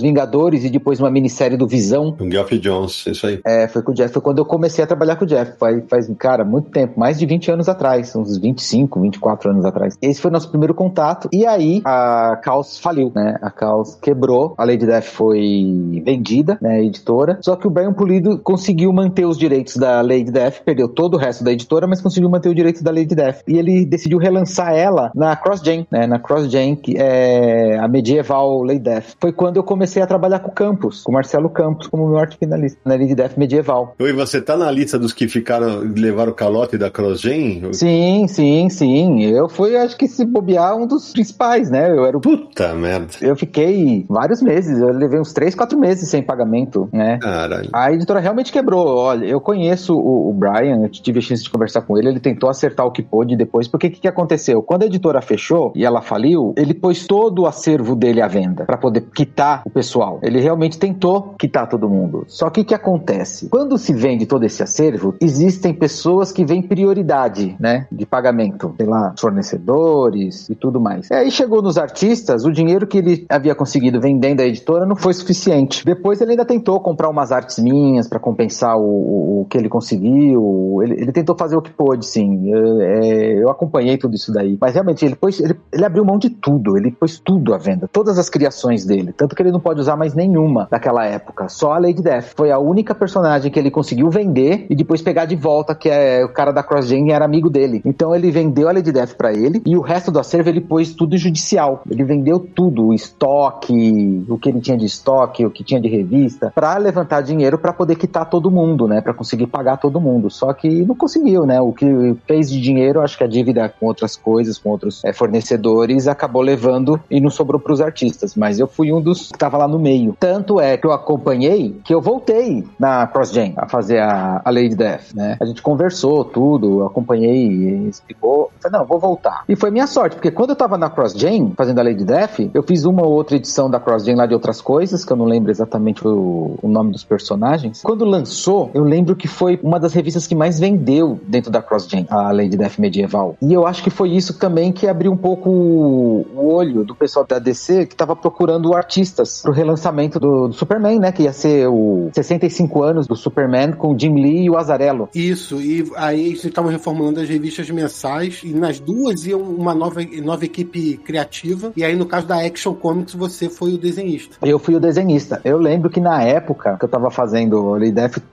Vingadores 0.00 0.64
e 0.64 0.70
depois 0.70 1.00
uma 1.00 1.10
minissérie 1.10 1.56
do 1.56 1.66
Visão. 1.66 2.16
O 2.20 2.30
Geoff 2.30 2.58
Jones, 2.58 3.06
isso 3.06 3.26
aí. 3.26 3.40
É, 3.44 3.66
foi 3.68 3.82
com 3.82 3.92
o 3.92 3.94
Jeff. 3.94 4.12
Foi 4.12 4.22
quando 4.22 4.38
eu 4.38 4.44
comecei 4.44 4.84
a 4.84 4.86
trabalhar 4.86 5.16
com 5.16 5.24
o 5.24 5.28
Jeff. 5.28 5.56
Faz, 5.58 5.82
faz, 5.88 6.10
cara, 6.18 6.44
muito 6.44 6.70
tempo. 6.70 6.98
Mais 6.98 7.18
de 7.18 7.26
20 7.26 7.52
anos 7.52 7.68
atrás. 7.68 8.14
Uns 8.14 8.36
25, 8.36 9.00
24 9.00 9.50
anos 9.50 9.64
atrás. 9.64 9.96
Esse 10.02 10.20
foi 10.20 10.30
nosso 10.30 10.50
primeiro 10.50 10.74
contato. 10.74 11.28
E 11.32 11.46
aí, 11.46 11.80
a 11.84 12.38
Caos 12.42 12.78
faliu, 12.78 13.12
né? 13.14 13.38
A 13.40 13.50
Caos 13.50 13.94
quebrou. 13.94 14.54
A 14.58 14.64
Lady 14.64 14.86
Death 14.86 15.04
foi 15.04 16.02
vendida, 16.04 16.58
né? 16.60 16.76
A 16.76 16.82
editora. 16.82 17.38
Só 17.40 17.56
que 17.56 17.66
o 17.66 17.70
Brian 17.70 17.92
Pulido 18.18 18.38
conseguiu 18.38 18.92
manter 18.92 19.24
os 19.26 19.38
direitos 19.38 19.76
da 19.76 20.00
Lady 20.00 20.30
Death. 20.30 20.62
Perdeu 20.64 20.88
todo 20.88 21.14
o 21.14 21.16
resto 21.16 21.44
da 21.44 21.52
editora, 21.52 21.86
mas 21.86 22.00
conseguiu 22.00 22.28
manter 22.28 22.48
o 22.48 22.54
direito 22.54 22.82
da 22.82 22.90
Lady 22.90 23.14
Death. 23.14 23.42
E 23.46 23.56
ele 23.56 23.84
decidiu 23.84 24.18
relançar 24.18 24.74
ela 24.74 25.10
na 25.14 25.34
CrossGen, 25.36 25.86
né? 25.90 26.06
Na 26.06 26.18
CrossGen, 26.18 26.76
que 26.76 26.96
é 26.96 27.78
a 27.78 27.88
medieval 27.88 28.62
Lady 28.62 28.80
Death. 28.80 29.14
Foi 29.20 29.32
quando 29.32 29.56
eu 29.56 29.62
comecei 29.62 30.02
a 30.02 30.06
trabalhar 30.06 30.40
com 30.40 30.50
o 30.50 30.54
Campos, 30.54 31.02
com 31.02 31.12
o 31.12 31.14
Marcelo 31.14 31.48
Campos, 31.48 31.86
como 31.86 32.08
meu 32.08 32.18
arte 32.18 32.36
finalista 32.36 32.78
na 32.84 32.94
Lady 32.94 33.14
Death 33.14 33.36
medieval. 33.36 33.94
Oi, 33.98 34.12
você 34.12 34.40
tá 34.40 34.56
na 34.56 34.70
lista 34.70 34.98
dos 34.98 35.12
que 35.12 35.28
ficaram, 35.28 35.80
levaram 35.96 36.32
o 36.32 36.34
calote 36.34 36.76
da 36.76 36.90
CrossGen? 36.90 37.72
Sim, 37.72 38.26
sim, 38.28 38.68
sim. 38.68 39.22
Eu 39.24 39.48
fui, 39.48 39.76
acho 39.76 39.96
que 39.96 40.08
se 40.08 40.24
bobear, 40.24 40.76
um 40.76 40.86
dos 40.86 41.12
principais, 41.12 41.70
né? 41.70 41.90
Eu 41.90 42.04
era 42.04 42.16
o. 42.16 42.20
Puta 42.20 42.74
merda. 42.74 43.08
Eu 43.20 43.36
fiquei 43.36 44.04
vários 44.08 44.42
meses, 44.42 44.78
eu 44.78 44.88
levei 44.88 45.20
uns 45.20 45.32
3, 45.32 45.54
4 45.54 45.78
meses 45.78 46.08
sem 46.08 46.22
pagamento, 46.22 46.88
né? 46.92 47.18
Caralho. 47.18 47.68
A 47.72 47.92
editora 48.08 48.20
realmente 48.20 48.50
quebrou. 48.50 48.86
Olha, 48.86 49.26
eu 49.26 49.40
conheço 49.40 49.94
o, 49.94 50.30
o 50.30 50.32
Brian, 50.32 50.82
eu 50.82 50.88
tive 50.88 51.18
a 51.18 51.22
chance 51.22 51.42
de 51.42 51.50
conversar 51.50 51.82
com 51.82 51.98
ele, 51.98 52.08
ele 52.08 52.20
tentou 52.20 52.48
acertar 52.48 52.86
o 52.86 52.90
que 52.90 53.02
pôde 53.02 53.36
depois, 53.36 53.68
porque 53.68 53.88
o 53.88 53.90
que, 53.90 54.00
que 54.00 54.08
aconteceu? 54.08 54.62
Quando 54.62 54.82
a 54.82 54.86
editora 54.86 55.20
fechou 55.20 55.72
e 55.76 55.84
ela 55.84 56.00
faliu, 56.00 56.54
ele 56.56 56.72
pôs 56.72 57.06
todo 57.06 57.42
o 57.42 57.46
acervo 57.46 57.94
dele 57.94 58.22
à 58.22 58.26
venda 58.26 58.64
para 58.64 58.78
poder 58.78 59.02
quitar 59.14 59.62
o 59.64 59.70
pessoal. 59.70 60.18
Ele 60.22 60.40
realmente 60.40 60.78
tentou 60.78 61.34
quitar 61.38 61.68
todo 61.68 61.88
mundo. 61.88 62.24
Só 62.26 62.48
que 62.48 62.62
o 62.62 62.64
que 62.64 62.74
acontece? 62.74 63.48
Quando 63.48 63.76
se 63.76 63.92
vende 63.92 64.26
todo 64.26 64.44
esse 64.44 64.62
acervo, 64.62 65.14
existem 65.20 65.74
pessoas 65.74 66.32
que 66.32 66.44
vêm 66.44 66.62
prioridade, 66.62 67.56
né, 67.60 67.86
de 67.92 68.06
pagamento, 68.06 68.74
sei 68.76 68.86
lá, 68.86 69.14
fornecedores 69.18 70.48
e 70.48 70.54
tudo 70.54 70.80
mais. 70.80 71.10
E 71.10 71.14
aí 71.14 71.30
chegou 71.30 71.60
nos 71.60 71.76
artistas, 71.76 72.44
o 72.44 72.52
dinheiro 72.52 72.86
que 72.86 72.98
ele 72.98 73.26
havia 73.28 73.54
conseguido 73.54 74.00
vendendo 74.00 74.40
a 74.40 74.46
editora 74.46 74.86
não 74.86 74.96
foi 74.96 75.12
suficiente. 75.12 75.84
Depois 75.84 76.20
ele 76.20 76.32
ainda 76.32 76.44
tentou 76.44 76.80
comprar 76.80 77.08
umas 77.08 77.32
artes 77.32 77.58
minhas 77.58 77.97
para 78.06 78.18
compensar 78.18 78.76
o, 78.76 78.82
o, 78.82 79.40
o, 79.40 79.46
que 79.46 79.56
ele 79.56 79.68
conseguiu. 79.68 80.80
Ele, 80.82 80.94
ele, 80.94 81.12
tentou 81.12 81.34
fazer 81.36 81.56
o 81.56 81.62
que 81.62 81.70
pôde, 81.70 82.06
sim. 82.06 82.50
Eu, 82.50 82.80
é, 82.80 83.42
eu 83.42 83.50
acompanhei 83.50 83.96
tudo 83.96 84.14
isso 84.14 84.32
daí. 84.32 84.58
Mas 84.60 84.74
realmente 84.74 85.04
ele, 85.04 85.16
pôs, 85.16 85.40
ele, 85.40 85.56
ele 85.72 85.84
abriu 85.84 86.04
mão 86.04 86.18
de 86.18 86.30
tudo. 86.30 86.76
Ele 86.76 86.90
pôs 86.90 87.18
tudo 87.18 87.54
à 87.54 87.58
venda, 87.58 87.88
todas 87.90 88.18
as 88.18 88.28
criações 88.28 88.84
dele. 88.84 89.12
Tanto 89.12 89.34
que 89.34 89.42
ele 89.42 89.52
não 89.52 89.60
pode 89.60 89.80
usar 89.80 89.96
mais 89.96 90.14
nenhuma 90.14 90.68
daquela 90.70 91.04
época. 91.04 91.48
Só 91.48 91.72
a 91.72 91.78
Lady 91.78 92.02
Death. 92.02 92.34
Foi 92.36 92.50
a 92.50 92.58
única 92.58 92.94
personagem 92.94 93.50
que 93.50 93.58
ele 93.58 93.70
conseguiu 93.70 94.10
vender 94.10 94.66
e 94.68 94.74
depois 94.74 95.02
pegar 95.02 95.24
de 95.24 95.36
volta, 95.36 95.74
que 95.74 95.88
é 95.88 96.24
o 96.24 96.32
cara 96.32 96.52
da 96.52 96.62
CrossGen 96.62 97.12
era 97.12 97.24
amigo 97.24 97.48
dele. 97.48 97.80
Então 97.84 98.14
ele 98.14 98.30
vendeu 98.30 98.68
a 98.68 98.72
Lady 98.72 98.92
Death 98.92 99.14
para 99.14 99.32
ele 99.32 99.62
e 99.64 99.76
o 99.76 99.80
resto 99.80 100.10
do 100.10 100.18
acervo 100.18 100.48
ele 100.48 100.60
pôs 100.60 100.94
tudo 100.94 101.16
judicial. 101.16 101.82
Ele 101.88 102.04
vendeu 102.04 102.38
tudo, 102.38 102.86
o 102.86 102.94
estoque, 102.94 104.24
o 104.28 104.38
que 104.38 104.48
ele 104.48 104.60
tinha 104.60 104.76
de 104.76 104.86
estoque, 104.86 105.44
o 105.44 105.50
que 105.50 105.64
tinha 105.64 105.80
de 105.80 105.88
revista, 105.88 106.52
para 106.54 106.76
levantar 106.78 107.22
dinheiro 107.22 107.58
para 107.58 107.72
poder 107.72 107.87
quitar 107.94 108.28
todo 108.28 108.50
mundo, 108.50 108.86
né? 108.86 109.00
Para 109.00 109.14
conseguir 109.14 109.46
pagar 109.46 109.76
todo 109.76 110.00
mundo. 110.00 110.30
Só 110.30 110.52
que 110.52 110.68
não 110.84 110.94
conseguiu, 110.94 111.46
né? 111.46 111.60
O 111.60 111.72
que 111.72 112.16
fez 112.26 112.50
de 112.50 112.60
dinheiro, 112.60 113.00
acho 113.00 113.16
que 113.16 113.24
a 113.24 113.28
dívida 113.28 113.68
com 113.68 113.86
outras 113.86 114.16
coisas, 114.16 114.58
com 114.58 114.70
outros 114.70 115.04
é, 115.04 115.12
fornecedores, 115.12 116.08
acabou 116.08 116.42
levando 116.42 117.00
e 117.10 117.20
não 117.20 117.30
sobrou 117.30 117.60
para 117.60 117.72
os 117.72 117.80
artistas. 117.80 118.34
Mas 118.34 118.58
eu 118.58 118.66
fui 118.66 118.92
um 118.92 119.00
dos 119.00 119.28
que 119.28 119.36
estava 119.36 119.56
lá 119.56 119.68
no 119.68 119.78
meio. 119.78 120.16
Tanto 120.18 120.60
é 120.60 120.76
que 120.76 120.86
eu 120.86 120.92
acompanhei 120.92 121.78
que 121.84 121.94
eu 121.94 122.00
voltei 122.00 122.64
na 122.78 123.06
CrossGen 123.06 123.54
a 123.56 123.68
fazer 123.68 123.98
a, 123.98 124.40
a 124.44 124.50
Lady 124.50 124.74
Death, 124.74 125.14
né? 125.14 125.36
A 125.40 125.44
gente 125.44 125.62
conversou 125.62 126.24
tudo, 126.24 126.84
acompanhei, 126.84 127.88
explicou. 127.88 128.50
Falei, 128.60 128.78
não, 128.78 128.86
vou 128.86 128.98
voltar. 128.98 129.44
E 129.48 129.56
foi 129.56 129.70
minha 129.70 129.86
sorte, 129.86 130.16
porque 130.16 130.30
quando 130.30 130.50
eu 130.50 130.56
tava 130.56 130.76
na 130.76 130.90
CrossGen 130.90 131.52
fazendo 131.56 131.78
a 131.78 131.82
Lady 131.82 132.04
Death, 132.04 132.50
eu 132.52 132.62
fiz 132.62 132.84
uma 132.84 133.06
ou 133.06 133.12
outra 133.12 133.36
edição 133.36 133.70
da 133.70 133.80
CrossGen 133.80 134.16
lá 134.16 134.26
de 134.26 134.34
outras 134.34 134.60
coisas, 134.60 135.04
que 135.04 135.12
eu 135.12 135.16
não 135.16 135.24
lembro 135.24 135.50
exatamente 135.50 136.06
o, 136.06 136.58
o 136.62 136.68
nome 136.68 136.92
dos 136.92 137.04
personagens. 137.04 137.77
Quando 137.82 138.04
lançou, 138.04 138.70
eu 138.74 138.82
lembro 138.82 139.14
que 139.14 139.28
foi 139.28 139.58
uma 139.62 139.78
das 139.78 139.92
revistas 139.92 140.26
que 140.26 140.34
mais 140.34 140.58
vendeu 140.58 141.18
dentro 141.26 141.50
da 141.50 141.62
CrossGen, 141.62 142.06
a 142.10 142.32
Lady 142.32 142.56
Death 142.56 142.78
medieval. 142.78 143.36
E 143.40 143.52
eu 143.52 143.66
acho 143.66 143.82
que 143.82 143.90
foi 143.90 144.10
isso 144.10 144.38
também 144.38 144.72
que 144.72 144.86
abriu 144.86 145.12
um 145.12 145.16
pouco 145.16 145.50
o 145.50 146.52
olho 146.52 146.84
do 146.84 146.94
pessoal 146.94 147.26
da 147.26 147.38
DC 147.38 147.86
que 147.86 147.96
tava 147.96 148.14
procurando 148.14 148.74
artistas 148.74 149.42
pro 149.42 149.52
relançamento 149.52 150.18
do, 150.18 150.48
do 150.48 150.54
Superman, 150.54 150.98
né? 150.98 151.12
Que 151.12 151.24
ia 151.24 151.32
ser 151.32 151.68
o 151.68 152.10
65 152.12 152.82
anos 152.82 153.06
do 153.06 153.16
Superman 153.16 153.72
com 153.72 153.94
o 153.94 153.98
Jim 153.98 154.14
Lee 154.14 154.44
e 154.44 154.50
o 154.50 154.56
Azarello. 154.56 155.08
Isso, 155.14 155.60
e 155.60 155.90
aí 155.96 156.28
eles 156.28 156.44
estavam 156.44 156.70
reformulando 156.70 157.20
as 157.20 157.28
revistas 157.28 157.68
mensais 157.70 158.40
e 158.44 158.52
nas 158.52 158.78
duas 158.78 159.26
iam 159.26 159.40
uma 159.40 159.74
nova, 159.74 160.00
nova 160.22 160.44
equipe 160.44 160.96
criativa. 160.98 161.72
E 161.76 161.84
aí, 161.84 161.96
no 161.96 162.06
caso 162.06 162.26
da 162.26 162.44
Action 162.44 162.74
Comics, 162.74 163.14
você 163.14 163.48
foi 163.48 163.74
o 163.74 163.78
desenhista. 163.78 164.36
Eu 164.42 164.58
fui 164.58 164.74
o 164.74 164.80
desenhista. 164.80 165.40
Eu 165.44 165.58
lembro 165.58 165.90
que 165.90 166.00
na 166.00 166.22
época 166.22 166.76
que 166.78 166.84
eu 166.84 166.88
tava 166.88 167.10
fazendo 167.10 167.67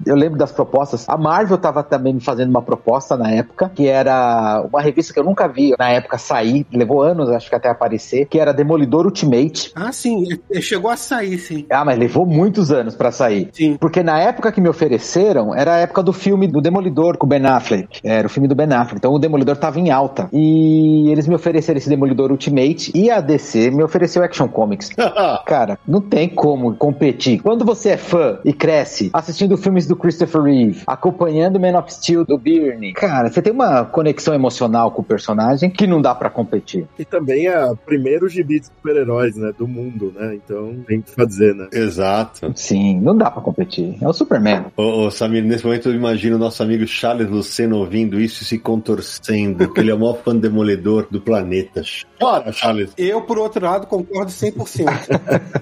eu 0.05 0.15
lembro 0.15 0.37
das 0.37 0.51
propostas. 0.51 1.07
A 1.07 1.17
Marvel 1.17 1.57
tava 1.57 1.83
também 1.83 2.19
fazendo 2.19 2.49
uma 2.49 2.61
proposta 2.61 3.17
na 3.17 3.31
época, 3.31 3.71
que 3.73 3.87
era 3.87 4.63
uma 4.71 4.81
revista 4.81 5.13
que 5.13 5.19
eu 5.19 5.23
nunca 5.23 5.47
vi 5.47 5.73
na 5.77 5.89
época 5.89 6.17
sair, 6.17 6.65
levou 6.71 7.01
anos, 7.01 7.29
acho 7.29 7.49
que 7.49 7.55
até 7.55 7.69
aparecer, 7.69 8.25
que 8.25 8.39
era 8.39 8.53
Demolidor 8.53 9.05
Ultimate. 9.05 9.71
Ah, 9.75 9.91
sim, 9.91 10.25
chegou 10.59 10.89
a 10.91 10.97
sair, 10.97 11.37
sim. 11.37 11.65
Ah, 11.69 11.83
mas 11.83 11.97
levou 11.97 12.25
muitos 12.25 12.71
anos 12.71 12.95
para 12.95 13.11
sair. 13.11 13.49
Sim. 13.53 13.77
Porque 13.79 14.03
na 14.03 14.19
época 14.19 14.51
que 14.51 14.61
me 14.61 14.69
ofereceram, 14.69 15.53
era 15.55 15.75
a 15.75 15.77
época 15.77 16.03
do 16.03 16.13
filme 16.13 16.47
do 16.47 16.61
Demolidor 16.61 17.17
com 17.17 17.25
o 17.25 17.29
Ben 17.29 17.45
Affleck. 17.45 17.99
Era 18.03 18.27
o 18.27 18.29
filme 18.29 18.47
do 18.47 18.55
Ben 18.55 18.71
Affleck. 18.71 18.97
Então 18.97 19.13
o 19.13 19.19
Demolidor 19.19 19.57
tava 19.57 19.79
em 19.79 19.91
alta. 19.91 20.29
E 20.31 21.09
eles 21.11 21.27
me 21.27 21.35
ofereceram 21.35 21.77
esse 21.77 21.89
Demolidor 21.89 22.31
Ultimate 22.31 22.91
e 22.93 23.09
a 23.09 23.19
DC 23.19 23.71
me 23.71 23.83
ofereceu 23.83 24.23
Action 24.23 24.47
Comics. 24.47 24.89
Cara, 25.45 25.77
não 25.87 26.01
tem 26.01 26.29
como 26.29 26.75
competir. 26.75 27.41
Quando 27.41 27.65
você 27.65 27.89
é 27.89 27.97
fã 27.97 28.39
e 28.43 28.53
cresce 28.53 29.09
assistindo 29.25 29.57
filmes 29.57 29.87
do 29.87 29.95
Christopher 29.95 30.41
Reeve, 30.43 30.83
acompanhando 30.85 31.59
Man 31.59 31.77
of 31.77 31.91
Steel 31.91 32.23
do 32.23 32.37
Byrne, 32.37 32.93
cara, 32.93 33.29
você 33.29 33.41
tem 33.41 33.51
uma 33.51 33.83
conexão 33.83 34.33
emocional 34.33 34.91
com 34.91 35.01
o 35.01 35.05
personagem 35.05 35.69
que 35.69 35.87
não 35.87 36.01
dá 36.01 36.13
para 36.13 36.29
competir. 36.29 36.87
E 36.97 37.03
também 37.03 37.47
é 37.47 37.65
o 37.65 37.75
primeiro 37.75 38.29
gibi 38.29 38.59
de 38.59 38.67
super-heróis, 38.67 39.35
né, 39.35 39.51
do 39.57 39.67
mundo, 39.67 40.13
né? 40.15 40.35
Então 40.35 40.75
tem 40.87 41.01
que 41.01 41.11
fazer, 41.11 41.55
né? 41.55 41.67
Exato. 41.73 42.51
Sim, 42.55 42.99
não 43.01 43.17
dá 43.17 43.31
para 43.31 43.41
competir. 43.41 43.97
É 43.99 44.07
o 44.07 44.13
Superman. 44.13 44.65
Ô, 44.77 45.05
ô, 45.05 45.11
Samir, 45.11 45.43
nesse 45.43 45.65
momento 45.65 45.89
eu 45.89 45.95
imagino 45.95 46.35
o 46.35 46.39
nosso 46.39 46.61
amigo 46.61 46.85
Charles 46.85 47.29
Luceno 47.29 47.77
ouvindo 47.77 48.19
isso 48.19 48.43
e 48.43 48.45
se 48.45 48.59
contorcendo, 48.59 49.71
que 49.71 49.79
ele 49.79 49.91
é 49.91 49.95
o 49.95 49.99
maior 49.99 50.17
fã 50.17 50.35
demoledor 50.35 51.07
do 51.09 51.19
planeta. 51.19 51.81
Bora, 52.19 52.51
Charles. 52.51 52.91
Eu, 52.97 53.21
por 53.21 53.37
outro 53.37 53.65
lado, 53.65 53.87
concordo 53.87 54.31
100%. 54.31 54.85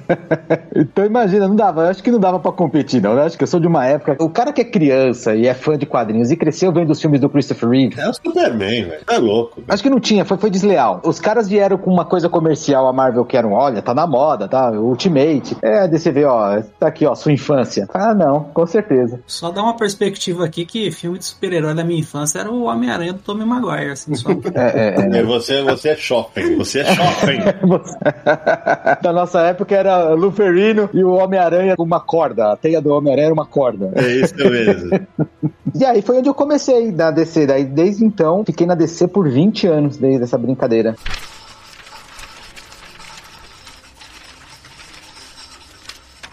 então 0.76 1.06
imagina, 1.06 1.48
não 1.48 1.56
dava, 1.56 1.84
eu 1.84 1.88
acho 1.88 2.04
que 2.04 2.12
não 2.12 2.20
dava 2.20 2.40
para 2.40 2.52
competir, 2.52 3.02
não. 3.02 3.14
Eu 3.14 3.22
acho 3.22 3.38
que 3.38 3.43
eu 3.44 3.48
sou 3.48 3.60
de 3.60 3.68
uma 3.68 3.86
época. 3.86 4.16
O 4.20 4.30
cara 4.30 4.54
que 4.54 4.62
é 4.62 4.64
criança 4.64 5.36
e 5.36 5.48
é 5.48 5.54
fã 5.54 5.78
de 5.78 5.86
quadrinhos 5.86 6.32
e 6.32 6.38
cresceu 6.38 6.72
vendo 6.72 6.92
os 6.92 7.02
filmes 7.02 7.20
do 7.20 7.30
Christopher 7.30 7.70
Reeve. 7.70 8.00
É 8.00 8.10
o 8.10 8.14
Superman, 8.14 8.86
velho. 8.86 9.02
É 9.10 9.18
louco. 9.18 9.56
Véio. 9.58 9.66
Acho 9.70 9.84
que 9.84 9.90
não 9.90 10.00
tinha, 10.00 10.24
foi, 10.24 10.38
foi 10.38 10.50
desleal. 10.50 11.02
Os 11.04 11.20
caras 11.20 11.48
vieram 11.48 11.78
com 11.78 11.92
uma 11.92 12.06
coisa 12.06 12.30
comercial, 12.30 12.88
a 12.88 12.94
Marvel 12.94 13.26
que 13.26 13.36
eram, 13.36 13.52
olha, 13.52 13.82
tá 13.82 13.94
na 13.94 14.08
moda, 14.08 14.48
tá? 14.48 14.72
Ultimate. 14.72 15.58
É, 15.62 15.88
você 15.88 16.12
vê, 16.12 16.24
ó, 16.24 16.62
tá 16.80 16.88
aqui, 16.88 17.06
ó, 17.06 17.14
sua 17.16 17.32
infância. 17.32 17.88
Ah, 17.94 18.14
não, 18.14 18.46
com 18.46 18.66
certeza. 18.66 19.20
Só 19.28 19.52
dar 19.52 19.64
uma 19.64 19.76
perspectiva 19.76 20.46
aqui 20.46 20.66
que 20.66 20.90
filme 20.92 21.20
de 21.20 21.26
super-herói 21.26 21.76
da 21.76 21.84
minha 21.84 22.00
infância 22.00 22.40
era 22.40 22.50
o 22.50 22.64
Homem-Aranha 22.64 23.14
do 23.14 23.20
Tommy 23.20 23.46
Maguire, 23.46 23.92
assim, 23.92 24.16
só. 24.16 24.30
é, 24.56 24.96
é, 24.96 25.20
é. 25.20 25.24
Você, 25.24 25.62
você 25.64 25.90
é 25.90 25.96
shopping, 25.96 26.56
você 26.56 26.80
é 26.80 26.86
shopping. 26.86 27.40
da 29.02 29.12
nossa 29.12 29.42
época 29.42 29.76
era 29.76 30.14
Luferino 30.14 30.90
e 30.94 31.04
o 31.04 31.12
Homem-Aranha 31.12 31.76
com 31.76 31.84
uma 31.84 32.00
corda. 32.00 32.54
A 32.54 32.56
teia 32.56 32.82
do 32.82 32.94
Homem-Aranha 32.94 33.33
era 33.34 33.42
uma 33.42 33.46
corda. 33.46 33.92
É 33.96 34.08
isso 34.16 34.36
mesmo. 34.36 35.08
e 35.76 35.84
aí 35.84 36.02
foi 36.02 36.18
onde 36.18 36.30
eu 36.30 36.34
comecei 36.34 36.92
na 36.92 37.12
DC. 37.12 37.48
Daí, 37.48 37.66
desde 37.66 38.06
então, 38.06 38.44
fiquei 38.46 38.66
na 38.66 38.76
DC 38.76 39.08
por 39.08 39.28
20 39.28 39.68
anos 39.68 39.98
desde 39.98 40.24
essa 40.24 40.38
brincadeira. 40.38 40.96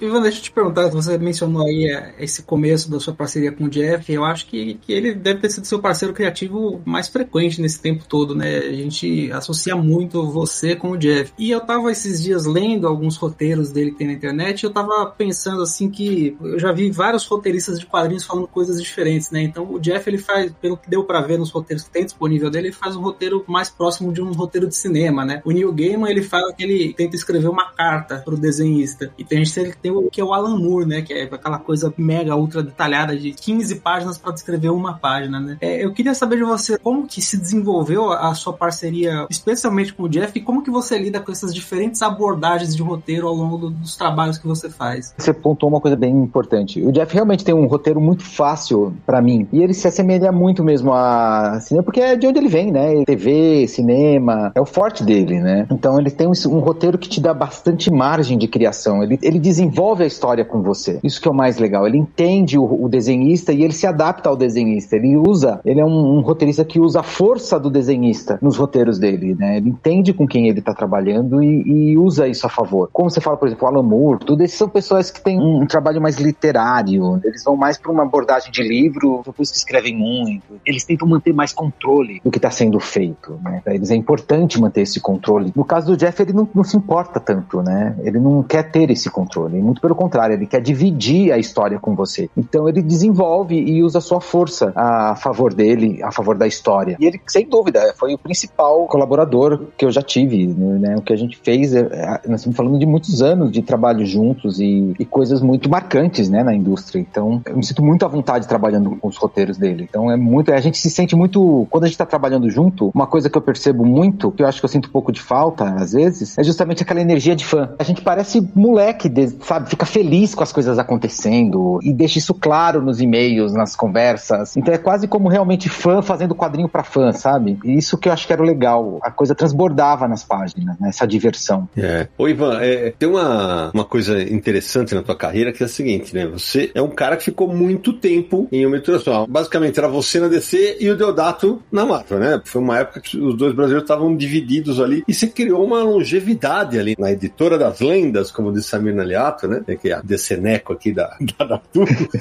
Ivan, 0.00 0.22
deixa 0.22 0.38
eu 0.38 0.42
te 0.42 0.50
perguntar, 0.50 0.88
você 0.88 1.18
mencionou 1.18 1.66
aí 1.66 1.90
é, 1.90 2.14
esse 2.18 2.42
começo 2.42 2.90
da 2.90 2.98
sua 2.98 3.14
parceria 3.14 3.52
com 3.52 3.64
o 3.64 3.68
Jeff, 3.68 4.10
eu 4.10 4.24
acho 4.24 4.46
que, 4.46 4.74
que 4.74 4.92
ele 4.92 5.14
deve 5.14 5.40
ter 5.40 5.50
sido 5.50 5.66
seu 5.66 5.78
parceiro 5.78 6.14
criativo 6.14 6.80
mais 6.84 7.08
frequente 7.08 7.60
nesse 7.60 7.80
tempo 7.80 8.04
todo, 8.08 8.34
né? 8.34 8.58
A 8.58 8.72
gente 8.72 9.30
associa 9.32 9.76
muito 9.76 10.30
você 10.30 10.74
com 10.74 10.92
o 10.92 10.96
Jeff. 10.96 11.32
E 11.38 11.50
eu 11.50 11.60
tava 11.60 11.92
esses 11.92 12.22
dias 12.22 12.46
lendo 12.46 12.86
alguns 12.86 13.16
roteiros 13.16 13.70
dele 13.70 13.90
que 13.90 13.98
tem 13.98 14.06
na 14.06 14.14
internet, 14.14 14.62
e 14.62 14.66
eu 14.66 14.70
tava 14.70 15.06
pensando 15.06 15.62
assim 15.62 15.90
que 15.90 16.36
eu 16.40 16.58
já 16.58 16.72
vi 16.72 16.90
vários 16.90 17.26
roteiristas 17.26 17.78
de 17.78 17.86
quadrinhos 17.86 18.24
falando 18.24 18.48
coisas 18.48 18.82
diferentes, 18.82 19.30
né? 19.30 19.42
Então 19.42 19.70
o 19.70 19.78
Jeff 19.78 20.08
ele 20.08 20.18
faz, 20.18 20.50
pelo 20.60 20.76
que 20.76 20.88
deu 20.88 21.04
para 21.04 21.20
ver 21.20 21.38
nos 21.38 21.50
roteiros 21.50 21.84
que 21.84 21.90
tem 21.90 22.04
disponível 22.04 22.50
dele, 22.50 22.68
ele 22.68 22.74
faz 22.74 22.96
um 22.96 23.02
roteiro 23.02 23.44
mais 23.46 23.68
próximo 23.68 24.12
de 24.12 24.22
um 24.22 24.32
roteiro 24.32 24.66
de 24.66 24.76
cinema, 24.76 25.24
né? 25.24 25.42
O 25.44 25.50
Neil 25.50 25.72
Gaiman 25.72 26.10
ele 26.10 26.22
fala 26.22 26.52
que 26.54 26.62
ele 26.62 26.94
tenta 26.94 27.16
escrever 27.16 27.48
uma 27.48 27.70
carta 27.72 28.22
pro 28.24 28.36
desenhista. 28.36 29.12
E 29.18 29.24
tem 29.24 29.44
gente 29.44 29.70
que 29.70 29.78
tem 29.78 29.89
o 29.90 30.10
que 30.10 30.20
é 30.20 30.24
o 30.24 30.32
Alan 30.32 30.58
Moore, 30.58 30.86
né? 30.86 31.02
Que 31.02 31.12
é 31.12 31.22
aquela 31.24 31.58
coisa 31.58 31.92
mega 31.96 32.36
ultra 32.36 32.62
detalhada 32.62 33.16
de 33.16 33.32
15 33.32 33.76
páginas 33.76 34.18
para 34.18 34.32
descrever 34.32 34.70
uma 34.70 34.94
página, 34.94 35.40
né? 35.40 35.56
É, 35.60 35.84
eu 35.84 35.92
queria 35.92 36.14
saber 36.14 36.36
de 36.36 36.44
você 36.44 36.78
como 36.78 37.06
que 37.06 37.20
se 37.20 37.36
desenvolveu 37.36 38.12
a 38.12 38.34
sua 38.34 38.52
parceria, 38.52 39.26
especialmente 39.30 39.92
com 39.94 40.04
o 40.04 40.08
Jeff, 40.08 40.36
e 40.38 40.42
como 40.42 40.62
que 40.62 40.70
você 40.70 40.98
lida 40.98 41.20
com 41.20 41.32
essas 41.32 41.54
diferentes 41.54 42.02
abordagens 42.02 42.74
de 42.74 42.82
roteiro 42.82 43.26
ao 43.26 43.34
longo 43.34 43.56
do, 43.56 43.70
dos 43.70 43.96
trabalhos 43.96 44.38
que 44.38 44.46
você 44.46 44.68
faz. 44.68 45.14
Você 45.16 45.32
pontuou 45.32 45.70
uma 45.70 45.80
coisa 45.80 45.96
bem 45.96 46.14
importante. 46.14 46.82
O 46.82 46.92
Jeff 46.92 47.12
realmente 47.12 47.44
tem 47.44 47.54
um 47.54 47.66
roteiro 47.66 48.00
muito 48.00 48.24
fácil 48.24 48.94
para 49.04 49.20
mim. 49.20 49.46
E 49.52 49.62
ele 49.62 49.74
se 49.74 49.86
assemelha 49.86 50.32
muito 50.32 50.62
mesmo 50.62 50.92
a 50.92 51.58
cinema, 51.60 51.84
porque 51.84 52.00
é 52.00 52.16
de 52.16 52.26
onde 52.26 52.38
ele 52.38 52.48
vem, 52.48 52.70
né? 52.70 53.04
TV, 53.04 53.66
cinema, 53.68 54.52
é 54.54 54.60
o 54.60 54.66
forte 54.66 55.04
dele, 55.04 55.40
né? 55.40 55.66
Então 55.70 55.98
ele 55.98 56.10
tem 56.10 56.26
um, 56.26 56.32
um 56.48 56.58
roteiro 56.58 56.98
que 56.98 57.08
te 57.08 57.20
dá 57.20 57.32
bastante 57.34 57.90
margem 57.90 58.38
de 58.38 58.48
criação. 58.48 59.02
Ele, 59.02 59.18
ele 59.22 59.38
desenvolve 59.38 59.79
a 59.80 60.06
história 60.06 60.44
com 60.44 60.62
você. 60.62 61.00
Isso 61.02 61.20
que 61.20 61.26
é 61.26 61.30
o 61.30 61.34
mais 61.34 61.58
legal. 61.58 61.86
Ele 61.86 61.96
entende 61.96 62.58
o, 62.58 62.84
o 62.84 62.88
desenhista 62.88 63.52
e 63.52 63.62
ele 63.62 63.72
se 63.72 63.86
adapta 63.86 64.28
ao 64.28 64.36
desenhista. 64.36 64.96
Ele 64.96 65.16
usa, 65.16 65.60
ele 65.64 65.80
é 65.80 65.84
um, 65.84 66.18
um, 66.18 66.20
roteirista 66.20 66.64
que 66.64 66.78
usa 66.78 67.00
a 67.00 67.02
força 67.02 67.58
do 67.58 67.70
desenhista 67.70 68.38
nos 68.42 68.56
roteiros 68.56 68.98
dele, 68.98 69.34
né? 69.34 69.56
Ele 69.56 69.70
entende 69.70 70.12
com 70.12 70.26
quem 70.26 70.48
ele 70.48 70.60
tá 70.60 70.74
trabalhando 70.74 71.42
e, 71.42 71.62
e 71.92 71.98
usa 71.98 72.28
isso 72.28 72.46
a 72.46 72.50
favor. 72.50 72.90
Como 72.92 73.10
você 73.10 73.20
fala, 73.20 73.36
por 73.36 73.48
exemplo, 73.48 73.66
Alan 73.66 73.82
Moore, 73.82 74.20
tudo 74.20 74.42
esses 74.42 74.58
são 74.58 74.68
pessoas 74.68 75.10
que 75.10 75.20
têm 75.20 75.38
um, 75.38 75.62
um 75.62 75.66
trabalho 75.66 76.00
mais 76.00 76.16
literário. 76.16 77.20
Eles 77.24 77.42
vão 77.42 77.56
mais 77.56 77.78
para 77.78 77.90
uma 77.90 78.02
abordagem 78.02 78.52
de 78.52 78.62
livro, 78.62 79.22
depois 79.24 79.50
que 79.50 79.56
escrevem 79.56 79.96
muito. 79.96 80.60
Eles 80.64 80.84
tentam 80.84 81.08
manter 81.08 81.32
mais 81.32 81.52
controle 81.52 82.20
do 82.22 82.30
que 82.30 82.38
está 82.38 82.50
sendo 82.50 82.78
feito, 82.78 83.38
né? 83.42 83.60
Para 83.64 83.74
eles 83.74 83.90
é 83.90 83.96
importante 83.96 84.60
manter 84.60 84.82
esse 84.82 85.00
controle. 85.00 85.52
No 85.56 85.64
caso 85.64 85.86
do 85.86 85.96
Jeff, 85.96 86.20
ele 86.22 86.32
não, 86.32 86.48
não 86.54 86.64
se 86.64 86.76
importa 86.76 87.18
tanto, 87.18 87.62
né? 87.62 87.96
Ele 88.02 88.18
não 88.18 88.42
quer 88.42 88.70
ter 88.70 88.90
esse 88.90 89.10
controle. 89.10 89.69
Muito 89.70 89.80
pelo 89.80 89.94
contrário, 89.94 90.34
ele 90.34 90.46
quer 90.46 90.60
dividir 90.60 91.32
a 91.32 91.38
história 91.38 91.78
com 91.78 91.94
você. 91.94 92.28
Então 92.36 92.68
ele 92.68 92.82
desenvolve 92.82 93.54
e 93.54 93.84
usa 93.84 94.00
sua 94.00 94.20
força 94.20 94.72
a 94.74 95.14
favor 95.14 95.54
dele, 95.54 96.02
a 96.02 96.10
favor 96.10 96.36
da 96.36 96.44
história. 96.44 96.96
E 96.98 97.06
ele, 97.06 97.20
sem 97.28 97.48
dúvida, 97.48 97.94
foi 97.96 98.12
o 98.12 98.18
principal 98.18 98.86
colaborador 98.88 99.66
que 99.76 99.84
eu 99.84 99.90
já 99.92 100.02
tive, 100.02 100.48
né? 100.48 100.96
O 100.96 101.02
que 101.02 101.12
a 101.12 101.16
gente 101.16 101.38
fez, 101.40 101.72
é, 101.72 101.82
é, 101.82 102.20
nós 102.28 102.40
estamos 102.40 102.56
falando 102.56 102.80
de 102.80 102.84
muitos 102.84 103.22
anos 103.22 103.52
de 103.52 103.62
trabalho 103.62 104.04
juntos 104.04 104.58
e, 104.58 104.92
e 104.98 105.04
coisas 105.04 105.40
muito 105.40 105.70
marcantes, 105.70 106.28
né, 106.28 106.42
na 106.42 106.52
indústria. 106.52 107.00
Então, 107.00 107.40
eu 107.46 107.56
me 107.56 107.64
sinto 107.64 107.84
muito 107.84 108.04
à 108.04 108.08
vontade 108.08 108.48
trabalhando 108.48 108.96
com 108.96 109.06
os 109.06 109.16
roteiros 109.16 109.56
dele. 109.56 109.86
Então, 109.88 110.10
é 110.10 110.16
muito, 110.16 110.52
a 110.52 110.60
gente 110.60 110.78
se 110.78 110.90
sente 110.90 111.14
muito, 111.14 111.68
quando 111.70 111.84
a 111.84 111.86
gente 111.86 111.94
está 111.94 112.06
trabalhando 112.06 112.50
junto, 112.50 112.90
uma 112.92 113.06
coisa 113.06 113.30
que 113.30 113.38
eu 113.38 113.42
percebo 113.42 113.84
muito, 113.84 114.32
que 114.32 114.42
eu 114.42 114.48
acho 114.48 114.58
que 114.58 114.64
eu 114.64 114.68
sinto 114.68 114.88
um 114.88 114.92
pouco 114.92 115.12
de 115.12 115.20
falta 115.20 115.64
às 115.76 115.92
vezes, 115.92 116.36
é 116.36 116.42
justamente 116.42 116.82
aquela 116.82 117.00
energia 117.00 117.36
de 117.36 117.44
fã. 117.44 117.70
A 117.78 117.84
gente 117.84 118.02
parece 118.02 118.40
moleque, 118.54 119.08
sabe, 119.50 119.68
fica 119.68 119.84
feliz 119.84 120.32
com 120.32 120.44
as 120.44 120.52
coisas 120.52 120.78
acontecendo 120.78 121.80
e 121.82 121.92
deixa 121.92 122.18
isso 122.18 122.32
claro 122.32 122.80
nos 122.80 123.00
e-mails, 123.00 123.52
nas 123.52 123.74
conversas. 123.74 124.56
Então, 124.56 124.72
é 124.72 124.78
quase 124.78 125.08
como 125.08 125.28
realmente 125.28 125.68
fã 125.68 126.00
fazendo 126.00 126.36
quadrinho 126.36 126.68
para 126.68 126.84
fã, 126.84 127.12
sabe? 127.12 127.58
E 127.64 127.76
isso 127.76 127.98
que 127.98 128.08
eu 128.08 128.12
acho 128.12 128.28
que 128.28 128.32
era 128.32 128.40
o 128.40 128.44
legal. 128.44 129.00
A 129.02 129.10
coisa 129.10 129.34
transbordava 129.34 130.06
nas 130.06 130.22
páginas, 130.22 130.78
né? 130.78 130.88
essa 130.88 131.04
diversão. 131.04 131.68
É. 131.76 132.06
Ô, 132.16 132.28
Ivan, 132.28 132.60
é, 132.60 132.92
tem 132.96 133.08
uma, 133.08 133.72
uma 133.74 133.84
coisa 133.84 134.22
interessante 134.22 134.94
na 134.94 135.02
tua 135.02 135.16
carreira 135.16 135.52
que 135.52 135.64
é 135.64 135.66
a 135.66 135.68
seguinte, 135.68 136.14
né? 136.14 136.26
Você 136.26 136.70
é 136.72 136.80
um 136.80 136.90
cara 136.90 137.16
que 137.16 137.24
ficou 137.24 137.52
muito 137.52 137.92
tempo 137.92 138.46
em 138.52 138.64
uma 138.64 138.76
editora 138.76 139.00
Basicamente, 139.28 139.78
era 139.78 139.88
você 139.88 140.20
na 140.20 140.28
DC 140.28 140.76
e 140.78 140.90
o 140.90 140.96
Deodato 140.96 141.60
na 141.72 141.84
Marvel, 141.84 142.20
né? 142.20 142.40
Foi 142.44 142.62
uma 142.62 142.78
época 142.78 143.00
que 143.00 143.18
os 143.18 143.36
dois 143.36 143.52
brasileiros 143.52 143.82
estavam 143.82 144.14
divididos 144.16 144.80
ali 144.80 145.02
e 145.08 145.14
você 145.14 145.26
criou 145.26 145.64
uma 145.64 145.82
longevidade 145.82 146.78
ali 146.78 146.94
na 146.98 147.10
editora 147.10 147.58
das 147.58 147.80
lendas, 147.80 148.30
como 148.30 148.52
disse 148.52 148.68
Samir 148.68 148.94
Naliato, 148.94 149.39
né? 149.48 149.62
É 149.66 149.76
que 149.76 149.90
é 149.90 149.94
a 149.94 150.00
Deceneco 150.00 150.72
aqui 150.72 150.92
da, 150.92 151.16
da. 151.38 151.60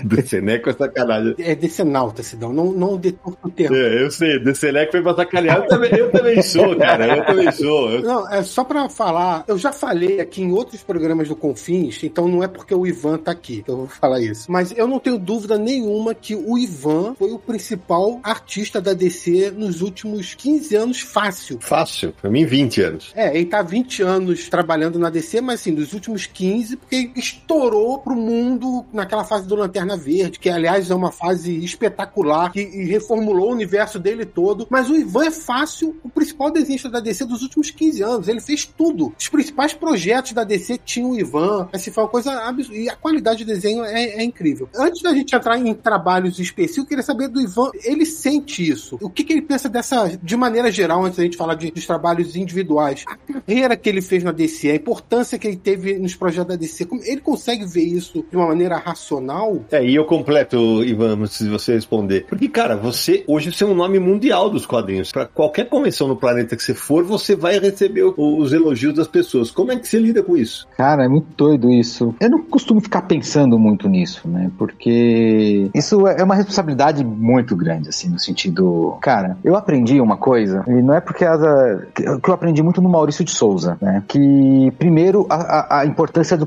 Deceneco 0.03 0.69
é 0.69 0.73
sacanagem. 0.73 1.35
É 1.39 1.55
Decenalta, 1.55 2.23
Sidão, 2.23 2.53
não, 2.53 2.71
não 2.71 2.97
deturpa 2.97 3.47
o 3.47 3.51
termo. 3.51 3.75
É, 3.75 4.03
eu 4.03 4.11
sei, 4.11 4.39
Deceneco 4.39 4.91
foi 4.91 5.01
pra 5.01 5.15
sacanear. 5.15 5.57
Eu 5.57 5.67
também, 5.67 5.91
eu 5.95 6.11
também 6.11 6.41
sou, 6.41 6.75
cara, 6.77 7.17
eu 7.17 7.25
também 7.25 7.51
sou. 7.51 7.91
Eu... 7.91 8.01
Não, 8.01 8.29
é 8.29 8.43
só 8.43 8.63
pra 8.63 8.89
falar, 8.89 9.43
eu 9.47 9.57
já 9.57 9.71
falei 9.71 10.19
aqui 10.19 10.41
em 10.41 10.51
outros 10.51 10.83
programas 10.83 11.27
do 11.27 11.35
Confins, 11.35 12.03
então 12.03 12.27
não 12.27 12.43
é 12.43 12.47
porque 12.47 12.73
o 12.73 12.85
Ivan 12.85 13.17
tá 13.17 13.31
aqui 13.31 13.61
que 13.63 13.69
eu 13.69 13.77
vou 13.77 13.87
falar 13.87 14.19
isso. 14.19 14.51
Mas 14.51 14.75
eu 14.75 14.87
não 14.87 14.99
tenho 14.99 15.17
dúvida 15.17 15.57
nenhuma 15.57 16.13
que 16.13 16.35
o 16.35 16.57
Ivan 16.57 17.15
foi 17.15 17.31
o 17.31 17.39
principal 17.39 18.19
artista 18.23 18.79
da 18.81 18.93
DC 18.93 19.51
nos 19.51 19.81
últimos 19.81 20.33
15 20.33 20.75
anos 20.75 21.01
fácil. 21.01 21.59
Fácil, 21.61 22.13
pra 22.21 22.29
mim 22.29 22.45
20 22.45 22.81
anos. 22.81 23.11
É, 23.15 23.35
ele 23.35 23.45
tá 23.45 23.61
20 23.61 24.01
anos 24.03 24.49
trabalhando 24.49 24.99
na 24.99 25.09
DC, 25.09 25.41
mas 25.41 25.61
assim, 25.61 25.71
nos 25.71 25.93
últimos 25.93 26.25
15, 26.25 26.77
porque 26.77 27.08
estourou 27.15 27.99
pro 27.99 28.15
mundo 28.15 28.85
naquela 28.93 29.23
fase 29.23 29.47
do 29.47 29.55
Lanterna 29.55 29.97
Verde, 29.97 30.39
que 30.39 30.49
aliás 30.49 30.89
é 30.89 30.95
uma 30.95 31.11
fase 31.11 31.63
espetacular, 31.63 32.51
que 32.51 32.63
reformulou 32.63 33.49
o 33.49 33.53
universo 33.53 33.99
dele 33.99 34.25
todo. 34.25 34.67
Mas 34.69 34.89
o 34.89 34.95
Ivan 34.95 35.25
é 35.25 35.31
fácil, 35.31 35.97
o 36.03 36.09
principal 36.09 36.51
desenhista 36.51 36.89
da 36.89 36.99
DC 36.99 37.25
dos 37.25 37.41
últimos 37.41 37.71
15 37.71 38.03
anos. 38.03 38.27
Ele 38.27 38.41
fez 38.41 38.65
tudo. 38.65 39.13
Os 39.17 39.29
principais 39.29 39.73
projetos 39.73 40.33
da 40.33 40.43
DC 40.43 40.79
tinham 40.83 41.11
o 41.11 41.19
Ivan. 41.19 41.69
Assim, 41.73 41.91
foi 41.91 42.03
uma 42.03 42.09
coisa 42.09 42.31
absurda. 42.47 42.77
E 42.77 42.89
a 42.89 42.95
qualidade 42.95 43.39
de 43.39 43.45
desenho 43.45 43.83
é, 43.83 44.03
é, 44.03 44.23
incrível. 44.23 44.69
Antes 44.75 45.01
da 45.01 45.13
gente 45.13 45.35
entrar 45.35 45.57
em 45.57 45.73
trabalhos 45.73 46.39
específicos, 46.39 46.77
eu 46.77 46.85
queria 46.85 47.03
saber 47.03 47.27
do 47.27 47.41
Ivan, 47.41 47.71
ele 47.83 48.05
sente 48.05 48.67
isso. 48.67 48.97
O 49.01 49.09
que, 49.09 49.23
que 49.23 49.33
ele 49.33 49.41
pensa 49.41 49.69
dessa, 49.69 50.17
de 50.21 50.37
maneira 50.37 50.71
geral, 50.71 51.03
antes 51.03 51.17
da 51.17 51.23
gente 51.23 51.37
falar 51.37 51.55
de, 51.55 51.71
dos 51.71 51.85
trabalhos 51.85 52.35
individuais? 52.35 53.03
A 53.07 53.17
carreira 53.17 53.75
que 53.75 53.89
ele 53.89 54.01
fez 54.01 54.23
na 54.23 54.31
DC, 54.31 54.71
a 54.71 54.75
importância 54.75 55.37
que 55.37 55.47
ele 55.47 55.57
teve 55.57 55.97
nos 55.97 56.15
projetos 56.15 56.49
da 56.49 56.55
DC, 56.55 56.85
ele 57.03 57.21
consegue 57.21 57.65
ver 57.65 57.83
isso 57.83 58.25
de 58.29 58.35
uma 58.35 58.47
maneira 58.47 58.77
racional? 58.77 59.59
É, 59.71 59.83
e 59.83 59.95
eu 59.95 60.05
completo, 60.05 60.83
Ivan, 60.83 61.25
se 61.27 61.47
você 61.49 61.73
responder. 61.73 62.25
Porque, 62.27 62.47
cara, 62.47 62.75
você, 62.75 63.23
hoje 63.27 63.51
você 63.51 63.63
é 63.63 63.67
um 63.67 63.75
nome 63.75 63.99
mundial 63.99 64.49
dos 64.49 64.65
quadrinhos. 64.65 65.11
Para 65.11 65.25
qualquer 65.25 65.67
convenção 65.69 66.07
no 66.07 66.15
planeta 66.15 66.55
que 66.55 66.63
você 66.63 66.73
for, 66.73 67.03
você 67.03 67.35
vai 67.35 67.59
receber 67.59 68.03
os 68.17 68.53
elogios 68.53 68.93
das 68.93 69.07
pessoas. 69.07 69.51
Como 69.51 69.71
é 69.71 69.75
que 69.77 69.87
você 69.87 69.99
lida 69.99 70.23
com 70.23 70.35
isso? 70.35 70.67
Cara, 70.77 71.05
é 71.05 71.07
muito 71.07 71.27
doido 71.35 71.69
isso. 71.69 72.13
Eu 72.19 72.29
não 72.29 72.43
costumo 72.43 72.81
ficar 72.81 73.03
pensando 73.03 73.57
muito 73.57 73.87
nisso, 73.87 74.27
né? 74.27 74.51
Porque 74.57 75.69
isso 75.73 76.07
é 76.07 76.23
uma 76.23 76.35
responsabilidade 76.35 77.03
muito 77.03 77.55
grande, 77.55 77.89
assim, 77.89 78.09
no 78.09 78.19
sentido. 78.19 78.97
Cara, 79.01 79.37
eu 79.43 79.55
aprendi 79.55 79.99
uma 79.99 80.17
coisa, 80.17 80.63
e 80.67 80.81
não 80.81 80.93
é 80.93 81.01
porque 81.01 81.25
asa, 81.25 81.87
que 81.93 82.29
eu 82.29 82.33
aprendi 82.33 82.61
muito 82.61 82.81
no 82.81 82.89
Maurício 82.89 83.23
de 83.23 83.31
Souza, 83.31 83.77
né? 83.81 84.03
Que, 84.07 84.71
primeiro, 84.77 85.25
a, 85.29 85.79
a 85.79 85.85
importância 85.85 86.37
do 86.37 86.45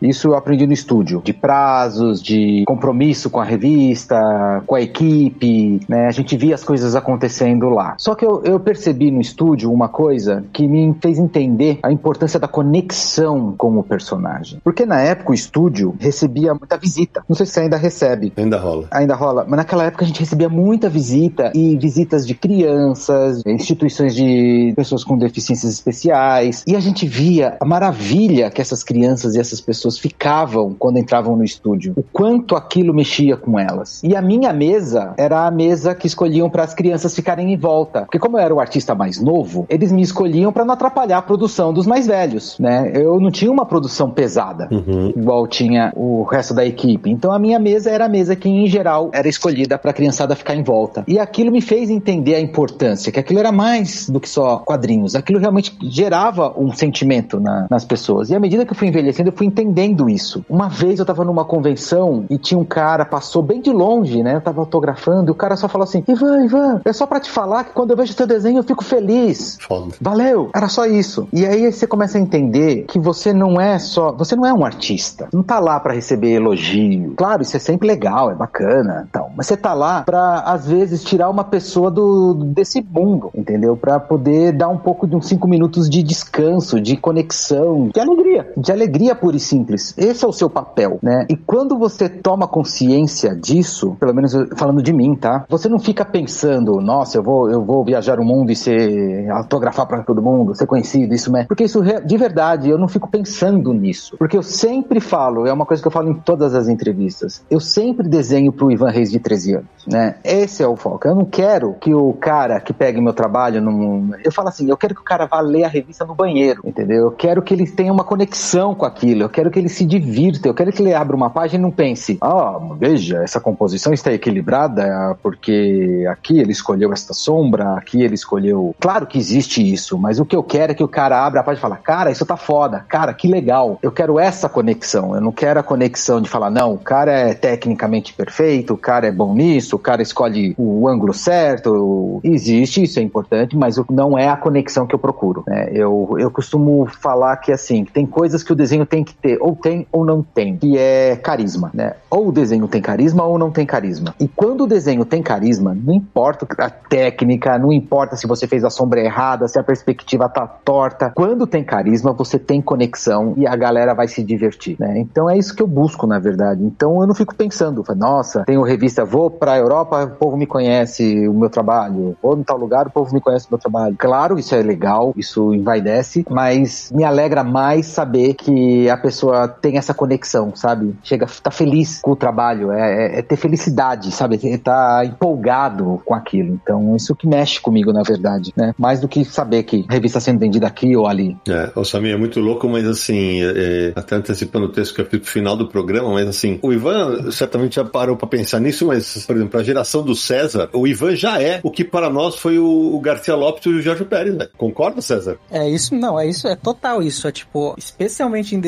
Isso 0.00 0.28
eu 0.28 0.34
aprendi 0.34 0.66
no 0.66 0.72
estúdio, 0.72 1.22
de 1.24 1.32
prazos, 1.32 2.22
de 2.22 2.64
compromisso 2.66 3.30
com 3.30 3.40
a 3.40 3.44
revista, 3.44 4.62
com 4.66 4.74
a 4.74 4.80
equipe, 4.80 5.80
né? 5.88 6.06
A 6.06 6.10
gente 6.10 6.36
via 6.36 6.54
as 6.54 6.64
coisas 6.64 6.94
acontecendo 6.94 7.68
lá. 7.68 7.94
Só 7.98 8.14
que 8.14 8.24
eu, 8.24 8.42
eu 8.44 8.60
percebi 8.60 9.10
no 9.10 9.20
estúdio 9.20 9.72
uma 9.72 9.88
coisa 9.88 10.44
que 10.52 10.66
me 10.66 10.94
fez 11.00 11.18
entender 11.18 11.78
a 11.82 11.92
importância 11.92 12.38
da 12.38 12.48
conexão 12.48 13.54
com 13.56 13.78
o 13.78 13.82
personagem. 13.82 14.60
Porque 14.62 14.84
na 14.84 15.00
época 15.00 15.30
o 15.30 15.34
estúdio 15.34 15.94
recebia 15.98 16.54
muita 16.54 16.76
visita. 16.76 17.22
Não 17.28 17.36
sei 17.36 17.46
se 17.46 17.52
você 17.52 17.60
ainda 17.60 17.76
recebe. 17.76 18.32
Ainda 18.36 18.58
rola. 18.58 18.88
Ainda 18.90 19.14
rola. 19.14 19.44
Mas 19.48 19.56
naquela 19.58 19.84
época 19.84 20.04
a 20.04 20.06
gente 20.06 20.20
recebia 20.20 20.48
muita 20.48 20.88
visita 20.88 21.52
e 21.54 21.76
visitas 21.76 22.26
de 22.26 22.34
crianças, 22.34 23.42
instituições 23.46 24.14
de 24.14 24.72
pessoas 24.76 25.04
com 25.04 25.16
deficiências 25.16 25.72
especiais. 25.72 26.64
E 26.66 26.74
a 26.76 26.80
gente 26.80 27.06
via 27.06 27.56
a 27.60 27.64
maravilha 27.64 28.50
que 28.50 28.60
essas 28.60 28.82
crianças 28.82 29.34
e 29.34 29.40
essas 29.46 29.60
pessoas 29.60 29.98
ficavam 29.98 30.74
quando 30.78 30.98
entravam 30.98 31.36
no 31.36 31.44
estúdio. 31.44 31.94
O 31.96 32.02
quanto 32.02 32.56
aquilo 32.56 32.92
mexia 32.92 33.36
com 33.36 33.58
elas. 33.58 34.02
E 34.02 34.14
a 34.14 34.22
minha 34.22 34.52
mesa 34.52 35.14
era 35.16 35.46
a 35.46 35.50
mesa 35.50 35.94
que 35.94 36.06
escolhiam 36.06 36.50
para 36.50 36.64
as 36.64 36.74
crianças 36.74 37.14
ficarem 37.14 37.52
em 37.52 37.56
volta. 37.56 38.02
Porque 38.02 38.18
como 38.18 38.36
eu 38.36 38.42
era 38.42 38.54
o 38.54 38.60
artista 38.60 38.94
mais 38.94 39.20
novo, 39.20 39.66
eles 39.68 39.92
me 39.92 40.02
escolhiam 40.02 40.52
para 40.52 40.64
não 40.64 40.74
atrapalhar 40.74 41.18
a 41.18 41.22
produção 41.22 41.72
dos 41.72 41.86
mais 41.86 42.06
velhos, 42.06 42.58
né? 42.58 42.90
Eu 42.94 43.20
não 43.20 43.30
tinha 43.30 43.50
uma 43.50 43.66
produção 43.66 44.10
pesada, 44.10 44.68
uhum. 44.70 45.12
igual 45.16 45.46
tinha 45.46 45.92
o 45.96 46.22
resto 46.24 46.54
da 46.54 46.64
equipe. 46.64 47.10
Então 47.10 47.32
a 47.32 47.38
minha 47.38 47.58
mesa 47.58 47.90
era 47.90 48.06
a 48.06 48.08
mesa 48.08 48.36
que, 48.36 48.48
em 48.48 48.66
geral, 48.66 49.10
era 49.12 49.28
escolhida 49.28 49.78
para 49.78 49.90
a 49.90 49.94
criançada 49.94 50.34
ficar 50.34 50.54
em 50.54 50.62
volta. 50.62 51.04
E 51.06 51.18
aquilo 51.18 51.50
me 51.50 51.60
fez 51.60 51.90
entender 51.90 52.34
a 52.34 52.40
importância, 52.40 53.12
que 53.12 53.20
aquilo 53.20 53.38
era 53.38 53.52
mais 53.52 54.08
do 54.08 54.20
que 54.20 54.28
só 54.28 54.58
quadrinhos. 54.58 55.14
Aquilo 55.14 55.38
realmente 55.38 55.76
gerava 55.82 56.54
um 56.58 56.72
sentimento 56.72 57.40
na, 57.40 57.66
nas 57.70 57.84
pessoas. 57.84 58.30
E 58.30 58.34
à 58.34 58.40
medida 58.40 58.64
que 58.64 58.72
eu 58.72 58.76
fui 58.76 58.88
envelhecendo, 58.88 59.30
fui 59.36 59.46
entendendo 59.46 60.08
isso. 60.08 60.44
Uma 60.48 60.68
vez 60.68 60.98
eu 60.98 61.04
tava 61.04 61.24
numa 61.24 61.44
convenção 61.44 62.24
e 62.30 62.38
tinha 62.38 62.58
um 62.58 62.64
cara, 62.64 63.04
passou 63.04 63.42
bem 63.42 63.60
de 63.60 63.70
longe, 63.70 64.22
né? 64.22 64.36
Eu 64.36 64.40
tava 64.40 64.60
autografando 64.60 65.30
e 65.30 65.32
o 65.32 65.34
cara 65.34 65.56
só 65.56 65.68
falou 65.68 65.84
assim: 65.84 66.02
Ivan, 66.08 66.44
Ivan, 66.44 66.80
é 66.84 66.92
só 66.92 67.06
pra 67.06 67.20
te 67.20 67.30
falar 67.30 67.64
que 67.64 67.72
quando 67.72 67.90
eu 67.90 67.96
vejo 67.96 68.14
teu 68.14 68.26
desenho 68.26 68.58
eu 68.58 68.64
fico 68.64 68.84
feliz. 68.84 69.58
Foda. 69.60 69.94
Valeu! 70.00 70.50
Era 70.54 70.68
só 70.68 70.86
isso. 70.86 71.28
E 71.32 71.44
aí 71.44 71.70
você 71.70 71.86
começa 71.86 72.18
a 72.18 72.20
entender 72.20 72.84
que 72.88 72.98
você 72.98 73.32
não 73.32 73.60
é 73.60 73.78
só. 73.78 74.12
Você 74.12 74.34
não 74.34 74.46
é 74.46 74.52
um 74.52 74.64
artista. 74.64 75.28
Não 75.32 75.42
tá 75.42 75.58
lá 75.58 75.78
pra 75.78 75.94
receber 75.94 76.32
elogio. 76.32 77.14
Claro, 77.16 77.42
isso 77.42 77.56
é 77.56 77.60
sempre 77.60 77.86
legal, 77.86 78.30
é 78.30 78.34
bacana. 78.34 79.06
Então, 79.08 79.30
mas 79.36 79.46
você 79.46 79.56
tá 79.56 79.74
lá 79.74 80.02
pra, 80.02 80.40
às 80.40 80.66
vezes, 80.66 81.04
tirar 81.04 81.28
uma 81.28 81.44
pessoa 81.44 81.90
do, 81.90 82.34
desse 82.34 82.82
mundo, 82.82 83.30
entendeu? 83.34 83.76
Pra 83.76 83.98
poder 83.98 84.52
dar 84.52 84.68
um 84.68 84.78
pouco 84.78 85.06
de 85.06 85.16
uns 85.16 85.26
cinco 85.26 85.48
minutos 85.48 85.88
de 85.88 86.02
descanso, 86.02 86.80
de 86.80 86.96
conexão, 86.96 87.90
de 87.92 88.00
alegria. 88.00 88.52
De 88.56 88.72
alegria 88.72 89.14
pura 89.26 89.36
e 89.36 89.40
simples. 89.40 89.92
Esse 89.98 90.24
é 90.24 90.28
o 90.28 90.32
seu 90.32 90.48
papel, 90.48 91.00
né? 91.02 91.26
E 91.28 91.36
quando 91.36 91.76
você 91.76 92.08
toma 92.08 92.46
consciência 92.46 93.34
disso, 93.34 93.96
pelo 93.98 94.14
menos 94.14 94.32
falando 94.54 94.80
de 94.80 94.92
mim, 94.92 95.16
tá? 95.16 95.44
Você 95.48 95.68
não 95.68 95.80
fica 95.80 96.04
pensando, 96.04 96.80
nossa, 96.80 97.18
eu 97.18 97.24
vou, 97.24 97.50
eu 97.50 97.64
vou 97.64 97.84
viajar 97.84 98.20
o 98.20 98.24
mundo 98.24 98.52
e 98.52 98.54
ser 98.54 99.28
autografar 99.30 99.84
pra 99.88 100.04
todo 100.04 100.22
mundo, 100.22 100.54
ser 100.54 100.66
conhecido, 100.66 101.12
isso 101.12 101.32
mesmo. 101.32 101.48
Porque 101.48 101.64
isso 101.64 101.82
de 101.82 102.16
verdade, 102.16 102.70
eu 102.70 102.78
não 102.78 102.86
fico 102.86 103.10
pensando 103.10 103.72
nisso. 103.72 104.16
Porque 104.16 104.36
eu 104.36 104.44
sempre 104.44 105.00
falo, 105.00 105.44
é 105.44 105.52
uma 105.52 105.66
coisa 105.66 105.82
que 105.82 105.88
eu 105.88 105.92
falo 105.92 106.08
em 106.08 106.14
todas 106.14 106.54
as 106.54 106.68
entrevistas. 106.68 107.44
Eu 107.50 107.58
sempre 107.58 108.08
desenho 108.08 108.52
pro 108.52 108.70
Ivan 108.70 108.90
Reis 108.90 109.10
de 109.10 109.18
13 109.18 109.54
anos, 109.54 109.86
né? 109.88 110.18
Esse 110.22 110.62
é 110.62 110.68
o 110.68 110.76
foco. 110.76 111.08
Eu 111.08 111.16
não 111.16 111.24
quero 111.24 111.74
que 111.80 111.92
o 111.92 112.12
cara 112.12 112.60
que 112.60 112.72
pegue 112.72 113.00
meu 113.00 113.12
trabalho 113.12 113.60
num... 113.60 114.12
eu 114.24 114.30
falo 114.30 114.50
assim, 114.50 114.70
eu 114.70 114.76
quero 114.76 114.94
que 114.94 115.00
o 115.00 115.04
cara 115.04 115.26
vá 115.26 115.40
ler 115.40 115.64
a 115.64 115.68
revista 115.68 116.04
no 116.04 116.14
banheiro, 116.14 116.60
entendeu? 116.64 117.06
Eu 117.06 117.10
quero 117.10 117.42
que 117.42 117.52
ele 117.52 117.66
tenha 117.66 117.92
uma 117.92 118.04
conexão 118.04 118.76
com 118.76 118.86
aquilo, 118.86 119.15
eu 119.22 119.28
quero 119.28 119.50
que 119.50 119.58
ele 119.58 119.68
se 119.68 119.84
divirta, 119.84 120.48
eu 120.48 120.54
quero 120.54 120.72
que 120.72 120.82
ele 120.82 120.94
abra 120.94 121.16
uma 121.16 121.30
página 121.30 121.58
e 121.58 121.62
não 121.62 121.70
pense, 121.70 122.18
ah, 122.20 122.58
veja, 122.78 123.22
essa 123.22 123.40
composição 123.40 123.92
está 123.92 124.12
equilibrada 124.12 125.16
porque 125.22 126.04
aqui 126.10 126.38
ele 126.38 126.52
escolheu 126.52 126.92
esta 126.92 127.12
sombra, 127.12 127.74
aqui 127.74 128.02
ele 128.02 128.14
escolheu. 128.14 128.74
Claro 128.80 129.06
que 129.06 129.18
existe 129.18 129.60
isso, 129.72 129.98
mas 129.98 130.18
o 130.18 130.24
que 130.24 130.36
eu 130.36 130.42
quero 130.42 130.72
é 130.72 130.74
que 130.74 130.84
o 130.84 130.88
cara 130.88 131.24
abra 131.24 131.40
a 131.40 131.42
página 131.42 131.58
e 131.58 131.62
fala, 131.62 131.76
cara, 131.76 132.10
isso 132.10 132.26
tá 132.26 132.36
foda, 132.36 132.84
cara, 132.88 133.12
que 133.14 133.28
legal. 133.28 133.78
Eu 133.82 133.92
quero 133.92 134.18
essa 134.18 134.48
conexão, 134.48 135.14
eu 135.14 135.20
não 135.20 135.32
quero 135.32 135.60
a 135.60 135.62
conexão 135.62 136.20
de 136.20 136.28
falar, 136.28 136.50
não, 136.50 136.74
o 136.74 136.78
cara 136.78 137.12
é 137.12 137.34
tecnicamente 137.34 138.12
perfeito, 138.12 138.74
o 138.74 138.78
cara 138.78 139.06
é 139.06 139.12
bom 139.12 139.34
nisso, 139.34 139.76
o 139.76 139.78
cara 139.78 140.02
escolhe 140.02 140.54
o 140.56 140.88
ângulo 140.88 141.12
certo. 141.12 142.20
Existe, 142.22 142.82
isso 142.82 142.98
é 142.98 143.02
importante, 143.02 143.56
mas 143.56 143.76
não 143.90 144.18
é 144.18 144.28
a 144.28 144.36
conexão 144.36 144.86
que 144.86 144.94
eu 144.94 144.98
procuro. 144.98 145.44
né? 145.46 145.68
Eu, 145.72 146.16
eu 146.18 146.30
costumo 146.30 146.86
falar 146.86 147.36
que 147.36 147.52
assim, 147.52 147.84
tem 147.84 148.06
coisas 148.06 148.42
que 148.42 148.52
o 148.52 148.56
desenho 148.56 148.86
tem 148.86 148.95
que 149.04 149.14
ter, 149.14 149.38
ou 149.40 149.54
tem 149.54 149.86
ou 149.90 150.04
não 150.04 150.22
tem, 150.22 150.56
que 150.56 150.76
é 150.78 151.16
carisma, 151.16 151.70
né? 151.72 151.94
Ou 152.10 152.28
o 152.28 152.32
desenho 152.32 152.68
tem 152.68 152.80
carisma 152.80 153.24
ou 153.24 153.38
não 153.38 153.50
tem 153.50 153.66
carisma. 153.66 154.14
E 154.20 154.28
quando 154.28 154.64
o 154.64 154.66
desenho 154.66 155.04
tem 155.04 155.22
carisma, 155.22 155.74
não 155.74 155.94
importa 155.94 156.46
a 156.58 156.70
técnica, 156.70 157.58
não 157.58 157.72
importa 157.72 158.16
se 158.16 158.26
você 158.26 158.46
fez 158.46 158.64
a 158.64 158.70
sombra 158.70 159.00
errada, 159.00 159.48
se 159.48 159.58
a 159.58 159.62
perspectiva 159.62 160.28
tá 160.28 160.46
torta. 160.46 161.12
Quando 161.14 161.46
tem 161.46 161.64
carisma, 161.64 162.12
você 162.12 162.38
tem 162.38 162.60
conexão 162.60 163.34
e 163.36 163.46
a 163.46 163.56
galera 163.56 163.94
vai 163.94 164.08
se 164.08 164.22
divertir, 164.22 164.76
né? 164.78 164.98
Então 164.98 165.28
é 165.28 165.36
isso 165.36 165.54
que 165.54 165.62
eu 165.62 165.66
busco, 165.66 166.06
na 166.06 166.18
verdade. 166.18 166.62
Então 166.64 167.00
eu 167.00 167.06
não 167.06 167.14
fico 167.14 167.34
pensando, 167.34 167.84
nossa, 167.96 168.44
tenho 168.44 168.62
revista, 168.62 169.04
vou 169.04 169.30
pra 169.30 169.56
Europa, 169.56 170.04
o 170.04 170.10
povo 170.10 170.36
me 170.36 170.46
conhece 170.46 171.28
o 171.28 171.34
meu 171.34 171.50
trabalho. 171.50 172.16
Vou 172.22 172.36
em 172.38 172.42
tal 172.42 172.58
lugar, 172.58 172.86
o 172.86 172.90
povo 172.90 173.14
me 173.14 173.20
conhece 173.20 173.46
o 173.46 173.48
meu 173.50 173.58
trabalho. 173.58 173.96
Claro, 173.98 174.38
isso 174.38 174.54
é 174.54 174.62
legal, 174.62 175.12
isso 175.16 175.54
envaidece, 175.54 176.24
mas 176.30 176.90
me 176.92 177.04
alegra 177.04 177.42
mais 177.42 177.86
saber 177.86 178.34
que 178.34 178.85
a 178.90 178.96
pessoa 178.96 179.48
tem 179.48 179.76
essa 179.78 179.94
conexão, 179.94 180.54
sabe? 180.54 180.94
Chega, 181.02 181.26
tá 181.42 181.50
feliz 181.50 182.00
com 182.00 182.12
o 182.12 182.16
trabalho, 182.16 182.72
é, 182.72 183.16
é- 183.16 183.18
é 183.18 183.22
ter 183.22 183.36
felicidade, 183.36 184.10
sabe? 184.12 184.38
É 184.42 184.58
tá 184.58 185.02
empolgado 185.04 186.00
com 186.04 186.14
aquilo. 186.14 186.58
Então, 186.62 186.94
isso 186.96 187.14
que 187.14 187.26
mexe 187.26 187.60
comigo, 187.60 187.92
na 187.92 188.02
verdade, 188.02 188.52
né? 188.56 188.74
Mais 188.78 189.00
do 189.00 189.08
que 189.08 189.24
saber 189.24 189.62
que 189.62 189.84
a 189.88 189.92
revista 189.92 190.20
sendo 190.20 190.38
vendida 190.38 190.66
aqui 190.66 190.96
ou 190.96 191.06
ali. 191.06 191.36
É, 191.48 191.70
o 191.74 191.84
Samir 191.84 192.14
é 192.14 192.16
muito 192.16 192.40
louco, 192.40 192.68
mas 192.68 192.86
assim, 192.86 193.42
é, 193.42 193.52
é, 193.56 193.92
até 193.94 194.16
antecipando 194.16 194.66
o 194.66 194.72
texto 194.72 194.94
que 194.94 195.00
eu 195.00 195.06
fiz 195.06 195.20
pro 195.20 195.30
final 195.30 195.56
do 195.56 195.68
programa, 195.68 196.12
mas 196.12 196.28
assim, 196.28 196.58
o 196.62 196.72
Ivan 196.72 197.30
certamente 197.30 197.76
já 197.76 197.84
parou 197.84 198.16
pra 198.16 198.26
pensar 198.26 198.60
nisso, 198.60 198.86
mas, 198.86 199.24
por 199.26 199.36
exemplo, 199.36 199.60
a 199.60 199.62
geração 199.62 200.02
do 200.02 200.14
César, 200.14 200.68
o 200.72 200.86
Ivan 200.86 201.14
já 201.14 201.40
é 201.40 201.60
o 201.62 201.70
que 201.70 201.84
para 201.84 202.10
nós 202.10 202.36
foi 202.36 202.58
o, 202.58 202.98
Garcia 203.00 203.34
Lopes 203.34 203.64
e 203.66 203.68
o 203.68 203.82
Jorge 203.82 204.04
Pérez, 204.04 204.34
né? 204.34 204.48
Concorda, 204.56 205.00
César? 205.00 205.38
É 205.50 205.68
isso, 205.68 205.94
não, 205.94 206.18
é 206.18 206.26
isso, 206.26 206.48
é 206.48 206.56
total 206.56 207.02
isso. 207.02 207.28
É 207.28 207.32
tipo, 207.32 207.74
especialmente 207.78 208.54
em 208.54 208.60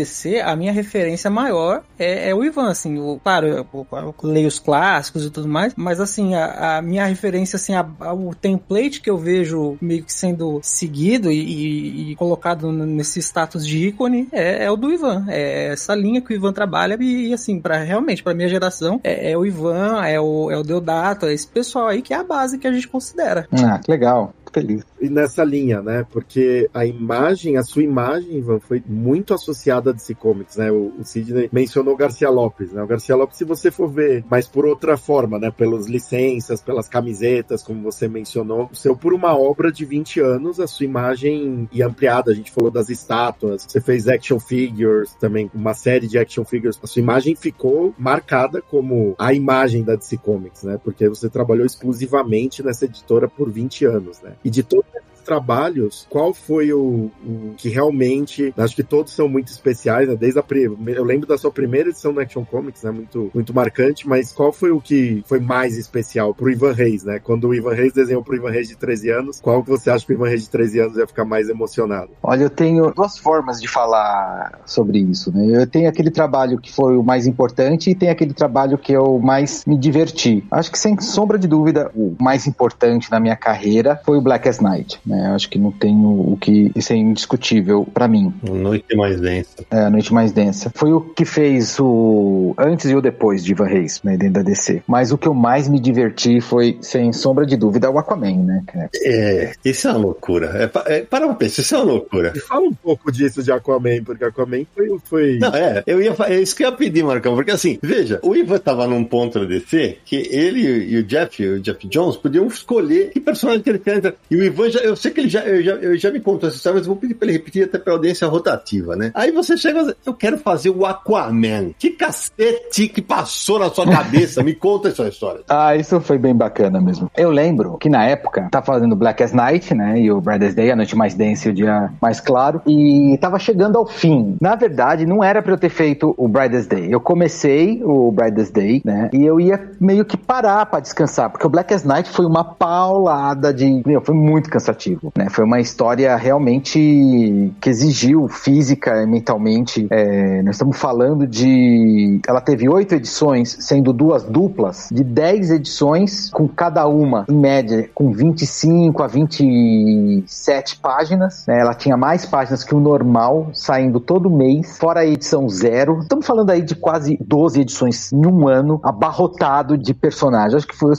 A 0.45 0.57
minha 0.57 0.73
referência 0.73 1.31
maior 1.31 1.83
é, 1.99 2.31
é 2.31 2.35
o 2.35 2.45
Ivan, 2.45 2.69
assim. 2.71 2.99
O, 2.99 3.19
claro, 3.23 3.47
eu, 3.47 3.67
eu- 3.75 4.15
leio 4.23 4.49
os 4.49 4.59
clássicos 4.59 5.25
e 5.25 5.31
tudo 5.31 5.49
mais, 5.49 5.73
mas 5.77 6.01
assim, 6.01 6.35
a, 6.35 6.79
a 6.79 6.83
minha 6.83 7.05
referência, 7.07 7.57
assim, 7.57 7.75
a- 7.75 7.87
a- 8.01 8.15
o 8.15 8.35
template 8.35 9.01
que 9.01 9.11
eu 9.11 9.17
vejo 9.19 9.77
meio 9.81 10.03
que 10.05 10.13
sendo 10.13 10.61
seguido 10.63 11.31
e, 11.31 11.39
e- 11.39 12.13
e 12.13 12.17
colocado 12.17 12.71
nesse 12.73 13.21
status 13.21 13.67
de 13.67 13.89
ícone 13.89 14.29
é, 14.33 14.65
é 14.65 14.71
o 14.71 14.77
do 14.77 14.93
Ivan. 14.93 15.25
É 15.29 15.69
essa 15.73 15.95
linha 15.95 16.21
que 16.21 16.33
o 16.33 16.37
Ivan 16.37 16.53
trabalha 16.53 16.97
e, 17.01 17.29
e, 17.29 17.35
assim, 17.35 17.61
para 17.61 17.79
realmente, 17.79 18.23
pra 18.23 18.35
minha 18.35 18.49
geração, 18.49 19.01
é, 19.05 19.33
é 19.33 19.39
o 19.39 19.45
Ivan, 19.45 20.03
é 20.05 20.21
o, 20.21 20.51
é 20.51 20.57
o 20.57 20.63
Deodato, 20.63 21.27
é 21.27 21.33
esse 21.35 21.47
pessoal 21.47 21.89
aí 21.89 22.03
que 22.03 22.13
é 22.13 22.17
a 22.17 22.25
base 22.25 22.59
que 22.59 22.67
a 22.67 22.73
gente 22.73 22.89
considera. 22.89 23.47
Ah, 23.53 23.79
que 23.79 23.91
legal. 23.91 24.33
Feliz. 24.53 24.83
Nessa 25.01 25.45
linha, 25.45 25.81
né? 25.83 26.07
Porque 26.11 26.69
a 26.75 26.85
imagem, 26.85 27.57
a 27.57 27.63
sua 27.63 27.83
imagem, 27.83 28.39
Ivan, 28.39 28.59
foi 28.59 28.83
muito 28.87 29.33
associada 29.35 29.91
a 29.91 29.93
DC 29.93 30.15
Comics, 30.15 30.57
né? 30.57 30.71
O, 30.71 30.93
o 30.99 31.05
Sidney 31.05 31.49
mencionou 31.53 31.97
Garcia 31.97 32.31
Lopes, 32.31 32.73
né? 32.73 32.83
O 32.83 32.87
Garcia 32.87 33.15
Lopes, 33.15 33.37
se 33.37 33.45
você 33.45 33.71
for 33.71 33.89
ver, 33.89 34.25
mas 34.31 34.47
por 34.47 34.67
outra 34.67 34.97
forma, 34.97 35.39
né? 35.39 35.51
Pelas 35.51 35.87
licenças, 35.87 36.61
pelas 36.61 36.89
camisetas, 36.89 37.63
como 37.63 37.83
você 37.83 38.09
mencionou, 38.09 38.69
seu 38.73 38.97
por 38.97 39.13
uma 39.13 39.37
obra 39.39 39.71
de 39.71 39.85
20 39.85 40.21
anos, 40.21 40.61
a 40.61 40.67
sua 40.67 40.87
imagem 40.87 41.69
e 41.73 41.83
ampliada. 41.83 42.33
A 42.33 42.35
gente 42.35 42.51
falou 42.51 42.71
das 42.71 42.89
estátuas, 42.89 43.67
você 43.69 43.81
fez 43.81 44.09
action 44.09 44.41
figures 44.41 45.15
também, 45.15 45.51
uma 45.55 45.75
série 45.75 46.07
de 46.07 46.19
action 46.19 46.45
figures. 46.45 46.79
A 46.83 46.87
sua 46.87 47.01
imagem 47.01 47.37
ficou 47.37 47.95
marcada 47.99 48.61
como 48.61 49.15
a 49.19 49.33
imagem 49.33 49.83
da 49.83 49.95
DC 49.95 50.17
Comics, 50.19 50.63
né? 50.63 50.79
Porque 50.83 51.09
você 51.09 51.29
trabalhou 51.29 51.67
exclusivamente 51.67 52.63
nessa 52.63 52.85
editora 52.85 53.29
por 53.29 53.51
20 53.51 53.85
anos, 53.85 54.21
né? 54.21 54.33
E 54.45 54.51
de 54.51 54.63
esses 54.63 54.88
trabalhos, 55.29 56.07
qual 56.09 56.33
foi 56.33 56.73
o, 56.73 57.11
o 57.23 57.55
que 57.59 57.69
realmente, 57.69 58.55
acho 58.57 58.75
que 58.75 58.83
todos 58.83 59.13
são 59.13 59.29
muito 59.29 59.49
especiais, 59.49 60.09
né? 60.09 60.17
Desde 60.17 60.39
a 60.39 60.45
eu 60.49 61.05
lembro 61.05 61.27
da 61.27 61.37
sua 61.37 61.51
primeira 61.51 61.91
edição 61.91 62.13
no 62.13 62.21
Action 62.21 62.47
Comics, 62.47 62.83
né? 62.83 62.91
Muito, 62.91 63.31
muito 63.35 63.55
marcante, 63.55 64.09
mas 64.09 64.33
qual 64.33 64.51
foi 64.51 64.71
o 64.71 64.81
que 64.81 65.23
foi 65.27 65.39
mais 65.39 65.77
especial 65.77 66.33
pro 66.33 66.51
Ivan 66.51 66.73
Reis, 66.73 67.05
né? 67.05 67.19
Quando 67.19 67.49
o 67.49 67.55
Ivan 67.55 67.75
Reis 67.75 67.93
desenhou 67.93 68.25
pro 68.25 68.35
Ivan 68.35 68.51
Reis 68.51 68.69
de 68.69 68.77
13 68.77 69.11
anos, 69.11 69.41
qual 69.43 69.63
que 69.63 69.69
você 69.69 69.91
acha 69.91 70.07
que 70.07 70.13
o 70.13 70.15
Ivan 70.15 70.29
Reis 70.29 70.45
de 70.45 70.51
13 70.51 70.81
anos 70.81 70.97
ia 70.97 71.07
ficar 71.07 71.27
mais 71.27 71.51
emocionado? 71.51 72.11
Olha, 72.23 72.45
eu 72.45 72.51
tenho 72.51 72.91
duas 72.91 73.19
formas 73.19 73.61
de 73.61 73.69
falar 73.69 74.61
sobre 74.65 74.99
isso, 74.99 75.31
né? 75.31 75.63
Eu 75.63 75.67
tenho 75.67 75.91
aquele 75.91 76.11
trabalho 76.11 76.59
que 76.59 76.73
foi 76.73 76.97
o 76.97 77.03
mais 77.03 77.27
importante 77.27 77.91
e 77.91 77.95
tem 77.95 78.09
aquele 78.09 78.33
trabalho 78.33 78.79
que 78.79 78.93
eu 78.93 79.19
mais 79.19 79.67
me 79.67 79.79
diverti. 79.79 80.43
Acho 80.51 80.73
que 80.73 80.79
sem 80.79 80.99
sombra 81.01 81.39
de 81.39 81.47
dúvida, 81.47 81.91
o 81.95 82.17
mais 82.19 82.47
importante 82.47 83.11
na 83.11 83.21
minha 83.21 83.37
carreira 83.37 84.01
foi 84.07 84.17
o 84.17 84.23
Blackest 84.23 84.63
Night, 84.63 84.99
né? 85.05 85.18
Acho 85.27 85.49
que 85.49 85.59
não 85.59 85.71
tenho 85.71 86.33
o 86.33 86.37
que 86.41 86.71
isso 86.75 86.93
é 86.93 86.97
indiscutível 86.97 87.87
pra 87.93 88.09
mim. 88.09 88.33
Noite 88.43 88.97
mais 88.97 89.21
densa. 89.21 89.65
É, 89.71 89.81
a 89.83 89.91
noite 89.91 90.13
mais 90.13 90.33
densa. 90.33 90.71
Foi 90.75 90.93
o 90.93 91.01
que 91.01 91.25
fez 91.25 91.79
o 91.81 92.55
antes 92.59 92.91
e 92.91 92.95
o 92.95 93.01
depois 93.01 93.45
de 93.45 93.53
Ivan 93.53 93.67
Reis, 93.67 94.01
né, 94.03 94.17
dentro 94.17 94.35
da 94.35 94.43
DC. 94.43 94.83
Mas 94.87 95.13
o 95.13 95.19
que 95.19 95.27
eu 95.27 95.35
mais 95.35 95.69
me 95.69 95.81
diverti 95.81 96.41
foi, 96.41 96.79
sem 96.81 97.13
sombra 97.13 97.47
de 97.47 97.57
dúvida, 97.57 97.91
o 97.91 97.99
Aquaman, 97.99 98.45
né? 98.45 98.65
É, 99.03 99.53
isso 99.65 99.89
é 99.89 99.91
uma 99.93 100.01
loucura. 100.01 100.71
É, 100.87 100.97
é, 100.97 101.01
para 101.03 101.27
pra 101.27 101.35
pensar, 101.35 101.63
isso 101.63 101.75
é 101.75 101.79
uma 101.79 101.93
loucura. 101.93 102.33
E 102.35 102.41
fala 102.41 102.67
um 102.67 102.75
pouco 102.75 103.11
disso 103.11 103.43
de 103.43 103.53
Aquaman, 103.53 104.03
porque 104.05 104.25
Aquaman 104.25 104.65
foi... 104.75 104.99
foi... 105.05 105.39
Não, 105.39 105.55
é, 105.55 105.83
eu 105.87 106.03
ia, 106.03 106.15
é 106.27 106.41
isso 106.41 106.55
que 106.57 106.65
eu 106.65 106.71
ia 106.71 106.77
pedir, 106.77 107.05
Marcão, 107.05 107.35
porque 107.35 107.51
assim, 107.51 107.79
veja, 107.83 108.21
o 108.23 108.35
Ivan 108.35 108.59
tava 108.59 108.87
num 108.87 109.05
ponto 109.05 109.41
da 109.41 109.45
DC 109.45 109.99
que 110.05 110.17
ele 110.31 110.61
e 110.61 110.99
o 110.99 111.03
Jeff, 111.03 111.45
o 111.45 111.61
Jeff 111.61 111.87
Jones, 111.87 112.17
podiam 112.17 112.47
escolher 112.47 113.11
que 113.11 113.21
personagem 113.21 113.63
que 113.63 113.71
ele 113.71 113.79
quer 113.79 113.99
entrar. 113.99 114.15
E 114.31 114.37
o 114.37 114.43
Ivan, 114.43 114.71
já, 114.71 114.81
eu 114.81 114.97
sei 114.97 115.08
que 115.11 115.21
ele 115.21 115.29
já, 115.29 115.41
eu 115.41 115.63
já, 115.63 115.73
eu 115.73 115.97
já 115.97 116.11
me 116.11 116.21
contou 116.21 116.49
essa 116.49 116.57
história, 116.57 116.79
mas 116.79 116.87
vou 116.87 116.97
pedir 116.97 117.15
pra 117.15 117.29
ele 117.29 117.39
repetir 117.39 117.65
até 117.65 117.79
pra 117.79 117.93
audiência 117.93 118.27
rotativa, 118.27 118.97
né? 118.97 119.11
Aí 119.15 119.31
você 119.31 119.57
chega 119.57 119.79
eu 120.05 120.15
quero 120.15 120.39
fazer 120.39 120.71
o 120.71 120.85
Aquaman. 120.85 121.71
Que 121.79 121.91
cacete 121.91 122.89
que 122.89 123.03
passou 123.03 123.59
na 123.59 123.71
sua 123.71 123.87
cabeça? 123.87 124.43
me 124.43 124.55
conta 124.55 124.89
essa 124.89 125.09
história. 125.09 125.41
Ah, 125.49 125.75
isso 125.75 126.01
foi 126.01 126.19
bem 126.19 126.35
bacana 126.35 126.81
mesmo. 126.81 127.11
Eu 127.17 127.31
lembro 127.31 127.79
que 127.79 127.89
na 127.89 128.05
época 128.05 128.49
tava 128.51 128.65
fazendo 128.65 128.95
Blackest 128.95 129.35
Night, 129.35 129.75
né? 129.75 130.01
E 130.01 130.11
o 130.11 130.21
Brightest 130.21 130.55
Day, 130.55 130.71
a 130.71 130.77
noite 130.77 130.95
mais 130.95 131.15
densa 131.15 131.49
e 131.49 131.51
o 131.51 131.55
dia 131.55 131.91
mais 132.01 132.21
claro. 132.21 132.63
E 132.67 133.19
tava 133.21 133.39
chegando 133.39 133.77
ao 133.77 133.87
fim. 133.87 134.37
Na 134.41 134.55
verdade, 134.55 135.05
não 135.05 135.25
era 135.25 135.43
pra 135.43 135.53
eu 135.53 135.59
ter 135.59 135.69
feito 135.69 136.15
o 136.17 136.29
Brightest 136.29 136.69
Day. 136.69 136.87
Eu 136.91 137.01
comecei 137.01 137.83
o 137.83 138.13
Brightest 138.13 138.53
Day, 138.53 138.83
né? 138.85 139.11
E 139.13 139.25
eu 139.25 139.41
ia 139.41 139.71
meio 139.81 140.05
que 140.05 140.17
parar 140.17 140.67
pra 140.67 140.81
descansar, 140.81 141.31
porque 141.31 141.47
o 141.47 141.51
Blackest 141.51 141.87
Night 141.87 142.09
foi 142.11 142.27
uma 142.27 142.45
paulada 142.45 143.53
de. 143.53 143.83
Meu, 143.85 144.01
foi 144.01 144.15
muito 144.15 144.49
cansativo. 144.51 144.88
Né? 145.17 145.29
Foi 145.31 145.45
uma 145.45 145.61
história 145.61 146.15
realmente 146.17 147.53
que 147.61 147.71
exigiu 147.71 148.29
física 148.29 149.03
e 149.03 149.07
mentalmente. 149.07 149.87
É, 149.91 150.43
nós 150.43 150.55
estamos 150.55 150.77
falando 150.77 151.27
de. 151.27 152.21
Ela 152.27 152.41
teve 152.41 152.69
oito 152.69 152.95
edições, 152.95 153.57
sendo 153.61 153.93
duas 153.93 154.25
duplas, 154.25 154.89
de 154.93 155.03
dez 155.03 155.51
edições, 155.51 156.31
com 156.31 156.47
cada 156.49 156.87
uma, 156.87 157.25
em 157.29 157.37
média, 157.37 157.89
com 157.95 158.13
25 158.13 159.03
a 159.03 159.07
27 159.07 160.79
páginas. 160.79 161.45
Né? 161.47 161.61
Ela 161.61 161.75
tinha 161.75 161.97
mais 161.97 162.25
páginas 162.25 162.65
que 162.65 162.75
o 162.75 162.81
normal, 162.81 163.51
saindo 163.53 164.01
todo 164.01 164.31
mês, 164.31 164.79
fora 164.79 165.01
a 165.01 165.07
edição 165.07 165.49
zero. 165.49 166.01
Estamos 166.01 166.27
falando 166.27 166.51
aí 166.51 166.63
de 166.63 166.75
quase 166.75 167.19
12 167.21 167.61
edições 167.61 168.13
em 168.13 168.27
um 168.27 168.49
ano, 168.49 168.81
abarrotado 168.83 169.77
de 169.77 169.93
personagens. 169.95 170.55
Acho 170.55 170.67
que 170.67 170.77
foi 170.77 170.93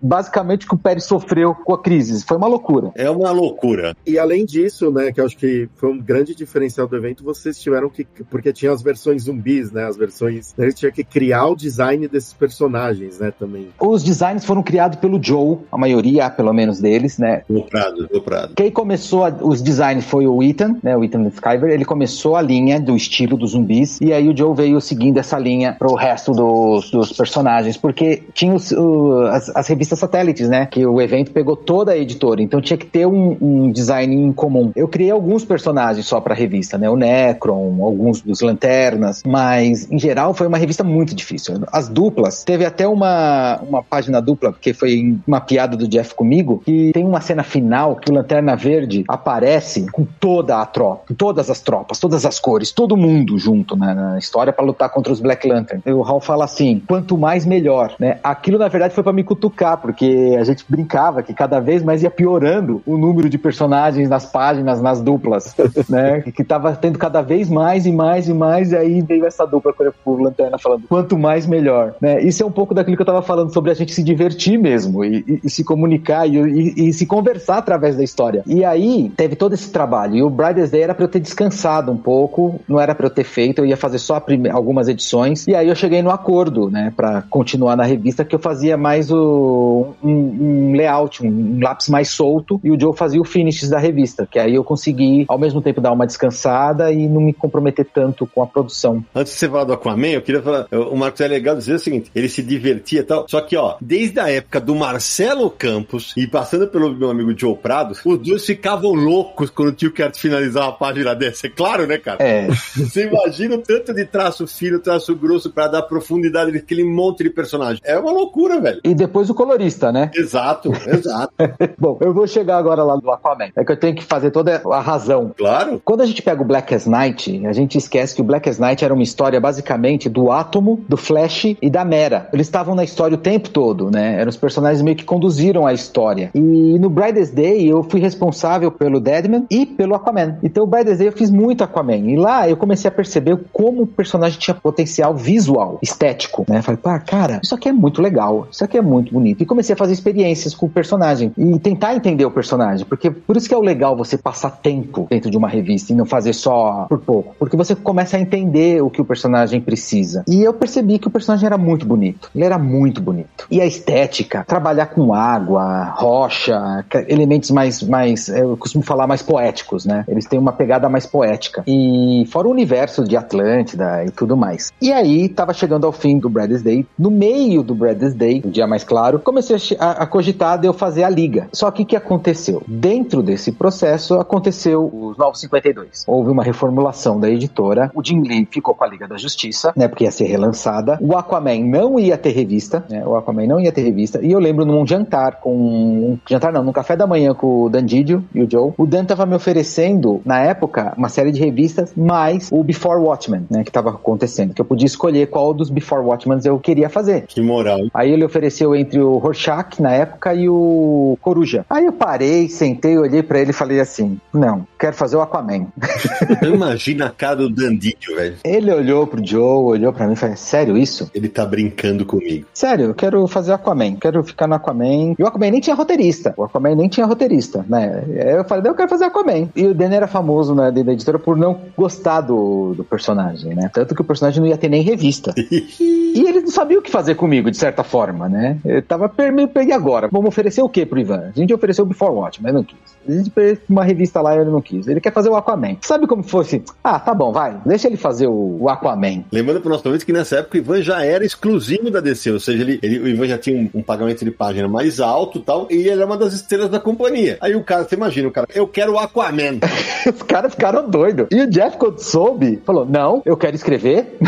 basicamente 0.00 0.66
o 0.66 0.68
que 0.68 0.74
o 0.74 0.78
Pérez 0.78 1.04
sofreu 1.04 1.54
com 1.54 1.74
a 1.74 1.78
crise. 1.78 2.24
Foi 2.24 2.36
uma 2.36 2.46
loucura. 2.46 2.92
É 2.94 3.10
uma 3.10 3.31
loucura. 3.32 3.96
E 4.06 4.18
além 4.18 4.44
disso, 4.44 4.90
né, 4.90 5.12
que 5.12 5.20
eu 5.20 5.26
acho 5.26 5.36
que 5.36 5.68
foi 5.76 5.90
um 5.90 5.98
grande 5.98 6.34
diferencial 6.34 6.86
do 6.86 6.96
evento, 6.96 7.24
vocês 7.24 7.60
tiveram 7.60 7.88
que. 7.88 8.06
Porque 8.30 8.52
tinha 8.52 8.72
as 8.72 8.82
versões 8.82 9.24
zumbis, 9.24 9.72
né? 9.72 9.84
As 9.84 9.96
versões. 9.96 10.54
Eles 10.58 10.74
tinham 10.74 10.92
que 10.92 11.04
criar 11.04 11.46
o 11.46 11.56
design 11.56 12.06
desses 12.08 12.32
personagens, 12.32 13.18
né, 13.18 13.32
também. 13.36 13.68
Os 13.80 14.02
designs 14.02 14.44
foram 14.44 14.62
criados 14.62 14.98
pelo 14.98 15.22
Joe, 15.22 15.58
a 15.70 15.78
maioria, 15.78 16.28
pelo 16.30 16.52
menos 16.52 16.80
deles, 16.80 17.18
né? 17.18 17.42
Do 17.48 17.62
Prado, 17.62 18.06
do 18.06 18.22
Prado. 18.22 18.54
Quem 18.54 18.70
começou 18.70 19.24
a, 19.24 19.28
os 19.28 19.62
designs 19.62 20.04
foi 20.04 20.26
o 20.26 20.42
Ethan, 20.42 20.76
né? 20.82 20.96
O 20.96 21.04
Ethan 21.04 21.26
Skyver. 21.28 21.70
Ele 21.70 21.84
começou 21.84 22.36
a 22.36 22.42
linha 22.42 22.80
do 22.80 22.94
estilo 22.96 23.36
dos 23.36 23.52
zumbis. 23.52 24.00
E 24.00 24.12
aí 24.12 24.28
o 24.28 24.36
Joe 24.36 24.54
veio 24.54 24.80
seguindo 24.80 25.18
essa 25.18 25.38
linha 25.38 25.74
pro 25.78 25.94
resto 25.94 26.32
dos, 26.32 26.90
dos 26.90 27.12
personagens, 27.12 27.76
porque 27.76 28.22
tinha 28.34 28.54
os, 28.54 28.72
o, 28.72 29.22
as, 29.30 29.54
as, 29.54 29.68
revistas 29.68 29.98
satélites, 29.98 30.48
né? 30.48 30.66
Que 30.66 30.84
o 30.86 31.00
evento 31.00 31.32
pegou 31.32 31.56
toda 31.56 31.92
a 31.92 31.96
editora, 31.96 32.42
então 32.42 32.60
tinha 32.60 32.76
que 32.76 32.86
ter 32.86 33.06
um, 33.06 33.21
um 33.40 33.70
design 33.70 34.14
em 34.14 34.32
comum. 34.32 34.72
Eu 34.74 34.88
criei 34.88 35.10
alguns 35.10 35.44
personagens 35.44 36.06
só 36.06 36.20
pra 36.20 36.34
revista, 36.34 36.78
né? 36.78 36.88
O 36.88 36.96
Necron, 36.96 37.82
alguns 37.82 38.20
dos 38.20 38.40
Lanternas, 38.40 39.22
mas 39.26 39.90
em 39.90 39.98
geral 39.98 40.34
foi 40.34 40.46
uma 40.46 40.58
revista 40.58 40.84
muito 40.84 41.14
difícil. 41.14 41.60
As 41.72 41.88
duplas, 41.88 42.44
teve 42.44 42.64
até 42.64 42.86
uma, 42.86 43.60
uma 43.66 43.82
página 43.82 44.20
dupla, 44.20 44.54
que 44.58 44.72
foi 44.72 45.18
uma 45.26 45.40
piada 45.40 45.76
do 45.76 45.88
Jeff 45.88 46.14
comigo, 46.14 46.62
que 46.64 46.90
tem 46.92 47.04
uma 47.04 47.20
cena 47.20 47.42
final 47.42 47.96
que 47.96 48.10
o 48.10 48.14
Lanterna 48.14 48.56
Verde 48.56 49.04
aparece 49.08 49.86
com 49.90 50.06
toda 50.18 50.60
a 50.60 50.66
tropa, 50.66 51.14
todas 51.16 51.50
as 51.50 51.60
tropas, 51.60 51.98
todas 51.98 52.24
as 52.24 52.38
cores, 52.38 52.72
todo 52.72 52.96
mundo 52.96 53.38
junto 53.38 53.76
né, 53.76 53.94
na 53.94 54.18
história 54.18 54.52
para 54.52 54.64
lutar 54.64 54.90
contra 54.90 55.12
os 55.12 55.20
Black 55.20 55.46
Lantern. 55.46 55.82
E 55.84 55.92
o 55.92 56.02
Hal 56.02 56.20
fala 56.20 56.44
assim: 56.44 56.82
quanto 56.86 57.16
mais 57.16 57.44
melhor, 57.44 57.94
né? 57.98 58.18
Aquilo 58.22 58.58
na 58.58 58.68
verdade 58.68 58.94
foi 58.94 59.02
para 59.02 59.12
me 59.12 59.24
cutucar, 59.24 59.78
porque 59.78 60.36
a 60.38 60.44
gente 60.44 60.64
brincava 60.68 61.22
que 61.22 61.34
cada 61.34 61.60
vez 61.60 61.82
mais 61.82 62.02
ia 62.02 62.10
piorando 62.10 62.82
o 62.86 62.96
número 62.96 63.11
de 63.28 63.38
personagens 63.38 64.08
nas 64.08 64.26
páginas, 64.26 64.80
nas 64.80 65.00
duplas, 65.00 65.54
né? 65.88 66.22
Que 66.22 66.44
tava 66.44 66.74
tendo 66.74 66.98
cada 66.98 67.22
vez 67.22 67.48
mais 67.48 67.86
e 67.86 67.92
mais 67.92 68.28
e 68.28 68.34
mais, 68.34 68.72
e 68.72 68.76
aí 68.76 69.00
veio 69.00 69.26
essa 69.26 69.46
dupla 69.46 69.72
com 69.72 70.10
o 70.10 70.22
Lanterna 70.22 70.58
falando: 70.58 70.84
quanto 70.88 71.18
mais 71.18 71.46
melhor, 71.46 71.94
né? 72.00 72.22
Isso 72.22 72.42
é 72.42 72.46
um 72.46 72.52
pouco 72.52 72.74
daquilo 72.74 72.96
que 72.96 73.02
eu 73.02 73.06
tava 73.06 73.22
falando 73.22 73.52
sobre 73.52 73.70
a 73.70 73.74
gente 73.74 73.92
se 73.92 74.02
divertir 74.02 74.58
mesmo 74.58 75.04
e, 75.04 75.24
e, 75.26 75.40
e 75.44 75.50
se 75.50 75.64
comunicar 75.64 76.26
e, 76.26 76.88
e, 76.88 76.92
se 76.92 77.06
conversar 77.06 77.58
através 77.58 77.96
da 77.96 78.04
história. 78.04 78.42
E 78.46 78.64
aí 78.64 79.10
teve 79.16 79.36
todo 79.36 79.54
esse 79.54 79.70
trabalho. 79.70 80.16
E 80.16 80.22
o 80.22 80.30
Brightest 80.30 80.72
Day 80.72 80.82
era 80.82 80.94
para 80.94 81.04
eu 81.04 81.08
ter 81.08 81.20
descansado 81.20 81.90
um 81.90 81.96
pouco, 81.96 82.60
não 82.68 82.80
era 82.80 82.94
para 82.94 83.06
eu 83.06 83.10
ter 83.10 83.24
feito, 83.24 83.60
eu 83.60 83.66
ia 83.66 83.76
fazer 83.76 83.98
só 83.98 84.22
algumas 84.52 84.88
edições. 84.88 85.46
E 85.46 85.54
aí 85.54 85.68
eu 85.68 85.74
cheguei 85.74 86.02
no 86.02 86.10
acordo, 86.10 86.70
né, 86.70 86.92
para 86.96 87.22
continuar 87.22 87.76
na 87.76 87.84
revista, 87.84 88.24
que 88.24 88.34
eu 88.34 88.38
fazia 88.38 88.76
mais 88.76 89.10
o, 89.10 89.94
um, 90.02 90.10
um 90.10 90.72
layout, 90.72 91.24
um, 91.24 91.28
um, 91.28 91.58
lápis 91.62 91.88
mais 91.88 92.08
solto, 92.10 92.60
e 92.62 92.70
o 92.70 92.78
Joe 92.78 92.94
fazia 93.02 93.20
o 93.20 93.24
finishes 93.24 93.68
da 93.68 93.80
revista, 93.80 94.28
que 94.30 94.38
aí 94.38 94.54
eu 94.54 94.62
consegui 94.62 95.24
ao 95.26 95.36
mesmo 95.36 95.60
tempo 95.60 95.80
dar 95.80 95.90
uma 95.90 96.06
descansada 96.06 96.92
e 96.92 97.08
não 97.08 97.20
me 97.20 97.32
comprometer 97.32 97.84
tanto 97.84 98.28
com 98.28 98.40
a 98.40 98.46
produção. 98.46 99.04
Antes 99.12 99.32
de 99.32 99.40
você 99.40 99.48
falar 99.48 99.64
do 99.64 99.72
Aquaman, 99.72 100.10
eu 100.10 100.22
queria 100.22 100.40
falar, 100.40 100.68
o 100.70 100.96
Marcos 100.96 101.20
é 101.20 101.26
legal 101.26 101.56
dizer 101.56 101.74
o 101.74 101.78
seguinte, 101.80 102.12
ele 102.14 102.28
se 102.28 102.44
divertia 102.44 103.00
e 103.00 103.02
tal, 103.02 103.26
só 103.28 103.40
que 103.40 103.56
ó, 103.56 103.74
desde 103.80 104.20
a 104.20 104.30
época 104.30 104.60
do 104.60 104.76
Marcelo 104.76 105.50
Campos 105.50 106.14
e 106.16 106.28
passando 106.28 106.68
pelo 106.68 106.94
meu 106.94 107.10
amigo 107.10 107.36
Joe 107.36 107.56
Prado, 107.56 107.96
os 108.04 108.18
dois 108.18 108.46
ficavam 108.46 108.92
loucos 108.92 109.50
quando 109.50 109.72
tinha 109.72 109.90
que 109.90 110.12
finalizar 110.14 110.62
uma 110.62 110.72
página 110.72 111.12
dessa, 111.12 111.48
é 111.48 111.50
claro, 111.50 111.88
né, 111.88 111.98
cara? 111.98 112.22
É. 112.22 112.46
Você 112.76 113.08
imagina 113.08 113.56
o 113.56 113.58
tanto 113.58 113.92
de 113.92 114.04
traço 114.04 114.46
fino, 114.46 114.78
traço 114.78 115.16
grosso 115.16 115.50
para 115.50 115.66
dar 115.66 115.82
profundidade 115.82 116.52
naquele 116.52 116.84
monte 116.84 117.24
de 117.24 117.30
personagem. 117.30 117.80
É 117.84 117.98
uma 117.98 118.12
loucura, 118.12 118.60
velho. 118.60 118.80
E 118.84 118.94
depois 118.94 119.28
o 119.28 119.34
colorista, 119.34 119.90
né? 119.90 120.08
Exato, 120.14 120.70
exato. 120.86 121.32
Bom, 121.76 121.98
eu 122.00 122.14
vou 122.14 122.28
chegar 122.28 122.58
agora 122.58 122.84
lá 122.84 122.91
do 123.00 123.10
Aquaman. 123.10 123.50
É 123.56 123.64
que 123.64 123.72
eu 123.72 123.76
tenho 123.78 123.94
que 123.94 124.04
fazer 124.04 124.30
toda 124.30 124.62
a 124.64 124.80
razão. 124.80 125.32
Claro. 125.36 125.80
Quando 125.84 126.02
a 126.02 126.06
gente 126.06 126.22
pega 126.22 126.42
o 126.42 126.44
Black 126.44 126.74
as 126.74 126.86
Night, 126.86 127.46
a 127.46 127.52
gente 127.52 127.78
esquece 127.78 128.14
que 128.14 128.20
o 128.20 128.24
Black 128.24 128.48
as 128.48 128.58
Night 128.58 128.84
era 128.84 128.92
uma 128.92 129.02
história 129.02 129.40
basicamente 129.40 130.08
do 130.08 130.30
Átomo, 130.30 130.80
do 130.88 130.96
Flash 130.96 131.56
e 131.60 131.70
da 131.70 131.84
Mera. 131.84 132.28
Eles 132.32 132.46
estavam 132.46 132.74
na 132.74 132.84
história 132.84 133.14
o 133.14 133.18
tempo 133.18 133.50
todo, 133.50 133.90
né? 133.90 134.20
Eram 134.20 134.28
os 134.28 134.36
personagens 134.36 134.82
meio 134.82 134.96
que 134.96 135.04
conduziram 135.04 135.66
a 135.66 135.72
história. 135.72 136.30
E 136.34 136.78
no 136.78 136.88
Brightest 136.88 137.34
Day 137.34 137.68
eu 137.68 137.82
fui 137.82 138.00
responsável 138.00 138.70
pelo 138.70 139.00
Deadman 139.00 139.46
e 139.50 139.66
pelo 139.66 139.94
Aquaman. 139.94 140.38
Então 140.42 140.64
o 140.64 140.66
Brightest 140.66 140.98
Day 140.98 141.08
eu 141.08 141.12
fiz 141.12 141.30
muito 141.30 141.64
Aquaman. 141.64 142.10
E 142.10 142.16
lá 142.16 142.48
eu 142.48 142.56
comecei 142.56 142.88
a 142.88 142.92
perceber 142.92 143.38
como 143.52 143.82
o 143.82 143.86
personagem 143.86 144.38
tinha 144.38 144.54
potencial 144.54 145.14
visual, 145.14 145.78
estético, 145.82 146.44
né? 146.48 146.62
Falei, 146.62 146.80
pá, 146.80 146.98
cara, 146.98 147.40
isso 147.42 147.54
aqui 147.54 147.68
é 147.68 147.72
muito 147.72 148.00
legal, 148.00 148.46
isso 148.50 148.64
aqui 148.64 148.78
é 148.78 148.82
muito 148.82 149.12
bonito. 149.12 149.42
E 149.42 149.46
comecei 149.46 149.74
a 149.74 149.76
fazer 149.76 149.92
experiências 149.92 150.54
com 150.54 150.66
o 150.66 150.70
personagem 150.70 151.32
e 151.36 151.58
tentar 151.58 151.94
entender 151.94 152.24
o 152.24 152.30
personagem, 152.30 152.81
porque 152.84 153.10
por 153.10 153.36
isso 153.36 153.48
que 153.48 153.54
é 153.54 153.58
o 153.58 153.62
legal 153.62 153.96
você 153.96 154.16
passar 154.16 154.50
tempo 154.50 155.06
dentro 155.10 155.30
de 155.30 155.36
uma 155.36 155.48
revista 155.48 155.92
e 155.92 155.96
não 155.96 156.04
fazer 156.04 156.32
só 156.32 156.86
por 156.88 157.00
pouco, 157.00 157.34
porque 157.38 157.56
você 157.56 157.74
começa 157.74 158.16
a 158.16 158.20
entender 158.20 158.82
o 158.82 158.90
que 158.90 159.00
o 159.00 159.04
personagem 159.04 159.60
precisa. 159.60 160.24
E 160.28 160.42
eu 160.42 160.52
percebi 160.52 160.98
que 160.98 161.08
o 161.08 161.10
personagem 161.10 161.46
era 161.46 161.58
muito 161.58 161.86
bonito, 161.86 162.30
ele 162.34 162.44
era 162.44 162.58
muito 162.58 163.00
bonito. 163.00 163.46
E 163.50 163.60
a 163.60 163.66
estética, 163.66 164.44
trabalhar 164.46 164.86
com 164.86 165.14
água, 165.14 165.84
rocha, 165.96 166.84
elementos 167.08 167.50
mais, 167.50 167.82
mais 167.82 168.28
eu 168.28 168.56
costumo 168.56 168.84
falar 168.84 169.06
mais 169.06 169.22
poéticos, 169.22 169.84
né? 169.84 170.04
Eles 170.08 170.26
têm 170.26 170.38
uma 170.38 170.52
pegada 170.52 170.88
mais 170.88 171.06
poética. 171.06 171.62
E 171.66 172.24
fora 172.30 172.48
o 172.48 172.50
universo 172.50 173.04
de 173.04 173.16
Atlântida 173.16 174.04
e 174.04 174.10
tudo 174.10 174.36
mais. 174.36 174.72
E 174.80 174.92
aí, 174.92 175.28
tava 175.28 175.52
chegando 175.52 175.86
ao 175.86 175.92
fim 175.92 176.18
do 176.18 176.28
Brad's 176.28 176.62
Day. 176.62 176.86
No 176.98 177.10
meio 177.10 177.62
do 177.62 177.74
Brad's 177.74 178.14
Day, 178.14 178.42
o 178.44 178.50
dia 178.50 178.66
mais 178.66 178.84
claro, 178.84 179.18
comecei 179.18 179.56
a, 179.78 180.02
a 180.02 180.06
cogitar 180.06 180.58
de 180.58 180.66
eu 180.66 180.72
fazer 180.72 181.04
a 181.04 181.10
liga. 181.10 181.48
Só 181.52 181.70
que 181.70 181.82
o 181.82 181.86
que 181.86 181.96
aconteceu? 181.96 182.62
Dentro 182.72 183.22
desse 183.22 183.52
processo, 183.52 184.14
aconteceu 184.14 184.86
os 184.86 185.18
Novos 185.18 185.40
52. 185.40 186.04
Houve 186.06 186.30
uma 186.30 186.42
reformulação 186.42 187.20
da 187.20 187.28
editora. 187.28 187.90
O 187.94 188.02
Jim 188.02 188.22
Lee 188.22 188.48
ficou 188.50 188.74
com 188.74 188.82
a 188.82 188.86
Liga 188.86 189.06
da 189.06 189.18
Justiça, 189.18 189.74
né? 189.76 189.88
Porque 189.88 190.04
ia 190.04 190.10
ser 190.10 190.24
relançada. 190.24 190.98
O 191.00 191.14
Aquaman 191.14 191.64
não 191.66 191.98
ia 191.98 192.16
ter 192.16 192.30
revista, 192.30 192.82
né? 192.88 193.06
O 193.06 193.14
Aquaman 193.14 193.46
não 193.46 193.60
ia 193.60 193.70
ter 193.70 193.82
revista. 193.82 194.20
E 194.22 194.32
eu 194.32 194.38
lembro 194.38 194.64
num 194.64 194.86
jantar 194.86 195.40
com. 195.40 195.52
Um 195.52 196.18
jantar 196.26 196.50
não, 196.50 196.64
num 196.64 196.72
café 196.72 196.96
da 196.96 197.06
manhã 197.06 197.34
com 197.34 197.64
o 197.64 197.68
Dan 197.68 197.84
Didio 197.84 198.24
e 198.34 198.42
o 198.42 198.50
Joe. 198.50 198.72
O 198.78 198.86
Dan 198.86 199.04
tava 199.04 199.26
me 199.26 199.34
oferecendo, 199.34 200.22
na 200.24 200.38
época, 200.38 200.94
uma 200.96 201.10
série 201.10 201.30
de 201.30 201.40
revistas, 201.40 201.92
mais 201.94 202.48
o 202.50 202.64
Before 202.64 203.00
Watchmen, 203.00 203.46
né? 203.50 203.64
Que 203.64 203.70
tava 203.70 203.90
acontecendo. 203.90 204.54
Que 204.54 204.62
eu 204.62 204.64
podia 204.64 204.86
escolher 204.86 205.26
qual 205.26 205.52
dos 205.52 205.68
Before 205.68 206.02
Watchmen 206.02 206.38
eu 206.42 206.58
queria 206.58 206.88
fazer. 206.88 207.26
Que 207.26 207.42
moral. 207.42 207.80
Aí 207.92 208.10
ele 208.10 208.24
ofereceu 208.24 208.74
entre 208.74 208.98
o 208.98 209.18
Rorschach, 209.18 209.80
na 209.80 209.92
época, 209.92 210.34
e 210.34 210.48
o 210.48 211.18
Coruja. 211.20 211.66
Aí 211.68 211.84
eu 211.84 211.92
parei, 211.92 212.48
sentei, 212.62 212.96
olhei 212.96 213.22
para 213.22 213.40
ele 213.40 213.50
e 213.50 213.54
falei 213.54 213.80
assim: 213.80 214.20
não, 214.32 214.66
quero 214.82 214.96
fazer 214.96 215.16
o 215.16 215.20
Aquaman. 215.20 215.68
Imagina 216.42 217.06
a 217.06 217.10
cara 217.10 217.36
do 217.36 217.48
Dandidio, 217.48 218.16
velho. 218.16 218.36
Ele 218.42 218.72
olhou 218.72 219.06
pro 219.06 219.24
Joe, 219.24 219.78
olhou 219.78 219.92
para 219.92 220.08
mim 220.08 220.14
e 220.14 220.16
falou: 220.16 220.36
sério 220.36 220.76
isso? 220.76 221.08
Ele 221.14 221.28
tá 221.28 221.46
brincando 221.46 222.04
comigo. 222.04 222.46
Sério, 222.52 222.86
eu 222.86 222.94
quero 222.94 223.24
fazer 223.28 223.52
o 223.52 223.54
Aquaman, 223.54 223.94
quero 223.94 224.24
ficar 224.24 224.48
no 224.48 224.56
Aquaman. 224.56 225.14
E 225.16 225.22
o 225.22 225.26
Aquaman 225.26 225.52
nem 225.52 225.60
tinha 225.60 225.76
roteirista. 225.76 226.34
O 226.36 226.42
Aquaman 226.42 226.74
nem 226.74 226.88
tinha 226.88 227.06
roteirista, 227.06 227.64
né? 227.68 228.02
Eu 228.36 228.44
falei: 228.44 228.68
eu 228.68 228.74
quero 228.74 228.88
fazer 228.88 229.04
Aquaman. 229.04 229.48
E 229.54 229.66
o 229.66 229.74
Dan 229.74 229.92
era 229.92 230.08
famoso 230.08 230.52
né, 230.52 230.72
da 230.72 230.92
editora 230.92 231.18
por 231.18 231.36
não 231.36 231.60
gostar 231.76 232.20
do, 232.22 232.74
do 232.74 232.82
personagem, 232.82 233.54
né? 233.54 233.70
Tanto 233.72 233.94
que 233.94 234.00
o 234.00 234.04
personagem 234.04 234.40
não 234.40 234.48
ia 234.48 234.56
ter 234.56 234.68
nem 234.68 234.82
revista. 234.82 235.32
e 235.38 236.24
ele 236.26 236.40
não 236.40 236.50
sabia 236.50 236.78
o 236.78 236.82
que 236.82 236.90
fazer 236.90 237.14
comigo, 237.14 237.52
de 237.52 237.56
certa 237.56 237.84
forma, 237.84 238.28
né? 238.28 238.58
Eu 238.64 238.82
tava 238.82 239.12
meio 239.32 239.46
peguei 239.46 239.74
agora. 239.74 240.08
Vamos 240.10 240.26
oferecer 240.26 240.60
o 240.60 240.68
que 240.68 240.84
pro 240.84 240.98
Ivan? 240.98 241.30
A 241.34 241.38
gente 241.38 241.54
ofereceu 241.54 241.84
o 241.84 241.88
Before 241.88 242.12
Watch, 242.12 242.42
mas 242.42 242.52
não 242.52 242.64
quis. 242.64 242.78
A 243.08 243.12
gente 243.12 243.30
uma 243.68 243.84
revista 243.84 244.20
lá 244.20 244.34
e 244.34 244.40
ele 244.40 244.50
não 244.50 244.60
quis. 244.60 244.71
Ele 244.76 245.00
quer 245.00 245.12
fazer 245.12 245.28
o 245.28 245.36
Aquaman. 245.36 245.76
Sabe 245.80 246.06
como 246.06 246.22
fosse? 246.22 246.62
Ah, 246.82 246.98
tá 246.98 247.14
bom, 247.14 247.32
vai. 247.32 247.60
Deixa 247.64 247.88
ele 247.88 247.96
fazer 247.96 248.26
o, 248.26 248.58
o 248.60 248.68
Aquaman. 248.68 249.24
Lembrando 249.30 249.60
pro 249.60 249.70
nosso 249.70 249.86
ouvinte 249.86 250.06
que 250.06 250.12
nessa 250.12 250.36
época 250.36 250.58
o 250.58 250.60
Ivan 250.60 250.82
já 250.82 251.04
era 251.04 251.24
exclusivo 251.24 251.90
da 251.90 252.00
DC, 252.00 252.30
ou 252.30 252.40
seja, 252.40 252.62
ele, 252.62 252.78
ele 252.82 252.98
o 252.98 253.08
Ivan 253.08 253.26
já 253.26 253.38
tinha 253.38 253.56
um, 253.56 253.78
um, 253.78 253.82
pagamento 253.82 254.24
de 254.24 254.30
página 254.30 254.68
mais 254.68 255.00
alto 255.00 255.38
e 255.38 255.42
tal, 255.42 255.66
e 255.70 255.74
ele 255.74 255.90
era 255.90 256.06
uma 256.06 256.16
das 256.16 256.32
estrelas 256.32 256.68
da 256.68 256.80
companhia. 256.80 257.38
Aí 257.40 257.54
o 257.54 257.64
cara, 257.64 257.84
você 257.84 257.94
imagina, 257.94 258.28
o 258.28 258.32
cara, 258.32 258.46
eu 258.54 258.66
quero 258.66 258.92
o 258.94 258.98
Aquaman. 258.98 259.60
Os 260.12 260.22
caras 260.22 260.52
ficaram 260.52 260.88
doidos. 260.88 261.28
E 261.30 261.40
o 261.40 261.46
Jeff, 261.48 261.76
quando 261.76 261.98
soube, 262.00 262.60
falou: 262.64 262.84
Não, 262.84 263.22
eu 263.24 263.36
quero 263.36 263.54
escrever. 263.54 264.18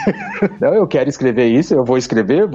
não, 0.60 0.74
eu 0.74 0.86
quero 0.86 1.08
escrever 1.08 1.46
isso, 1.46 1.74
eu 1.74 1.84
vou 1.84 1.98
escrever. 1.98 2.48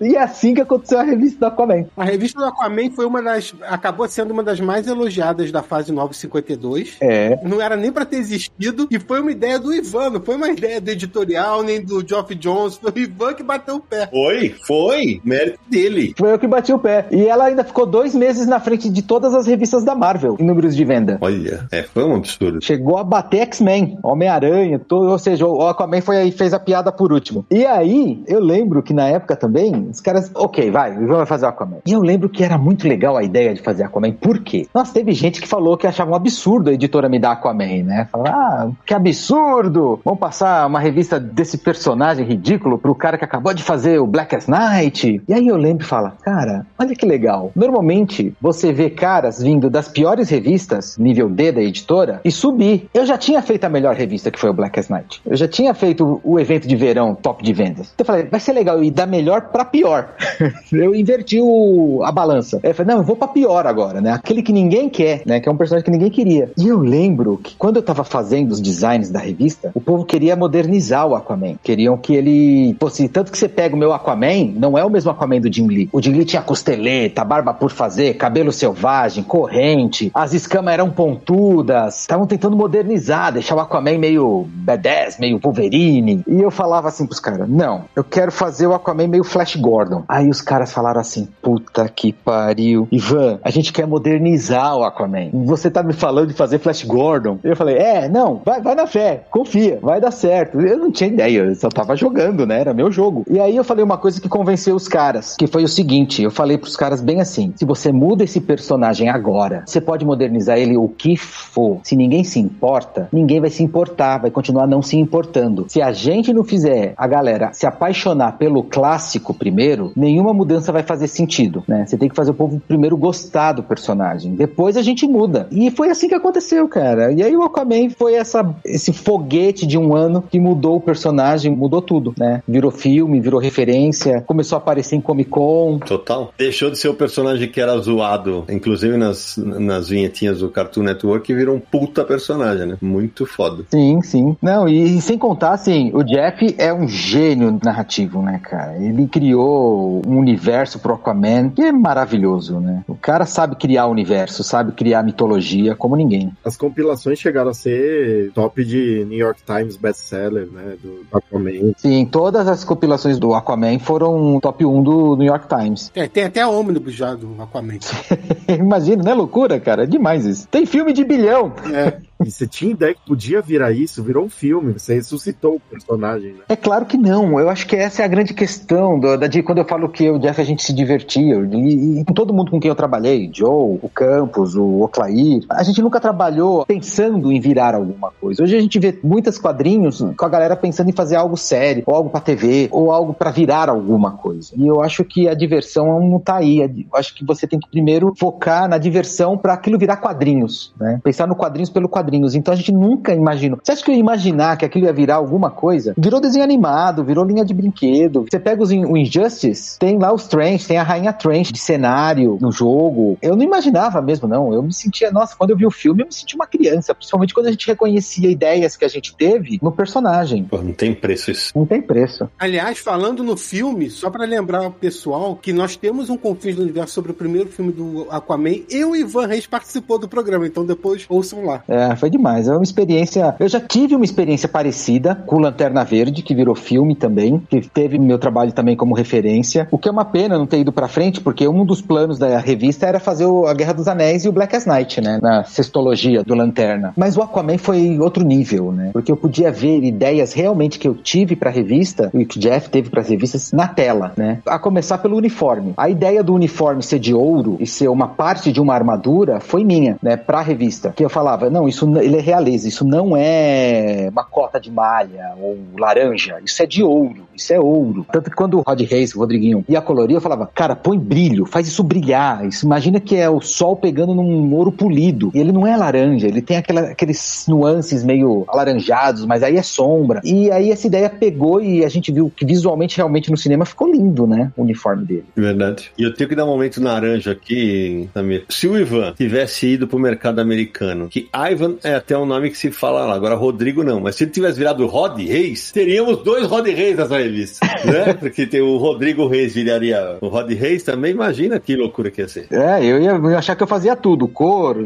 E 0.00 0.16
é 0.16 0.22
assim 0.22 0.54
que 0.54 0.60
aconteceu 0.60 0.98
a 0.98 1.02
revista 1.02 1.38
do 1.40 1.46
Aquaman. 1.46 1.84
A 1.96 2.04
revista 2.04 2.40
do 2.40 2.46
Aquaman 2.46 2.90
foi 2.90 3.04
uma 3.04 3.22
das. 3.22 3.54
acabou 3.62 4.08
sendo 4.08 4.32
uma 4.32 4.42
das 4.42 4.60
mais 4.60 4.86
elogiadas 4.86 5.52
da 5.52 5.62
fase 5.62 5.92
952. 5.92 6.67
É. 7.00 7.38
Não 7.42 7.60
era 7.60 7.76
nem 7.76 7.92
pra 7.92 8.04
ter 8.04 8.16
existido, 8.16 8.86
e 8.90 8.98
foi 8.98 9.20
uma 9.20 9.30
ideia 9.30 9.58
do 9.58 9.72
Ivan, 9.72 10.10
não 10.10 10.20
foi 10.20 10.36
uma 10.36 10.48
ideia 10.50 10.80
do 10.80 10.88
editorial, 10.90 11.62
nem 11.62 11.82
do 11.82 12.06
Geoff 12.06 12.34
Jones, 12.34 12.76
foi 12.76 12.90
o 12.90 12.98
Ivan 12.98 13.34
que 13.34 13.42
bateu 13.42 13.76
o 13.76 13.80
pé. 13.80 14.08
Foi, 14.10 14.54
foi. 14.66 15.20
Mérito 15.24 15.58
dele. 15.68 16.14
Foi 16.16 16.32
eu 16.32 16.38
que 16.38 16.46
bati 16.46 16.72
o 16.72 16.78
pé. 16.78 17.06
E 17.10 17.26
ela 17.26 17.44
ainda 17.44 17.64
ficou 17.64 17.86
dois 17.86 18.14
meses 18.14 18.46
na 18.46 18.60
frente 18.60 18.88
de 18.88 19.02
todas 19.02 19.34
as 19.34 19.46
revistas 19.46 19.84
da 19.84 19.94
Marvel 19.94 20.36
em 20.38 20.44
números 20.44 20.74
de 20.74 20.84
venda. 20.84 21.18
Olha, 21.20 21.66
é, 21.70 21.82
foi 21.82 22.04
um 22.04 22.16
absurdo. 22.16 22.58
Chegou 22.62 22.98
a 22.98 23.04
bater 23.04 23.40
X-Men, 23.42 23.98
Homem-Aranha, 24.02 24.80
ou 24.90 25.18
seja, 25.18 25.46
o 25.46 25.66
Aquaman 25.66 26.00
foi 26.00 26.16
aí 26.16 26.32
fez 26.32 26.52
a 26.52 26.58
piada 26.58 26.90
por 26.90 27.12
último. 27.12 27.44
E 27.50 27.64
aí, 27.64 28.22
eu 28.26 28.40
lembro 28.40 28.82
que 28.82 28.92
na 28.92 29.08
época 29.08 29.36
também, 29.36 29.88
os 29.90 30.00
caras, 30.00 30.30
ok, 30.34 30.70
vai, 30.70 30.96
o 30.96 31.02
Ivan 31.02 31.16
vai 31.16 31.26
fazer 31.26 31.46
o 31.46 31.48
Aquaman. 31.48 31.78
E 31.86 31.92
eu 31.92 32.00
lembro 32.00 32.28
que 32.28 32.42
era 32.42 32.58
muito 32.58 32.86
legal 32.88 33.16
a 33.16 33.22
ideia 33.22 33.54
de 33.54 33.62
fazer 33.62 33.84
Aquaman. 33.84 34.12
Por 34.12 34.40
quê? 34.40 34.66
Nossa, 34.74 34.92
teve 34.92 35.12
gente 35.12 35.40
que 35.40 35.48
falou 35.48 35.76
que 35.76 35.86
achava 35.86 36.10
um 36.10 36.14
absurdo 36.14 36.57
a 36.66 36.72
editora 36.72 37.08
me 37.08 37.18
dar 37.18 37.32
Aquaman, 37.32 37.82
né? 37.84 38.08
Falava, 38.10 38.30
ah, 38.36 38.68
que 38.84 38.94
absurdo! 38.94 40.00
Vamos 40.04 40.18
passar 40.20 40.66
uma 40.66 40.80
revista 40.80 41.20
desse 41.20 41.58
personagem 41.58 42.24
ridículo 42.26 42.78
pro 42.78 42.94
cara 42.94 43.16
que 43.18 43.24
acabou 43.24 43.52
de 43.54 43.62
fazer 43.62 43.98
o 44.00 44.06
Blackest 44.06 44.48
Night. 44.48 45.22
E 45.28 45.32
aí 45.34 45.46
eu 45.46 45.56
lembro 45.56 45.84
e 45.84 45.86
falo, 45.86 46.12
cara, 46.22 46.66
olha 46.78 46.94
que 46.94 47.06
legal. 47.06 47.52
Normalmente, 47.54 48.34
você 48.40 48.72
vê 48.72 48.90
caras 48.90 49.42
vindo 49.42 49.68
das 49.70 49.88
piores 49.88 50.28
revistas, 50.30 50.96
nível 50.98 51.28
D 51.28 51.52
da 51.52 51.60
editora, 51.60 52.20
e 52.24 52.30
subir. 52.30 52.88
Eu 52.94 53.04
já 53.06 53.16
tinha 53.18 53.42
feito 53.42 53.64
a 53.64 53.68
melhor 53.68 53.94
revista, 53.94 54.30
que 54.30 54.38
foi 54.38 54.50
o 54.50 54.54
Blackest 54.54 54.90
Night. 54.90 55.20
Eu 55.26 55.36
já 55.36 55.46
tinha 55.46 55.74
feito 55.74 56.20
o 56.24 56.38
evento 56.40 56.66
de 56.66 56.76
verão 56.76 57.14
top 57.14 57.42
de 57.44 57.52
vendas. 57.52 57.90
Então 57.94 58.04
eu 58.04 58.06
falei, 58.06 58.24
vai 58.24 58.40
ser 58.40 58.52
legal 58.52 58.82
ir 58.82 58.90
da 58.90 59.06
melhor 59.06 59.42
pra 59.52 59.64
pior. 59.64 60.08
eu 60.72 60.94
inverti 60.94 61.40
o- 61.40 62.00
a 62.04 62.12
balança. 62.12 62.60
Eu 62.62 62.74
falei, 62.74 62.92
não, 62.94 63.00
eu 63.00 63.06
vou 63.06 63.16
pra 63.16 63.28
pior 63.28 63.66
agora, 63.66 64.00
né? 64.00 64.12
Aquele 64.12 64.42
que 64.42 64.52
ninguém 64.52 64.88
quer, 64.88 65.22
né? 65.26 65.40
Que 65.40 65.48
é 65.48 65.52
um 65.52 65.56
personagem 65.56 65.84
que 65.84 65.90
ninguém 65.90 66.10
queria. 66.10 66.37
E 66.56 66.68
eu 66.68 66.78
lembro 66.78 67.38
que 67.38 67.54
quando 67.56 67.76
eu 67.76 67.82
tava 67.82 68.04
fazendo 68.04 68.52
os 68.52 68.60
designs 68.60 69.10
da 69.10 69.18
revista, 69.18 69.70
o 69.74 69.80
povo 69.80 70.04
queria 70.04 70.36
modernizar 70.36 71.06
o 71.06 71.14
Aquaman. 71.14 71.54
Queriam 71.62 71.96
que 71.96 72.14
ele 72.14 72.76
fosse. 72.80 73.08
Tanto 73.08 73.32
que 73.32 73.38
você 73.38 73.48
pega 73.48 73.74
o 73.74 73.78
meu 73.78 73.92
Aquaman, 73.92 74.52
não 74.56 74.76
é 74.76 74.84
o 74.84 74.90
mesmo 74.90 75.10
Aquaman 75.10 75.40
do 75.40 75.52
Jim 75.52 75.66
Lee. 75.66 75.88
O 75.92 76.02
Jim 76.02 76.12
Lee 76.12 76.24
tinha 76.24 76.42
costeleta, 76.42 77.24
barba 77.24 77.52
por 77.52 77.70
fazer, 77.70 78.14
cabelo 78.14 78.52
selvagem, 78.52 79.22
corrente, 79.22 80.10
as 80.14 80.32
escamas 80.32 80.74
eram 80.74 80.90
pontudas. 80.90 82.00
Estavam 82.00 82.26
tentando 82.26 82.56
modernizar, 82.56 83.32
deixar 83.32 83.56
o 83.56 83.60
Aquaman 83.60 83.98
meio 83.98 84.46
B10, 84.64 85.18
meio 85.18 85.38
Wolverine. 85.38 86.22
E 86.26 86.40
eu 86.40 86.50
falava 86.50 86.88
assim 86.88 87.06
pros 87.06 87.20
caras: 87.20 87.48
não, 87.48 87.84
eu 87.94 88.04
quero 88.04 88.32
fazer 88.32 88.66
o 88.66 88.74
Aquaman 88.74 89.08
meio 89.08 89.24
Flash 89.24 89.56
Gordon. 89.56 90.04
Aí 90.08 90.28
os 90.28 90.40
caras 90.40 90.72
falaram 90.72 91.00
assim: 91.00 91.28
puta 91.42 91.88
que 91.88 92.12
pariu. 92.12 92.88
Ivan, 92.90 93.38
a 93.42 93.50
gente 93.50 93.72
quer 93.72 93.86
modernizar 93.86 94.76
o 94.76 94.84
Aquaman. 94.84 95.30
Você 95.32 95.70
tá 95.70 95.82
me 95.82 95.92
falando 95.92 96.27
de 96.28 96.34
fazer 96.34 96.58
Flash 96.58 96.84
Gordon? 96.84 97.38
Eu 97.42 97.56
falei: 97.56 97.76
é, 97.76 98.08
não, 98.08 98.40
vai, 98.44 98.60
vai 98.60 98.74
na 98.74 98.86
fé, 98.86 99.24
confia, 99.30 99.78
vai 99.82 100.00
dar 100.00 100.10
certo. 100.10 100.60
Eu 100.60 100.78
não 100.78 100.90
tinha 100.90 101.08
ideia, 101.08 101.40
eu 101.40 101.54
só 101.54 101.68
tava 101.68 101.96
jogando, 101.96 102.46
né? 102.46 102.60
Era 102.60 102.74
meu 102.74 102.90
jogo. 102.90 103.24
E 103.28 103.40
aí 103.40 103.56
eu 103.56 103.64
falei 103.64 103.84
uma 103.84 103.98
coisa 103.98 104.20
que 104.20 104.28
convenceu 104.28 104.76
os 104.76 104.88
caras, 104.88 105.36
que 105.36 105.46
foi 105.46 105.64
o 105.64 105.68
seguinte: 105.68 106.22
eu 106.22 106.30
falei 106.30 106.58
pros 106.58 106.76
caras 106.76 107.00
bem 107.00 107.20
assim: 107.20 107.52
se 107.56 107.64
você 107.64 107.92
muda 107.92 108.24
esse 108.24 108.40
personagem 108.40 109.08
agora, 109.08 109.62
você 109.66 109.80
pode 109.80 110.04
modernizar 110.04 110.58
ele 110.58 110.76
o 110.76 110.88
que 110.88 111.16
for. 111.16 111.80
Se 111.82 111.96
ninguém 111.96 112.24
se 112.24 112.38
importa, 112.38 113.08
ninguém 113.12 113.40
vai 113.40 113.50
se 113.50 113.62
importar, 113.62 114.18
vai 114.18 114.30
continuar 114.30 114.66
não 114.66 114.82
se 114.82 114.96
importando. 114.96 115.66
Se 115.68 115.80
a 115.80 115.92
gente 115.92 116.32
não 116.32 116.44
fizer 116.44 116.94
a 116.96 117.06
galera 117.06 117.50
se 117.52 117.66
apaixonar 117.66 118.32
pelo 118.38 118.62
clássico 118.62 119.32
primeiro, 119.32 119.92
nenhuma 119.96 120.32
mudança 120.32 120.72
vai 120.72 120.82
fazer 120.82 121.08
sentido, 121.08 121.62
né? 121.66 121.84
Você 121.86 121.96
tem 121.96 122.08
que 122.08 122.14
fazer 122.14 122.30
o 122.30 122.34
povo 122.34 122.60
primeiro 122.66 122.96
gostar 122.96 123.52
do 123.52 123.62
personagem, 123.62 124.34
depois 124.34 124.76
a 124.76 124.82
gente 124.82 125.06
muda. 125.06 125.46
E 125.50 125.70
foi 125.70 125.90
assim 125.90 126.08
que 126.08 126.14
aconteceu, 126.18 126.68
cara. 126.68 127.12
E 127.12 127.22
aí 127.22 127.36
o 127.36 127.42
Aquaman 127.42 127.90
foi 127.90 128.14
essa, 128.14 128.54
esse 128.64 128.92
foguete 128.92 129.66
de 129.66 129.78
um 129.78 129.94
ano 129.94 130.22
que 130.22 130.38
mudou 130.38 130.76
o 130.76 130.80
personagem, 130.80 131.54
mudou 131.54 131.80
tudo, 131.80 132.14
né? 132.18 132.42
Virou 132.46 132.70
filme, 132.70 133.20
virou 133.20 133.40
referência, 133.40 134.22
começou 134.26 134.56
a 134.56 134.58
aparecer 134.58 134.96
em 134.96 135.00
Comic 135.00 135.30
Con. 135.30 135.78
Total. 135.78 136.32
Deixou 136.36 136.70
de 136.70 136.78
ser 136.78 136.88
o 136.88 136.94
personagem 136.94 137.48
que 137.48 137.60
era 137.60 137.76
zoado, 137.78 138.44
inclusive 138.48 138.96
nas, 138.96 139.36
nas 139.36 139.88
vinhetinhas 139.88 140.40
do 140.40 140.48
Cartoon 140.48 140.82
Network, 140.82 141.30
e 141.30 141.34
virou 141.34 141.56
um 141.56 141.60
puta 141.60 142.04
personagem, 142.04 142.66
né? 142.66 142.76
Muito 142.80 143.26
foda. 143.26 143.64
Sim, 143.70 144.00
sim. 144.02 144.36
Não, 144.42 144.68
e 144.68 145.00
sem 145.00 145.18
contar, 145.18 145.52
assim, 145.52 145.90
o 145.94 146.02
Jeff 146.02 146.54
é 146.58 146.72
um 146.72 146.88
gênio 146.88 147.58
narrativo, 147.62 148.22
né, 148.22 148.40
cara? 148.42 148.76
Ele 148.78 149.06
criou 149.06 150.02
um 150.06 150.18
universo 150.18 150.78
pro 150.78 150.94
Aquaman 150.94 151.50
que 151.50 151.62
é 151.62 151.72
maravilhoso, 151.72 152.60
né? 152.60 152.82
O 152.88 152.94
cara 152.94 153.26
sabe 153.26 153.56
criar 153.56 153.86
universo, 153.86 154.42
sabe 154.42 154.72
criar 154.72 155.02
mitologia 155.02 155.74
como 155.74 155.96
ninguém. 155.96 156.07
As 156.44 156.56
compilações 156.56 157.18
chegaram 157.18 157.50
a 157.50 157.54
ser 157.54 158.30
top 158.32 158.64
de 158.64 159.04
New 159.08 159.18
York 159.18 159.40
Times 159.44 159.76
best-seller, 159.76 160.46
né? 160.50 160.76
Do 160.82 161.06
Aquaman. 161.12 161.72
Sim, 161.76 162.06
todas 162.10 162.46
as 162.48 162.64
compilações 162.64 163.18
do 163.18 163.34
Aquaman 163.34 163.78
foram 163.78 164.38
top 164.40 164.64
1 164.64 164.82
do 164.82 165.16
New 165.16 165.26
York 165.26 165.46
Times. 165.48 165.90
É, 165.94 166.06
tem 166.08 166.24
até 166.24 166.46
ônibus 166.46 166.94
já 166.94 167.14
do 167.14 167.34
Aquaman. 167.40 167.78
Imagina, 168.48 169.02
não 169.02 169.12
é 169.12 169.14
loucura, 169.14 169.60
cara? 169.60 169.84
É 169.84 169.86
demais 169.86 170.24
isso. 170.26 170.48
Tem 170.48 170.64
filme 170.66 170.92
de 170.92 171.04
bilhão. 171.04 171.52
É. 171.72 171.98
E 172.24 172.30
você 172.32 172.48
tinha 172.48 172.72
ideia 172.72 172.94
que 172.94 173.00
podia 173.06 173.40
virar 173.40 173.70
isso, 173.70 174.02
virou 174.02 174.24
um 174.24 174.28
filme, 174.28 174.72
você 174.72 174.94
ressuscitou 174.94 175.54
o 175.54 175.60
personagem, 175.60 176.32
né? 176.32 176.40
É 176.48 176.56
claro 176.56 176.84
que 176.84 176.96
não. 176.96 177.38
Eu 177.38 177.48
acho 177.48 177.64
que 177.66 177.76
essa 177.76 178.02
é 178.02 178.04
a 178.04 178.08
grande 178.08 178.34
questão 178.34 178.98
do- 178.98 179.16
da, 179.16 179.28
de 179.28 179.40
quando 179.40 179.58
eu 179.58 179.64
falo 179.64 179.88
que 179.88 180.04
eu 180.04 180.14
e 180.14 180.18
o 180.18 180.20
Jeff 180.20 180.40
a 180.40 180.44
gente 180.44 180.64
se 180.64 180.72
divertia. 180.72 181.36
E, 181.36 182.00
e 182.00 182.04
com 182.04 182.12
todo 182.12 182.34
mundo 182.34 182.50
com 182.50 182.58
quem 182.58 182.68
eu 182.68 182.74
trabalhei, 182.74 183.30
Joe, 183.32 183.78
o 183.80 183.88
Campos, 183.88 184.56
o 184.56 184.80
Oclair, 184.82 185.44
a 185.48 185.62
gente 185.62 185.80
nunca 185.80 185.97
trabalhou 186.00 186.64
pensando 186.64 187.32
em 187.32 187.40
virar 187.40 187.74
alguma 187.74 188.10
coisa. 188.20 188.42
Hoje 188.42 188.56
a 188.56 188.60
gente 188.60 188.78
vê 188.78 188.98
muitos 189.02 189.38
quadrinhos 189.38 190.04
com 190.16 190.24
a 190.24 190.28
galera 190.28 190.56
pensando 190.56 190.88
em 190.90 190.92
fazer 190.92 191.16
algo 191.16 191.36
sério, 191.36 191.82
ou 191.86 191.94
algo 191.94 192.10
pra 192.10 192.20
TV, 192.20 192.68
ou 192.70 192.92
algo 192.92 193.12
pra 193.12 193.30
virar 193.30 193.68
alguma 193.68 194.12
coisa. 194.12 194.52
E 194.56 194.66
eu 194.66 194.80
acho 194.80 195.04
que 195.04 195.28
a 195.28 195.34
diversão 195.34 196.00
não 196.08 196.18
tá 196.18 196.36
aí. 196.36 196.60
Eu 196.60 196.98
acho 196.98 197.14
que 197.14 197.24
você 197.24 197.46
tem 197.46 197.58
que 197.58 197.68
primeiro 197.68 198.12
focar 198.16 198.68
na 198.68 198.78
diversão 198.78 199.36
pra 199.36 199.54
aquilo 199.54 199.78
virar 199.78 199.96
quadrinhos, 199.96 200.72
né? 200.78 201.00
Pensar 201.02 201.26
no 201.26 201.34
quadrinhos 201.34 201.70
pelo 201.70 201.88
quadrinhos. 201.88 202.34
Então 202.34 202.52
a 202.54 202.56
gente 202.56 202.72
nunca 202.72 203.14
imaginou. 203.14 203.58
Você 203.62 203.72
acha 203.72 203.84
que 203.84 203.90
eu 203.90 203.94
ia 203.94 204.00
imaginar 204.00 204.56
que 204.56 204.64
aquilo 204.64 204.86
ia 204.86 204.92
virar 204.92 205.16
alguma 205.16 205.50
coisa? 205.50 205.94
Virou 205.98 206.20
desenho 206.20 206.44
animado, 206.44 207.04
virou 207.04 207.24
linha 207.24 207.44
de 207.44 207.54
brinquedo. 207.54 208.26
Você 208.30 208.38
pega 208.38 208.62
os, 208.62 208.70
o 208.70 208.96
Injustice, 208.96 209.78
tem 209.78 209.98
lá 209.98 210.12
os 210.12 210.28
Strange, 210.28 210.66
tem 210.66 210.76
a 210.76 210.82
Rainha 210.82 211.10
Strange 211.10 211.52
de 211.52 211.58
cenário 211.58 212.38
no 212.40 212.52
jogo. 212.52 213.16
Eu 213.22 213.34
não 213.34 213.42
imaginava 213.42 214.02
mesmo, 214.02 214.28
não. 214.28 214.52
Eu 214.52 214.62
me 214.62 214.72
sentia, 214.72 215.10
nossa, 215.10 215.34
quando 215.36 215.50
eu 215.50 215.56
vi 215.56 215.66
o 215.66 215.70
filme, 215.70 215.87
eu 215.88 216.06
me 216.06 216.12
senti 216.12 216.34
uma 216.34 216.46
criança. 216.46 216.94
Principalmente 216.94 217.34
quando 217.34 217.46
a 217.46 217.50
gente 217.50 217.66
reconhecia 217.66 218.30
ideias 218.30 218.76
que 218.76 218.84
a 218.84 218.88
gente 218.88 219.14
teve 219.16 219.58
no 219.62 219.72
personagem. 219.72 220.44
Pô, 220.44 220.58
não 220.58 220.72
tem 220.72 220.94
preço 220.94 221.30
isso. 221.30 221.52
Não 221.56 221.66
tem 221.66 221.80
preço. 221.80 222.28
Aliás, 222.38 222.78
falando 222.78 223.22
no 223.22 223.36
filme, 223.36 223.90
só 223.90 224.10
pra 224.10 224.24
lembrar 224.24 224.62
o 224.66 224.70
pessoal 224.72 225.36
que 225.36 225.52
nós 225.52 225.76
temos 225.76 226.08
um 226.10 226.16
Confins 226.16 226.56
do 226.56 226.62
Universo 226.62 226.94
sobre 226.94 227.10
o 227.12 227.14
primeiro 227.14 227.48
filme 227.48 227.72
do 227.72 228.06
Aquaman 228.10 228.60
e 228.70 228.84
o 228.84 228.94
Ivan 228.96 229.26
Reis 229.26 229.46
participou 229.46 229.98
do 229.98 230.08
programa, 230.08 230.46
então 230.46 230.64
depois 230.64 231.04
ouçam 231.08 231.44
lá. 231.44 231.62
É, 231.68 231.94
foi 231.96 232.10
demais. 232.10 232.48
É 232.48 232.52
uma 232.52 232.62
experiência. 232.62 233.34
Eu 233.38 233.48
já 233.48 233.60
tive 233.60 233.94
uma 233.94 234.04
experiência 234.04 234.48
parecida 234.48 235.14
com 235.14 235.36
o 235.36 235.40
Lanterna 235.40 235.84
Verde, 235.84 236.22
que 236.22 236.34
virou 236.34 236.54
filme 236.54 236.94
também, 236.94 237.38
que 237.48 237.60
teve 237.68 237.98
meu 237.98 238.18
trabalho 238.18 238.52
também 238.52 238.76
como 238.76 238.94
referência. 238.94 239.68
O 239.70 239.78
que 239.78 239.88
é 239.88 239.92
uma 239.92 240.04
pena 240.04 240.38
não 240.38 240.46
ter 240.46 240.58
ido 240.60 240.72
pra 240.72 240.88
frente, 240.88 241.20
porque 241.20 241.46
um 241.48 241.64
dos 241.64 241.80
planos 241.80 242.18
da 242.18 242.38
revista 242.38 242.86
era 242.86 242.98
fazer 243.00 243.26
o- 243.26 243.46
a 243.46 243.54
Guerra 243.54 243.72
dos 243.74 243.88
Anéis 243.88 244.24
e 244.24 244.28
o 244.28 244.32
Blackest 244.32 244.66
Night, 244.66 245.00
né? 245.00 245.18
Na 245.22 245.44
sextologia 245.78 246.22
do 246.22 246.34
Lanterna. 246.34 246.92
Mas 246.96 247.16
o 247.16 247.22
Aquaman 247.22 247.58
foi 247.58 247.98
outro 247.98 248.24
nível, 248.24 248.72
né? 248.72 248.90
Porque 248.92 249.10
eu 249.10 249.16
podia 249.16 249.50
ver 249.50 249.82
ideias 249.82 250.32
realmente 250.32 250.78
que 250.78 250.88
eu 250.88 250.94
tive 250.94 251.36
pra 251.36 251.50
revista 251.50 252.10
e 252.12 252.24
que 252.24 252.38
o 252.38 252.40
Jeff 252.40 252.68
teve 252.68 252.90
pras 252.90 253.08
revistas 253.08 253.52
na 253.52 253.68
tela, 253.68 254.12
né? 254.16 254.40
A 254.46 254.58
começar 254.58 254.98
pelo 254.98 255.16
uniforme. 255.16 255.72
A 255.76 255.88
ideia 255.88 256.22
do 256.22 256.34
uniforme 256.34 256.82
ser 256.82 256.98
de 256.98 257.14
ouro 257.14 257.56
e 257.60 257.66
ser 257.66 257.88
uma 257.88 258.08
parte 258.08 258.52
de 258.52 258.60
uma 258.60 258.74
armadura 258.74 259.40
foi 259.40 259.64
minha, 259.64 259.96
né? 260.02 260.16
Pra 260.16 260.42
revista. 260.42 260.92
Que 260.94 261.04
eu 261.04 261.08
falava, 261.08 261.48
não, 261.48 261.68
isso 261.68 261.86
ele 261.98 262.16
é 262.16 262.20
realeza, 262.20 262.68
isso 262.68 262.84
não 262.84 263.16
é 263.16 264.08
uma 264.10 264.24
cota 264.24 264.60
de 264.60 264.70
malha 264.70 265.32
ou 265.40 265.58
laranja, 265.78 266.38
isso 266.44 266.62
é 266.62 266.66
de 266.66 266.82
ouro, 266.82 267.26
isso 267.34 267.52
é 267.52 267.60
ouro. 267.60 268.04
Tanto 268.10 268.30
que 268.30 268.36
quando 268.36 268.58
o 268.58 268.62
Rod 268.66 268.80
Reis, 268.80 269.14
o 269.14 269.20
Rodriguinho, 269.20 269.64
ia 269.68 269.80
colorir, 269.80 270.16
eu 270.16 270.20
falava, 270.20 270.46
cara, 270.52 270.74
põe 270.74 270.98
brilho, 270.98 271.46
faz 271.46 271.66
isso 271.66 271.82
brilhar. 271.82 272.44
Isso, 272.46 272.66
imagina 272.66 273.00
que 273.00 273.16
é 273.16 273.28
o 273.30 273.40
sol 273.40 273.76
pegando 273.76 274.14
num 274.14 274.52
ouro 274.54 274.72
polido. 274.72 275.30
E 275.34 275.38
ele 275.38 275.52
não 275.52 275.66
é 275.66 275.67
laranja, 275.76 276.26
ele 276.26 276.42
tem 276.42 276.56
aquela, 276.56 276.80
aqueles 276.82 277.44
nuances 277.48 278.04
meio 278.04 278.44
alaranjados, 278.48 279.24
mas 279.26 279.42
aí 279.42 279.56
é 279.56 279.62
sombra. 279.62 280.20
E 280.24 280.50
aí 280.50 280.70
essa 280.70 280.86
ideia 280.86 281.08
pegou 281.10 281.60
e 281.60 281.84
a 281.84 281.88
gente 281.88 282.12
viu 282.12 282.32
que 282.34 282.44
visualmente, 282.44 282.96
realmente 282.96 283.30
no 283.30 283.36
cinema 283.36 283.64
ficou 283.64 283.90
lindo, 283.90 284.26
né? 284.26 284.52
O 284.56 284.62
uniforme 284.62 285.04
dele. 285.04 285.24
Verdade. 285.36 285.90
E 285.98 286.02
eu 286.02 286.14
tenho 286.14 286.28
que 286.28 286.36
dar 286.36 286.44
um 286.44 286.48
momento 286.48 286.80
naranja 286.80 287.32
aqui, 287.32 288.08
Samir. 288.14 288.44
Se 288.48 288.66
o 288.66 288.78
Ivan 288.78 289.12
tivesse 289.16 289.66
ido 289.66 289.86
pro 289.86 289.98
mercado 289.98 290.40
americano, 290.40 291.08
que 291.08 291.28
Ivan 291.34 291.76
é 291.82 291.94
até 291.94 292.16
um 292.16 292.26
nome 292.26 292.50
que 292.50 292.58
se 292.58 292.70
fala 292.70 293.04
lá. 293.04 293.14
Agora, 293.14 293.34
Rodrigo 293.34 293.82
não. 293.82 294.00
Mas 294.00 294.16
se 294.16 294.24
ele 294.24 294.30
tivesse 294.30 294.58
virado 294.58 294.86
Rod 294.86 295.18
Reis, 295.18 295.72
teríamos 295.72 296.22
dois 296.22 296.46
Rod 296.46 296.66
Reis 296.66 296.96
nessa 296.96 297.18
revista. 297.18 297.66
né? 297.84 298.14
Porque 298.14 298.46
tem 298.46 298.60
o 298.60 298.76
Rodrigo 298.76 299.26
Reis 299.26 299.54
viraria 299.54 300.18
o 300.20 300.28
Rod 300.28 300.50
Reis 300.50 300.82
também. 300.82 301.12
Imagina 301.12 301.58
que 301.58 301.76
loucura 301.76 302.10
que 302.10 302.20
ia 302.20 302.28
ser. 302.28 302.46
É, 302.50 302.84
eu 302.84 303.00
ia, 303.00 303.10
eu 303.10 303.30
ia 303.30 303.38
achar 303.38 303.56
que 303.56 303.62
eu 303.62 303.66
fazia 303.66 303.96
tudo: 303.96 304.28
cor, 304.28 304.76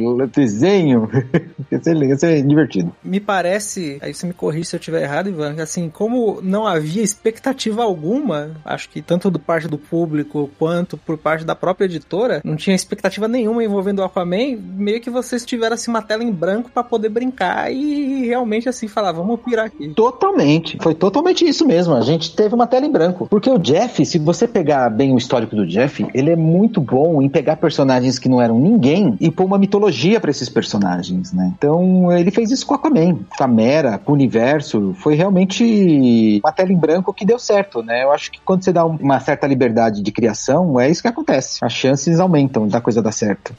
desenho. 0.62 1.10
ia, 1.70 1.82
ser, 1.82 1.96
ia 1.96 2.16
ser 2.16 2.42
divertido. 2.42 2.92
Me 3.02 3.18
parece, 3.18 3.98
aí 4.00 4.14
você 4.14 4.26
me 4.26 4.32
corrige 4.32 4.66
se 4.66 4.76
eu 4.76 4.78
estiver 4.78 5.02
errado, 5.02 5.28
Ivan, 5.28 5.60
assim, 5.60 5.90
como 5.90 6.40
não 6.40 6.66
havia 6.66 7.02
expectativa 7.02 7.82
alguma, 7.82 8.52
acho 8.64 8.88
que 8.88 9.02
tanto 9.02 9.30
do 9.30 9.38
parte 9.38 9.66
do 9.66 9.76
público 9.76 10.48
quanto 10.58 10.96
por 10.96 11.18
parte 11.18 11.44
da 11.44 11.54
própria 11.54 11.86
editora, 11.86 12.40
não 12.44 12.56
tinha 12.56 12.76
expectativa 12.76 13.26
nenhuma 13.26 13.64
envolvendo 13.64 13.98
o 13.98 14.04
Aquaman, 14.04 14.56
meio 14.56 15.00
que 15.00 15.10
vocês 15.10 15.44
tiveram 15.44 15.74
assim 15.74 15.90
uma 15.90 16.02
tela 16.02 16.22
em 16.22 16.30
branco 16.30 16.70
para 16.72 16.84
poder 16.84 17.08
brincar 17.08 17.72
e 17.72 18.26
realmente 18.26 18.68
assim 18.68 18.86
falar, 18.86 19.12
vamos 19.12 19.40
pirar 19.40 19.66
aqui. 19.66 19.88
Totalmente. 19.88 20.78
Foi 20.80 20.94
totalmente 20.94 21.44
isso 21.44 21.66
mesmo. 21.66 21.94
A 21.94 22.00
gente 22.02 22.34
teve 22.36 22.54
uma 22.54 22.66
tela 22.66 22.86
em 22.86 22.92
branco. 22.92 23.26
Porque 23.28 23.50
o 23.50 23.58
Jeff, 23.58 24.04
se 24.06 24.18
você 24.18 24.46
pegar 24.46 24.88
bem 24.90 25.14
o 25.14 25.18
histórico 25.18 25.56
do 25.56 25.66
Jeff, 25.66 26.06
ele 26.14 26.30
é 26.30 26.36
muito 26.36 26.80
bom 26.80 27.20
em 27.20 27.28
pegar 27.28 27.56
personagens 27.56 28.18
que 28.18 28.28
não 28.28 28.40
eram 28.40 28.58
ninguém 28.58 29.16
e 29.20 29.30
pôr 29.30 29.44
uma 29.44 29.58
mitologia 29.58 30.20
para 30.20 30.30
esses 30.30 30.48
personagens, 30.52 31.32
né? 31.32 31.52
Então, 31.56 32.12
ele 32.12 32.30
fez 32.30 32.50
isso 32.50 32.66
com 32.66 32.74
Aquaman, 32.74 33.18
com 33.36 33.44
a 33.44 33.48
Mera, 33.48 33.98
com 33.98 34.12
o 34.12 34.14
universo. 34.14 34.94
Foi 34.98 35.14
realmente 35.14 36.40
uma 36.42 36.52
tela 36.52 36.72
em 36.72 36.78
branco 36.78 37.12
que 37.12 37.24
deu 37.24 37.38
certo, 37.38 37.82
né? 37.82 38.04
Eu 38.04 38.12
acho 38.12 38.30
que 38.30 38.40
quando 38.44 38.64
você 38.64 38.72
dá 38.72 38.84
uma 38.84 39.18
certa 39.20 39.46
liberdade 39.46 40.02
de 40.02 40.12
criação, 40.12 40.78
é 40.78 40.90
isso 40.90 41.02
que 41.02 41.08
acontece. 41.08 41.58
As 41.64 41.72
chances 41.72 42.20
aumentam 42.20 42.68
da 42.68 42.80
coisa 42.80 43.02
dar 43.02 43.12
certo. 43.12 43.54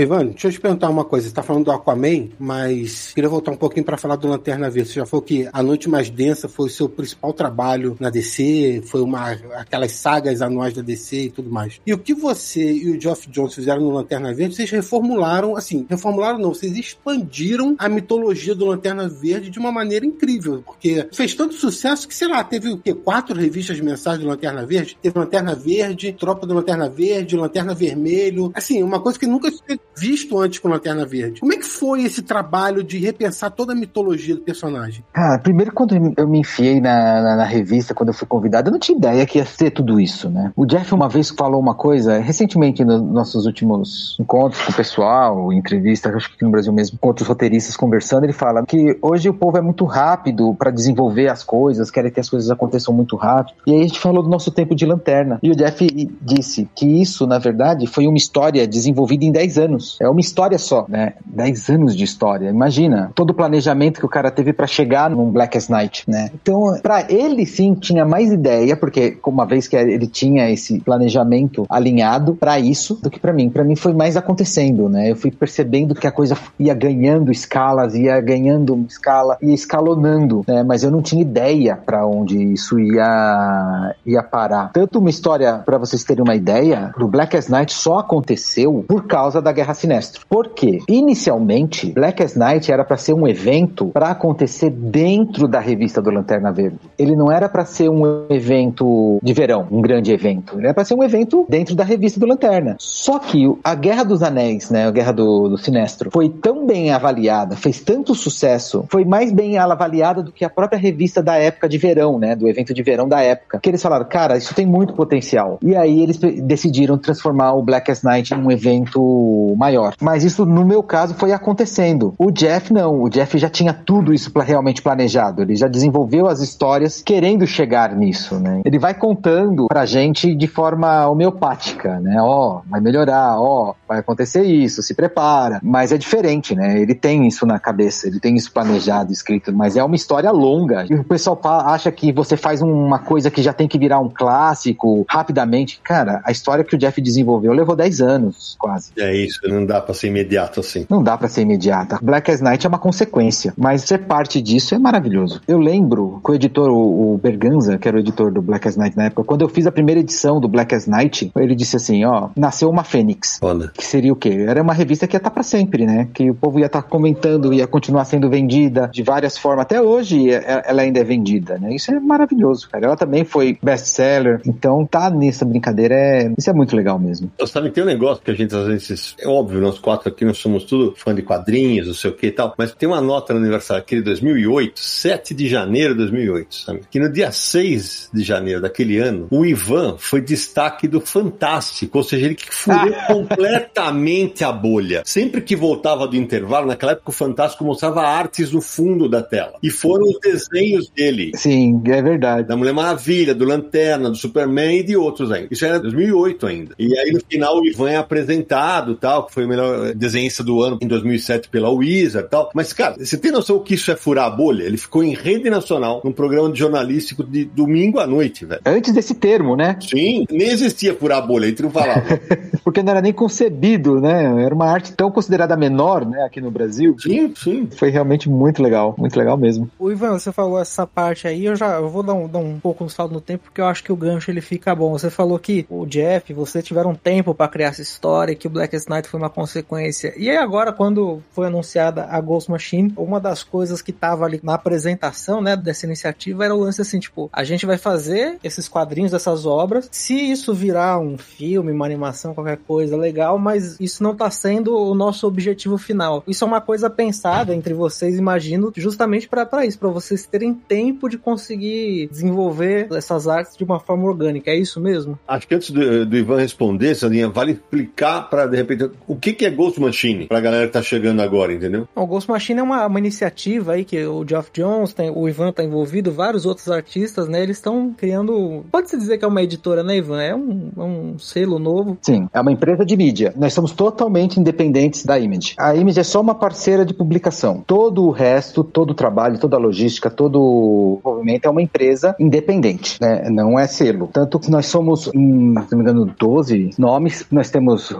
Ivan, 0.00 0.26
deixa 0.26 0.48
eu 0.48 0.52
te 0.52 0.60
perguntar 0.60 0.90
uma 0.90 1.04
coisa. 1.04 1.28
Você 1.28 1.34
tá 1.34 1.42
falando 1.42 1.64
do 1.64 1.72
Aquaman, 1.72 2.28
mas 2.38 3.12
queria 3.14 3.30
voltar 3.30 3.50
um 3.50 3.56
pouquinho 3.56 3.84
para 3.84 3.96
falar 3.96 4.16
do 4.16 4.28
Lanterna 4.28 4.68
Verde. 4.68 4.90
Você 4.90 5.00
já 5.00 5.06
falou 5.06 5.22
que 5.22 5.48
A 5.52 5.62
Noite 5.62 5.88
Mais 5.88 6.10
Densa 6.10 6.48
foi 6.48 6.66
o 6.66 6.70
seu 6.70 6.88
principal 6.88 7.32
trabalho 7.32 7.96
na 7.98 8.10
DC, 8.10 8.82
foi 8.86 9.00
uma 9.00 9.30
aquelas 9.56 9.92
sagas 9.92 10.42
anuais 10.42 10.74
da 10.74 10.82
DC 10.82 11.16
e 11.16 11.30
tudo 11.30 11.50
mais. 11.50 11.80
E 11.86 11.92
o 11.92 11.98
que 11.98 12.12
você 12.12 12.72
e 12.72 12.90
o 12.90 13.00
Geoff 13.00 13.28
Jones 13.30 13.54
fizeram 13.54 13.80
no 13.80 13.90
Lanterna 13.90 14.34
Verde, 14.34 14.54
vocês 14.54 14.70
reformularam, 14.70 15.56
assim, 15.56 15.86
reformularam 15.88 16.38
não, 16.38 16.52
vocês 16.52 16.76
expandiram 16.76 17.74
a 17.78 17.88
mitologia 17.88 18.54
do 18.54 18.66
Lanterna 18.66 19.08
Verde 19.08 19.50
de 19.50 19.58
uma 19.58 19.72
maneira 19.72 20.04
incrível, 20.04 20.62
porque 20.64 21.08
fez 21.12 21.34
tanto 21.34 21.54
sucesso 21.54 22.06
que, 22.06 22.14
sei 22.14 22.28
lá, 22.28 22.44
teve 22.44 22.70
o 22.70 22.78
quê? 22.78 22.92
Quatro 22.92 23.38
revistas 23.38 23.80
mensais 23.80 24.18
do 24.18 24.26
Lanterna 24.26 24.66
Verde? 24.66 24.98
Teve 25.00 25.18
Lanterna 25.18 25.54
Verde, 25.54 26.12
Tropa 26.12 26.46
do 26.46 26.54
Lanterna 26.54 26.88
Verde, 26.88 27.36
Lanterna 27.36 27.74
Vermelho. 27.74 28.50
Assim, 28.54 28.82
uma 28.82 29.00
coisa 29.00 29.18
que 29.18 29.26
nunca 29.26 29.50
visto 29.96 30.38
antes 30.38 30.58
com 30.58 30.68
Lanterna 30.68 31.06
Verde. 31.06 31.40
Como 31.40 31.52
é 31.52 31.56
que 31.56 31.64
foi 31.64 32.04
esse 32.04 32.22
trabalho 32.22 32.82
de 32.82 32.98
repensar 32.98 33.50
toda 33.50 33.72
a 33.72 33.76
mitologia 33.76 34.34
do 34.34 34.42
personagem? 34.42 35.04
Cara, 35.12 35.38
primeiro 35.38 35.72
quando 35.72 35.94
eu 36.16 36.28
me 36.28 36.40
enfiei 36.40 36.80
na, 36.80 37.22
na, 37.22 37.36
na, 37.36 37.44
revista, 37.44 37.94
quando 37.94 38.10
eu 38.10 38.14
fui 38.14 38.26
convidado, 38.26 38.68
eu 38.68 38.72
não 38.72 38.78
tinha 38.78 38.96
ideia 38.96 39.26
que 39.26 39.38
ia 39.38 39.46
ser 39.46 39.70
tudo 39.70 39.98
isso, 39.98 40.28
né? 40.28 40.52
O 40.54 40.66
Jeff 40.66 40.92
uma 40.92 41.08
vez 41.08 41.30
falou 41.30 41.60
uma 41.60 41.74
coisa, 41.74 42.18
recentemente 42.18 42.84
nos 42.84 43.02
nossos 43.02 43.46
últimos 43.46 44.16
encontros 44.20 44.62
com 44.62 44.72
o 44.72 44.74
pessoal, 44.74 45.52
entrevistas, 45.52 46.14
acho 46.14 46.36
que 46.36 46.44
no 46.44 46.50
Brasil 46.50 46.72
mesmo, 46.72 46.98
com 46.98 47.08
outros 47.08 47.26
roteiristas 47.26 47.76
conversando, 47.76 48.24
ele 48.24 48.32
fala 48.32 48.64
que 48.66 48.98
hoje 49.00 49.28
o 49.28 49.34
povo 49.34 49.56
é 49.56 49.62
muito 49.62 49.84
rápido 49.84 50.54
para 50.54 50.70
desenvolver 50.70 51.28
as 51.28 51.42
coisas, 51.42 51.90
querem 51.90 52.10
que 52.10 52.20
as 52.20 52.28
coisas 52.28 52.50
aconteçam 52.50 52.92
muito 52.92 53.16
rápido. 53.16 53.56
E 53.66 53.72
aí 53.72 53.80
a 53.80 53.86
gente 53.86 54.00
falou 54.00 54.22
do 54.22 54.28
nosso 54.28 54.50
tempo 54.50 54.74
de 54.74 54.84
lanterna. 54.84 55.38
E 55.42 55.50
o 55.50 55.56
Jeff 55.56 55.86
disse 56.20 56.68
que 56.74 57.00
isso, 57.00 57.26
na 57.26 57.38
verdade, 57.38 57.86
foi 57.86 58.06
uma 58.06 58.16
história 58.16 58.66
desenvolvida 58.66 59.24
em 59.24 59.32
10 59.32 59.58
anos 59.58 59.65
anos. 59.66 59.98
É 60.00 60.08
uma 60.08 60.20
história 60.20 60.58
só, 60.58 60.86
né? 60.88 61.14
10 61.26 61.68
anos 61.70 61.96
de 61.96 62.04
história. 62.04 62.48
Imagina 62.48 63.10
todo 63.14 63.30
o 63.30 63.34
planejamento 63.34 64.00
que 64.00 64.06
o 64.06 64.08
cara 64.08 64.30
teve 64.30 64.52
para 64.52 64.66
chegar 64.66 65.10
num 65.10 65.30
Blackest 65.30 65.70
Night, 65.70 66.04
né? 66.08 66.30
Então, 66.34 66.78
para 66.82 67.06
ele 67.10 67.44
sim 67.44 67.74
tinha 67.74 68.04
mais 68.04 68.32
ideia, 68.32 68.76
porque 68.76 69.18
uma 69.26 69.44
vez 69.44 69.68
que 69.68 69.76
ele 69.76 70.06
tinha 70.06 70.50
esse 70.50 70.80
planejamento 70.80 71.66
alinhado 71.68 72.34
para 72.34 72.58
isso 72.58 72.94
do 73.02 73.10
que 73.10 73.18
para 73.18 73.32
mim. 73.32 73.50
Para 73.50 73.64
mim 73.64 73.76
foi 73.76 73.92
mais 73.92 74.16
acontecendo, 74.16 74.88
né? 74.88 75.10
Eu 75.10 75.16
fui 75.16 75.30
percebendo 75.30 75.94
que 75.94 76.06
a 76.06 76.12
coisa 76.12 76.36
ia 76.58 76.74
ganhando 76.74 77.30
escalas, 77.30 77.94
ia 77.94 78.20
ganhando 78.20 78.84
escala, 78.88 79.36
ia 79.42 79.54
escalonando, 79.54 80.44
né? 80.46 80.62
Mas 80.62 80.82
eu 80.82 80.90
não 80.90 81.02
tinha 81.02 81.22
ideia 81.22 81.76
para 81.76 82.06
onde 82.06 82.36
isso 82.52 82.78
ia 82.78 83.94
ia 84.04 84.22
parar. 84.22 84.70
Tanto 84.72 84.98
uma 84.98 85.10
história 85.10 85.54
para 85.58 85.78
vocês 85.78 86.04
terem 86.04 86.22
uma 86.22 86.34
ideia, 86.34 86.92
do 86.98 87.08
Blackest 87.08 87.50
Night 87.50 87.72
só 87.72 87.98
aconteceu 87.98 88.84
por 88.86 89.06
causa 89.06 89.40
da 89.40 89.52
Guerra 89.56 89.74
Sinestro. 89.74 90.24
Por 90.28 90.50
quê? 90.50 90.78
Inicialmente, 90.88 91.92
Blackest 91.92 92.36
Night 92.36 92.70
era 92.70 92.84
para 92.84 92.96
ser 92.96 93.14
um 93.14 93.26
evento 93.26 93.86
para 93.86 94.10
acontecer 94.10 94.70
dentro 94.70 95.48
da 95.48 95.58
revista 95.58 96.02
do 96.02 96.10
Lanterna 96.10 96.52
Verde. 96.52 96.78
Ele 96.98 97.16
não 97.16 97.32
era 97.32 97.48
para 97.48 97.64
ser 97.64 97.88
um 97.88 98.26
evento 98.30 99.18
de 99.22 99.32
verão, 99.32 99.66
um 99.70 99.80
grande 99.80 100.12
evento. 100.12 100.56
Ele 100.56 100.66
era 100.66 100.74
para 100.74 100.84
ser 100.84 100.94
um 100.94 101.02
evento 101.02 101.46
dentro 101.48 101.74
da 101.74 101.84
revista 101.84 102.20
do 102.20 102.26
Lanterna. 102.26 102.76
Só 102.78 103.18
que 103.18 103.50
a 103.64 103.74
Guerra 103.74 104.04
dos 104.04 104.22
Anéis, 104.22 104.70
né, 104.70 104.86
a 104.86 104.90
Guerra 104.90 105.12
do, 105.12 105.48
do 105.48 105.58
Sinestro, 105.58 106.10
foi 106.12 106.28
tão 106.28 106.66
bem 106.66 106.90
avaliada, 106.90 107.56
fez 107.56 107.80
tanto 107.80 108.14
sucesso, 108.14 108.84
foi 108.90 109.04
mais 109.04 109.32
bem 109.32 109.58
avaliada 109.58 110.22
do 110.22 110.32
que 110.32 110.44
a 110.44 110.50
própria 110.50 110.78
revista 110.78 111.22
da 111.22 111.36
época 111.36 111.68
de 111.68 111.78
verão, 111.78 112.18
né, 112.18 112.36
do 112.36 112.46
evento 112.46 112.74
de 112.74 112.82
verão 112.82 113.08
da 113.08 113.20
época. 113.22 113.58
Que 113.62 113.70
eles 113.70 113.82
falaram, 113.82 114.06
cara, 114.06 114.36
isso 114.36 114.54
tem 114.54 114.66
muito 114.66 114.92
potencial. 114.92 115.58
E 115.62 115.74
aí 115.74 116.02
eles 116.02 116.18
decidiram 116.18 116.98
transformar 116.98 117.54
o 117.54 117.62
Blackest 117.62 118.04
Night 118.04 118.34
em 118.34 118.38
um 118.38 118.50
evento 118.50 119.45
maior. 119.54 119.94
Mas 120.00 120.24
isso, 120.24 120.44
no 120.44 120.64
meu 120.64 120.82
caso, 120.82 121.14
foi 121.14 121.32
acontecendo. 121.32 122.14
O 122.18 122.30
Jeff 122.30 122.72
não. 122.72 123.02
O 123.02 123.08
Jeff 123.08 123.36
já 123.38 123.48
tinha 123.48 123.72
tudo 123.72 124.12
isso 124.12 124.32
realmente 124.36 124.82
planejado. 124.82 125.42
Ele 125.42 125.54
já 125.54 125.68
desenvolveu 125.68 126.26
as 126.26 126.40
histórias 126.40 127.02
querendo 127.02 127.46
chegar 127.46 127.94
nisso, 127.94 128.36
né? 128.36 128.62
Ele 128.64 128.78
vai 128.78 128.94
contando 128.94 129.66
pra 129.68 129.86
gente 129.86 130.34
de 130.34 130.46
forma 130.46 131.06
homeopática, 131.06 132.00
né? 132.00 132.20
Ó, 132.20 132.58
oh, 132.58 132.62
vai 132.68 132.80
melhorar, 132.80 133.38
ó, 133.38 133.70
oh, 133.70 133.74
vai 133.86 133.98
acontecer 133.98 134.42
isso, 134.42 134.82
se 134.82 134.94
prepara. 134.94 135.60
Mas 135.62 135.92
é 135.92 135.98
diferente, 135.98 136.54
né? 136.54 136.80
Ele 136.80 136.94
tem 136.94 137.26
isso 137.26 137.46
na 137.46 137.58
cabeça, 137.58 138.06
ele 138.06 138.20
tem 138.20 138.34
isso 138.36 138.52
planejado, 138.52 139.12
escrito, 139.12 139.52
mas 139.52 139.76
é 139.76 139.84
uma 139.84 139.96
história 139.96 140.30
longa. 140.30 140.86
E 140.88 140.94
o 140.94 141.04
pessoal 141.04 141.38
acha 141.44 141.90
que 141.92 142.12
você 142.12 142.36
faz 142.36 142.62
uma 142.62 142.98
coisa 142.98 143.30
que 143.30 143.42
já 143.42 143.52
tem 143.52 143.68
que 143.68 143.78
virar 143.78 144.00
um 144.00 144.08
clássico 144.08 145.04
rapidamente. 145.08 145.80
Cara, 145.82 146.20
a 146.24 146.30
história 146.30 146.64
que 146.64 146.74
o 146.74 146.78
Jeff 146.78 147.00
desenvolveu 147.00 147.52
levou 147.52 147.76
10 147.76 148.00
anos, 148.00 148.56
quase. 148.58 148.92
É 148.98 149.14
isso, 149.14 149.35
não 149.44 149.64
dá 149.64 149.80
pra 149.80 149.94
ser 149.94 150.08
imediato 150.08 150.60
assim. 150.60 150.86
Não 150.88 151.02
dá 151.02 151.16
pra 151.16 151.28
ser 151.28 151.42
imediata. 151.42 151.98
Black 152.02 152.30
as 152.30 152.40
Night 152.40 152.66
é 152.66 152.68
uma 152.68 152.78
consequência, 152.78 153.52
mas 153.56 153.82
ser 153.82 153.98
parte 154.06 154.40
disso 154.40 154.74
é 154.74 154.78
maravilhoso. 154.78 155.40
Eu 155.46 155.58
lembro 155.58 156.20
que 156.24 156.30
o 156.30 156.34
editor, 156.34 156.70
o 156.70 157.18
Berganza, 157.22 157.78
que 157.78 157.88
era 157.88 157.96
o 157.96 158.00
editor 158.00 158.32
do 158.32 158.42
Black 158.42 158.66
as 158.66 158.76
Night 158.76 158.96
na 158.96 159.04
época, 159.04 159.24
quando 159.24 159.42
eu 159.42 159.48
fiz 159.48 159.66
a 159.66 159.72
primeira 159.72 160.00
edição 160.00 160.40
do 160.40 160.48
Black 160.48 160.74
as 160.74 160.86
Night, 160.86 161.30
ele 161.36 161.54
disse 161.54 161.76
assim, 161.76 162.04
ó, 162.04 162.28
nasceu 162.36 162.68
uma 162.68 162.84
Fênix. 162.84 163.38
Olha. 163.42 163.70
Que 163.74 163.84
seria 163.84 164.12
o 164.12 164.16
quê? 164.16 164.44
Era 164.46 164.62
uma 164.62 164.72
revista 164.72 165.06
que 165.06 165.16
ia 165.16 165.18
estar 165.18 165.30
tá 165.30 165.34
pra 165.34 165.42
sempre, 165.42 165.86
né? 165.86 166.08
Que 166.12 166.30
o 166.30 166.34
povo 166.34 166.58
ia 166.58 166.66
estar 166.66 166.82
tá 166.82 166.88
comentando, 166.88 167.52
ia 167.52 167.66
continuar 167.66 168.04
sendo 168.04 168.28
vendida 168.28 168.88
de 168.92 169.02
várias 169.02 169.36
formas. 169.36 169.62
Até 169.62 169.80
hoje 169.80 170.30
ela 170.30 170.82
ainda 170.82 171.00
é 171.00 171.04
vendida, 171.04 171.58
né? 171.58 171.74
Isso 171.74 171.90
é 171.90 171.98
maravilhoso, 171.98 172.68
cara. 172.68 172.86
Ela 172.86 172.96
também 172.96 173.24
foi 173.24 173.58
best-seller, 173.62 174.40
então 174.46 174.86
tá 174.86 175.10
nessa 175.10 175.44
brincadeira, 175.44 175.94
é... 175.94 176.32
isso 176.38 176.50
é 176.50 176.52
muito 176.52 176.76
legal 176.76 176.98
mesmo. 176.98 177.30
Você 177.38 177.52
sabe, 177.52 177.70
tem 177.70 177.82
um 177.82 177.86
negócio 177.86 178.22
que 178.22 178.30
a 178.30 178.34
gente 178.34 178.54
às 178.54 178.66
vezes 178.66 179.16
é 179.26 179.28
óbvio, 179.28 179.60
nós 179.60 179.78
quatro 179.78 180.08
aqui 180.08 180.24
nós 180.24 180.38
somos 180.38 180.64
tudo 180.64 180.94
fã 180.96 181.14
de 181.14 181.22
quadrinhos, 181.22 181.86
não 181.86 181.94
sei 181.94 182.10
o 182.10 182.14
que 182.14 182.28
e 182.28 182.32
tal, 182.32 182.54
mas 182.56 182.72
tem 182.74 182.88
uma 182.88 183.00
nota 183.00 183.34
no 183.34 183.40
aniversário 183.40 183.82
aqui 183.82 183.96
de 183.96 184.02
2008, 184.02 184.78
7 184.78 185.34
de 185.34 185.48
janeiro 185.48 185.94
de 185.94 185.98
2008, 186.00 186.54
sabe? 186.54 186.80
Que 186.90 186.98
no 186.98 187.12
dia 187.12 187.32
6 187.32 188.10
de 188.12 188.22
janeiro 188.22 188.60
daquele 188.60 188.98
ano, 188.98 189.26
o 189.30 189.44
Ivan 189.44 189.96
foi 189.98 190.20
destaque 190.20 190.86
do 190.86 191.00
Fantástico, 191.00 191.98
ou 191.98 192.04
seja, 192.04 192.26
ele 192.26 192.34
que 192.34 192.52
furou 192.54 192.92
completamente 193.06 194.44
a 194.44 194.52
bolha. 194.52 195.02
Sempre 195.04 195.40
que 195.40 195.56
voltava 195.56 196.06
do 196.06 196.16
intervalo, 196.16 196.66
naquela 196.66 196.92
época 196.92 197.10
o 197.10 197.12
Fantástico 197.12 197.64
mostrava 197.64 198.02
artes 198.02 198.52
no 198.52 198.60
fundo 198.60 199.08
da 199.08 199.22
tela. 199.22 199.54
E 199.62 199.70
foram 199.70 200.06
os 200.06 200.18
desenhos 200.20 200.88
dele. 200.88 201.32
Sim, 201.34 201.82
é 201.86 202.02
verdade. 202.02 202.48
Da 202.48 202.56
Mulher 202.56 202.72
Maravilha, 202.72 203.34
do 203.34 203.44
Lanterna, 203.44 204.10
do 204.10 204.16
Superman 204.16 204.78
e 204.78 204.82
de 204.82 204.96
outros 204.96 205.30
aí. 205.30 205.46
Isso 205.50 205.64
era 205.64 205.80
2008 205.80 206.46
ainda. 206.46 206.74
E 206.78 206.98
aí 206.98 207.10
no 207.12 207.20
final 207.28 207.58
o 207.58 207.66
Ivan 207.66 207.90
é 207.90 207.96
apresentado 207.96 208.94
tal 208.94 209.15
tal, 209.16 209.24
que 209.24 209.32
foi 209.32 209.44
o 209.44 209.48
melhor 209.48 209.94
desenhista 209.94 210.42
do 210.44 210.62
ano 210.62 210.78
em 210.80 210.86
2007 210.86 211.48
pela 211.48 211.70
Wizard 211.70 212.26
e 212.26 212.30
tal. 212.30 212.50
Mas, 212.54 212.72
cara, 212.72 212.96
você 212.98 213.16
tem 213.16 213.32
noção 213.32 213.58
que 213.58 213.74
isso 213.74 213.90
é 213.90 213.96
furar 213.96 214.26
a 214.26 214.30
bolha? 214.30 214.64
Ele 214.64 214.76
ficou 214.76 215.02
em 215.02 215.14
rede 215.14 215.48
nacional, 215.48 216.00
num 216.04 216.12
programa 216.12 216.54
jornalístico 216.54 217.24
de 217.24 217.44
domingo 217.44 217.98
à 217.98 218.06
noite, 218.06 218.44
velho. 218.44 218.60
Antes 218.64 218.92
desse 218.92 219.14
termo, 219.14 219.56
né? 219.56 219.76
Sim, 219.80 220.24
nem 220.30 220.48
existia 220.48 220.94
furar 220.94 221.18
a 221.18 221.22
bolha, 221.22 221.46
a 221.46 221.48
gente 221.48 221.62
não 221.62 221.70
falava. 221.70 222.02
Porque 222.62 222.82
não 222.82 222.90
era 222.90 223.00
nem 223.00 223.12
concebido, 223.12 224.00
né? 224.00 224.44
Era 224.44 224.54
uma 224.54 224.66
arte 224.66 224.92
tão 224.92 225.10
considerada 225.10 225.56
menor, 225.56 226.04
né, 226.04 226.22
aqui 226.24 226.40
no 226.40 226.50
Brasil. 226.50 226.96
sim, 226.98 227.32
sim. 227.34 227.68
Foi 227.76 227.90
realmente 227.90 228.28
muito 228.28 228.62
legal, 228.62 228.94
muito 228.98 229.16
legal 229.18 229.36
mesmo. 229.36 229.70
O 229.78 229.90
Ivan, 229.90 230.18
você 230.18 230.32
falou 230.32 230.60
essa 230.60 230.86
parte 230.86 231.26
aí, 231.26 231.44
eu 231.44 231.56
já 231.56 231.76
eu 231.76 231.88
vou 231.88 232.02
dar 232.02 232.14
um, 232.14 232.28
dar 232.28 232.38
um 232.38 232.58
pouco 232.58 232.84
um 232.84 232.88
salto 232.88 233.12
no 233.12 233.20
tempo, 233.20 233.44
porque 233.44 233.60
eu 233.60 233.66
acho 233.66 233.82
que 233.82 233.92
o 233.92 233.96
gancho 233.96 234.30
ele 234.30 234.40
fica 234.40 234.74
bom. 234.74 234.92
Você 234.92 235.10
falou 235.10 235.38
que 235.38 235.66
o 235.68 235.86
Jeff, 235.86 236.32
você 236.32 236.62
tiveram 236.62 236.94
tempo 236.94 237.34
para 237.34 237.48
criar 237.48 237.68
essa 237.68 237.82
história, 237.82 238.34
que 238.34 238.46
o 238.46 238.50
Blackest 238.50 238.88
Foi 239.08 239.18
uma 239.18 239.30
consequência. 239.30 240.12
E 240.16 240.30
aí 240.30 240.36
agora, 240.36 240.72
quando 240.72 241.22
foi 241.30 241.46
anunciada 241.46 242.04
a 242.04 242.20
Ghost 242.20 242.50
Machine, 242.50 242.92
uma 242.96 243.20
das 243.20 243.42
coisas 243.42 243.82
que 243.82 243.92
tava 243.92 244.24
ali 244.24 244.40
na 244.42 244.54
apresentação, 244.54 245.40
né, 245.40 245.56
dessa 245.56 245.86
iniciativa 245.86 246.44
era 246.44 246.54
o 246.54 246.60
lance 246.60 246.80
assim, 246.80 246.98
tipo, 246.98 247.28
a 247.32 247.44
gente 247.44 247.66
vai 247.66 247.78
fazer 247.78 248.38
esses 248.42 248.68
quadrinhos, 248.68 249.12
essas 249.12 249.46
obras, 249.46 249.88
se 249.90 250.14
isso 250.14 250.54
virar 250.54 250.98
um 250.98 251.16
filme, 251.16 251.72
uma 251.72 251.86
animação, 251.86 252.34
qualquer 252.34 252.58
coisa 252.58 252.96
legal, 252.96 253.38
mas 253.38 253.78
isso 253.80 254.02
não 254.02 254.14
tá 254.14 254.30
sendo 254.30 254.76
o 254.76 254.94
nosso 254.94 255.26
objetivo 255.26 255.78
final. 255.78 256.22
Isso 256.26 256.44
é 256.44 256.46
uma 256.46 256.60
coisa 256.60 256.88
pensada 256.90 257.54
entre 257.54 257.74
vocês, 257.74 258.18
imagino, 258.18 258.72
justamente 258.76 259.28
para 259.28 259.64
isso, 259.64 259.78
para 259.78 259.88
vocês 259.88 260.26
terem 260.26 260.54
tempo 260.54 261.08
de 261.08 261.18
conseguir 261.18 262.08
desenvolver 262.10 262.88
essas 262.92 263.28
artes 263.28 263.56
de 263.56 263.64
uma 263.64 263.80
forma 263.80 264.04
orgânica. 264.04 264.50
É 264.50 264.56
isso 264.56 264.80
mesmo? 264.80 265.18
Acho 265.26 265.46
que 265.46 265.54
antes 265.54 265.70
do, 265.70 266.06
do 266.06 266.16
Ivan 266.16 266.38
responder, 266.38 266.94
Sandinha, 266.94 267.28
vale 267.28 267.52
explicar 267.52 268.28
para 268.28 268.46
de 268.46 268.56
repente 268.56 268.90
o 269.06 269.16
que, 269.16 269.32
que 269.32 269.44
é 269.44 269.50
Ghost 269.50 269.80
Machine 269.80 270.26
pra 270.26 270.40
galera 270.40 270.66
que 270.66 270.72
tá 270.72 270.82
chegando 270.82 271.20
agora, 271.20 271.52
entendeu? 271.52 271.88
O 271.94 272.06
Ghost 272.06 272.28
Machine 272.28 272.60
é 272.60 272.62
uma, 272.62 272.86
uma 272.86 272.98
iniciativa 272.98 273.72
aí 273.72 273.84
que 273.84 274.04
o 274.04 274.24
Geoff 274.26 274.50
Jones, 274.52 274.92
tem, 274.92 275.10
o 275.10 275.28
Ivan 275.28 275.52
tá 275.52 275.62
envolvido, 275.62 276.12
vários 276.12 276.46
outros 276.46 276.68
artistas, 276.68 277.28
né? 277.28 277.42
Eles 277.42 277.56
estão 277.56 277.94
criando. 277.96 278.64
Pode-se 278.70 278.96
dizer 278.96 279.18
que 279.18 279.24
é 279.24 279.28
uma 279.28 279.42
editora, 279.42 279.82
né, 279.82 279.96
Ivan? 279.96 280.22
É 280.22 280.34
um, 280.34 280.70
é 280.76 280.82
um 280.82 281.18
selo 281.18 281.58
novo. 281.58 281.98
Sim, 282.02 282.28
é 282.32 282.40
uma 282.40 282.52
empresa 282.52 282.84
de 282.84 282.96
mídia. 282.96 283.32
Nós 283.36 283.52
somos 283.52 283.72
totalmente 283.72 284.38
independentes 284.40 285.04
da 285.04 285.18
Image. 285.18 285.54
A 285.58 285.74
Image 285.74 286.00
é 286.00 286.04
só 286.04 286.20
uma 286.20 286.34
parceira 286.34 286.84
de 286.84 286.94
publicação. 286.94 287.62
Todo 287.66 288.04
o 288.04 288.10
resto, 288.10 288.64
todo 288.64 288.90
o 288.90 288.94
trabalho, 288.94 289.38
toda 289.38 289.56
a 289.56 289.60
logística, 289.60 290.10
todo 290.10 290.40
o 290.40 291.00
movimento 291.04 291.46
é 291.46 291.50
uma 291.50 291.62
empresa 291.62 292.14
independente, 292.18 292.98
né? 293.00 293.28
Não 293.30 293.58
é 293.58 293.66
selo. 293.66 294.08
Tanto 294.12 294.38
que 294.38 294.50
nós 294.50 294.66
somos, 294.66 295.08
hum, 295.14 295.54
se 295.66 295.72
não 295.72 295.78
me 295.78 295.82
engano, 295.82 296.14
12 296.18 296.70
nomes. 296.78 297.26
Nós 297.30 297.50
temos 297.50 297.92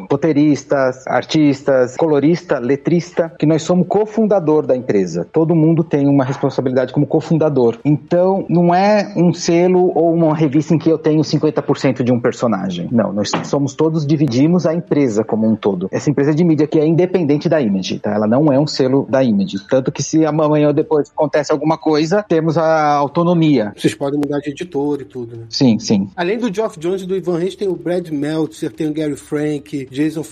roteiristas, 0.76 1.06
artistas, 1.06 1.96
colorista, 1.96 2.58
letrista, 2.58 3.32
que 3.38 3.46
nós 3.46 3.62
somos 3.62 3.86
cofundador 3.88 4.66
da 4.66 4.76
empresa. 4.76 5.26
Todo 5.32 5.54
mundo 5.54 5.82
tem 5.82 6.06
uma 6.06 6.24
responsabilidade 6.24 6.92
como 6.92 7.06
cofundador. 7.06 7.78
Então, 7.84 8.44
não 8.48 8.74
é 8.74 9.12
um 9.16 9.32
selo 9.32 9.92
ou 9.94 10.12
uma 10.12 10.34
revista 10.34 10.74
em 10.74 10.78
que 10.78 10.90
eu 10.90 10.98
tenho 10.98 11.22
50% 11.22 12.02
de 12.02 12.12
um 12.12 12.20
personagem. 12.20 12.88
Não, 12.92 13.12
nós 13.12 13.30
somos 13.44 13.74
todos, 13.74 14.06
dividimos 14.06 14.66
a 14.66 14.74
empresa 14.74 15.24
como 15.24 15.48
um 15.48 15.56
todo. 15.56 15.88
Essa 15.90 16.10
empresa 16.10 16.34
de 16.34 16.44
mídia 16.44 16.66
que 16.66 16.78
é 16.78 16.86
independente 16.86 17.48
da 17.48 17.60
Image, 17.60 17.98
tá? 17.98 18.12
Ela 18.12 18.26
não 18.26 18.52
é 18.52 18.58
um 18.58 18.66
selo 18.66 19.06
da 19.08 19.22
Image. 19.22 19.66
Tanto 19.68 19.90
que 19.90 20.02
se 20.02 20.24
amanhã 20.24 20.68
ou 20.68 20.74
depois 20.74 21.10
acontece 21.10 21.52
alguma 21.52 21.78
coisa, 21.78 22.22
temos 22.22 22.58
a 22.58 22.92
autonomia. 22.92 23.72
Vocês 23.76 23.94
podem 23.94 24.18
mudar 24.18 24.40
de 24.40 24.50
editor 24.50 25.00
e 25.00 25.04
tudo, 25.04 25.36
né? 25.36 25.44
Sim, 25.48 25.78
sim. 25.78 26.08
Além 26.16 26.38
do 26.38 26.52
Geoff 26.52 26.78
Jones 26.78 27.02
e 27.02 27.06
do 27.06 27.16
Ivan 27.16 27.38
Reis, 27.38 27.54
tem 27.54 27.68
o 27.68 27.76
Brad 27.76 28.08
Meltzer, 28.10 28.72
tem 28.72 28.88
o 28.88 28.92
Gary 28.92 29.16
Frank, 29.16 29.88
Jason 29.90 30.22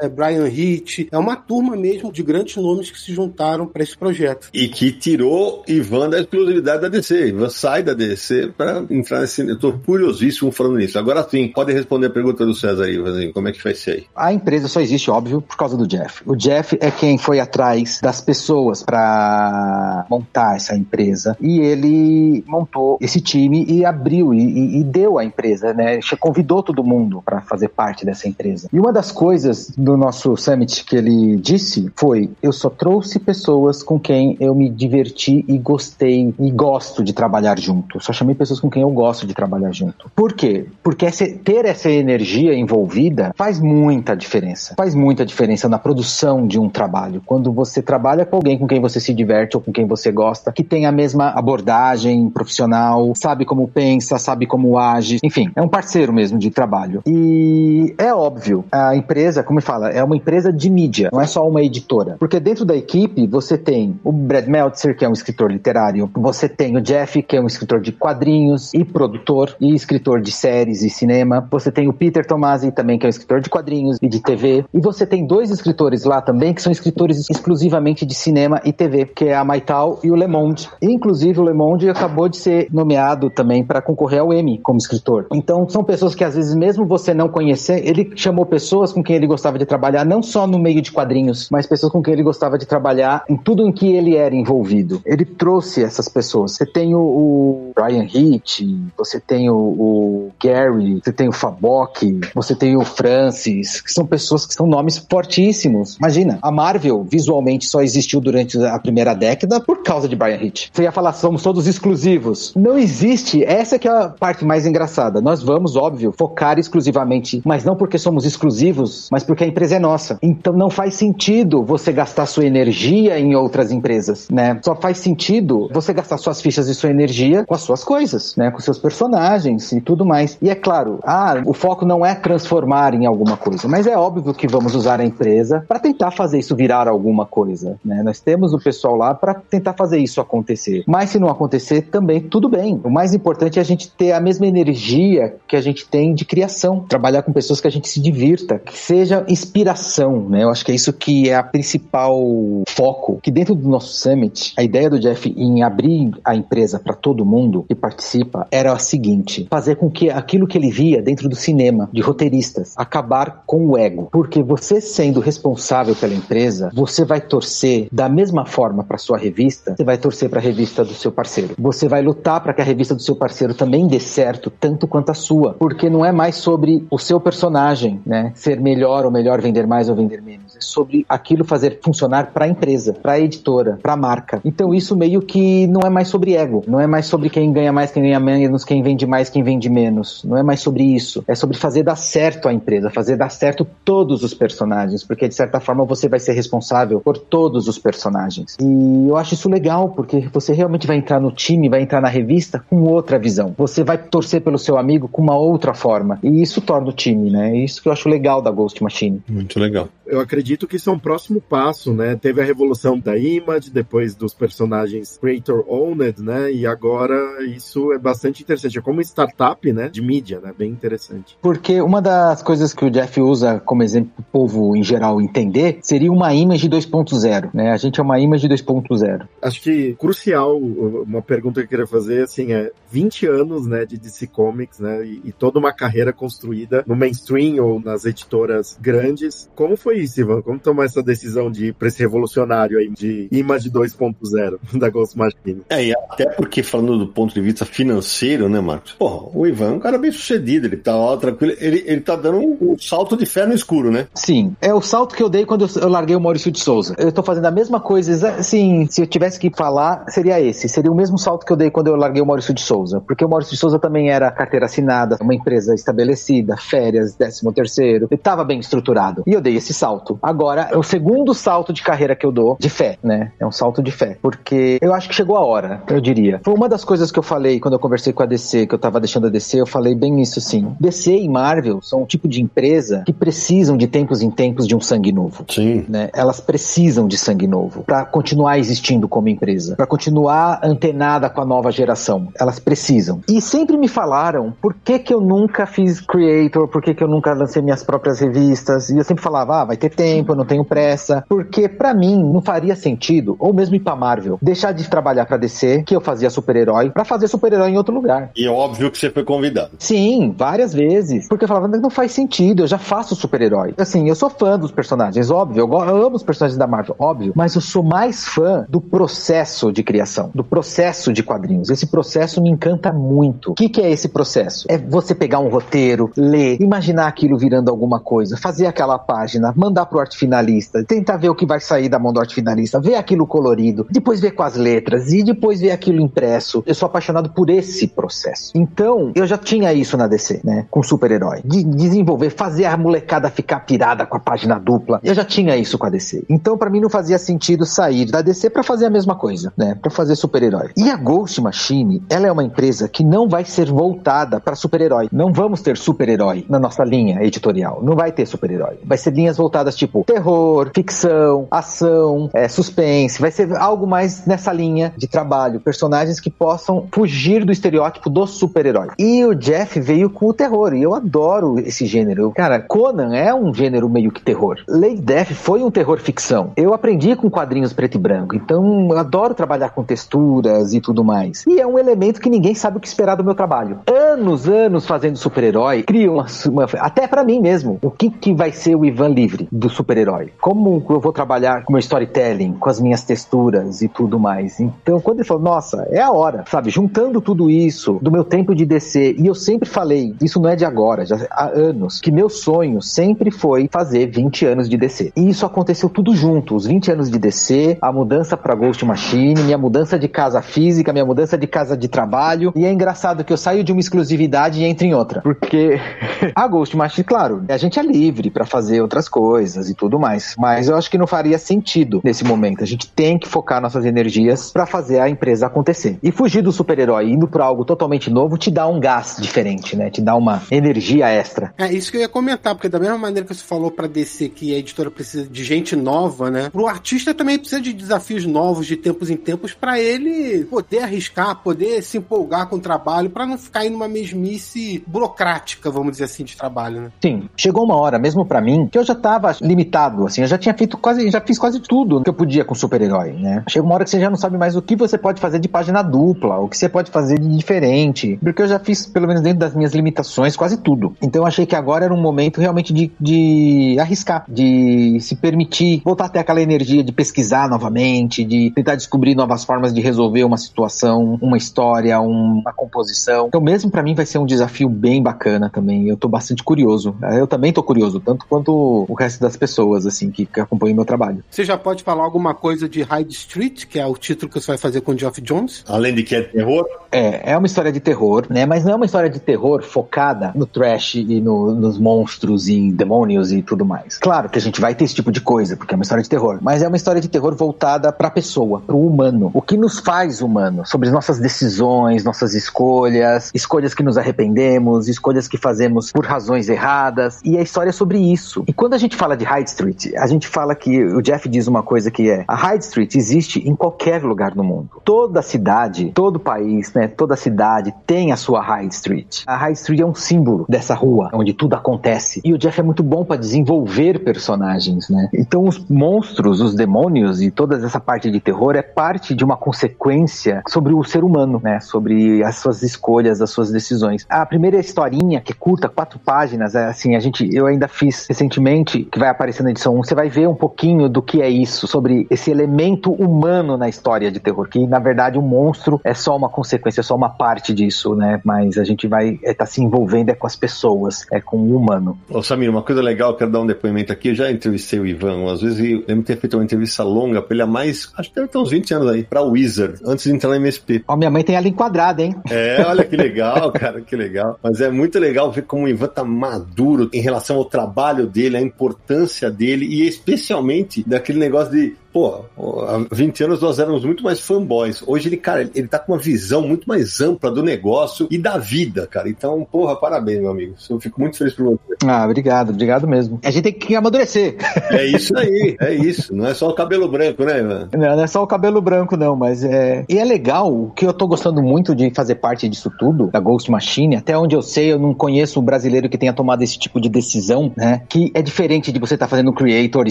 É, 0.00 0.08
Brian 0.08 0.48
Hitch. 0.48 1.06
É 1.10 1.18
uma 1.18 1.36
turma 1.36 1.76
mesmo 1.76 2.12
de 2.12 2.22
grandes 2.22 2.56
nomes 2.56 2.90
que 2.90 3.00
se 3.00 3.12
juntaram 3.14 3.66
para 3.66 3.82
esse 3.82 3.96
projeto. 3.96 4.48
E 4.52 4.68
que 4.68 4.92
tirou 4.92 5.62
Ivan 5.66 6.10
da 6.10 6.20
exclusividade 6.20 6.82
da 6.82 6.88
DC. 6.88 7.28
Ivan 7.28 7.48
sai 7.48 7.82
da 7.82 7.94
DC 7.94 8.52
para 8.56 8.84
entrar 8.90 9.20
nesse. 9.20 9.42
Eu 9.42 9.58
tô 9.58 9.72
curiosíssimo 9.72 10.50
falando 10.50 10.76
nisso. 10.76 10.98
Agora 10.98 11.26
sim, 11.28 11.48
pode 11.48 11.72
responder 11.72 12.06
a 12.06 12.10
pergunta 12.10 12.44
do 12.44 12.54
César 12.54 12.84
aí, 12.84 12.94
Ivanzinho. 12.94 13.32
Como 13.32 13.48
é 13.48 13.52
que 13.52 13.62
vai 13.62 13.74
ser 13.74 13.90
aí? 13.90 14.06
A 14.14 14.32
empresa 14.32 14.68
só 14.68 14.80
existe, 14.80 15.10
óbvio, 15.10 15.40
por 15.40 15.56
causa 15.56 15.76
do 15.76 15.86
Jeff. 15.86 16.22
O 16.26 16.36
Jeff 16.36 16.76
é 16.80 16.90
quem 16.90 17.18
foi 17.18 17.40
atrás 17.40 18.00
das 18.02 18.20
pessoas 18.20 18.82
para 18.82 20.06
montar 20.10 20.56
essa 20.56 20.74
empresa 20.76 21.36
e 21.40 21.60
ele 21.60 22.44
montou 22.46 22.98
esse 23.00 23.20
time 23.20 23.64
e 23.68 23.84
abriu 23.84 24.34
e, 24.34 24.40
e, 24.40 24.80
e 24.80 24.84
deu 24.84 25.18
a 25.18 25.24
empresa, 25.24 25.72
né? 25.72 26.00
Convidou 26.18 26.62
todo 26.62 26.82
mundo 26.82 27.22
para 27.24 27.40
fazer 27.40 27.68
parte 27.68 28.04
dessa 28.04 28.28
empresa. 28.28 28.68
E 28.72 28.78
uma 28.78 28.92
das 28.92 29.12
coisas 29.12 29.37
do 29.76 29.96
nosso 29.96 30.36
summit 30.36 30.84
que 30.84 30.96
ele 30.96 31.36
disse 31.36 31.90
foi: 31.96 32.30
eu 32.42 32.52
só 32.52 32.70
trouxe 32.70 33.18
pessoas 33.18 33.82
com 33.82 33.98
quem 33.98 34.36
eu 34.40 34.54
me 34.54 34.68
diverti 34.68 35.44
e 35.48 35.58
gostei 35.58 36.34
e 36.38 36.50
gosto 36.50 37.02
de 37.02 37.12
trabalhar 37.12 37.58
junto. 37.58 38.02
Só 38.02 38.12
chamei 38.12 38.34
pessoas 38.34 38.60
com 38.60 38.70
quem 38.70 38.82
eu 38.82 38.90
gosto 38.90 39.26
de 39.26 39.34
trabalhar 39.34 39.72
junto. 39.72 40.10
Por 40.14 40.32
quê? 40.32 40.66
Porque 40.82 41.06
ter 41.44 41.64
essa 41.64 41.90
energia 41.90 42.54
envolvida 42.54 43.32
faz 43.36 43.60
muita 43.60 44.16
diferença. 44.16 44.74
Faz 44.76 44.94
muita 44.94 45.24
diferença 45.24 45.68
na 45.68 45.78
produção 45.78 46.46
de 46.46 46.58
um 46.58 46.68
trabalho. 46.68 47.22
Quando 47.24 47.52
você 47.52 47.82
trabalha 47.82 48.24
com 48.24 48.36
alguém 48.36 48.58
com 48.58 48.66
quem 48.66 48.80
você 48.80 49.00
se 49.00 49.12
diverte 49.12 49.56
ou 49.56 49.62
com 49.62 49.72
quem 49.72 49.86
você 49.86 50.10
gosta, 50.10 50.52
que 50.52 50.62
tem 50.62 50.86
a 50.86 50.92
mesma 50.92 51.30
abordagem 51.30 52.28
profissional, 52.30 53.12
sabe 53.14 53.44
como 53.44 53.68
pensa, 53.68 54.18
sabe 54.18 54.46
como 54.46 54.78
age, 54.78 55.18
enfim, 55.22 55.50
é 55.54 55.62
um 55.62 55.68
parceiro 55.68 56.12
mesmo 56.12 56.38
de 56.38 56.50
trabalho. 56.50 57.02
E 57.06 57.94
é 57.98 58.12
óbvio, 58.12 58.64
a 58.70 58.96
empresa, 58.96 59.27
como 59.42 59.60
fala, 59.60 59.90
é 59.90 60.02
uma 60.02 60.16
empresa 60.16 60.52
de 60.52 60.70
mídia, 60.70 61.10
não 61.12 61.20
é 61.20 61.26
só 61.26 61.46
uma 61.46 61.62
editora. 61.62 62.16
Porque 62.18 62.40
dentro 62.40 62.64
da 62.64 62.76
equipe 62.76 63.26
você 63.26 63.56
tem 63.56 63.98
o 64.04 64.12
Brad 64.12 64.46
Meltzer, 64.46 64.96
que 64.96 65.04
é 65.04 65.08
um 65.08 65.12
escritor 65.12 65.50
literário, 65.50 66.10
você 66.14 66.48
tem 66.48 66.76
o 66.76 66.80
Jeff, 66.80 67.22
que 67.22 67.36
é 67.36 67.40
um 67.40 67.46
escritor 67.46 67.80
de 67.80 67.92
quadrinhos 67.92 68.72
e 68.74 68.84
produtor 68.84 69.54
e 69.60 69.74
escritor 69.74 70.20
de 70.20 70.32
séries 70.32 70.82
e 70.82 70.90
cinema, 70.90 71.46
você 71.50 71.70
tem 71.70 71.88
o 71.88 71.92
Peter 71.92 72.26
Tomasi 72.26 72.72
também, 72.72 72.98
que 72.98 73.06
é 73.06 73.08
um 73.08 73.10
escritor 73.10 73.40
de 73.40 73.50
quadrinhos 73.50 73.98
e 74.00 74.08
de 74.08 74.20
TV, 74.20 74.64
e 74.72 74.80
você 74.80 75.06
tem 75.06 75.26
dois 75.26 75.50
escritores 75.50 76.04
lá 76.04 76.20
também 76.20 76.54
que 76.54 76.62
são 76.62 76.72
escritores 76.72 77.28
exclusivamente 77.30 78.04
de 78.06 78.14
cinema 78.14 78.60
e 78.64 78.72
TV, 78.72 79.06
que 79.06 79.26
é 79.26 79.34
a 79.34 79.44
Maital 79.44 80.00
e 80.02 80.10
o 80.10 80.14
Le 80.14 80.26
Monde. 80.26 80.68
E, 80.80 80.92
inclusive 80.92 81.40
o 81.40 81.44
Le 81.44 81.54
Monde 81.54 81.88
acabou 81.88 82.28
de 82.28 82.36
ser 82.36 82.68
nomeado 82.72 83.30
também 83.30 83.64
para 83.64 83.82
concorrer 83.82 84.20
ao 84.20 84.32
Emmy 84.32 84.58
como 84.58 84.78
escritor. 84.78 85.26
Então 85.32 85.68
são 85.68 85.84
pessoas 85.84 86.14
que 86.14 86.24
às 86.24 86.34
vezes 86.34 86.54
mesmo 86.54 86.86
você 86.86 87.14
não 87.14 87.28
conhecer, 87.28 87.86
ele 87.86 88.10
chamou 88.16 88.44
pessoas 88.46 88.92
com 88.92 89.02
quem 89.02 89.16
ele 89.18 89.26
gostava 89.26 89.58
de 89.58 89.66
trabalhar, 89.66 90.04
não 90.04 90.22
só 90.22 90.46
no 90.46 90.58
meio 90.58 90.80
de 90.80 90.90
quadrinhos, 90.90 91.48
mas 91.50 91.66
pessoas 91.66 91.92
com 91.92 92.02
quem 92.02 92.14
ele 92.14 92.22
gostava 92.22 92.56
de 92.56 92.66
trabalhar 92.66 93.24
em 93.28 93.36
tudo 93.36 93.66
em 93.66 93.72
que 93.72 93.88
ele 93.88 94.16
era 94.16 94.34
envolvido. 94.34 95.02
Ele 95.04 95.24
trouxe 95.24 95.82
essas 95.82 96.08
pessoas. 96.08 96.52
Você 96.52 96.64
tem 96.64 96.94
o, 96.94 97.00
o 97.00 97.72
Brian 97.74 98.04
Hitch, 98.04 98.62
você 98.96 99.20
tem 99.20 99.50
o, 99.50 99.56
o, 99.56 100.30
Gary, 100.42 101.00
você 101.04 101.12
tem 101.12 101.28
o 101.28 101.32
Fabok, 101.32 102.20
você 102.34 102.54
tem 102.54 102.76
o 102.76 102.84
Francis, 102.84 103.80
que 103.80 103.92
são 103.92 104.06
pessoas 104.06 104.46
que 104.46 104.54
são 104.54 104.66
nomes 104.66 104.98
fortíssimos. 104.98 105.96
Imagina, 105.96 106.38
a 106.40 106.50
Marvel 106.50 107.04
visualmente 107.08 107.66
só 107.66 107.82
existiu 107.82 108.20
durante 108.20 108.58
a 108.64 108.78
primeira 108.78 109.14
década 109.14 109.60
por 109.60 109.82
causa 109.82 110.08
de 110.08 110.16
Brian 110.16 110.36
Hitch. 110.40 110.68
Você 110.72 110.82
ia 110.82 110.92
falar, 110.92 111.12
somos 111.12 111.42
todos 111.42 111.66
exclusivos. 111.66 112.52
Não 112.56 112.78
existe, 112.78 113.44
essa 113.44 113.78
que 113.78 113.88
é 113.88 113.90
a 113.90 114.08
parte 114.08 114.44
mais 114.44 114.66
engraçada. 114.66 115.20
Nós 115.20 115.42
vamos, 115.42 115.76
óbvio, 115.76 116.12
focar 116.16 116.58
exclusivamente, 116.58 117.42
mas 117.44 117.64
não 117.64 117.76
porque 117.76 117.98
somos 117.98 118.24
exclusivos, 118.24 119.07
mas 119.10 119.24
porque 119.24 119.44
a 119.44 119.46
empresa 119.46 119.76
é 119.76 119.78
nossa. 119.78 120.18
Então 120.22 120.52
não 120.52 120.70
faz 120.70 120.94
sentido 120.94 121.62
você 121.62 121.92
gastar 121.92 122.26
sua 122.26 122.44
energia 122.44 123.18
em 123.18 123.34
outras 123.34 123.70
empresas, 123.70 124.28
né? 124.30 124.58
Só 124.62 124.74
faz 124.74 124.98
sentido 124.98 125.68
você 125.72 125.92
gastar 125.92 126.18
suas 126.18 126.40
fichas 126.40 126.68
e 126.68 126.74
sua 126.74 126.90
energia 126.90 127.44
com 127.44 127.54
as 127.54 127.62
suas 127.62 127.84
coisas, 127.84 128.36
né? 128.36 128.50
Com 128.50 128.60
seus 128.60 128.78
personagens 128.78 129.72
e 129.72 129.80
tudo 129.80 130.04
mais. 130.04 130.38
E 130.40 130.50
é 130.50 130.54
claro, 130.54 130.98
ah, 131.02 131.42
o 131.46 131.52
foco 131.52 131.84
não 131.84 132.04
é 132.04 132.14
transformar 132.14 132.94
em 132.94 133.06
alguma 133.06 133.36
coisa, 133.36 133.68
mas 133.68 133.86
é 133.86 133.96
óbvio 133.96 134.34
que 134.34 134.46
vamos 134.46 134.74
usar 134.74 135.00
a 135.00 135.04
empresa 135.04 135.64
para 135.66 135.78
tentar 135.78 136.10
fazer 136.10 136.38
isso 136.38 136.56
virar 136.56 136.88
alguma 136.88 137.26
coisa, 137.26 137.76
né? 137.84 138.02
Nós 138.02 138.20
temos 138.20 138.52
o 138.52 138.58
pessoal 138.58 138.96
lá 138.96 139.14
para 139.14 139.34
tentar 139.34 139.74
fazer 139.74 139.98
isso 139.98 140.20
acontecer. 140.20 140.84
Mas 140.86 141.10
se 141.10 141.18
não 141.18 141.28
acontecer, 141.28 141.82
também 141.82 142.20
tudo 142.20 142.48
bem. 142.48 142.80
O 142.84 142.90
mais 142.90 143.14
importante 143.14 143.58
é 143.58 143.62
a 143.62 143.64
gente 143.64 143.90
ter 143.90 144.12
a 144.12 144.20
mesma 144.20 144.46
energia 144.46 145.36
que 145.46 145.56
a 145.56 145.60
gente 145.60 145.86
tem 145.88 146.14
de 146.14 146.24
criação, 146.24 146.80
trabalhar 146.80 147.22
com 147.22 147.32
pessoas 147.32 147.60
que 147.60 147.68
a 147.68 147.70
gente 147.70 147.88
se 147.88 148.00
divirta, 148.00 148.58
que 148.58 148.76
seja 148.98 149.24
inspiração, 149.28 150.28
né? 150.28 150.42
Eu 150.42 150.50
acho 150.50 150.64
que 150.64 150.72
é 150.72 150.74
isso 150.74 150.92
que 150.92 151.30
é 151.30 151.36
a 151.36 151.42
principal 151.42 152.20
foco, 152.68 153.20
que 153.22 153.30
dentro 153.30 153.54
do 153.54 153.68
nosso 153.68 153.92
summit, 153.92 154.54
a 154.56 154.62
ideia 154.62 154.90
do 154.90 154.98
Jeff 154.98 155.32
em 155.36 155.62
abrir 155.62 156.10
a 156.24 156.34
empresa 156.34 156.80
para 156.80 156.94
todo 156.94 157.24
mundo 157.24 157.64
que 157.68 157.74
participa 157.74 158.46
era 158.50 158.72
a 158.72 158.78
seguinte: 158.78 159.46
fazer 159.48 159.76
com 159.76 159.88
que 159.88 160.10
aquilo 160.10 160.48
que 160.48 160.58
ele 160.58 160.70
via 160.70 161.00
dentro 161.00 161.28
do 161.28 161.36
cinema, 161.36 161.88
de 161.92 162.00
roteiristas, 162.00 162.74
acabar 162.76 163.44
com 163.46 163.68
o 163.68 163.78
ego. 163.78 164.08
Porque 164.10 164.42
você 164.42 164.80
sendo 164.80 165.20
responsável 165.20 165.94
pela 165.94 166.14
empresa, 166.14 166.70
você 166.74 167.04
vai 167.04 167.20
torcer 167.20 167.88
da 167.92 168.08
mesma 168.08 168.46
forma 168.46 168.82
para 168.82 168.98
sua 168.98 169.16
revista, 169.16 169.76
você 169.76 169.84
vai 169.84 169.96
torcer 169.96 170.28
para 170.28 170.40
a 170.40 170.42
revista 170.42 170.84
do 170.84 170.94
seu 170.94 171.12
parceiro. 171.12 171.54
Você 171.56 171.86
vai 171.86 172.02
lutar 172.02 172.42
para 172.42 172.52
que 172.52 172.62
a 172.62 172.64
revista 172.64 172.94
do 172.94 173.02
seu 173.02 173.14
parceiro 173.14 173.54
também 173.54 173.86
dê 173.86 174.00
certo, 174.00 174.50
tanto 174.50 174.88
quanto 174.88 175.10
a 175.10 175.14
sua. 175.14 175.54
Porque 175.54 175.88
não 175.88 176.04
é 176.04 176.10
mais 176.10 176.34
sobre 176.36 176.84
o 176.90 176.98
seu 176.98 177.20
personagem, 177.20 178.00
né, 178.04 178.32
ser 178.34 178.60
melhor 178.60 178.87
pior 178.88 179.04
ou 179.04 179.10
melhor, 179.10 179.40
vender 179.40 179.66
mais 179.66 179.88
ou 179.88 179.94
vender 179.94 180.22
menos. 180.22 180.56
É 180.56 180.60
sobre 180.60 181.04
aquilo 181.08 181.44
fazer 181.44 181.78
funcionar 181.82 182.32
para 182.32 182.46
a 182.46 182.48
empresa, 182.48 182.94
para 182.94 183.12
a 183.12 183.20
editora, 183.20 183.78
para 183.82 183.92
a 183.92 183.96
marca. 183.96 184.40
Então 184.44 184.74
isso 184.74 184.96
meio 184.96 185.20
que 185.20 185.66
não 185.66 185.82
é 185.82 185.90
mais 185.90 186.08
sobre 186.08 186.34
ego, 186.34 186.64
não 186.66 186.80
é 186.80 186.86
mais 186.86 187.06
sobre 187.06 187.28
quem 187.28 187.52
ganha 187.52 187.72
mais, 187.72 187.90
quem 187.90 188.02
ganha 188.02 188.18
menos, 188.18 188.64
quem 188.64 188.82
vende 188.82 189.06
mais, 189.06 189.28
quem 189.28 189.42
vende 189.42 189.68
menos. 189.68 190.24
Não 190.24 190.36
é 190.36 190.42
mais 190.42 190.60
sobre 190.60 190.82
isso. 190.82 191.22
É 191.28 191.34
sobre 191.34 191.56
fazer 191.56 191.82
dar 191.82 191.96
certo 191.96 192.48
a 192.48 192.52
empresa, 192.52 192.90
fazer 192.90 193.16
dar 193.16 193.30
certo 193.30 193.66
todos 193.84 194.22
os 194.22 194.32
personagens, 194.32 195.04
porque 195.04 195.28
de 195.28 195.34
certa 195.34 195.60
forma 195.60 195.84
você 195.84 196.08
vai 196.08 196.18
ser 196.18 196.32
responsável 196.32 197.00
por 197.00 197.18
todos 197.18 197.68
os 197.68 197.78
personagens. 197.78 198.56
E 198.60 199.08
eu 199.08 199.16
acho 199.16 199.34
isso 199.34 199.50
legal, 199.50 199.90
porque 199.90 200.28
você 200.32 200.54
realmente 200.54 200.86
vai 200.86 200.96
entrar 200.96 201.20
no 201.20 201.30
time, 201.30 201.68
vai 201.68 201.82
entrar 201.82 202.00
na 202.00 202.08
revista 202.08 202.64
com 202.70 202.82
outra 202.84 203.18
visão. 203.18 203.54
Você 203.58 203.84
vai 203.84 203.98
torcer 203.98 204.40
pelo 204.40 204.58
seu 204.58 204.78
amigo 204.78 205.08
com 205.08 205.20
uma 205.20 205.36
outra 205.36 205.74
forma. 205.74 206.18
E 206.22 206.40
isso 206.42 206.60
torna 206.62 206.88
o 206.88 206.92
time, 206.92 207.30
né? 207.30 207.50
É 207.50 207.56
isso 207.64 207.82
que 207.82 207.88
eu 207.88 207.92
acho 207.92 208.08
legal 208.08 208.40
da 208.40 208.50
Ghost 208.50 208.77
Machine. 208.82 209.22
Muito 209.28 209.58
legal. 209.58 209.88
Eu 210.06 210.20
acredito 210.20 210.66
que 210.66 210.76
isso 210.76 210.88
é 210.88 210.92
um 210.92 210.98
próximo 210.98 211.40
passo, 211.40 211.92
né? 211.92 212.16
Teve 212.16 212.40
a 212.40 212.44
revolução 212.44 212.98
da 212.98 213.16
Image, 213.16 213.70
depois 213.70 214.14
dos 214.14 214.32
personagens 214.32 215.18
Creator 215.18 215.64
Owned, 215.68 216.22
né? 216.22 216.50
E 216.50 216.66
agora 216.66 217.44
isso 217.44 217.92
é 217.92 217.98
bastante 217.98 218.42
interessante. 218.42 218.78
É 218.78 218.80
como 218.80 219.02
startup, 219.02 219.70
né? 219.70 219.88
De 219.88 220.00
mídia, 220.00 220.40
né? 220.40 220.52
Bem 220.56 220.70
interessante. 220.70 221.36
Porque 221.42 221.80
uma 221.82 222.00
das 222.00 222.42
coisas 222.42 222.72
que 222.72 222.84
o 222.84 222.90
Jeff 222.90 223.20
usa 223.20 223.60
como 223.60 223.82
exemplo 223.82 224.10
para 224.16 224.22
o 224.22 224.24
povo 224.24 224.74
em 224.74 224.82
geral 224.82 225.20
entender 225.20 225.78
seria 225.82 226.10
uma 226.10 226.32
Image 226.34 226.68
2.0, 226.68 227.50
né? 227.52 227.70
A 227.72 227.76
gente 227.76 228.00
é 228.00 228.02
uma 228.02 228.18
Image 228.18 228.48
2.0. 228.48 229.28
Acho 229.42 229.60
que 229.60 229.94
crucial, 229.94 230.56
uma 230.56 231.20
pergunta 231.20 231.60
que 231.60 231.66
eu 231.66 231.68
queria 231.68 231.86
fazer, 231.86 232.22
assim, 232.22 232.52
é 232.52 232.72
20 232.90 233.26
anos, 233.26 233.66
né? 233.66 233.84
De 233.84 233.98
DC 233.98 234.26
Comics, 234.28 234.78
né? 234.78 235.04
E, 235.04 235.20
e 235.26 235.32
toda 235.32 235.58
uma 235.58 235.72
carreira 235.72 236.12
construída 236.12 236.82
no 236.86 236.96
mainstream 236.96 237.62
ou 237.62 237.78
nas 237.78 238.04
editoras 238.04 238.57
grandes. 238.80 239.48
Como 239.54 239.76
foi 239.76 239.98
isso, 239.98 240.20
Ivan? 240.20 240.42
Como 240.42 240.58
tomar 240.58 240.84
essa 240.84 241.02
decisão 241.02 241.50
de 241.50 241.66
ir 241.66 241.74
pra 241.74 241.88
esse 241.88 242.00
revolucionário 242.00 242.78
aí 242.78 242.88
de 242.88 243.28
Image 243.30 243.70
2.0 243.70 244.58
da 244.78 244.88
Ghost 244.88 245.16
Machine? 245.16 245.62
É, 245.68 245.84
e 245.84 245.92
até 245.92 246.26
porque 246.30 246.62
falando 246.62 246.98
do 246.98 247.08
ponto 247.08 247.34
de 247.34 247.40
vista 247.40 247.64
financeiro, 247.64 248.48
né, 248.48 248.60
Marcos? 248.60 248.92
Porra, 248.92 249.28
o 249.34 249.46
Ivan 249.46 249.68
é 249.68 249.74
um 249.74 249.80
cara 249.80 249.98
bem 249.98 250.10
sucedido, 250.10 250.66
ele 250.66 250.76
tá 250.76 250.96
lá 250.96 251.16
tranquilo, 251.16 251.54
ele, 251.58 251.84
ele 251.86 252.00
tá 252.00 252.16
dando 252.16 252.38
um, 252.38 252.72
um 252.72 252.78
salto 252.78 253.16
de 253.16 253.26
fé 253.26 253.46
no 253.46 253.54
escuro, 253.54 253.90
né? 253.90 254.06
Sim, 254.14 254.54
é 254.60 254.72
o 254.72 254.80
salto 254.80 255.14
que 255.14 255.22
eu 255.22 255.28
dei 255.28 255.44
quando 255.44 255.62
eu, 255.62 255.82
eu 255.82 255.88
larguei 255.88 256.16
o 256.16 256.20
Maurício 256.20 256.50
de 256.50 256.60
Souza. 256.60 256.94
Eu 256.98 257.12
tô 257.12 257.22
fazendo 257.22 257.46
a 257.46 257.50
mesma 257.50 257.80
coisa, 257.80 258.30
assim, 258.30 258.86
se 258.88 259.02
eu 259.02 259.06
tivesse 259.06 259.38
que 259.38 259.50
falar, 259.50 260.04
seria 260.08 260.40
esse. 260.40 260.68
Seria 260.68 260.90
o 260.90 260.94
mesmo 260.94 261.18
salto 261.18 261.44
que 261.44 261.52
eu 261.52 261.56
dei 261.56 261.70
quando 261.70 261.88
eu 261.88 261.96
larguei 261.96 262.22
o 262.22 262.26
Maurício 262.26 262.54
de 262.54 262.60
Souza. 262.60 263.00
Porque 263.00 263.24
o 263.24 263.28
Maurício 263.28 263.54
de 263.54 263.60
Souza 263.60 263.78
também 263.78 264.10
era 264.10 264.30
carteira 264.30 264.66
assinada, 264.66 265.16
uma 265.20 265.34
empresa 265.34 265.74
estabelecida, 265.74 266.56
férias, 266.56 267.14
décimo 267.14 267.52
terceiro, 267.52 268.08
ele 268.10 268.20
tava 268.20 268.44
bem 268.48 268.58
estruturado. 268.58 269.22
E 269.26 269.32
eu 269.32 269.40
dei 269.40 269.54
esse 269.54 269.74
salto. 269.74 270.18
Agora, 270.22 270.68
é 270.72 270.76
o 270.76 270.82
segundo 270.82 271.34
salto 271.34 271.72
de 271.72 271.82
carreira 271.82 272.16
que 272.16 272.24
eu 272.24 272.32
dou, 272.32 272.56
de 272.58 272.68
fé, 272.68 272.98
né? 273.02 273.30
É 273.38 273.46
um 273.46 273.52
salto 273.52 273.82
de 273.82 273.92
fé. 273.92 274.16
Porque 274.20 274.78
eu 274.80 274.94
acho 274.94 275.08
que 275.08 275.14
chegou 275.14 275.36
a 275.36 275.44
hora, 275.44 275.82
eu 275.88 276.00
diria. 276.00 276.40
Foi 276.42 276.54
uma 276.54 276.68
das 276.68 276.84
coisas 276.84 277.12
que 277.12 277.18
eu 277.18 277.22
falei 277.22 277.60
quando 277.60 277.74
eu 277.74 277.78
conversei 277.78 278.12
com 278.12 278.22
a 278.22 278.26
DC, 278.26 278.66
que 278.66 278.74
eu 278.74 278.78
tava 278.78 278.98
deixando 278.98 279.26
a 279.26 279.30
DC, 279.30 279.60
eu 279.60 279.66
falei 279.66 279.94
bem 279.94 280.20
isso 280.20 280.40
sim. 280.40 280.74
DC 280.80 281.14
e 281.16 281.28
Marvel 281.28 281.80
são 281.82 282.02
um 282.02 282.06
tipo 282.06 282.26
de 282.26 282.42
empresa 282.42 283.02
que 283.04 283.12
precisam 283.12 283.76
de 283.76 283.86
tempos 283.86 284.22
em 284.22 284.30
tempos 284.30 284.66
de 284.66 284.74
um 284.74 284.80
sangue 284.80 285.12
novo. 285.12 285.44
Sim. 285.48 285.84
Né? 285.88 286.08
Elas 286.14 286.40
precisam 286.40 287.06
de 287.06 287.18
sangue 287.18 287.46
novo 287.46 287.82
para 287.84 288.04
continuar 288.04 288.58
existindo 288.58 289.08
como 289.08 289.28
empresa, 289.28 289.76
para 289.76 289.86
continuar 289.86 290.60
antenada 290.62 291.28
com 291.28 291.40
a 291.40 291.44
nova 291.44 291.70
geração. 291.70 292.28
Elas 292.38 292.58
precisam. 292.58 293.20
E 293.28 293.40
sempre 293.40 293.76
me 293.76 293.88
falaram 293.88 294.54
por 294.60 294.74
que 294.74 294.98
que 294.98 295.12
eu 295.12 295.20
nunca 295.20 295.66
fiz 295.66 296.00
creator, 296.00 296.68
por 296.68 296.82
que 296.82 296.94
que 296.94 297.04
eu 297.04 297.08
nunca 297.08 297.32
lancei 297.34 297.62
minhas 297.62 297.82
próprias 297.82 298.20
revistas. 298.20 298.37
E 298.38 298.96
eu 298.96 299.04
sempre 299.04 299.22
falava, 299.22 299.62
ah, 299.62 299.64
vai 299.64 299.76
ter 299.76 299.90
tempo, 299.90 300.32
eu 300.32 300.36
não 300.36 300.44
tenho 300.44 300.64
pressa. 300.64 301.24
Porque 301.28 301.68
para 301.68 301.94
mim 301.94 302.22
não 302.22 302.40
faria 302.40 302.76
sentido, 302.76 303.36
ou 303.38 303.52
mesmo 303.52 303.74
ir 303.74 303.80
pra 303.80 303.96
Marvel, 303.96 304.38
deixar 304.40 304.72
de 304.72 304.88
trabalhar 304.88 305.26
pra 305.26 305.36
DC, 305.36 305.82
que 305.84 305.94
eu 305.94 306.00
fazia 306.00 306.30
super-herói, 306.30 306.90
para 306.90 307.04
fazer 307.04 307.28
super-herói 307.28 307.70
em 307.70 307.76
outro 307.76 307.94
lugar. 307.94 308.30
E 308.36 308.46
é 308.46 308.50
óbvio 308.50 308.90
que 308.90 308.98
você 308.98 309.10
foi 309.10 309.24
convidado. 309.24 309.70
Sim, 309.78 310.34
várias 310.36 310.72
vezes. 310.72 311.28
Porque 311.28 311.44
eu 311.44 311.48
falava, 311.48 311.68
não 311.68 311.90
faz 311.90 312.12
sentido, 312.12 312.62
eu 312.62 312.66
já 312.66 312.78
faço 312.78 313.14
super-herói. 313.14 313.74
Assim, 313.76 314.08
eu 314.08 314.14
sou 314.14 314.30
fã 314.30 314.58
dos 314.58 314.70
personagens, 314.70 315.30
óbvio, 315.30 315.60
eu, 315.60 315.72
eu 315.72 316.06
amo 316.06 316.16
os 316.16 316.22
personagens 316.22 316.58
da 316.58 316.66
Marvel, 316.66 316.96
óbvio, 316.98 317.32
mas 317.34 317.54
eu 317.54 317.60
sou 317.60 317.82
mais 317.82 318.26
fã 318.26 318.66
do 318.68 318.80
processo 318.80 319.72
de 319.72 319.82
criação, 319.82 320.30
do 320.34 320.44
processo 320.44 321.12
de 321.12 321.22
quadrinhos. 321.22 321.70
Esse 321.70 321.86
processo 321.86 322.42
me 322.42 322.50
encanta 322.50 322.92
muito. 322.92 323.52
O 323.52 323.54
que, 323.54 323.68
que 323.68 323.80
é 323.80 323.90
esse 323.90 324.08
processo? 324.08 324.66
É 324.68 324.78
você 324.78 325.14
pegar 325.14 325.40
um 325.40 325.48
roteiro, 325.48 326.10
ler, 326.16 326.60
imaginar 326.60 327.06
aquilo 327.06 327.38
virando 327.38 327.70
alguma 327.70 328.00
coisa, 328.00 328.27
fazer 328.36 328.66
aquela 328.66 328.98
página, 328.98 329.52
mandar 329.56 329.86
pro 329.86 330.00
arte 330.00 330.16
finalista, 330.16 330.84
tentar 330.84 331.16
ver 331.16 331.30
o 331.30 331.34
que 331.34 331.46
vai 331.46 331.60
sair 331.60 331.88
da 331.88 331.98
mão 331.98 332.12
do 332.12 332.20
arte 332.20 332.34
finalista, 332.34 332.80
ver 332.80 332.94
aquilo 332.96 333.26
colorido, 333.26 333.86
depois 333.90 334.20
ver 334.20 334.32
com 334.32 334.42
as 334.42 334.56
letras 334.56 335.12
e 335.12 335.22
depois 335.22 335.60
ver 335.60 335.70
aquilo 335.70 336.00
impresso. 336.00 336.62
Eu 336.66 336.74
sou 336.74 336.86
apaixonado 336.86 337.30
por 337.30 337.50
esse 337.50 337.88
processo. 337.88 338.52
Então, 338.54 339.12
eu 339.14 339.26
já 339.26 339.38
tinha 339.38 339.72
isso 339.72 339.96
na 339.96 340.06
DC, 340.06 340.40
né? 340.44 340.66
Com 340.70 340.82
super-herói. 340.82 341.40
De 341.44 341.62
desenvolver, 341.64 342.30
fazer 342.30 342.66
a 342.66 342.76
molecada 342.76 343.30
ficar 343.30 343.60
pirada 343.60 344.06
com 344.06 344.16
a 344.16 344.20
página 344.20 344.58
dupla. 344.58 345.00
Eu 345.02 345.14
já 345.14 345.24
tinha 345.24 345.56
isso 345.56 345.78
com 345.78 345.86
a 345.86 345.90
DC. 345.90 346.24
Então, 346.28 346.56
para 346.56 346.70
mim, 346.70 346.80
não 346.80 346.90
fazia 346.90 347.18
sentido 347.18 347.64
sair 347.64 348.06
da 348.06 348.22
DC 348.22 348.50
para 348.50 348.62
fazer 348.62 348.86
a 348.86 348.90
mesma 348.90 349.14
coisa, 349.14 349.52
né? 349.56 349.74
Para 349.80 349.90
fazer 349.90 350.16
super-herói. 350.16 350.70
E 350.76 350.90
a 350.90 350.96
Ghost 350.96 351.40
Machine, 351.40 352.02
ela 352.08 352.26
é 352.26 352.32
uma 352.32 352.44
empresa 352.44 352.88
que 352.88 353.04
não 353.04 353.28
vai 353.28 353.44
ser 353.44 353.70
voltada 353.70 354.40
para 354.40 354.54
super-herói. 354.54 355.08
Não 355.12 355.32
vamos 355.32 355.62
ter 355.62 355.76
super-herói 355.76 356.44
na 356.48 356.58
nossa 356.58 356.84
linha 356.84 357.22
editorial. 357.22 357.80
Não 357.82 357.94
vai 357.94 358.12
ter 358.18 358.26
super-herói. 358.26 358.78
Vai 358.84 358.98
ser 358.98 359.12
linhas 359.12 359.36
voltadas 359.36 359.76
tipo 359.76 360.02
terror, 360.04 360.70
ficção, 360.74 361.46
ação, 361.50 362.28
é, 362.34 362.48
suspense. 362.48 363.20
Vai 363.20 363.30
ser 363.30 363.54
algo 363.56 363.86
mais 363.86 364.26
nessa 364.26 364.52
linha 364.52 364.92
de 364.96 365.06
trabalho. 365.06 365.60
Personagens 365.60 366.18
que 366.18 366.30
possam 366.30 366.88
fugir 366.92 367.44
do 367.44 367.52
estereótipo 367.52 368.10
do 368.10 368.26
super-herói. 368.26 368.88
E 368.98 369.24
o 369.24 369.34
Jeff 369.34 369.78
veio 369.78 370.10
com 370.10 370.26
o 370.26 370.34
terror. 370.34 370.74
E 370.74 370.82
eu 370.82 370.94
adoro 370.94 371.60
esse 371.60 371.86
gênero. 371.86 372.32
Cara, 372.32 372.60
Conan 372.60 373.14
é 373.14 373.32
um 373.32 373.54
gênero 373.54 373.88
meio 373.88 374.10
que 374.10 374.20
terror. 374.20 374.56
Lady 374.68 375.00
Death 375.00 375.28
foi 375.28 375.62
um 375.62 375.70
terror 375.70 375.98
ficção. 376.00 376.52
Eu 376.56 376.74
aprendi 376.74 377.14
com 377.14 377.30
quadrinhos 377.30 377.72
preto 377.72 377.94
e 377.94 378.00
branco. 378.00 378.34
Então, 378.34 378.88
eu 378.90 378.98
adoro 378.98 379.32
trabalhar 379.32 379.70
com 379.70 379.84
texturas 379.84 380.74
e 380.74 380.80
tudo 380.80 381.04
mais. 381.04 381.44
E 381.46 381.60
é 381.60 381.66
um 381.66 381.78
elemento 381.78 382.20
que 382.20 382.28
ninguém 382.28 382.54
sabe 382.54 382.78
o 382.78 382.80
que 382.80 382.88
esperar 382.88 383.14
do 383.14 383.24
meu 383.24 383.34
trabalho. 383.34 383.80
Anos, 383.86 384.48
anos 384.48 384.86
fazendo 384.86 385.16
super-herói, 385.16 385.84
crio 385.84 386.14
uma, 386.14 386.26
uma 386.46 386.66
até 386.78 387.06
para 387.06 387.22
mim 387.22 387.40
mesmo, 387.40 387.78
o 387.82 387.90
que, 387.90 388.07
que 388.10 388.34
vai 388.34 388.52
ser 388.52 388.74
o 388.74 388.84
Ivan 388.84 389.08
livre 389.08 389.48
do 389.50 389.68
super-herói? 389.68 390.32
Como 390.40 390.84
eu 390.88 391.00
vou 391.00 391.12
trabalhar 391.12 391.64
com 391.64 391.72
meu 391.72 391.80
storytelling, 391.80 392.54
com 392.54 392.68
as 392.68 392.80
minhas 392.80 393.02
texturas 393.04 393.82
e 393.82 393.88
tudo 393.88 394.18
mais? 394.18 394.60
Então, 394.60 395.00
quando 395.00 395.18
ele 395.18 395.28
falou, 395.28 395.42
nossa, 395.42 395.86
é 395.90 396.00
a 396.00 396.10
hora, 396.10 396.44
sabe? 396.48 396.70
Juntando 396.70 397.20
tudo 397.20 397.50
isso 397.50 397.98
do 398.02 398.10
meu 398.10 398.24
tempo 398.24 398.54
de 398.54 398.64
DC, 398.64 399.16
e 399.18 399.26
eu 399.26 399.34
sempre 399.34 399.68
falei, 399.68 400.14
isso 400.22 400.40
não 400.40 400.48
é 400.48 400.56
de 400.56 400.64
agora, 400.64 401.04
já 401.04 401.16
há 401.30 401.48
anos, 401.48 402.00
que 402.00 402.10
meu 402.10 402.28
sonho 402.28 402.80
sempre 402.82 403.30
foi 403.30 403.68
fazer 403.70 404.06
20 404.06 404.46
anos 404.46 404.68
de 404.68 404.76
DC. 404.76 405.12
E 405.16 405.28
isso 405.28 405.44
aconteceu 405.44 405.88
tudo 405.88 406.14
junto, 406.14 406.54
os 406.54 406.66
20 406.66 406.92
anos 406.92 407.10
de 407.10 407.18
DC, 407.18 407.78
a 407.80 407.92
mudança 407.92 408.36
para 408.36 408.54
Ghost 408.54 408.84
Machine, 408.84 409.42
minha 409.42 409.58
mudança 409.58 409.98
de 409.98 410.08
casa 410.08 410.42
física, 410.42 410.92
minha 410.92 411.04
mudança 411.04 411.36
de 411.36 411.46
casa 411.46 411.76
de 411.76 411.88
trabalho. 411.88 412.52
E 412.56 412.64
é 412.64 412.72
engraçado 412.72 413.24
que 413.24 413.32
eu 413.32 413.36
saio 413.36 413.62
de 413.62 413.72
uma 413.72 413.80
exclusividade 413.80 414.60
e 414.60 414.64
entro 414.64 414.86
em 414.86 414.94
outra. 414.94 415.20
Porque 415.20 415.78
a 416.34 416.46
Ghost 416.46 416.76
Machine, 416.76 417.04
claro, 417.04 417.44
a 417.48 417.56
gente 417.56 417.78
é 417.78 417.82
livre 417.82 417.97
para 418.32 418.46
fazer 418.46 418.80
outras 418.80 419.08
coisas 419.08 419.68
e 419.68 419.74
tudo 419.74 419.98
mais. 419.98 420.34
Mas 420.38 420.68
eu 420.68 420.76
acho 420.76 420.90
que 420.90 420.98
não 420.98 421.06
faria 421.06 421.38
sentido 421.38 422.00
nesse 422.04 422.24
momento. 422.24 422.62
A 422.62 422.66
gente 422.66 422.88
tem 422.88 423.18
que 423.18 423.28
focar 423.28 423.60
nossas 423.60 423.84
energias 423.84 424.50
para 424.52 424.66
fazer 424.66 425.00
a 425.00 425.08
empresa 425.08 425.46
acontecer. 425.46 425.98
E 426.02 426.12
fugir 426.12 426.42
do 426.42 426.52
super-herói 426.52 427.10
indo 427.10 427.26
para 427.26 427.44
algo 427.44 427.64
totalmente 427.64 428.10
novo 428.10 428.36
te 428.36 428.50
dá 428.50 428.66
um 428.66 428.80
gás 428.80 429.16
diferente, 429.20 429.76
né? 429.76 429.90
Te 429.90 430.00
dá 430.00 430.14
uma 430.16 430.42
energia 430.50 431.08
extra. 431.08 431.52
É 431.58 431.72
isso 431.72 431.90
que 431.90 431.96
eu 431.96 432.02
ia 432.02 432.08
comentar, 432.08 432.54
porque 432.54 432.68
da 432.68 432.78
mesma 432.78 432.98
maneira 432.98 433.26
que 433.26 433.34
você 433.34 433.44
falou 433.44 433.70
para 433.70 433.86
DC 433.86 434.28
que 434.28 434.54
a 434.54 434.58
editora 434.58 434.90
precisa 434.90 435.26
de 435.28 435.44
gente 435.44 435.74
nova, 435.74 436.30
né? 436.30 436.50
Pro 436.50 436.66
artista 436.66 437.14
também 437.14 437.38
precisa 437.38 437.60
de 437.60 437.72
desafios 437.72 438.24
novos 438.24 438.66
de 438.66 438.76
tempos 438.76 439.10
em 439.10 439.16
tempos 439.16 439.54
para 439.54 439.80
ele 439.80 440.44
poder 440.44 440.80
arriscar, 440.80 441.42
poder 441.42 441.82
se 441.82 441.98
empolgar 441.98 442.48
com 442.48 442.56
o 442.56 442.60
trabalho, 442.60 443.10
para 443.10 443.26
não 443.26 443.38
ficar 443.38 443.64
em 443.64 443.74
uma 443.74 443.88
mesmice 443.88 444.82
burocrática, 444.86 445.70
vamos 445.70 445.92
dizer 445.92 446.04
assim, 446.04 446.24
de 446.24 446.36
trabalho, 446.36 446.82
né? 446.82 446.92
Sim, 447.02 447.28
chegou 447.36 447.64
uma 447.64 447.76
hora 447.76 447.87
mesmo 447.96 448.26
para 448.26 448.40
mim 448.40 448.66
que 448.66 448.76
eu 448.76 448.82
já 448.82 448.94
tava 448.94 449.36
limitado, 449.40 450.04
assim, 450.06 450.22
eu 450.22 450.26
já 450.26 450.36
tinha 450.36 450.52
feito 450.52 450.76
quase, 450.76 451.08
já 451.10 451.20
fiz 451.20 451.38
quase 451.38 451.60
tudo 451.60 452.02
que 452.02 452.10
eu 452.10 452.14
podia 452.14 452.44
com 452.44 452.54
super-herói, 452.54 453.12
né? 453.12 453.44
Chega 453.48 453.64
uma 453.64 453.76
hora 453.76 453.84
que 453.84 453.90
você 453.90 454.00
já 454.00 454.10
não 454.10 454.16
sabe 454.16 454.36
mais 454.36 454.56
o 454.56 454.62
que 454.62 454.74
você 454.74 454.98
pode 454.98 455.20
fazer 455.20 455.38
de 455.38 455.48
página 455.48 455.80
dupla, 455.80 456.38
o 456.38 456.48
que 456.48 456.58
você 456.58 456.68
pode 456.68 456.90
fazer 456.90 457.20
de 457.20 457.28
diferente, 457.28 458.18
porque 458.20 458.42
eu 458.42 458.48
já 458.48 458.58
fiz, 458.58 458.84
pelo 458.86 459.06
menos 459.06 459.22
dentro 459.22 459.38
das 459.38 459.54
minhas 459.54 459.72
limitações, 459.72 460.36
quase 460.36 460.56
tudo. 460.58 460.94
Então 461.00 461.22
eu 461.22 461.26
achei 461.26 461.46
que 461.46 461.54
agora 461.54 461.84
era 461.84 461.94
um 461.94 462.00
momento 462.00 462.40
realmente 462.40 462.72
de, 462.72 462.90
de 463.00 463.76
arriscar, 463.78 464.24
de 464.28 464.98
se 465.00 465.14
permitir 465.14 465.82
voltar 465.84 466.06
até 466.06 466.18
aquela 466.18 466.40
energia 466.40 466.82
de 466.82 466.92
pesquisar 466.92 467.48
novamente, 467.48 468.24
de 468.24 468.50
tentar 468.50 468.74
descobrir 468.74 469.14
novas 469.14 469.44
formas 469.44 469.72
de 469.72 469.80
resolver 469.80 470.24
uma 470.24 470.36
situação, 470.36 471.18
uma 471.20 471.36
história, 471.36 472.00
uma 472.00 472.52
composição. 472.52 473.26
Então, 473.28 473.40
mesmo 473.40 473.70
para 473.70 473.82
mim, 473.82 473.94
vai 473.94 474.06
ser 474.06 474.18
um 474.18 474.26
desafio 474.26 474.68
bem 474.68 475.02
bacana 475.02 475.50
também. 475.52 475.88
Eu 475.88 475.96
tô 475.96 476.08
bastante 476.08 476.42
curioso. 476.42 476.96
Eu 477.16 477.26
também 477.26 477.52
tô 477.52 477.62
curioso, 477.68 478.00
tanto 478.00 478.24
quanto 478.26 478.86
o 478.88 478.94
resto 478.94 479.20
das 479.20 479.36
pessoas, 479.36 479.84
assim, 479.84 480.10
que, 480.10 480.24
que 480.24 480.40
acompanham 480.40 480.72
o 480.72 480.76
meu 480.76 480.86
trabalho. 480.86 481.22
Você 481.30 481.44
já 481.44 481.58
pode 481.58 481.84
falar 481.84 482.02
alguma 482.02 482.34
coisa 482.34 482.66
de 482.66 482.80
Hyde 482.80 483.12
Street, 483.12 483.66
que 483.66 483.78
é 483.78 483.86
o 483.86 483.94
título 483.94 484.32
que 484.32 484.40
você 484.40 484.46
vai 484.46 484.56
fazer 484.56 484.80
com 484.80 484.92
o 484.92 484.98
Geoff 484.98 485.20
Jones? 485.20 485.64
Além 485.68 485.94
de 485.94 486.02
que 486.02 486.14
é 486.14 486.22
terror? 486.22 486.64
É, 486.90 487.32
é 487.32 487.36
uma 487.36 487.46
história 487.46 487.70
de 487.70 487.78
terror, 487.78 488.24
né? 488.30 488.46
Mas 488.46 488.64
não 488.64 488.72
é 488.72 488.74
uma 488.76 488.86
história 488.86 489.10
de 489.10 489.20
terror 489.20 489.62
focada 489.62 490.32
no 490.34 490.46
trash 490.46 490.94
e 490.94 491.20
no, 491.20 491.54
nos 491.54 491.78
monstros 491.78 492.48
e 492.48 492.72
demônios 492.72 493.32
e 493.32 493.42
tudo 493.42 493.66
mais. 493.66 493.98
Claro 493.98 494.30
que 494.30 494.38
a 494.38 494.40
gente 494.40 494.62
vai 494.62 494.74
ter 494.74 494.84
esse 494.84 494.94
tipo 494.94 495.12
de 495.12 495.20
coisa, 495.20 495.54
porque 495.54 495.74
é 495.74 495.76
uma 495.76 495.82
história 495.82 496.02
de 496.02 496.08
terror, 496.08 496.38
mas 496.40 496.62
é 496.62 496.68
uma 496.68 496.76
história 496.76 497.02
de 497.02 497.08
terror 497.08 497.36
voltada 497.36 497.92
pra 497.92 498.10
pessoa, 498.10 498.62
pro 498.66 498.78
humano. 498.78 499.30
O 499.34 499.42
que 499.42 499.58
nos 499.58 499.78
faz 499.78 500.22
humano, 500.22 500.64
sobre 500.64 500.90
nossas 500.90 501.18
decisões, 501.18 502.02
nossas 502.02 502.32
escolhas, 502.32 503.30
escolhas 503.34 503.74
que 503.74 503.82
nos 503.82 503.98
arrependemos, 503.98 504.88
escolhas 504.88 505.28
que 505.28 505.36
fazemos 505.36 505.92
por 505.92 506.06
razões 506.06 506.48
erradas, 506.48 507.20
e 507.22 507.36
a 507.36 507.42
história 507.42 507.57
é 507.66 507.72
sobre 507.72 507.98
isso. 507.98 508.44
E 508.46 508.52
quando 508.52 508.74
a 508.74 508.78
gente 508.78 508.96
fala 508.96 509.16
de 509.16 509.24
Hyde 509.24 509.50
Street, 509.50 509.86
a 509.96 510.06
gente 510.06 510.28
fala 510.28 510.54
que 510.54 510.84
o 510.84 511.02
Jeff 511.02 511.28
diz 511.28 511.46
uma 511.46 511.62
coisa 511.62 511.90
que 511.90 512.10
é: 512.10 512.24
a 512.28 512.34
Hyde 512.34 512.64
Street 512.64 512.94
existe 512.94 513.48
em 513.48 513.56
qualquer 513.56 514.02
lugar 514.02 514.34
no 514.34 514.44
mundo. 514.44 514.68
Toda 514.84 515.22
cidade, 515.22 515.90
todo 515.94 516.20
país, 516.20 516.72
né, 516.74 516.88
toda 516.88 517.16
cidade 517.16 517.74
tem 517.86 518.12
a 518.12 518.16
sua 518.16 518.40
Hyde 518.40 518.74
Street. 518.74 519.22
A 519.26 519.36
Hyde 519.36 519.58
Street 519.58 519.80
é 519.80 519.86
um 519.86 519.94
símbolo 519.94 520.46
dessa 520.48 520.74
rua 520.74 521.10
onde 521.12 521.32
tudo 521.32 521.54
acontece. 521.54 522.20
E 522.24 522.32
o 522.32 522.38
Jeff 522.38 522.60
é 522.60 522.62
muito 522.62 522.82
bom 522.82 523.04
para 523.04 523.16
desenvolver 523.16 524.04
personagens, 524.04 524.88
né? 524.88 525.08
Então 525.12 525.44
os 525.44 525.58
monstros, 525.68 526.40
os 526.40 526.54
demônios 526.54 527.22
e 527.22 527.30
toda 527.30 527.56
essa 527.56 527.80
parte 527.80 528.10
de 528.10 528.20
terror 528.20 528.54
é 528.56 528.62
parte 528.62 529.14
de 529.14 529.24
uma 529.24 529.36
consequência 529.36 530.42
sobre 530.48 530.74
o 530.74 530.84
ser 530.84 531.02
humano, 531.02 531.40
né? 531.42 531.60
Sobre 531.60 532.22
as 532.22 532.36
suas 532.36 532.62
escolhas, 532.62 533.20
as 533.20 533.30
suas 533.30 533.50
decisões. 533.50 534.06
A 534.08 534.24
primeira 534.24 534.58
historinha, 534.58 535.20
que 535.20 535.32
é 535.32 535.34
curta, 535.34 535.68
quatro 535.68 535.98
páginas, 535.98 536.54
é 536.54 536.66
assim, 536.66 536.94
a 536.94 537.00
gente, 537.00 537.28
eu 537.34 537.47
ainda 537.48 537.68
fiz 537.68 538.06
recentemente, 538.08 538.84
que 538.84 538.98
vai 538.98 539.08
aparecer 539.08 539.42
na 539.42 539.50
edição 539.50 539.74
1, 539.76 539.84
você 539.84 539.94
vai 539.94 540.08
ver 540.08 540.28
um 540.28 540.34
pouquinho 540.34 540.88
do 540.88 541.02
que 541.02 541.22
é 541.22 541.28
isso, 541.28 541.66
sobre 541.66 542.06
esse 542.10 542.30
elemento 542.30 542.92
humano 542.92 543.56
na 543.56 543.68
história 543.68 544.10
de 544.10 544.20
terror, 544.20 544.48
que 544.48 544.66
na 544.66 544.78
verdade 544.78 545.18
o 545.18 545.22
monstro 545.22 545.80
é 545.84 545.94
só 545.94 546.16
uma 546.16 546.28
consequência, 546.28 546.80
é 546.80 546.84
só 546.84 546.94
uma 546.94 547.08
parte 547.08 547.52
disso, 547.52 547.94
né? 547.94 548.20
Mas 548.24 548.58
a 548.58 548.64
gente 548.64 548.86
vai 548.86 549.10
estar 549.10 549.30
é, 549.30 549.34
tá 549.34 549.46
se 549.46 549.62
envolvendo 549.62 550.10
é 550.10 550.14
com 550.14 550.26
as 550.26 550.36
pessoas, 550.36 551.06
é 551.12 551.20
com 551.20 551.36
o 551.36 551.56
humano. 551.56 551.98
Ô 552.10 552.22
Samir, 552.22 552.50
uma 552.50 552.62
coisa 552.62 552.82
legal, 552.82 553.16
quero 553.16 553.30
dar 553.30 553.40
um 553.40 553.46
depoimento 553.46 553.92
aqui, 553.92 554.08
eu 554.08 554.14
já 554.14 554.30
entrevistei 554.30 554.78
o 554.78 554.86
Ivan, 554.86 555.30
às 555.32 555.40
vezes 555.40 555.58
eu 555.58 555.84
lembro 555.86 556.02
de 556.02 556.04
ter 556.04 556.16
feito 556.16 556.36
uma 556.36 556.44
entrevista 556.44 556.82
longa 556.82 557.22
pra 557.22 557.34
ele 557.34 557.42
há 557.42 557.46
mais, 557.46 557.90
acho 557.96 558.08
que 558.10 558.14
deve 558.14 558.28
ter 558.28 558.38
uns 558.38 558.50
20 558.50 558.74
anos 558.74 558.88
aí, 558.88 559.04
pra 559.04 559.22
Wizard, 559.22 559.80
antes 559.84 560.04
de 560.04 560.12
entrar 560.12 560.30
na 560.30 560.36
MSP. 560.36 560.84
Ó, 560.86 560.96
minha 560.96 561.10
mãe 561.10 561.22
tem 561.22 561.36
ela 561.36 561.48
enquadrada, 561.48 562.02
hein? 562.02 562.14
É, 562.30 562.64
olha 562.66 562.84
que 562.84 562.96
legal, 562.96 563.52
cara, 563.52 563.80
que 563.80 563.96
legal. 563.96 564.38
Mas 564.42 564.60
é 564.60 564.70
muito 564.70 564.98
legal 564.98 565.30
ver 565.30 565.42
como 565.42 565.64
o 565.64 565.68
Ivan 565.68 565.88
tá 565.88 566.04
maduro 566.04 566.88
em 566.92 567.00
relação 567.00 567.37
ao 567.38 567.44
trabalho 567.44 568.06
dele, 568.06 568.36
a 568.36 568.40
importância 568.40 569.30
dele 569.30 569.66
e 569.66 569.86
especialmente 569.86 570.82
daquele 570.86 571.18
negócio 571.18 571.52
de 571.52 571.76
pô, 571.92 572.24
há 572.38 572.86
20 572.94 573.24
anos 573.24 573.40
nós 573.40 573.58
éramos 573.58 573.84
muito 573.84 574.02
mais 574.02 574.20
fanboys. 574.20 574.82
Hoje 574.86 575.08
ele, 575.08 575.16
cara, 575.16 575.48
ele 575.54 575.68
tá 575.68 575.78
com 575.78 575.92
uma 575.92 575.98
visão 575.98 576.42
muito 576.42 576.68
mais 576.68 577.00
ampla 577.00 577.30
do 577.30 577.42
negócio 577.42 578.06
e 578.10 578.18
da 578.18 578.38
vida, 578.38 578.86
cara. 578.86 579.08
Então, 579.08 579.46
porra, 579.50 579.76
parabéns, 579.76 580.20
meu 580.20 580.30
amigo. 580.30 580.54
Eu 580.68 580.80
fico 580.80 581.00
muito 581.00 581.16
feliz 581.16 581.34
por 581.34 581.44
você. 581.44 581.76
Ah, 581.86 582.04
obrigado, 582.04 582.50
obrigado 582.50 582.86
mesmo. 582.86 583.20
A 583.24 583.30
gente 583.30 583.44
tem 583.44 583.52
que 583.52 583.74
amadurecer. 583.74 584.36
É 584.70 584.84
isso 584.84 585.16
aí, 585.16 585.56
é 585.60 585.74
isso. 585.74 586.14
Não 586.14 586.26
é 586.26 586.34
só 586.34 586.48
o 586.48 586.54
cabelo 586.54 586.88
branco, 586.88 587.24
né, 587.24 587.42
mano? 587.42 587.68
Não, 587.72 587.96
não 587.96 588.02
é 588.02 588.06
só 588.06 588.22
o 588.22 588.26
cabelo 588.26 588.60
branco, 588.60 588.96
não, 588.96 589.16
mas 589.16 589.44
é. 589.44 589.84
E 589.88 589.98
é 589.98 590.04
legal, 590.04 590.52
o 590.52 590.70
que 590.70 590.86
eu 590.86 590.92
tô 590.92 591.06
gostando 591.06 591.42
muito 591.42 591.74
de 591.74 591.90
fazer 591.94 592.16
parte 592.16 592.48
disso 592.48 592.70
tudo, 592.78 593.08
da 593.08 593.20
Ghost 593.20 593.50
Machine, 593.50 593.96
até 593.96 594.16
onde 594.16 594.34
eu 594.34 594.42
sei, 594.42 594.72
eu 594.72 594.78
não 594.78 594.94
conheço 594.94 595.40
um 595.40 595.42
brasileiro 595.42 595.88
que 595.88 595.98
tenha 595.98 596.12
tomado 596.12 596.42
esse 596.42 596.58
tipo 596.58 596.80
de 596.80 596.88
decisão, 596.88 597.52
né? 597.56 597.82
Que 597.88 598.10
é 598.14 598.22
diferente 598.22 598.72
de 598.72 598.78
você 598.78 598.94
estar 598.94 599.06
tá 599.06 599.10
fazendo 599.10 599.32
creator 599.32 599.86
e 599.86 599.90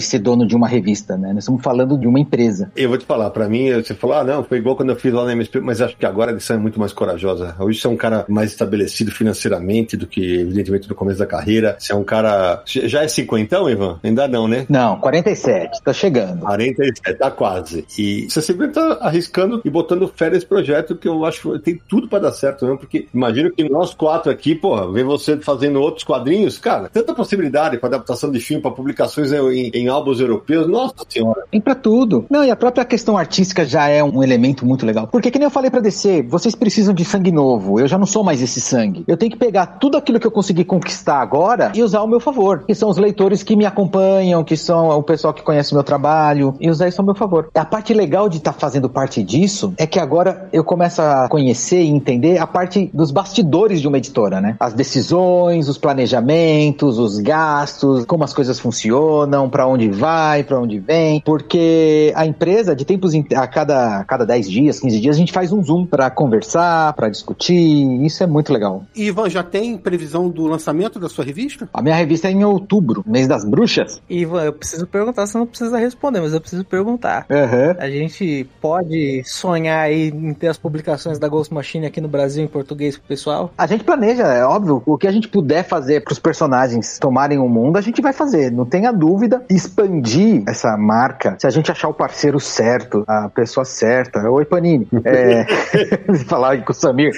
ser 0.00 0.18
dono 0.18 0.46
de 0.46 0.54
uma 0.54 0.68
revista, 0.68 1.16
né? 1.16 1.32
Nós 1.32 1.44
estamos 1.44 1.62
falando 1.62 1.87
de 1.96 2.06
uma 2.06 2.20
empresa. 2.20 2.70
Eu 2.76 2.88
vou 2.88 2.98
te 2.98 3.06
falar, 3.06 3.30
para 3.30 3.48
mim, 3.48 3.72
você 3.72 3.94
falou, 3.94 4.16
ah, 4.16 4.24
não, 4.24 4.44
foi 4.44 4.58
igual 4.58 4.76
quando 4.76 4.90
eu 4.90 4.96
fiz 4.96 5.12
lá 5.12 5.24
na 5.24 5.32
MSP, 5.32 5.60
mas 5.60 5.80
acho 5.80 5.96
que 5.96 6.06
agora 6.06 6.30
a 6.30 6.34
edição 6.34 6.56
é 6.56 6.58
muito 6.58 6.78
mais 6.78 6.92
corajosa. 6.92 7.54
Hoje 7.58 7.80
você 7.80 7.86
é 7.86 7.90
um 7.90 7.96
cara 7.96 8.24
mais 8.28 8.50
estabelecido 8.50 9.10
financeiramente 9.10 9.96
do 9.96 10.06
que, 10.06 10.40
evidentemente, 10.40 10.88
no 10.88 10.94
começo 10.94 11.18
da 11.18 11.26
carreira. 11.26 11.76
Você 11.78 11.92
é 11.92 11.96
um 11.96 12.04
cara. 12.04 12.62
Já 12.66 13.02
é 13.02 13.08
50, 13.08 13.56
Ivan? 13.70 13.98
Ainda 14.02 14.28
não, 14.28 14.48
né? 14.48 14.66
Não, 14.68 14.98
47, 15.00 15.82
tá 15.82 15.92
chegando. 15.92 16.40
47, 16.40 17.18
tá 17.18 17.30
quase. 17.30 17.86
E 17.98 18.28
você 18.28 18.42
sempre 18.42 18.68
tá 18.68 18.98
arriscando 19.00 19.60
e 19.64 19.70
botando 19.70 20.08
fé 20.08 20.30
nesse 20.30 20.46
projeto 20.46 20.96
que 20.96 21.08
eu 21.08 21.24
acho 21.24 21.52
que 21.52 21.58
tem 21.60 21.80
tudo 21.88 22.08
para 22.08 22.20
dar 22.20 22.32
certo, 22.32 22.66
não? 22.66 22.76
Porque 22.76 23.06
imagino 23.14 23.50
que 23.50 23.68
nós 23.68 23.94
quatro 23.94 24.30
aqui, 24.30 24.54
pô, 24.54 24.90
ver 24.92 25.04
você 25.04 25.36
fazendo 25.38 25.80
outros 25.80 26.04
quadrinhos, 26.04 26.58
cara, 26.58 26.88
tanta 26.88 27.14
possibilidade 27.14 27.78
para 27.78 27.88
adaptação 27.88 28.30
de 28.30 28.40
filme, 28.40 28.62
para 28.62 28.70
publicações 28.70 29.32
em, 29.32 29.70
em 29.72 29.88
álbuns 29.88 30.20
europeus, 30.20 30.66
nossa 30.66 30.94
senhora. 31.08 31.44
Tem 31.50 31.60
pra 31.60 31.74
tudo. 31.78 32.26
Não, 32.30 32.44
e 32.44 32.50
a 32.50 32.56
própria 32.56 32.84
questão 32.84 33.16
artística 33.16 33.64
já 33.64 33.88
é 33.88 34.02
um 34.02 34.22
elemento 34.22 34.66
muito 34.66 34.84
legal. 34.84 35.06
Porque, 35.06 35.30
que 35.30 35.38
nem 35.38 35.46
eu 35.46 35.50
falei 35.50 35.70
pra 35.70 35.80
DC, 35.80 36.22
vocês 36.22 36.54
precisam 36.54 36.92
de 36.92 37.04
sangue 37.04 37.32
novo. 37.32 37.80
Eu 37.80 37.88
já 37.88 37.98
não 37.98 38.06
sou 38.06 38.22
mais 38.22 38.42
esse 38.42 38.60
sangue. 38.60 39.04
Eu 39.06 39.16
tenho 39.16 39.30
que 39.30 39.38
pegar 39.38 39.66
tudo 39.66 39.96
aquilo 39.96 40.20
que 40.20 40.26
eu 40.26 40.30
consegui 40.30 40.64
conquistar 40.64 41.20
agora 41.20 41.72
e 41.74 41.82
usar 41.82 42.00
ao 42.00 42.08
meu 42.08 42.20
favor. 42.20 42.64
Que 42.66 42.74
são 42.74 42.88
os 42.88 42.98
leitores 42.98 43.42
que 43.42 43.56
me 43.56 43.64
acompanham, 43.64 44.44
que 44.44 44.56
são 44.56 44.88
o 44.90 45.02
pessoal 45.02 45.32
que 45.32 45.42
conhece 45.42 45.72
o 45.72 45.74
meu 45.74 45.84
trabalho, 45.84 46.54
e 46.60 46.68
usar 46.70 46.88
isso 46.88 47.00
ao 47.00 47.04
meu 47.04 47.14
favor. 47.14 47.50
A 47.54 47.64
parte 47.64 47.94
legal 47.94 48.28
de 48.28 48.38
estar 48.38 48.52
tá 48.52 48.58
fazendo 48.58 48.88
parte 48.88 49.22
disso 49.22 49.72
é 49.76 49.86
que 49.86 49.98
agora 49.98 50.48
eu 50.52 50.64
começo 50.64 51.00
a 51.00 51.28
conhecer 51.28 51.82
e 51.82 51.88
entender 51.88 52.38
a 52.38 52.46
parte 52.46 52.90
dos 52.92 53.10
bastidores 53.10 53.80
de 53.80 53.88
uma 53.88 53.98
editora, 53.98 54.40
né? 54.40 54.56
As 54.58 54.72
decisões, 54.72 55.68
os 55.68 55.78
planejamentos, 55.78 56.98
os 56.98 57.18
gastos, 57.18 58.04
como 58.04 58.24
as 58.24 58.32
coisas 58.32 58.58
funcionam, 58.58 59.48
para 59.48 59.66
onde 59.66 59.90
vai, 59.90 60.42
para 60.42 60.58
onde 60.58 60.78
vem, 60.78 61.20
porque 61.20 61.67
a 62.14 62.26
empresa, 62.26 62.74
de 62.74 62.84
tempos 62.84 63.14
em, 63.14 63.24
a 63.34 63.46
cada, 63.46 64.04
cada 64.04 64.24
10 64.24 64.50
dias, 64.50 64.80
15 64.80 65.00
dias, 65.00 65.16
a 65.16 65.18
gente 65.18 65.32
faz 65.32 65.52
um 65.52 65.62
Zoom 65.62 65.86
para 65.86 66.10
conversar, 66.10 66.92
para 66.94 67.08
discutir. 67.08 68.04
Isso 68.04 68.22
é 68.22 68.26
muito 68.26 68.52
legal. 68.52 68.84
Ivan, 68.94 69.28
já 69.28 69.42
tem 69.42 69.76
previsão 69.76 70.28
do 70.28 70.46
lançamento 70.46 70.98
da 70.98 71.08
sua 71.08 71.24
revista? 71.24 71.68
A 71.72 71.82
minha 71.82 71.94
revista 71.94 72.28
é 72.28 72.30
em 72.30 72.44
outubro, 72.44 73.04
mês 73.06 73.26
das 73.26 73.44
bruxas. 73.44 74.00
Ivan, 74.08 74.44
eu 74.44 74.52
preciso 74.52 74.86
perguntar, 74.86 75.26
você 75.26 75.38
não 75.38 75.46
precisa 75.46 75.78
responder, 75.78 76.20
mas 76.20 76.32
eu 76.32 76.40
preciso 76.40 76.64
perguntar. 76.64 77.26
Uhum. 77.30 77.76
A 77.78 77.88
gente 77.88 78.48
pode 78.60 79.22
sonhar 79.24 79.80
aí 79.80 80.08
em 80.08 80.34
ter 80.34 80.48
as 80.48 80.58
publicações 80.58 81.18
da 81.18 81.28
Ghost 81.28 81.52
Machine 81.52 81.86
aqui 81.86 82.00
no 82.00 82.08
Brasil 82.08 82.44
em 82.44 82.48
português 82.48 82.96
pro 82.96 83.08
pessoal? 83.08 83.52
A 83.56 83.66
gente 83.66 83.84
planeja, 83.84 84.24
é 84.24 84.44
óbvio. 84.44 84.82
O 84.86 84.96
que 84.96 85.06
a 85.06 85.12
gente 85.12 85.28
puder 85.28 85.64
fazer 85.64 86.02
pros 86.02 86.18
personagens 86.18 86.98
tomarem 86.98 87.38
o 87.38 87.48
mundo, 87.48 87.76
a 87.76 87.80
gente 87.80 88.00
vai 88.00 88.12
fazer. 88.12 88.50
Não 88.50 88.64
tenha 88.64 88.92
dúvida. 88.92 89.44
Expandir 89.48 90.42
essa 90.46 90.76
marca, 90.76 91.36
se 91.38 91.46
a 91.46 91.50
gente 91.50 91.57
achar 91.70 91.88
o 91.88 91.94
parceiro 91.94 92.40
certo, 92.40 93.04
a 93.06 93.28
pessoa 93.28 93.64
certa. 93.64 94.20
Oi, 94.30 94.44
Panini. 94.44 94.88
É... 95.04 95.46
falar 96.26 96.62
com 96.64 96.72
o 96.72 96.74
Samir. 96.74 97.12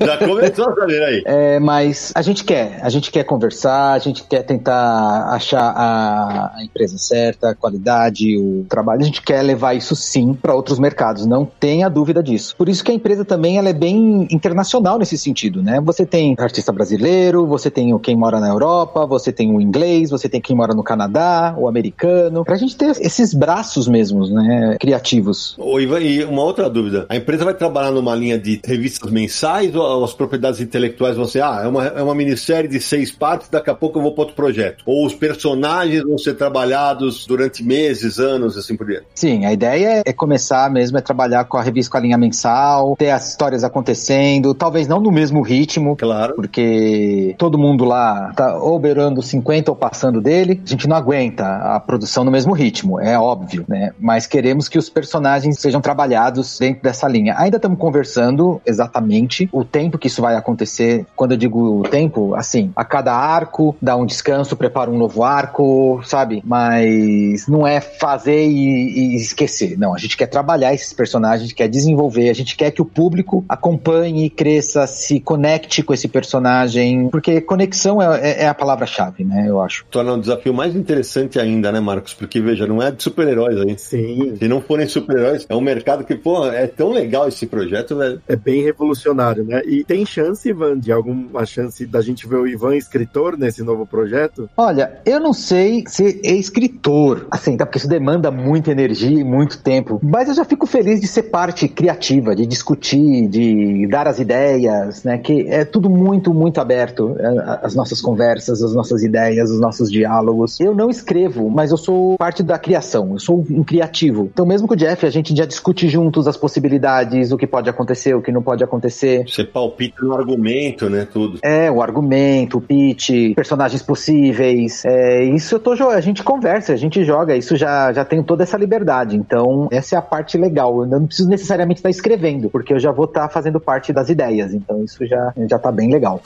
Já 0.00 0.18
começou, 0.18 0.74
Samir, 0.74 1.02
aí. 1.02 1.22
É, 1.24 1.60
mas 1.60 2.12
a 2.14 2.22
gente 2.22 2.44
quer, 2.44 2.80
a 2.82 2.88
gente 2.88 3.10
quer 3.10 3.24
conversar, 3.24 3.92
a 3.92 3.98
gente 3.98 4.24
quer 4.24 4.42
tentar 4.42 5.28
achar 5.30 5.72
a, 5.76 6.52
a 6.56 6.64
empresa 6.64 6.96
certa, 6.98 7.50
a 7.50 7.54
qualidade, 7.54 8.36
o 8.36 8.64
trabalho. 8.68 9.02
A 9.02 9.04
gente 9.04 9.22
quer 9.22 9.42
levar 9.42 9.74
isso 9.74 9.94
sim 9.94 10.34
para 10.34 10.54
outros 10.54 10.78
mercados, 10.78 11.26
não 11.26 11.44
tenha 11.44 11.88
dúvida 11.88 12.22
disso. 12.22 12.54
Por 12.56 12.68
isso 12.68 12.84
que 12.84 12.90
a 12.90 12.94
empresa 12.94 13.24
também 13.24 13.58
ela 13.58 13.68
é 13.68 13.72
bem 13.72 14.26
internacional 14.30 14.98
nesse 14.98 15.18
sentido, 15.18 15.62
né? 15.62 15.80
Você 15.80 16.06
tem 16.06 16.34
artista 16.38 16.72
brasileiro, 16.72 17.46
você 17.46 17.70
tem 17.70 17.96
quem 17.98 18.16
mora 18.16 18.40
na 18.40 18.48
Europa, 18.48 19.06
você 19.06 19.32
tem 19.32 19.54
o 19.54 19.60
inglês, 19.60 20.10
você 20.10 20.28
tem 20.28 20.40
quem 20.40 20.56
mora 20.56 20.74
no 20.74 20.82
Canadá, 20.82 21.54
o 21.56 21.68
americano, 21.68 22.44
pra 22.44 22.56
gente 22.56 22.76
ter 22.76 22.90
esses 23.00 23.33
braços 23.34 23.88
mesmos, 23.88 24.30
né, 24.30 24.76
criativos. 24.80 25.54
Ô, 25.58 25.78
Ivan, 25.80 26.00
e 26.00 26.24
uma 26.24 26.42
outra 26.42 26.68
dúvida. 26.68 27.06
A 27.08 27.16
empresa 27.16 27.44
vai 27.44 27.54
trabalhar 27.54 27.90
numa 27.90 28.14
linha 28.14 28.38
de 28.38 28.60
revistas 28.64 29.10
mensais 29.10 29.74
ou 29.74 30.04
as 30.04 30.12
propriedades 30.12 30.60
intelectuais 30.60 31.16
vão 31.16 31.26
ser, 31.26 31.42
ah, 31.42 31.62
é 31.64 31.68
uma, 31.68 31.86
é 31.86 32.02
uma 32.02 32.14
minissérie 32.14 32.68
de 32.68 32.80
seis 32.80 33.10
partes, 33.10 33.48
daqui 33.48 33.70
a 33.70 33.74
pouco 33.74 33.98
eu 33.98 34.02
vou 34.02 34.12
para 34.12 34.22
outro 34.22 34.36
projeto? 34.36 34.82
Ou 34.86 35.06
os 35.06 35.14
personagens 35.14 36.02
vão 36.02 36.18
ser 36.18 36.34
trabalhados 36.34 37.26
durante 37.26 37.62
meses, 37.62 38.18
anos, 38.18 38.56
assim 38.56 38.76
por 38.76 38.86
diante? 38.86 39.06
Sim, 39.14 39.44
a 39.44 39.52
ideia 39.52 40.02
é 40.04 40.12
começar 40.12 40.70
mesmo, 40.70 40.98
é 40.98 41.00
trabalhar 41.00 41.44
com 41.44 41.56
a 41.56 41.62
revista 41.62 41.90
com 41.90 41.98
a 41.98 42.00
linha 42.00 42.18
mensal, 42.18 42.96
ter 42.96 43.10
as 43.10 43.30
histórias 43.30 43.64
acontecendo, 43.64 44.54
talvez 44.54 44.88
não 44.88 45.00
no 45.00 45.10
mesmo 45.10 45.42
ritmo, 45.42 45.96
claro, 45.96 46.34
porque 46.34 47.34
todo 47.38 47.58
mundo 47.58 47.84
lá 47.84 48.32
tá 48.34 48.58
ou 48.58 48.78
beirando 48.78 49.22
50 49.22 49.70
ou 49.70 49.76
passando 49.76 50.20
dele, 50.20 50.60
a 50.64 50.68
gente 50.68 50.88
não 50.88 50.96
aguenta 50.96 51.44
a 51.44 51.80
produção 51.80 52.24
no 52.24 52.30
mesmo 52.30 52.52
ritmo. 52.52 53.00
É 53.00 53.18
óbvio, 53.24 53.64
né? 53.68 53.92
Mas 53.98 54.26
queremos 54.26 54.68
que 54.68 54.78
os 54.78 54.88
personagens 54.88 55.58
sejam 55.58 55.80
trabalhados 55.80 56.58
dentro 56.58 56.82
dessa 56.82 57.08
linha. 57.08 57.34
Ainda 57.38 57.56
estamos 57.56 57.78
conversando 57.78 58.60
exatamente 58.66 59.48
o 59.52 59.64
tempo 59.64 59.98
que 59.98 60.08
isso 60.08 60.20
vai 60.20 60.36
acontecer. 60.36 61.06
Quando 61.16 61.32
eu 61.32 61.38
digo 61.38 61.82
tempo, 61.90 62.34
assim, 62.34 62.72
a 62.76 62.84
cada 62.84 63.14
arco 63.14 63.76
dá 63.80 63.96
um 63.96 64.06
descanso, 64.06 64.56
prepara 64.56 64.90
um 64.90 64.98
novo 64.98 65.22
arco, 65.22 66.00
sabe? 66.04 66.42
Mas 66.44 67.46
não 67.48 67.66
é 67.66 67.80
fazer 67.80 68.46
e, 68.46 69.14
e 69.14 69.16
esquecer. 69.16 69.78
Não, 69.78 69.94
a 69.94 69.98
gente 69.98 70.16
quer 70.16 70.26
trabalhar 70.26 70.74
esses 70.74 70.92
personagens, 70.92 71.40
a 71.40 71.44
gente 71.44 71.54
quer 71.54 71.68
desenvolver, 71.68 72.28
a 72.28 72.34
gente 72.34 72.56
quer 72.56 72.70
que 72.70 72.82
o 72.82 72.84
público 72.84 73.44
acompanhe, 73.48 74.28
cresça, 74.28 74.86
se 74.86 75.20
conecte 75.20 75.82
com 75.82 75.94
esse 75.94 76.08
personagem, 76.08 77.08
porque 77.08 77.40
conexão 77.40 78.00
é, 78.00 78.20
é, 78.20 78.42
é 78.44 78.48
a 78.48 78.54
palavra-chave, 78.54 79.24
né? 79.24 79.44
Eu 79.48 79.60
acho. 79.60 79.84
Torna 79.90 80.12
um 80.12 80.20
desafio 80.20 80.52
mais 80.52 80.74
interessante 80.74 81.38
ainda, 81.38 81.72
né, 81.72 81.80
Marcos? 81.80 82.14
Porque, 82.14 82.40
veja, 82.40 82.66
não 82.66 82.82
é 82.82 82.90
super-heróis 83.14 83.60
aí. 83.60 83.78
Sim. 83.78 84.36
Se 84.36 84.48
não 84.48 84.60
forem 84.60 84.88
super-heróis, 84.88 85.46
é 85.48 85.54
um 85.54 85.60
mercado 85.60 86.04
que, 86.04 86.14
pô, 86.16 86.46
é 86.46 86.66
tão 86.66 86.90
legal 86.90 87.28
esse 87.28 87.46
projeto, 87.46 87.96
velho. 87.96 88.20
É 88.28 88.34
bem 88.36 88.62
revolucionário, 88.62 89.44
né? 89.44 89.62
E 89.64 89.84
tem 89.84 90.04
chance, 90.04 90.48
Ivan, 90.48 90.78
de 90.78 90.90
alguma 90.92 91.46
chance 91.46 91.86
da 91.86 92.00
gente 92.00 92.26
ver 92.26 92.36
o 92.36 92.46
Ivan 92.46 92.76
escritor 92.76 93.38
nesse 93.38 93.62
novo 93.62 93.86
projeto? 93.86 94.50
Olha, 94.56 94.98
eu 95.06 95.20
não 95.20 95.32
sei 95.32 95.84
se 95.86 96.20
é 96.24 96.32
escritor, 96.32 97.26
assim, 97.30 97.56
tá? 97.56 97.64
Porque 97.64 97.78
isso 97.78 97.88
demanda 97.88 98.30
muita 98.30 98.72
energia 98.72 99.20
e 99.20 99.24
muito 99.24 99.62
tempo. 99.62 100.00
Mas 100.02 100.28
eu 100.28 100.34
já 100.34 100.44
fico 100.44 100.66
feliz 100.66 101.00
de 101.00 101.06
ser 101.06 101.24
parte 101.24 101.68
criativa, 101.68 102.34
de 102.34 102.46
discutir, 102.46 103.28
de 103.28 103.86
dar 103.88 104.08
as 104.08 104.18
ideias, 104.18 105.04
né? 105.04 105.18
Que 105.18 105.46
é 105.48 105.64
tudo 105.64 105.88
muito, 105.88 106.34
muito 106.34 106.60
aberto. 106.60 107.16
é, 107.18 107.60
As 107.62 107.74
nossas 107.74 108.00
conversas, 108.00 108.62
as 108.62 108.74
nossas 108.74 109.02
ideias, 109.02 109.50
os 109.50 109.60
nossos 109.60 109.90
diálogos. 109.90 110.58
Eu 110.58 110.74
não 110.74 110.90
escrevo, 110.90 111.48
mas 111.50 111.70
eu 111.70 111.76
sou 111.76 112.16
parte 112.16 112.42
da 112.42 112.58
criação. 112.58 113.03
Eu 113.12 113.18
sou 113.18 113.44
um 113.50 113.62
criativo. 113.62 114.30
Então, 114.32 114.46
mesmo 114.46 114.66
com 114.66 114.74
o 114.74 114.76
Jeff, 114.76 115.04
a 115.06 115.10
gente 115.10 115.36
já 115.36 115.44
discute 115.44 115.88
juntos 115.88 116.26
as 116.26 116.36
possibilidades, 116.36 117.32
o 117.32 117.36
que 117.36 117.46
pode 117.46 117.68
acontecer, 117.68 118.14
o 118.14 118.22
que 118.22 118.32
não 118.32 118.42
pode 118.42 118.64
acontecer. 118.64 119.24
Você 119.28 119.44
palpita 119.44 120.02
no 120.02 120.14
argumento, 120.14 120.88
né? 120.88 121.06
Tudo. 121.10 121.38
É, 121.42 121.70
o 121.70 121.82
argumento, 121.82 122.58
o 122.58 122.60
pitch, 122.60 123.34
personagens 123.34 123.82
possíveis. 123.82 124.84
É, 124.84 125.24
isso 125.24 125.54
eu 125.54 125.60
tô 125.60 125.74
a 125.90 126.00
gente 126.00 126.22
conversa, 126.22 126.72
a 126.72 126.76
gente 126.76 127.04
joga, 127.04 127.36
isso 127.36 127.56
já, 127.56 127.92
já 127.92 128.04
tenho 128.04 128.22
toda 128.22 128.42
essa 128.42 128.56
liberdade. 128.56 129.16
Então, 129.16 129.68
essa 129.70 129.96
é 129.96 129.98
a 129.98 130.02
parte 130.02 130.38
legal. 130.38 130.80
Eu 130.80 130.86
não 130.86 131.06
preciso 131.06 131.28
necessariamente 131.28 131.78
estar 131.78 131.90
escrevendo, 131.90 132.48
porque 132.48 132.72
eu 132.72 132.78
já 132.78 132.92
vou 132.92 133.04
estar 133.06 133.28
fazendo 133.28 133.60
parte 133.60 133.92
das 133.92 134.08
ideias. 134.08 134.54
Então, 134.54 134.82
isso 134.84 135.04
já, 135.06 135.32
já 135.48 135.58
tá 135.58 135.70
bem 135.70 135.90
legal. 135.90 136.22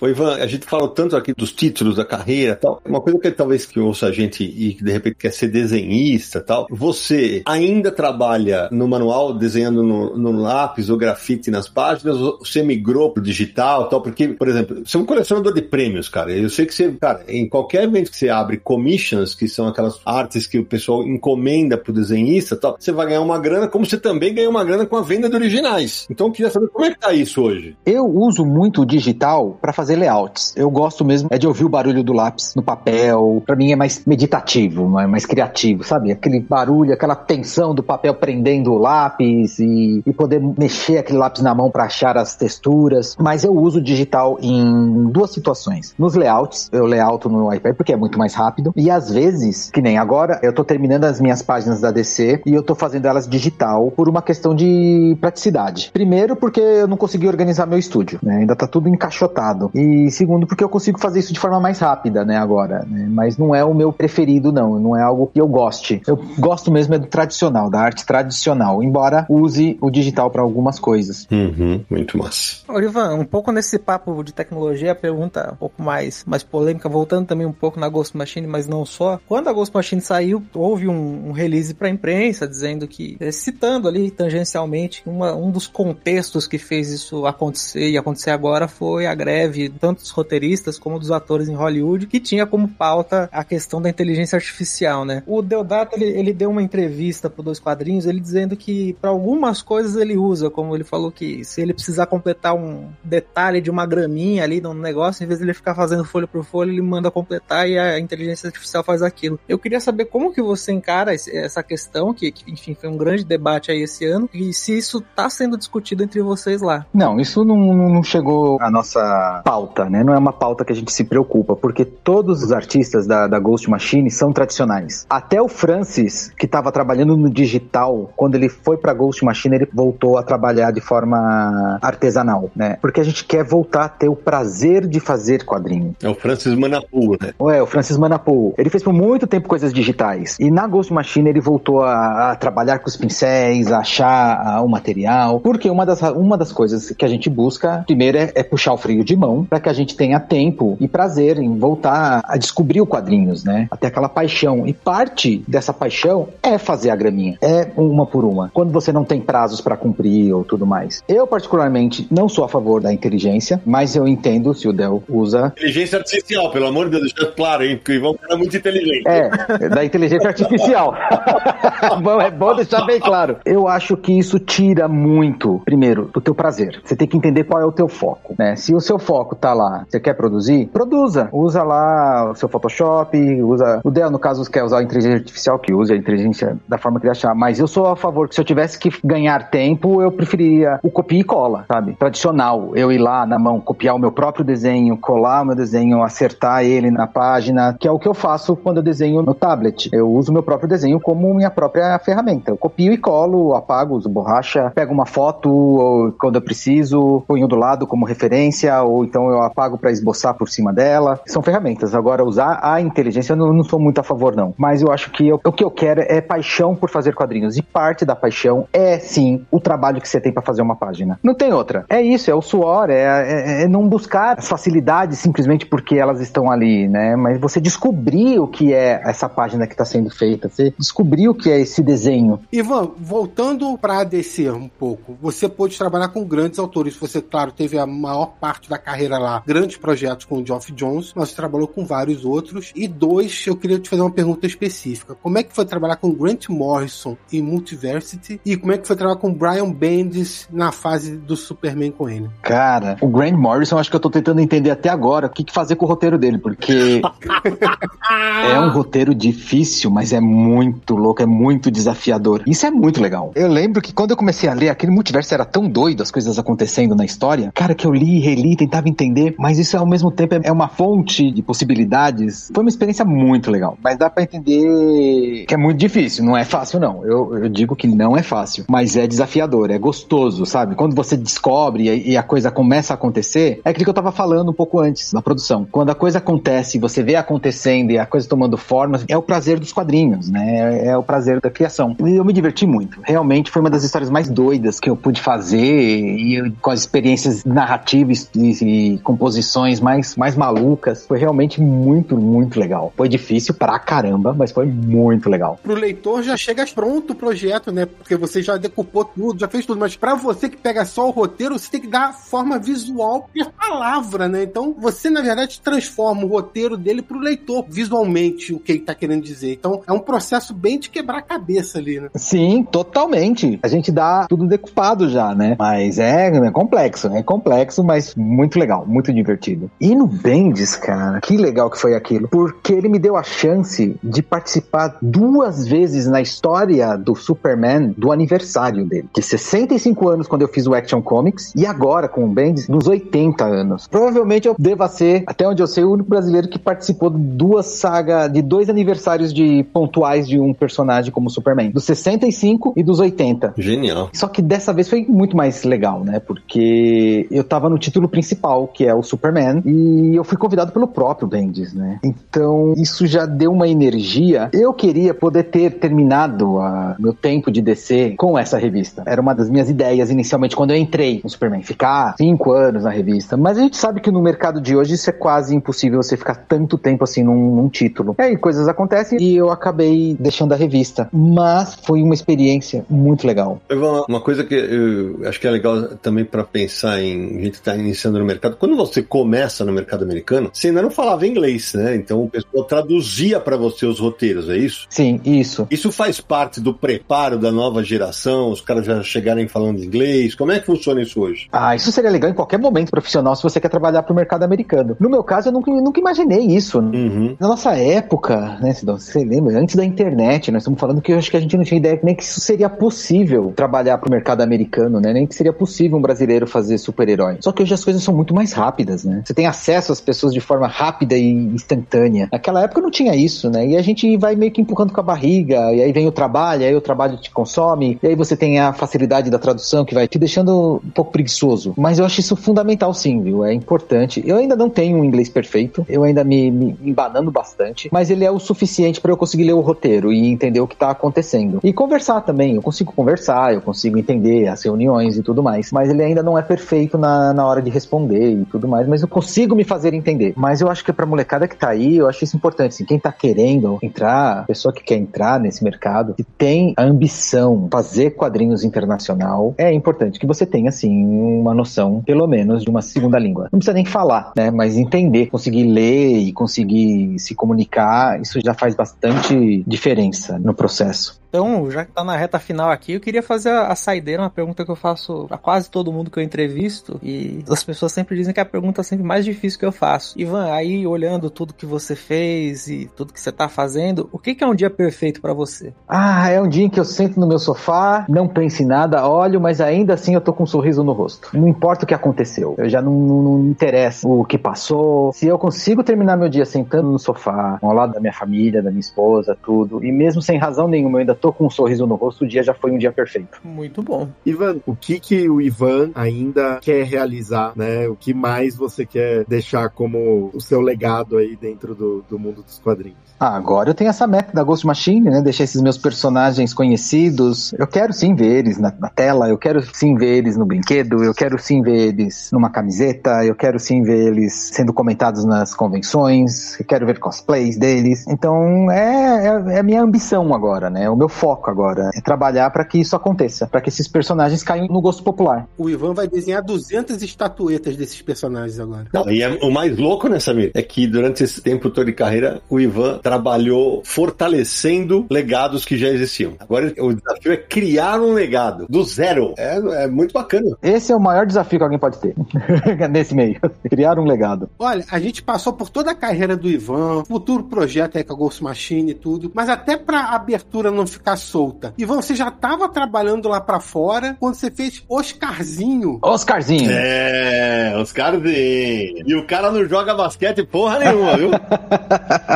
Ô 0.00 0.08
Ivan, 0.08 0.36
a 0.36 0.46
gente 0.46 0.64
falou 0.64 0.88
tanto 0.88 1.14
aqui 1.14 1.34
dos 1.34 1.52
títulos 1.52 1.96
da 1.96 2.06
carreira 2.06 2.56
tal. 2.56 2.80
Uma 2.86 3.02
coisa 3.02 3.18
que 3.18 3.30
talvez 3.30 3.66
que 3.66 3.78
ouça 3.78 4.06
a 4.06 4.12
gente 4.12 4.42
e 4.42 4.72
que 4.72 4.82
de 4.82 4.90
repente 4.90 5.16
quer 5.16 5.30
ser 5.30 5.48
desenhista 5.48 6.40
tal. 6.40 6.66
Você 6.70 7.42
ainda 7.44 7.92
trabalha 7.92 8.70
no 8.72 8.88
manual, 8.88 9.34
desenhando 9.34 9.82
no, 9.82 10.16
no 10.16 10.32
lápis 10.32 10.88
ou 10.88 10.96
grafite 10.96 11.50
nas 11.50 11.68
páginas, 11.68 12.16
você 12.16 12.62
migrou 12.62 13.12
pro 13.12 13.22
digital 13.22 13.90
tal? 13.90 14.00
Porque, 14.00 14.28
por 14.28 14.48
exemplo, 14.48 14.82
você 14.86 14.96
é 14.96 15.00
um 15.00 15.04
colecionador 15.04 15.52
de 15.52 15.60
prêmios, 15.60 16.08
cara. 16.08 16.32
Eu 16.32 16.48
sei 16.48 16.64
que 16.64 16.74
você, 16.74 16.90
cara, 16.92 17.22
em 17.28 17.46
qualquer 17.46 17.84
evento 17.84 18.10
que 18.10 18.16
você 18.16 18.30
abre 18.30 18.56
commissions, 18.56 19.34
que 19.34 19.46
são 19.48 19.68
aquelas 19.68 20.00
artes 20.06 20.46
que 20.46 20.58
o 20.58 20.64
pessoal 20.64 21.06
encomenda 21.06 21.76
pro 21.76 21.92
desenhista 21.92 22.56
tal, 22.56 22.76
você 22.80 22.90
vai 22.90 23.06
ganhar 23.06 23.20
uma 23.20 23.38
grana, 23.38 23.68
como 23.68 23.84
você 23.84 23.98
também 23.98 24.32
ganha 24.32 24.48
uma 24.48 24.64
grana 24.64 24.86
com 24.86 24.96
a 24.96 25.02
venda 25.02 25.28
de 25.28 25.36
originais. 25.36 26.06
Então 26.10 26.28
eu 26.28 26.32
queria 26.32 26.50
saber 26.50 26.68
como 26.68 26.86
é 26.86 26.90
que 26.90 26.98
tá 26.98 27.12
isso 27.12 27.42
hoje. 27.42 27.76
Eu 27.84 28.06
uso 28.06 28.46
muito 28.46 28.80
o 28.80 28.86
digital 28.86 29.58
para 29.60 29.74
fazer 29.74 29.89
layouts. 29.96 30.54
Eu 30.56 30.70
gosto 30.70 31.04
mesmo 31.04 31.28
é 31.30 31.38
de 31.38 31.46
ouvir 31.46 31.64
o 31.64 31.68
barulho 31.68 32.02
do 32.02 32.12
lápis 32.12 32.54
no 32.54 32.62
papel. 32.62 33.42
Para 33.46 33.56
mim 33.56 33.72
é 33.72 33.76
mais 33.76 34.02
meditativo, 34.06 34.88
mais, 34.88 35.08
mais 35.08 35.26
criativo, 35.26 35.84
sabe? 35.84 36.12
Aquele 36.12 36.40
barulho, 36.40 36.92
aquela 36.92 37.14
tensão 37.14 37.74
do 37.74 37.82
papel 37.82 38.14
prendendo 38.14 38.72
o 38.72 38.78
lápis 38.78 39.58
e, 39.58 40.02
e 40.04 40.12
poder 40.12 40.40
mexer 40.58 40.98
aquele 40.98 41.18
lápis 41.18 41.42
na 41.42 41.54
mão 41.54 41.70
para 41.70 41.84
achar 41.84 42.16
as 42.16 42.36
texturas. 42.36 43.16
Mas 43.18 43.44
eu 43.44 43.54
uso 43.54 43.80
digital 43.80 44.38
em 44.40 45.10
duas 45.10 45.30
situações. 45.30 45.94
Nos 45.98 46.14
layouts, 46.14 46.68
eu 46.72 46.86
layouto 46.86 47.28
no 47.28 47.52
iPad 47.52 47.74
porque 47.74 47.92
é 47.92 47.96
muito 47.96 48.18
mais 48.18 48.34
rápido. 48.34 48.72
E 48.76 48.90
às 48.90 49.10
vezes, 49.10 49.70
que 49.70 49.80
nem 49.80 49.98
agora, 49.98 50.38
eu 50.42 50.52
tô 50.52 50.64
terminando 50.64 51.04
as 51.04 51.20
minhas 51.20 51.42
páginas 51.42 51.80
da 51.80 51.90
DC 51.90 52.42
e 52.46 52.54
eu 52.54 52.62
tô 52.62 52.74
fazendo 52.74 53.06
elas 53.06 53.28
digital 53.28 53.90
por 53.90 54.08
uma 54.08 54.22
questão 54.22 54.54
de 54.54 55.16
praticidade. 55.20 55.90
Primeiro, 55.92 56.36
porque 56.36 56.60
eu 56.60 56.88
não 56.88 56.96
consegui 56.96 57.26
organizar 57.26 57.66
meu 57.66 57.78
estúdio, 57.78 58.18
né? 58.22 58.38
Ainda 58.38 58.56
tá 58.56 58.66
tudo 58.66 58.88
encaixotado. 58.88 59.70
Segundo, 60.10 60.46
porque 60.46 60.62
eu 60.64 60.68
consigo 60.68 60.98
fazer 60.98 61.20
isso 61.20 61.32
de 61.32 61.40
forma 61.40 61.60
mais 61.60 61.78
rápida, 61.78 62.24
né, 62.24 62.36
agora. 62.36 62.84
né? 62.88 63.06
Mas 63.10 63.36
não 63.36 63.54
é 63.54 63.64
o 63.64 63.74
meu 63.74 63.92
preferido, 63.92 64.52
não. 64.52 64.78
Não 64.78 64.96
é 64.96 65.02
algo 65.02 65.30
que 65.32 65.40
eu 65.40 65.46
goste. 65.46 66.00
Eu 66.06 66.16
gosto 66.38 66.70
mesmo 66.70 66.94
é 66.94 66.98
do 66.98 67.06
tradicional, 67.06 67.70
da 67.70 67.80
arte 67.80 68.04
tradicional, 68.06 68.82
embora 68.82 69.26
use 69.28 69.76
o 69.80 69.90
digital 69.90 70.30
para 70.30 70.42
algumas 70.42 70.78
coisas. 70.78 71.26
Uhum, 71.30 71.82
muito 71.90 72.18
massa. 72.18 72.58
Olivan, 72.68 73.14
um 73.14 73.24
pouco 73.24 73.52
nesse 73.52 73.78
papo 73.78 74.22
de 74.22 74.32
tecnologia, 74.32 74.92
a 74.92 74.94
pergunta 74.94 75.50
um 75.52 75.56
pouco 75.56 75.82
mais, 75.82 76.24
mais 76.26 76.42
polêmica, 76.42 76.88
voltando 76.88 77.26
também 77.26 77.46
um 77.46 77.52
pouco 77.52 77.78
na 77.78 77.88
Ghost 77.88 78.16
Machine, 78.16 78.46
mas 78.46 78.66
não 78.66 78.84
só. 78.84 79.18
Quando 79.28 79.48
a 79.48 79.52
Ghost 79.52 79.74
Machine 79.74 80.00
saiu, 80.00 80.42
houve 80.54 80.88
um, 80.88 81.28
um 81.28 81.32
release 81.32 81.74
pra 81.74 81.88
imprensa 81.88 82.46
dizendo 82.46 82.86
que, 82.86 83.16
eh, 83.20 83.32
citando 83.32 83.88
ali 83.88 84.10
tangencialmente, 84.10 85.02
uma- 85.06 85.34
um 85.34 85.50
dos 85.50 85.66
contextos 85.66 86.46
que 86.46 86.58
fez 86.58 86.90
isso 86.90 87.26
acontecer 87.26 87.90
e 87.90 87.98
acontecer 87.98 88.30
agora 88.30 88.66
foi 88.68 89.06
a 89.06 89.14
greve, 89.14 89.69
tanto 89.78 90.00
dos 90.00 90.10
roteiristas 90.10 90.78
como 90.78 90.98
dos 90.98 91.10
atores 91.10 91.48
em 91.48 91.54
Hollywood, 91.54 92.06
que 92.06 92.20
tinha 92.20 92.46
como 92.46 92.68
pauta 92.68 93.28
a 93.32 93.44
questão 93.44 93.80
da 93.80 93.88
inteligência 93.88 94.36
artificial, 94.36 95.04
né? 95.04 95.22
O 95.26 95.42
Deodato, 95.42 95.96
ele, 95.96 96.06
ele 96.06 96.32
deu 96.32 96.50
uma 96.50 96.62
entrevista 96.62 97.28
pro 97.28 97.42
Dois 97.42 97.58
Quadrinhos, 97.58 98.06
ele 98.06 98.20
dizendo 98.20 98.56
que 98.56 98.94
para 98.94 99.10
algumas 99.10 99.62
coisas 99.62 99.96
ele 99.96 100.16
usa, 100.16 100.50
como 100.50 100.74
ele 100.74 100.84
falou 100.84 101.10
que 101.10 101.44
se 101.44 101.60
ele 101.60 101.74
precisar 101.74 102.06
completar 102.06 102.54
um 102.54 102.88
detalhe 103.02 103.60
de 103.60 103.70
uma 103.70 103.86
graminha 103.86 104.44
ali 104.44 104.60
no 104.60 104.74
negócio, 104.74 105.24
em 105.24 105.26
vez 105.26 105.38
de 105.38 105.44
ele 105.44 105.54
ficar 105.54 105.74
fazendo 105.74 106.04
folha 106.04 106.26
por 106.26 106.44
folha, 106.44 106.70
ele 106.70 106.82
manda 106.82 107.10
completar 107.10 107.68
e 107.68 107.78
a 107.78 107.98
inteligência 107.98 108.48
artificial 108.48 108.82
faz 108.82 109.02
aquilo. 109.02 109.38
Eu 109.48 109.58
queria 109.58 109.80
saber 109.80 110.06
como 110.06 110.32
que 110.32 110.42
você 110.42 110.72
encara 110.72 111.14
essa 111.14 111.62
questão, 111.62 112.12
que, 112.12 112.30
que, 112.30 112.50
enfim, 112.50 112.74
foi 112.74 112.88
um 112.88 112.96
grande 112.96 113.24
debate 113.24 113.70
aí 113.70 113.82
esse 113.82 114.06
ano, 114.06 114.28
e 114.32 114.52
se 114.52 114.76
isso 114.76 115.00
tá 115.00 115.28
sendo 115.28 115.56
discutido 115.56 116.02
entre 116.02 116.20
vocês 116.22 116.60
lá. 116.60 116.86
Não, 116.92 117.18
isso 117.20 117.44
não 117.44 117.90
não 117.90 118.02
chegou 118.02 118.58
à 118.60 118.70
nossa 118.70 119.42
pauta, 119.44 119.59
né? 119.88 120.04
Não 120.04 120.14
é 120.14 120.18
uma 120.18 120.32
pauta 120.32 120.64
que 120.64 120.72
a 120.72 120.76
gente 120.76 120.92
se 120.92 121.04
preocupa, 121.04 121.56
porque 121.56 121.84
todos 121.84 122.42
os 122.42 122.52
artistas 122.52 123.06
da, 123.06 123.26
da 123.26 123.38
Ghost 123.38 123.68
Machine 123.68 124.10
são 124.10 124.32
tradicionais. 124.32 125.06
Até 125.08 125.40
o 125.40 125.48
Francis, 125.48 126.32
que 126.38 126.46
estava 126.46 126.70
trabalhando 126.72 127.16
no 127.16 127.30
digital, 127.30 128.10
quando 128.16 128.34
ele 128.34 128.48
foi 128.48 128.76
pra 128.76 128.92
Ghost 128.92 129.24
Machine, 129.24 129.56
ele 129.56 129.68
voltou 129.72 130.18
a 130.18 130.22
trabalhar 130.22 130.70
de 130.70 130.80
forma 130.80 131.78
artesanal, 131.82 132.50
né? 132.54 132.76
Porque 132.80 133.00
a 133.00 133.04
gente 133.04 133.24
quer 133.24 133.44
voltar 133.44 133.84
a 133.84 133.88
ter 133.88 134.08
o 134.08 134.16
prazer 134.16 134.86
de 134.86 135.00
fazer 135.00 135.44
quadrinho. 135.44 135.94
É 136.02 136.08
o 136.08 136.14
Francis 136.14 136.54
Manapu, 136.54 137.16
né? 137.20 137.32
Ué, 137.40 137.62
o 137.62 137.66
Francis 137.66 137.96
Manapu, 137.96 138.54
ele 138.56 138.70
fez 138.70 138.82
por 138.82 138.92
muito 138.92 139.26
tempo 139.26 139.48
coisas 139.48 139.72
digitais. 139.72 140.36
E 140.38 140.50
na 140.50 140.66
Ghost 140.66 140.92
Machine 140.92 141.30
ele 141.30 141.40
voltou 141.40 141.82
a, 141.82 142.32
a 142.32 142.36
trabalhar 142.36 142.78
com 142.78 142.88
os 142.88 142.96
pincéis, 142.96 143.70
a 143.72 143.78
achar 143.78 144.40
ah, 144.44 144.62
o 144.62 144.68
material. 144.68 145.40
Porque 145.40 145.68
uma 145.70 145.84
das, 145.84 146.00
uma 146.02 146.36
das 146.36 146.52
coisas 146.52 146.90
que 146.90 147.04
a 147.04 147.08
gente 147.08 147.28
busca, 147.28 147.84
primeiro, 147.86 148.18
é, 148.18 148.32
é 148.34 148.42
puxar 148.42 148.72
o 148.72 148.76
freio 148.76 149.04
de 149.04 149.16
mão 149.16 149.46
para 149.50 149.58
que 149.58 149.68
a 149.68 149.72
gente 149.72 149.96
tenha 149.96 150.20
tempo 150.20 150.76
e 150.80 150.86
prazer 150.86 151.38
em 151.38 151.58
voltar 151.58 152.22
a 152.24 152.36
descobrir 152.36 152.80
o 152.80 152.86
quadrinhos, 152.86 153.44
né? 153.44 153.66
Até 153.70 153.88
aquela 153.88 154.08
paixão. 154.08 154.66
E 154.66 154.72
parte 154.72 155.42
dessa 155.46 155.74
paixão 155.74 156.28
é 156.40 156.56
fazer 156.56 156.90
a 156.90 156.96
graminha. 156.96 157.36
É 157.42 157.68
uma 157.76 158.06
por 158.06 158.24
uma. 158.24 158.48
Quando 158.54 158.70
você 158.70 158.92
não 158.92 159.04
tem 159.04 159.20
prazos 159.20 159.60
para 159.60 159.76
cumprir 159.76 160.32
ou 160.32 160.44
tudo 160.44 160.64
mais. 160.64 161.02
Eu, 161.08 161.26
particularmente, 161.26 162.06
não 162.10 162.28
sou 162.28 162.44
a 162.44 162.48
favor 162.48 162.80
da 162.80 162.92
inteligência, 162.92 163.60
mas 163.66 163.96
eu 163.96 164.06
entendo 164.06 164.54
se 164.54 164.68
o 164.68 164.72
Del 164.72 165.02
usa 165.08 165.52
Inteligência 165.56 165.98
artificial, 165.98 166.50
pelo 166.52 166.66
amor 166.66 166.86
de 166.86 166.98
Deus, 166.98 167.12
deixa 167.12 167.32
claro, 167.32 167.64
hein? 167.64 167.76
Porque 167.76 167.92
o 167.92 167.94
Ivan 167.96 168.14
é 168.30 168.36
muito 168.36 168.56
inteligente. 168.56 169.04
É, 169.06 169.68
da 169.68 169.84
inteligência 169.84 170.28
artificial. 170.28 170.94
Bom, 172.02 172.20
é 172.20 172.30
bom 172.30 172.54
deixar 172.54 172.84
bem 172.84 173.00
claro. 173.00 173.38
Eu 173.44 173.66
acho 173.66 173.96
que 173.96 174.16
isso 174.16 174.38
tira 174.38 174.86
muito, 174.86 175.60
primeiro, 175.64 176.10
do 176.12 176.20
teu 176.20 176.34
prazer. 176.34 176.80
Você 176.84 176.94
tem 176.94 177.08
que 177.08 177.16
entender 177.16 177.44
qual 177.44 177.60
é 177.60 177.64
o 177.64 177.72
teu 177.72 177.88
foco, 177.88 178.34
né? 178.38 178.54
Se 178.54 178.74
o 178.74 178.80
seu 178.80 178.98
foco 178.98 179.34
tá 179.40 179.54
lá, 179.54 179.84
você 179.88 179.98
quer 179.98 180.14
produzir, 180.14 180.66
produza. 180.66 181.28
Usa 181.32 181.62
lá 181.62 182.30
o 182.30 182.34
seu 182.34 182.48
Photoshop, 182.48 183.42
usa... 183.42 183.80
O 183.82 183.90
Del, 183.90 184.10
no 184.10 184.18
caso, 184.18 184.48
quer 184.50 184.62
usar 184.62 184.78
a 184.78 184.82
inteligência 184.82 185.18
artificial, 185.18 185.58
que 185.58 185.72
use 185.72 185.92
a 185.92 185.96
inteligência 185.96 186.58
da 186.68 186.78
forma 186.78 187.00
que 187.00 187.06
ele 187.06 187.12
achar. 187.12 187.34
Mas 187.34 187.58
eu 187.58 187.66
sou 187.66 187.86
a 187.86 187.96
favor 187.96 188.28
que 188.28 188.34
se 188.34 188.40
eu 188.40 188.44
tivesse 188.44 188.78
que 188.78 188.90
ganhar 189.04 189.50
tempo, 189.50 190.02
eu 190.02 190.12
preferia 190.12 190.78
o 190.82 190.90
copia 190.90 191.20
e 191.20 191.24
cola, 191.24 191.64
sabe? 191.66 191.94
Tradicional. 191.94 192.72
Eu 192.74 192.92
ir 192.92 192.98
lá 192.98 193.26
na 193.26 193.38
mão, 193.38 193.60
copiar 193.60 193.94
o 193.94 193.98
meu 193.98 194.12
próprio 194.12 194.44
desenho, 194.44 194.96
colar 194.96 195.42
o 195.42 195.46
meu 195.46 195.56
desenho, 195.56 196.02
acertar 196.02 196.64
ele 196.64 196.90
na 196.90 197.06
página, 197.06 197.76
que 197.78 197.88
é 197.88 197.90
o 197.90 197.98
que 197.98 198.08
eu 198.08 198.14
faço 198.14 198.54
quando 198.56 198.78
eu 198.78 198.82
desenho 198.82 199.22
no 199.22 199.34
tablet. 199.34 199.88
Eu 199.92 200.10
uso 200.10 200.32
meu 200.32 200.42
próprio 200.42 200.68
desenho 200.68 201.00
como 201.00 201.32
minha 201.34 201.50
própria 201.50 201.98
ferramenta. 201.98 202.50
Eu 202.50 202.56
copio 202.56 202.92
e 202.92 202.98
colo, 202.98 203.54
apago, 203.54 203.94
uso 203.94 204.08
borracha, 204.08 204.72
pego 204.74 204.92
uma 204.92 205.06
foto 205.06 206.14
quando 206.18 206.36
eu 206.36 206.42
preciso, 206.42 207.22
ponho 207.26 207.48
do 207.48 207.56
lado 207.56 207.86
como 207.86 208.06
referência, 208.06 208.82
ou 208.82 209.04
então 209.04 209.19
então 209.20 209.30
eu 209.30 209.42
apago 209.42 209.76
para 209.76 209.90
esboçar 209.90 210.34
por 210.34 210.48
cima 210.48 210.72
dela. 210.72 211.20
São 211.26 211.42
ferramentas. 211.42 211.94
Agora, 211.94 212.24
usar 212.24 212.60
a 212.62 212.80
inteligência, 212.80 213.34
eu 213.34 213.36
não, 213.36 213.62
sou 213.62 213.78
muito 213.78 214.00
a 214.00 214.02
favor, 214.02 214.34
não. 214.34 214.54
Mas 214.56 214.80
eu 214.80 214.90
acho 214.90 215.10
que 215.10 215.28
eu, 215.28 215.40
o 215.44 215.52
que 215.52 215.62
eu 215.62 215.70
quero 215.70 216.00
é 216.00 216.20
paixão 216.20 216.74
por 216.74 216.88
fazer 216.88 217.14
quadrinhos. 217.14 217.56
E 217.56 217.62
parte 217.62 218.04
da 218.04 218.16
paixão 218.16 218.66
é, 218.72 218.98
sim, 218.98 219.44
o 219.50 219.60
trabalho 219.60 220.00
que 220.00 220.08
você 220.08 220.20
tem 220.20 220.32
para 220.32 220.42
fazer 220.42 220.62
uma 220.62 220.76
página. 220.76 221.18
Não 221.22 221.34
tem 221.34 221.52
outra. 221.52 221.84
É 221.88 222.00
isso, 222.00 222.30
é 222.30 222.34
o 222.34 222.40
suor, 222.40 222.88
é, 222.88 223.02
é, 223.02 223.62
é 223.62 223.68
não 223.68 223.86
buscar 223.88 224.38
as 224.38 224.48
facilidades 224.48 225.18
simplesmente 225.18 225.66
porque 225.66 225.96
elas 225.96 226.20
estão 226.20 226.50
ali, 226.50 226.88
né? 226.88 227.16
Mas 227.16 227.38
você 227.38 227.60
descobrir 227.60 228.38
o 228.38 228.46
que 228.46 228.72
é 228.72 229.02
essa 229.04 229.28
página 229.28 229.66
que 229.66 229.74
está 229.74 229.84
sendo 229.84 230.10
feita, 230.10 230.48
você 230.48 230.72
descobrir 230.78 231.28
o 231.28 231.34
que 231.34 231.50
é 231.50 231.60
esse 231.60 231.82
desenho. 231.82 232.40
Ivan, 232.52 232.90
voltando 232.98 233.76
para 233.76 234.04
DC 234.04 234.50
um 234.50 234.68
pouco, 234.68 235.16
você 235.20 235.48
pôde 235.48 235.76
trabalhar 235.76 236.08
com 236.08 236.24
grandes 236.24 236.58
autores. 236.58 236.96
Você, 236.96 237.20
claro, 237.20 237.52
teve 237.52 237.78
a 237.78 237.86
maior 237.86 238.34
parte 238.40 238.70
da 238.70 238.78
carreira 238.78 239.09
lá, 239.18 239.42
grandes 239.46 239.76
projetos 239.76 240.24
com 240.24 240.40
o 240.40 240.46
Geoff 240.46 240.72
Jones, 240.72 241.12
mas 241.14 241.30
você 241.30 241.36
trabalhou 241.36 241.68
com 241.68 241.84
vários 241.84 242.24
outros. 242.24 242.72
E 242.74 242.86
dois, 242.86 243.44
eu 243.46 243.56
queria 243.56 243.78
te 243.78 243.88
fazer 243.88 244.02
uma 244.02 244.10
pergunta 244.10 244.46
específica. 244.46 245.14
Como 245.14 245.38
é 245.38 245.42
que 245.42 245.54
foi 245.54 245.64
trabalhar 245.64 245.96
com 245.96 246.12
Grant 246.12 246.48
Morrison 246.48 247.16
em 247.32 247.42
Multiversity? 247.42 248.40
E 248.44 248.56
como 248.56 248.72
é 248.72 248.78
que 248.78 248.86
foi 248.86 248.96
trabalhar 248.96 249.18
com 249.18 249.32
Brian 249.32 249.70
Bendis 249.70 250.48
na 250.52 250.72
fase 250.72 251.16
do 251.16 251.36
Superman 251.36 251.90
com 251.90 252.08
ele? 252.08 252.28
Cara, 252.42 252.96
o 253.00 253.08
Grant 253.08 253.34
Morrison, 253.34 253.78
acho 253.78 253.90
que 253.90 253.96
eu 253.96 254.00
tô 254.00 254.10
tentando 254.10 254.40
entender 254.40 254.70
até 254.70 254.88
agora 254.88 255.26
o 255.26 255.30
que, 255.30 255.44
que 255.44 255.52
fazer 255.52 255.76
com 255.76 255.84
o 255.84 255.88
roteiro 255.88 256.18
dele, 256.18 256.38
porque 256.38 257.00
é 258.50 258.60
um 258.60 258.70
roteiro 258.70 259.14
difícil, 259.14 259.90
mas 259.90 260.12
é 260.12 260.20
muito 260.20 260.94
louco, 260.94 261.22
é 261.22 261.26
muito 261.26 261.70
desafiador. 261.70 262.42
Isso 262.46 262.66
é 262.66 262.70
muito 262.70 263.00
legal. 263.00 263.32
Eu 263.34 263.48
lembro 263.48 263.80
que 263.82 263.92
quando 263.92 264.10
eu 264.10 264.16
comecei 264.16 264.48
a 264.48 264.54
ler, 264.54 264.68
aquele 264.68 264.92
multiverso 264.92 265.32
era 265.34 265.44
tão 265.44 265.68
doido, 265.68 266.02
as 266.02 266.10
coisas 266.10 266.38
acontecendo 266.38 266.94
na 266.94 267.04
história, 267.04 267.50
cara, 267.54 267.74
que 267.74 267.86
eu 267.86 267.92
li, 267.92 268.20
reli, 268.20 268.56
tentava 268.56 268.88
entender, 268.88 268.99
mas 269.38 269.58
isso 269.58 269.76
ao 269.76 269.86
mesmo 269.86 270.10
tempo 270.10 270.34
é 270.42 270.52
uma 270.52 270.68
fonte 270.68 271.30
de 271.30 271.42
possibilidades. 271.42 272.50
Foi 272.54 272.62
uma 272.62 272.68
experiência 272.68 273.04
muito 273.04 273.50
legal, 273.50 273.78
mas 273.82 273.96
dá 273.96 274.10
para 274.10 274.22
entender 274.22 275.44
que 275.46 275.54
é 275.54 275.56
muito 275.56 275.78
difícil, 275.78 276.24
não 276.24 276.36
é 276.36 276.44
fácil 276.44 276.80
não. 276.80 277.04
Eu, 277.04 277.36
eu, 277.36 277.48
digo 277.48 277.76
que 277.76 277.86
não 277.86 278.16
é 278.16 278.22
fácil, 278.22 278.64
mas 278.68 278.96
é 278.96 279.06
desafiador, 279.06 279.70
é 279.70 279.78
gostoso, 279.78 280.44
sabe? 280.46 280.74
Quando 280.74 280.94
você 280.94 281.16
descobre 281.16 281.84
e 281.84 282.16
a 282.16 282.22
coisa 282.22 282.50
começa 282.50 282.92
a 282.92 282.94
acontecer, 282.94 283.60
é 283.64 283.70
aquilo 283.70 283.84
que 283.84 283.90
eu 283.90 283.94
tava 283.94 284.12
falando 284.12 284.50
um 284.50 284.54
pouco 284.54 284.78
antes, 284.78 285.12
na 285.12 285.22
produção. 285.22 285.66
Quando 285.70 285.90
a 285.90 285.94
coisa 285.94 286.18
acontece, 286.18 286.78
você 286.78 287.02
vê 287.02 287.16
acontecendo 287.16 287.90
e 287.90 287.98
a 287.98 288.06
coisa 288.06 288.28
tomando 288.28 288.56
forma, 288.56 289.00
é 289.08 289.16
o 289.16 289.22
prazer 289.22 289.58
dos 289.58 289.72
quadrinhos, 289.72 290.28
né? 290.28 290.86
É 290.86 290.96
o 290.96 291.02
prazer 291.02 291.40
da 291.40 291.50
criação. 291.50 291.96
E 292.04 292.16
eu 292.16 292.24
me 292.24 292.32
diverti 292.32 292.66
muito. 292.66 293.00
Realmente 293.02 293.50
foi 293.50 293.60
uma 293.60 293.70
das 293.70 293.84
histórias 293.84 294.10
mais 294.10 294.28
doidas 294.28 294.78
que 294.80 294.88
eu 294.88 294.96
pude 294.96 295.20
fazer 295.20 295.58
e 295.58 296.50
com 296.60 296.70
as 296.70 296.80
experiências 296.80 297.44
narrativas 297.44 298.28
e, 298.34 298.89
e 298.89 298.89
composições 298.98 299.80
mais, 299.80 300.16
mais 300.16 300.36
malucas. 300.36 301.06
Foi 301.06 301.18
realmente 301.18 301.60
muito, 301.60 302.16
muito 302.16 302.58
legal. 302.58 302.92
Foi 302.96 303.08
difícil 303.08 303.54
pra 303.54 303.78
caramba, 303.78 304.34
mas 304.36 304.52
foi 304.52 304.66
muito 304.66 305.28
legal. 305.28 305.58
Pro 305.62 305.74
leitor 305.74 306.22
já 306.22 306.36
chega 306.36 306.64
pronto 306.74 307.12
o 307.12 307.16
projeto, 307.16 307.72
né? 307.72 307.86
Porque 307.86 308.16
você 308.16 308.42
já 308.42 308.56
decupou 308.56 309.04
tudo, 309.04 309.40
já 309.40 309.48
fez 309.48 309.66
tudo. 309.66 309.80
Mas 309.80 309.96
pra 309.96 310.14
você 310.14 310.48
que 310.48 310.56
pega 310.56 310.84
só 310.84 311.08
o 311.08 311.10
roteiro, 311.10 311.58
você 311.58 311.70
tem 311.70 311.80
que 311.80 311.88
dar 311.88 312.12
forma 312.12 312.58
visual 312.58 313.28
e 313.34 313.44
palavra, 313.44 314.28
né? 314.28 314.42
Então 314.42 314.74
você, 314.78 315.10
na 315.10 315.20
verdade, 315.20 315.60
transforma 315.60 316.24
o 316.24 316.28
roteiro 316.28 316.76
dele 316.76 317.02
pro 317.02 317.18
leitor 317.18 317.64
visualmente 317.68 318.52
o 318.52 318.58
que 318.58 318.72
ele 318.72 318.80
tá 318.80 318.94
querendo 318.94 319.22
dizer. 319.22 319.52
Então 319.52 319.82
é 319.86 319.92
um 319.92 319.98
processo 319.98 320.54
bem 320.54 320.78
de 320.78 320.90
quebrar 320.90 321.18
a 321.18 321.22
cabeça 321.22 321.78
ali, 321.78 322.00
né? 322.00 322.08
Sim, 322.14 322.64
totalmente. 322.64 323.58
A 323.62 323.68
gente 323.68 323.92
dá 323.92 324.26
tudo 324.28 324.46
decupado 324.46 325.08
já, 325.08 325.34
né? 325.34 325.56
Mas 325.58 325.98
é, 325.98 326.28
é 326.28 326.50
complexo, 326.50 327.08
é 327.08 327.22
complexo, 327.22 327.84
mas 327.84 328.14
muito 328.14 328.58
legal, 328.58 328.79
muito 328.86 329.12
divertido. 329.12 329.70
E 329.80 329.94
no 329.94 330.06
Bendis, 330.06 330.76
cara, 330.76 331.20
que 331.20 331.36
legal 331.36 331.70
que 331.70 331.78
foi 331.78 331.94
aquilo, 331.94 332.28
porque 332.28 332.72
ele 332.72 332.88
me 332.88 332.98
deu 332.98 333.16
a 333.16 333.22
chance 333.22 333.96
de 334.02 334.22
participar 334.22 334.96
duas 335.00 335.66
vezes 335.66 336.06
na 336.06 336.20
história 336.20 336.96
do 336.96 337.14
Superman 337.14 337.94
do 337.96 338.12
aniversário 338.12 338.84
dele, 338.84 339.08
de 339.14 339.22
65 339.22 340.08
anos 340.08 340.26
quando 340.26 340.42
eu 340.42 340.48
fiz 340.48 340.66
o 340.66 340.74
Action 340.74 341.02
Comics 341.02 341.52
e 341.56 341.66
agora 341.66 342.08
com 342.08 342.24
o 342.24 342.28
Bendis 342.28 342.66
dos 342.68 342.86
80 342.86 343.44
anos. 343.44 343.86
Provavelmente 343.88 344.48
eu 344.48 344.54
deva 344.58 344.88
ser, 344.88 345.24
até 345.26 345.46
onde 345.46 345.62
eu 345.62 345.66
sei, 345.66 345.84
o 345.84 345.92
único 345.92 346.08
brasileiro 346.08 346.48
que 346.48 346.58
participou 346.58 347.10
de 347.10 347.18
duas 347.18 347.66
sagas, 347.66 348.32
de 348.32 348.42
dois 348.42 348.68
aniversários 348.68 349.32
de 349.32 349.64
pontuais 349.72 350.28
de 350.28 350.38
um 350.38 350.52
personagem 350.52 351.12
como 351.12 351.30
Superman, 351.30 351.70
dos 351.70 351.84
65 351.84 352.74
e 352.76 352.82
dos 352.82 353.00
80. 353.00 353.54
Genial. 353.56 354.10
Só 354.12 354.28
que 354.28 354.42
dessa 354.42 354.72
vez 354.72 354.88
foi 354.88 355.04
muito 355.08 355.36
mais 355.36 355.64
legal, 355.64 356.04
né? 356.04 356.20
Porque 356.20 357.26
eu 357.30 357.44
tava 357.44 357.68
no 357.68 357.78
título 357.78 358.08
principal, 358.08 358.69
que 358.72 358.86
é 358.86 358.94
o 358.94 359.02
Superman, 359.02 359.62
e 359.64 360.14
eu 360.14 360.24
fui 360.24 360.36
convidado 360.36 360.72
pelo 360.72 360.88
próprio 360.88 361.28
Bendis, 361.28 361.74
né? 361.74 361.98
Então, 362.02 362.74
isso 362.76 363.06
já 363.06 363.26
deu 363.26 363.52
uma 363.52 363.68
energia. 363.68 364.48
Eu 364.52 364.72
queria 364.72 365.14
poder 365.14 365.44
ter 365.44 365.70
terminado 365.78 366.58
a 366.58 366.96
meu 366.98 367.12
tempo 367.12 367.50
de 367.50 367.60
DC 367.60 368.14
com 368.16 368.38
essa 368.38 368.58
revista. 368.58 369.02
Era 369.06 369.20
uma 369.20 369.34
das 369.34 369.48
minhas 369.50 369.68
ideias 369.68 370.10
inicialmente 370.10 370.56
quando 370.56 370.70
eu 370.70 370.76
entrei 370.76 371.20
no 371.22 371.30
Superman, 371.30 371.62
ficar 371.62 372.14
cinco 372.16 372.52
anos 372.52 372.84
na 372.84 372.90
revista. 372.90 373.36
Mas 373.36 373.58
a 373.58 373.60
gente 373.60 373.76
sabe 373.76 374.00
que 374.00 374.10
no 374.10 374.20
mercado 374.20 374.60
de 374.60 374.76
hoje 374.76 374.94
isso 374.94 375.08
é 375.10 375.12
quase 375.12 375.54
impossível 375.54 376.02
você 376.02 376.16
ficar 376.16 376.34
tanto 376.34 376.78
tempo 376.78 377.04
assim 377.04 377.22
num, 377.22 377.56
num 377.56 377.68
título. 377.68 378.14
E 378.18 378.22
aí 378.22 378.36
coisas 378.36 378.68
acontecem 378.68 379.20
e 379.20 379.36
eu 379.36 379.50
acabei 379.50 380.16
deixando 380.18 380.52
a 380.52 380.56
revista. 380.56 381.08
Mas 381.12 381.74
foi 381.74 382.02
uma 382.02 382.14
experiência 382.14 382.84
muito 382.88 383.26
legal. 383.26 383.60
Uma 384.08 384.20
coisa 384.20 384.44
que 384.44 384.54
eu 384.54 385.28
acho 385.28 385.40
que 385.40 385.46
é 385.46 385.50
legal 385.50 385.96
também 386.02 386.24
para 386.24 386.44
pensar 386.44 387.00
em 387.00 387.38
a 387.38 387.42
gente 387.42 387.54
estar 387.54 387.72
tá 387.72 387.78
iniciando 387.78 388.18
no 388.18 388.24
mercado. 388.24 388.56
Quando 388.60 388.76
você 388.76 389.02
começa 389.02 389.64
no 389.64 389.72
mercado 389.72 390.04
americano, 390.04 390.50
você 390.52 390.68
ainda 390.68 390.82
não 390.82 390.90
falava 390.90 391.26
inglês, 391.26 391.72
né? 391.72 391.96
Então 391.96 392.24
o 392.24 392.28
pessoal 392.28 392.62
traduzia 392.64 393.40
para 393.40 393.56
você 393.56 393.86
os 393.86 393.98
roteiros, 393.98 394.50
é 394.50 394.58
isso? 394.58 394.86
Sim, 394.90 395.18
isso. 395.24 395.66
Isso 395.70 395.90
faz 395.90 396.20
parte 396.20 396.60
do 396.60 396.74
preparo 396.74 397.38
da 397.38 397.50
nova 397.50 397.82
geração, 397.82 398.50
os 398.50 398.60
caras 398.60 398.84
já 398.84 399.02
chegarem 399.02 399.48
falando 399.48 399.82
inglês. 399.82 400.34
Como 400.34 400.52
é 400.52 400.60
que 400.60 400.66
funciona 400.66 401.00
isso 401.00 401.22
hoje? 401.22 401.48
Ah, 401.50 401.74
isso 401.74 401.90
seria 401.90 402.10
legal 402.10 402.30
em 402.30 402.34
qualquer 402.34 402.58
momento 402.58 402.90
profissional 402.90 403.34
se 403.34 403.42
você 403.42 403.58
quer 403.58 403.70
trabalhar 403.70 404.02
para 404.02 404.12
o 404.12 404.16
mercado 404.16 404.42
americano. 404.42 404.94
No 405.00 405.08
meu 405.08 405.24
caso, 405.24 405.48
eu 405.48 405.52
nunca, 405.52 405.70
nunca 405.70 405.98
imaginei 405.98 406.44
isso. 406.44 406.80
Uhum. 406.80 407.36
Na 407.40 407.48
nossa 407.48 407.72
época, 407.74 408.58
né, 408.60 408.74
Sidão, 408.74 408.98
você 408.98 409.24
lembra? 409.24 409.58
Antes 409.58 409.74
da 409.74 409.86
internet, 409.86 410.52
nós 410.52 410.60
estamos 410.60 410.78
falando 410.78 411.00
que 411.00 411.14
eu 411.14 411.16
acho 411.16 411.30
que 411.30 411.36
a 411.38 411.40
gente 411.40 411.56
não 411.56 411.64
tinha 411.64 411.78
ideia 411.78 411.98
nem 412.02 412.14
que 412.14 412.24
isso 412.24 412.40
seria 412.40 412.68
possível 412.68 413.54
trabalhar 413.56 413.96
para 413.96 414.08
o 414.08 414.10
mercado 414.10 414.42
americano, 414.42 415.00
né? 415.00 415.14
Nem 415.14 415.26
que 415.26 415.34
seria 415.34 415.52
possível 415.54 415.96
um 415.96 416.02
brasileiro 416.02 416.46
fazer 416.46 416.76
super-herói. 416.76 417.38
Só 417.40 417.52
que 417.52 417.62
hoje 417.62 417.72
as 417.72 417.82
coisas 417.82 418.02
são 418.02 418.14
muito 418.14 418.34
mais 418.34 418.49
rápidas, 418.52 419.04
né? 419.04 419.22
Você 419.24 419.34
tem 419.34 419.46
acesso 419.46 419.92
às 419.92 420.00
pessoas 420.00 420.32
de 420.32 420.40
forma 420.40 420.66
rápida 420.66 421.16
e 421.16 421.30
instantânea. 421.30 422.28
Naquela 422.32 422.62
época 422.62 422.80
não 422.80 422.90
tinha 422.90 423.14
isso, 423.14 423.50
né? 423.50 423.66
E 423.66 423.76
a 423.76 423.82
gente 423.82 424.16
vai 424.16 424.34
meio 424.34 424.52
que 424.52 424.60
empurrando 424.60 424.92
com 424.92 425.00
a 425.00 425.04
barriga, 425.04 425.72
e 425.72 425.82
aí 425.82 425.92
vem 425.92 426.06
o 426.06 426.12
trabalho, 426.12 426.64
aí 426.64 426.74
o 426.74 426.80
trabalho 426.80 427.16
te 427.16 427.30
consome, 427.30 427.98
e 428.02 428.06
aí 428.06 428.14
você 428.14 428.36
tem 428.36 428.58
a 428.58 428.72
facilidade 428.72 429.30
da 429.30 429.38
tradução 429.38 429.84
que 429.84 429.94
vai 429.94 430.06
te 430.06 430.18
deixando 430.18 430.80
um 430.84 430.90
pouco 430.90 431.12
preguiçoso. 431.12 431.74
Mas 431.76 431.98
eu 431.98 432.04
acho 432.04 432.20
isso 432.20 432.36
fundamental 432.36 432.92
sim, 432.94 433.22
viu? 433.22 433.44
É 433.44 433.52
importante. 433.52 434.22
Eu 434.26 434.36
ainda 434.36 434.56
não 434.56 434.68
tenho 434.68 434.98
um 434.98 435.04
inglês 435.04 435.28
perfeito, 435.28 435.84
eu 435.88 436.02
ainda 436.02 436.24
me, 436.24 436.50
me 436.50 436.76
embanando 436.82 437.30
bastante, 437.30 437.88
mas 437.92 438.10
ele 438.10 438.24
é 438.24 438.30
o 438.30 438.38
suficiente 438.38 439.00
para 439.00 439.12
eu 439.12 439.16
conseguir 439.16 439.44
ler 439.44 439.54
o 439.54 439.60
roteiro 439.60 440.12
e 440.12 440.26
entender 440.26 440.60
o 440.60 440.66
que 440.66 440.76
tá 440.76 440.90
acontecendo. 440.90 441.60
E 441.62 441.72
conversar 441.72 442.20
também, 442.22 442.54
eu 442.54 442.62
consigo 442.62 442.92
conversar, 442.92 443.54
eu 443.54 443.60
consigo 443.60 443.98
entender 443.98 444.48
as 444.48 444.62
reuniões 444.62 445.16
e 445.16 445.22
tudo 445.22 445.42
mais, 445.42 445.70
mas 445.72 445.88
ele 445.88 446.02
ainda 446.02 446.22
não 446.22 446.38
é 446.38 446.42
perfeito 446.42 446.98
na, 446.98 447.32
na 447.32 447.46
hora 447.46 447.62
de 447.62 447.70
responder 447.70 448.29
e 448.32 448.44
tudo 448.44 448.68
mais, 448.68 448.86
mas 448.86 449.02
eu 449.02 449.08
consigo 449.08 449.54
me 449.54 449.64
fazer 449.64 449.94
entender. 449.94 450.32
Mas 450.36 450.60
eu 450.60 450.68
acho 450.68 450.84
que 450.84 450.92
pra 450.92 451.06
molecada 451.06 451.48
que 451.48 451.56
tá 451.56 451.70
aí, 451.70 451.96
eu 451.96 452.08
acho 452.08 452.24
isso 452.24 452.36
importante, 452.36 452.72
assim, 452.72 452.84
quem 452.84 452.98
tá 452.98 453.12
querendo 453.12 453.78
entrar, 453.82 454.46
pessoa 454.46 454.72
que 454.72 454.82
quer 454.82 454.96
entrar 454.96 455.40
nesse 455.40 455.62
mercado, 455.62 456.14
que 456.14 456.24
tem 456.24 456.74
a 456.76 456.82
ambição 456.82 457.68
fazer 457.70 458.10
quadrinhos 458.10 458.64
internacional, 458.64 459.54
é 459.58 459.72
importante 459.72 460.18
que 460.18 460.26
você 460.26 460.46
tenha, 460.46 460.68
assim, 460.68 460.90
uma 460.90 461.54
noção, 461.54 462.02
pelo 462.04 462.26
menos, 462.26 462.62
de 462.62 462.70
uma 462.70 462.82
segunda 462.82 463.18
língua. 463.18 463.48
Não 463.52 463.58
precisa 463.58 463.74
nem 463.74 463.84
falar, 463.84 464.32
né, 464.36 464.50
mas 464.50 464.76
entender, 464.76 465.26
conseguir 465.26 465.64
ler 465.64 466.18
e 466.18 466.32
conseguir 466.32 467.18
se 467.18 467.34
comunicar, 467.34 468.20
isso 468.20 468.38
já 468.44 468.54
faz 468.54 468.74
bastante 468.74 469.64
diferença 469.66 470.38
no 470.38 470.54
processo. 470.54 471.19
Então, 471.30 471.70
já 471.70 471.84
que 471.84 471.92
tá 471.92 472.02
na 472.02 472.16
reta 472.16 472.40
final 472.40 472.70
aqui, 472.70 472.94
eu 472.94 473.00
queria 473.00 473.22
fazer 473.22 473.50
a, 473.50 473.74
saideira, 473.76 474.22
uma 474.22 474.30
pergunta 474.30 474.64
que 474.64 474.70
eu 474.70 474.76
faço 474.76 475.26
pra 475.28 475.38
quase 475.38 475.70
todo 475.70 475.92
mundo 475.92 476.10
que 476.10 476.18
eu 476.18 476.22
entrevisto. 476.22 476.98
E 477.02 477.44
as 477.48 477.62
pessoas 477.62 477.92
sempre 477.92 478.16
dizem 478.16 478.34
que 478.34 478.40
é 478.40 478.42
a 478.42 478.46
pergunta 478.46 478.82
sempre 478.82 479.04
mais 479.04 479.24
difícil 479.24 479.58
que 479.58 479.64
eu 479.64 479.70
faço. 479.70 480.20
Ivan, 480.20 480.52
aí 480.52 480.84
olhando 480.84 481.30
tudo 481.30 481.54
que 481.54 481.64
você 481.64 481.94
fez 481.94 482.66
e 482.66 482.90
tudo 482.96 483.12
que 483.12 483.20
você 483.20 483.30
tá 483.30 483.48
fazendo, 483.48 484.08
o 484.10 484.18
que, 484.18 484.34
que 484.34 484.42
é 484.42 484.46
um 484.46 484.54
dia 484.56 484.68
perfeito 484.68 485.20
para 485.20 485.32
você? 485.32 485.72
Ah, 485.88 486.28
é 486.28 486.42
um 486.42 486.48
dia 486.48 486.64
em 486.64 486.68
que 486.68 486.80
eu 486.80 486.84
sento 486.84 487.20
no 487.20 487.28
meu 487.28 487.38
sofá, 487.38 488.04
não 488.08 488.26
penso 488.26 488.64
em 488.64 488.66
nada, 488.66 489.08
olho, 489.08 489.40
mas 489.40 489.60
ainda 489.60 489.94
assim 489.94 490.14
eu 490.14 490.20
tô 490.20 490.32
com 490.32 490.42
um 490.42 490.46
sorriso 490.46 490.82
no 490.82 490.92
rosto. 490.92 491.30
Não 491.32 491.46
importa 491.46 491.84
o 491.84 491.86
que 491.86 491.94
aconteceu, 491.94 492.56
eu 492.58 492.68
já 492.68 492.82
não, 492.82 492.92
não, 492.92 493.22
não 493.22 493.46
interessa 493.46 494.08
o 494.08 494.24
que 494.24 494.36
passou. 494.36 495.12
Se 495.12 495.28
eu 495.28 495.38
consigo 495.38 495.84
terminar 495.84 496.16
meu 496.16 496.28
dia 496.28 496.44
sentando 496.44 496.90
no 496.90 496.98
sofá, 496.98 497.56
ao 497.62 497.72
lado 497.72 497.92
da 497.92 498.00
minha 498.00 498.12
família, 498.12 498.60
da 498.60 498.70
minha 498.70 498.80
esposa, 498.80 499.38
tudo, 499.40 499.84
e 499.84 499.92
mesmo 499.92 500.20
sem 500.20 500.36
razão 500.36 500.66
nenhuma 500.66 500.96
eu 500.96 501.00
ainda 501.00 501.19
tô 501.20 501.32
com 501.32 501.46
um 501.46 501.50
sorriso 501.50 501.86
no 501.86 501.94
rosto, 501.94 502.24
o 502.24 502.28
dia 502.28 502.42
já 502.42 502.54
foi 502.54 502.70
um 502.70 502.78
dia 502.78 502.92
perfeito. 502.92 503.40
Muito 503.44 503.82
bom. 503.82 504.08
Ivan, 504.24 504.60
o 504.66 504.74
que 504.74 504.98
que 504.98 505.28
o 505.28 505.40
Ivan 505.40 505.90
ainda 505.94 506.58
quer 506.60 506.84
realizar, 506.84 507.52
né? 507.56 507.88
O 507.88 507.96
que 507.96 508.14
mais 508.14 508.56
você 508.56 508.86
quer 508.86 509.24
deixar 509.26 509.68
como 509.70 510.30
o 510.32 510.40
seu 510.40 510.60
legado 510.60 511.18
aí 511.18 511.36
dentro 511.36 511.74
do, 511.74 512.02
do 512.08 512.18
mundo 512.18 512.42
dos 512.42 512.58
quadrinhos? 512.58 513.09
Ah, 513.22 513.36
agora 513.36 513.68
eu 513.68 513.74
tenho 513.74 513.90
essa 513.90 514.06
meta 514.06 514.32
da 514.32 514.42
Ghost 514.42 514.66
Machine, 514.66 515.10
né? 515.10 515.20
Deixar 515.20 515.44
esses 515.44 515.60
meus 515.60 515.76
personagens 515.76 516.54
conhecidos. 516.54 517.52
Eu 517.52 517.66
quero 517.66 517.92
sim 517.92 518.14
ver 518.14 518.38
eles 518.38 518.56
na, 518.56 518.72
na, 518.80 518.88
tela, 518.88 519.28
eu 519.28 519.36
quero 519.36 519.62
sim 519.74 519.94
ver 519.94 520.16
eles 520.16 520.38
no 520.38 520.46
brinquedo, 520.46 521.04
eu 521.04 521.12
quero 521.12 521.38
sim 521.38 521.60
ver 521.60 521.88
eles 521.88 522.30
numa 522.32 522.48
camiseta, 522.48 523.22
eu 523.22 523.34
quero 523.34 523.58
sim 523.58 523.82
ver 523.82 524.06
eles 524.06 524.32
sendo 524.32 524.72
comentados 524.72 525.22
nas 525.26 525.52
convenções, 525.52 526.58
eu 526.58 526.64
quero 526.64 526.86
ver 526.86 526.98
cosplays 526.98 527.58
deles. 527.58 528.06
Então 528.08 528.70
é, 528.70 529.26
é, 529.26 529.56
é 529.56 529.58
a 529.58 529.62
minha 529.62 529.82
ambição 529.82 530.32
agora, 530.32 530.70
né? 530.70 530.88
O 530.88 530.96
meu 530.96 531.10
foco 531.10 531.50
agora 531.50 531.90
é 531.94 532.00
trabalhar 532.00 532.48
para 532.48 532.64
que 532.64 532.78
isso 532.78 532.96
aconteça, 532.96 533.46
para 533.46 533.60
que 533.60 533.68
esses 533.68 533.86
personagens 533.86 534.42
caiam 534.42 534.66
no 534.66 534.80
gosto 534.80 535.02
popular. 535.02 535.46
O 535.58 535.68
Ivan 535.68 535.92
vai 535.92 536.08
desenhar 536.08 536.42
200 536.42 537.02
estatuetas 537.02 537.76
desses 537.76 538.00
personagens 538.00 538.58
agora. 538.58 538.86
Não, 538.94 539.10
e 539.10 539.22
é, 539.22 539.28
o 539.42 539.50
mais 539.50 539.76
louco, 539.76 540.08
né, 540.08 540.18
Samir? 540.18 540.52
É 540.54 540.62
que 540.62 540.86
durante 540.86 541.22
esse 541.22 541.42
tempo 541.42 541.68
todo 541.68 541.84
de 541.84 541.92
carreira, 541.92 542.40
o 542.48 542.58
Ivan 542.58 542.98
trabalhou 543.10 543.82
fortalecendo 543.84 545.04
legados 545.10 545.64
que 545.64 545.76
já 545.76 545.88
existiam. 545.88 546.34
Agora 546.38 546.72
o 546.78 546.94
desafio 546.94 547.32
é 547.32 547.36
criar 547.36 548.00
um 548.00 548.12
legado 548.12 548.66
do 548.68 548.84
zero. 548.84 549.34
É, 549.36 549.56
é 549.82 549.86
muito 549.88 550.12
bacana. 550.12 550.56
Esse 550.62 550.92
é 550.92 550.96
o 550.96 551.00
maior 551.00 551.26
desafio 551.26 551.58
que 551.58 551.64
alguém 551.64 551.78
pode 551.78 551.98
ter 551.98 552.14
nesse 552.88 553.12
meio. 553.12 553.40
criar 553.68 553.98
um 553.98 554.04
legado. 554.04 554.48
Olha, 554.60 554.84
a 554.88 555.00
gente 555.00 555.24
passou 555.24 555.52
por 555.52 555.68
toda 555.68 555.90
a 555.90 555.94
carreira 555.94 556.36
do 556.36 556.48
Ivan, 556.48 557.04
futuro 557.04 557.42
projeto 557.42 557.98
aí 557.98 558.04
com 558.04 558.12
a 558.12 558.16
Ghost 558.16 558.44
Machine 558.44 558.92
e 558.92 558.94
tudo, 558.94 559.32
mas 559.34 559.48
até 559.48 559.76
pra 559.76 560.14
abertura 560.14 560.70
não 560.70 560.86
ficar 560.86 561.16
solta. 561.16 561.74
Ivan, 561.76 561.96
você 561.96 562.14
já 562.14 562.30
tava 562.30 562.68
trabalhando 562.68 563.28
lá 563.28 563.40
pra 563.40 563.58
fora 563.58 564.16
quando 564.20 564.36
você 564.36 564.52
fez 564.52 564.84
Oscarzinho. 564.88 565.98
Oscarzinho. 566.00 566.70
É, 566.70 567.74
Oscarzinho. 567.76 569.02
E 569.04 569.14
o 569.16 569.26
cara 569.26 569.50
não 569.50 569.66
joga 569.66 569.94
basquete 569.96 570.44
porra 570.44 570.78
nenhuma, 570.78 571.16
viu? 571.16 571.30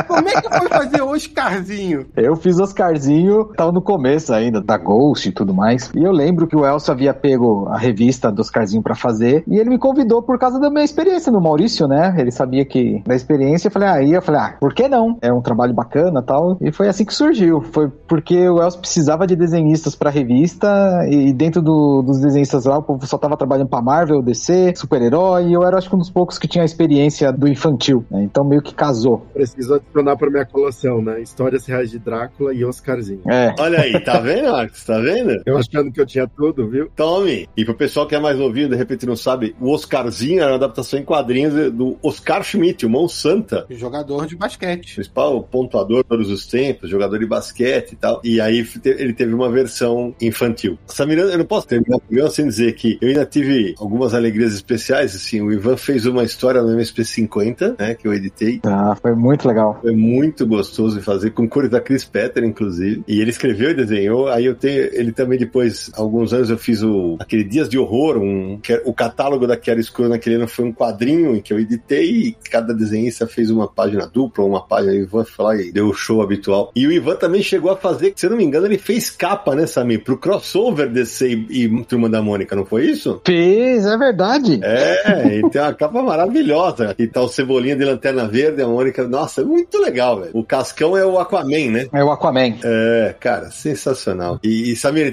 Como 0.07 0.27
é 0.27 0.41
que 0.41 0.49
foi 0.49 0.64
fazer 0.69 1.01
Oscarzinho? 1.01 2.05
Eu 2.15 2.35
fiz 2.35 2.59
Oscarzinho, 2.59 3.45
tava 3.55 3.71
no 3.71 3.81
começo 3.81 4.33
ainda, 4.33 4.61
da 4.61 4.77
Ghost 4.77 5.27
e 5.27 5.31
tudo 5.31 5.53
mais. 5.53 5.91
E 5.95 6.03
eu 6.03 6.11
lembro 6.11 6.47
que 6.47 6.55
o 6.55 6.65
Elcio 6.65 6.91
havia 6.91 7.13
pego 7.13 7.67
a 7.69 7.77
revista 7.77 8.31
do 8.31 8.41
Oscarzinho 8.41 8.83
pra 8.83 8.95
fazer, 8.95 9.43
e 9.47 9.57
ele 9.57 9.69
me 9.69 9.77
convidou 9.77 10.21
por 10.21 10.37
causa 10.37 10.59
da 10.59 10.69
minha 10.69 10.83
experiência 10.83 11.31
no 11.31 11.41
Maurício, 11.41 11.87
né? 11.87 12.15
Ele 12.17 12.31
sabia 12.31 12.65
que 12.65 13.01
da 13.05 13.15
experiência, 13.15 13.67
eu 13.67 13.71
falei, 13.71 13.89
aí 13.89 14.13
ah, 14.13 14.17
eu 14.17 14.21
falei, 14.21 14.41
ah, 14.41 14.57
por 14.59 14.73
que 14.73 14.87
não? 14.87 15.17
É 15.21 15.31
um 15.31 15.41
trabalho 15.41 15.73
bacana 15.73 16.21
tal. 16.21 16.57
E 16.61 16.71
foi 16.71 16.87
assim 16.87 17.05
que 17.05 17.13
surgiu. 17.13 17.61
Foi 17.61 17.89
porque 18.07 18.49
o 18.49 18.61
Elcio 18.61 18.79
precisava 18.79 19.27
de 19.27 19.35
desenhistas 19.35 19.95
pra 19.95 20.09
revista, 20.09 20.67
e 21.09 21.33
dentro 21.33 21.61
do, 21.61 22.01
dos 22.01 22.19
desenhistas 22.19 22.65
lá, 22.65 22.77
o 22.77 22.83
povo 22.83 23.05
só 23.05 23.17
tava 23.17 23.37
trabalhando 23.37 23.69
pra 23.69 23.81
Marvel, 23.81 24.21
DC, 24.21 24.73
super-herói, 24.75 25.47
e 25.47 25.53
eu 25.53 25.63
era 25.63 25.77
acho 25.77 25.89
que 25.89 25.95
um 25.95 25.99
dos 25.99 26.09
poucos 26.09 26.37
que 26.37 26.47
tinha 26.47 26.63
a 26.63 26.65
experiência 26.65 27.31
do 27.31 27.47
infantil, 27.47 28.05
né? 28.09 28.23
Então 28.23 28.43
meio 28.43 28.61
que 28.61 28.73
casou. 28.73 29.25
Preciso 29.33 29.75
adicionar 29.75 30.15
pra 30.15 30.29
minha 30.29 30.45
coleção, 30.55 31.01
né? 31.01 31.21
Histórias 31.21 31.65
reais 31.65 31.91
de 31.91 31.99
Drácula 31.99 32.53
e 32.53 32.63
Oscarzinho. 32.63 33.21
É. 33.29 33.53
Olha 33.59 33.81
aí, 33.81 33.99
tá 33.99 34.19
vendo, 34.21 34.51
Marcos? 34.51 34.85
Tá 34.85 34.97
vendo? 34.99 35.41
Eu 35.45 35.57
achando 35.57 35.91
que 35.91 35.99
eu 35.99 36.05
tinha 36.05 36.25
tudo, 36.27 36.69
viu? 36.69 36.89
Tome! 36.95 37.49
E 37.57 37.65
pro 37.65 37.75
pessoal 37.75 38.07
que 38.07 38.15
é 38.15 38.19
mais 38.19 38.37
novinho, 38.37 38.69
de 38.69 38.75
repente 38.75 39.05
não 39.05 39.17
sabe, 39.17 39.53
o 39.59 39.69
Oscarzinho 39.69 40.41
era 40.41 40.51
uma 40.51 40.55
adaptação 40.55 40.97
em 40.97 41.03
quadrinhos 41.03 41.73
do 41.73 41.97
Oscar 42.01 42.41
Schmidt, 42.41 42.85
o 42.85 42.89
Mão 42.89 43.09
Santa. 43.09 43.65
Jogador 43.69 44.25
de 44.27 44.37
basquete. 44.37 44.95
Principal 44.95 45.43
pontuador 45.43 46.05
todos 46.05 46.31
os 46.31 46.47
tempos, 46.47 46.89
jogador 46.89 47.19
de 47.19 47.25
basquete 47.25 47.91
e 47.91 47.95
tal. 47.97 48.21
E 48.23 48.39
aí 48.39 48.65
ele 48.85 49.13
teve 49.13 49.33
uma 49.33 49.49
versão 49.49 50.15
infantil. 50.21 50.77
Samir, 50.85 51.17
eu 51.17 51.37
não 51.37 51.45
posso 51.45 51.67
terminar 51.67 51.97
o 51.97 51.99
programa 51.99 52.29
sem 52.29 52.47
dizer 52.47 52.73
que 52.75 52.97
eu 53.01 53.09
ainda 53.09 53.25
tive 53.25 53.75
algumas 53.77 54.13
alegrias 54.13 54.53
especiais, 54.53 55.15
assim, 55.15 55.41
o 55.41 55.51
Ivan 55.51 55.75
fez 55.75 56.05
uma 56.05 56.23
história 56.23 56.61
no 56.61 56.69
MSP50, 56.77 57.75
né, 57.77 57.93
que 57.95 58.07
eu 58.07 58.13
editei. 58.13 58.61
Ah, 58.63 58.95
foi 59.01 59.13
muito 59.13 59.47
legal. 59.47 59.77
Foi 59.81 59.93
muito 59.93 60.44
gostoso 60.45 60.97
de 60.97 61.03
fazer, 61.03 61.31
com 61.31 61.47
cores 61.47 61.69
da 61.69 61.79
Chris 61.79 62.03
Petter, 62.03 62.43
inclusive. 62.43 63.03
E 63.07 63.19
ele 63.19 63.29
escreveu 63.29 63.71
e 63.71 63.73
desenhou. 63.73 64.27
Aí 64.27 64.45
eu 64.45 64.55
tenho, 64.55 64.89
ele 64.93 65.11
também 65.11 65.37
depois, 65.37 65.91
alguns 65.95 66.33
anos 66.33 66.49
eu 66.49 66.57
fiz 66.57 66.83
o, 66.83 67.17
aquele 67.19 67.43
Dias 67.43 67.69
de 67.69 67.77
Horror, 67.77 68.17
um, 68.17 68.59
que, 68.59 68.81
o 68.85 68.93
catálogo 68.93 69.47
da 69.47 69.59
Chiara 69.61 69.79
Escuro 69.79 70.09
naquele 70.09 70.35
ano 70.35 70.47
foi 70.47 70.65
um 70.65 70.73
quadrinho 70.73 71.35
em 71.35 71.41
que 71.41 71.53
eu 71.53 71.59
editei 71.59 72.05
e 72.05 72.37
cada 72.49 72.73
desenhista 72.73 73.27
fez 73.27 73.49
uma 73.49 73.67
página 73.67 74.07
dupla, 74.07 74.45
uma 74.45 74.65
página, 74.65 74.93
o 74.93 74.95
Ivan 74.95 75.25
foi 75.25 75.45
lá 75.45 75.55
e 75.55 75.71
deu 75.71 75.87
o 75.87 75.93
show 75.93 76.21
habitual. 76.21 76.71
E 76.75 76.87
o 76.87 76.91
Ivan 76.91 77.15
também 77.15 77.41
chegou 77.41 77.71
a 77.71 77.77
fazer, 77.77 78.13
se 78.15 78.25
eu 78.25 78.29
não 78.29 78.37
me 78.37 78.43
engano, 78.43 78.65
ele 78.65 78.77
fez 78.77 79.09
capa, 79.09 79.55
né, 79.55 79.65
Samir, 79.65 80.03
pro 80.03 80.17
crossover 80.17 80.89
DC 80.89 81.27
e, 81.49 81.65
e 81.65 81.83
Turma 81.83 82.09
da 82.09 82.21
Mônica, 82.21 82.55
não 82.55 82.65
foi 82.65 82.85
isso? 82.85 83.21
Fez, 83.25 83.85
é 83.85 83.97
verdade. 83.97 84.59
É, 84.63 85.37
e 85.37 85.49
tem 85.49 85.61
uma 85.61 85.73
capa 85.73 86.01
maravilhosa. 86.01 86.95
E 86.97 87.07
tá 87.07 87.21
o 87.21 87.27
Cebolinha 87.27 87.75
de 87.75 87.83
Lanterna 87.83 88.27
Verde, 88.27 88.61
a 88.61 88.67
Mônica, 88.67 89.07
nossa, 89.07 89.41
é 89.41 89.43
muito 89.43 89.77
legal, 89.79 90.19
velho. 90.19 90.31
O 90.35 90.43
Cascão 90.43 90.97
é 90.97 91.05
o 91.05 91.17
Aquaman, 91.17 91.71
né? 91.71 91.87
É 91.93 92.03
o 92.03 92.11
Aquaman. 92.11 92.57
É, 92.61 93.15
cara, 93.17 93.49
sensacional. 93.51 94.37
E, 94.43 94.73
e 94.73 94.75
Samir, 94.75 95.09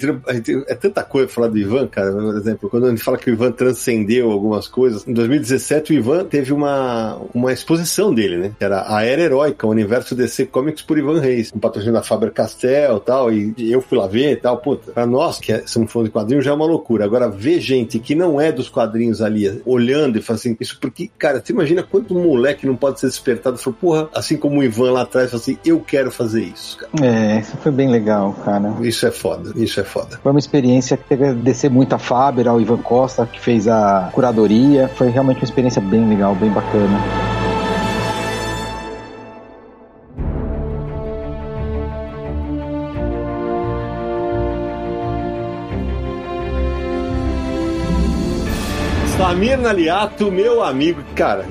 é 0.66 0.74
tanta 0.74 1.04
coisa 1.04 1.28
falar 1.28 1.46
do 1.46 1.56
Ivan, 1.56 1.86
cara. 1.86 2.10
Por 2.10 2.36
exemplo, 2.36 2.68
quando 2.68 2.86
a 2.86 2.90
gente 2.90 3.04
fala 3.04 3.16
que 3.16 3.30
o 3.30 3.32
Ivan 3.32 3.52
transcendeu 3.52 4.32
algumas 4.32 4.66
coisas, 4.66 5.06
em 5.06 5.12
2017 5.12 5.92
o 5.92 5.94
Ivan 5.94 6.24
teve 6.24 6.52
uma, 6.52 7.20
uma 7.32 7.52
exposição 7.52 8.12
dele, 8.12 8.36
né? 8.36 8.52
Que 8.58 8.64
era 8.64 8.92
a 8.92 9.04
Era 9.04 9.22
Heróica, 9.22 9.64
o 9.64 9.70
universo 9.70 10.16
DC 10.16 10.46
Comics 10.46 10.82
por 10.82 10.98
Ivan 10.98 11.20
Reis, 11.20 11.52
com 11.52 11.60
patrocínio 11.60 11.94
da 11.94 12.02
Faber-Castell 12.02 12.96
e 12.96 13.00
tal, 13.00 13.32
e 13.32 13.54
eu 13.70 13.80
fui 13.80 13.98
lá 13.98 14.08
ver 14.08 14.32
e 14.32 14.36
tal, 14.36 14.56
puta. 14.58 14.90
Pra 14.90 15.06
nós, 15.06 15.38
que 15.38 15.52
é, 15.52 15.62
somos 15.68 15.92
fãs 15.92 16.02
de 16.02 16.10
quadrinhos, 16.10 16.44
já 16.44 16.50
é 16.50 16.54
uma 16.54 16.66
loucura. 16.66 17.04
Agora, 17.04 17.28
ver 17.28 17.60
gente 17.60 18.00
que 18.00 18.16
não 18.16 18.40
é 18.40 18.50
dos 18.50 18.68
quadrinhos 18.68 19.22
ali, 19.22 19.62
olhando 19.64 20.18
e 20.18 20.20
falando 20.20 20.40
assim, 20.40 20.56
isso 20.58 20.80
porque, 20.80 21.08
cara, 21.16 21.40
você 21.40 21.52
imagina 21.52 21.84
quanto 21.84 22.12
moleque 22.12 22.66
não 22.66 22.74
pode 22.74 22.98
ser 22.98 23.06
despertado 23.06 23.54
e 23.54 23.62
falou, 23.62 23.78
porra, 23.80 24.08
assim 24.12 24.36
como 24.36 24.58
o 24.58 24.64
Ivan 24.64 24.90
lá 24.90 25.01
atrás, 25.02 25.34
assim, 25.34 25.58
eu 25.64 25.80
quero 25.80 26.10
fazer 26.10 26.42
isso, 26.42 26.78
cara. 26.78 27.06
É, 27.06 27.40
isso 27.40 27.56
foi 27.58 27.72
bem 27.72 27.88
legal, 27.88 28.32
cara. 28.44 28.74
Isso 28.80 29.06
é 29.06 29.10
foda, 29.10 29.52
isso 29.56 29.80
é 29.80 29.84
foda. 29.84 30.18
Foi 30.22 30.32
uma 30.32 30.38
experiência 30.38 30.96
que 30.96 31.04
teve 31.04 31.32
descer 31.34 31.70
muito 31.70 31.94
a 31.94 31.98
Faber, 31.98 32.48
ao 32.48 32.60
Ivan 32.60 32.78
Costa, 32.78 33.26
que 33.26 33.40
fez 33.40 33.68
a 33.68 34.10
curadoria. 34.12 34.88
Foi 34.88 35.08
realmente 35.08 35.38
uma 35.38 35.44
experiência 35.44 35.80
bem 35.80 36.08
legal, 36.08 36.34
bem 36.34 36.50
bacana. 36.50 37.31
Samir 49.32 49.58
Naliato, 49.58 50.30
meu 50.30 50.62
amigo, 50.62 51.02
cara, 51.14 51.46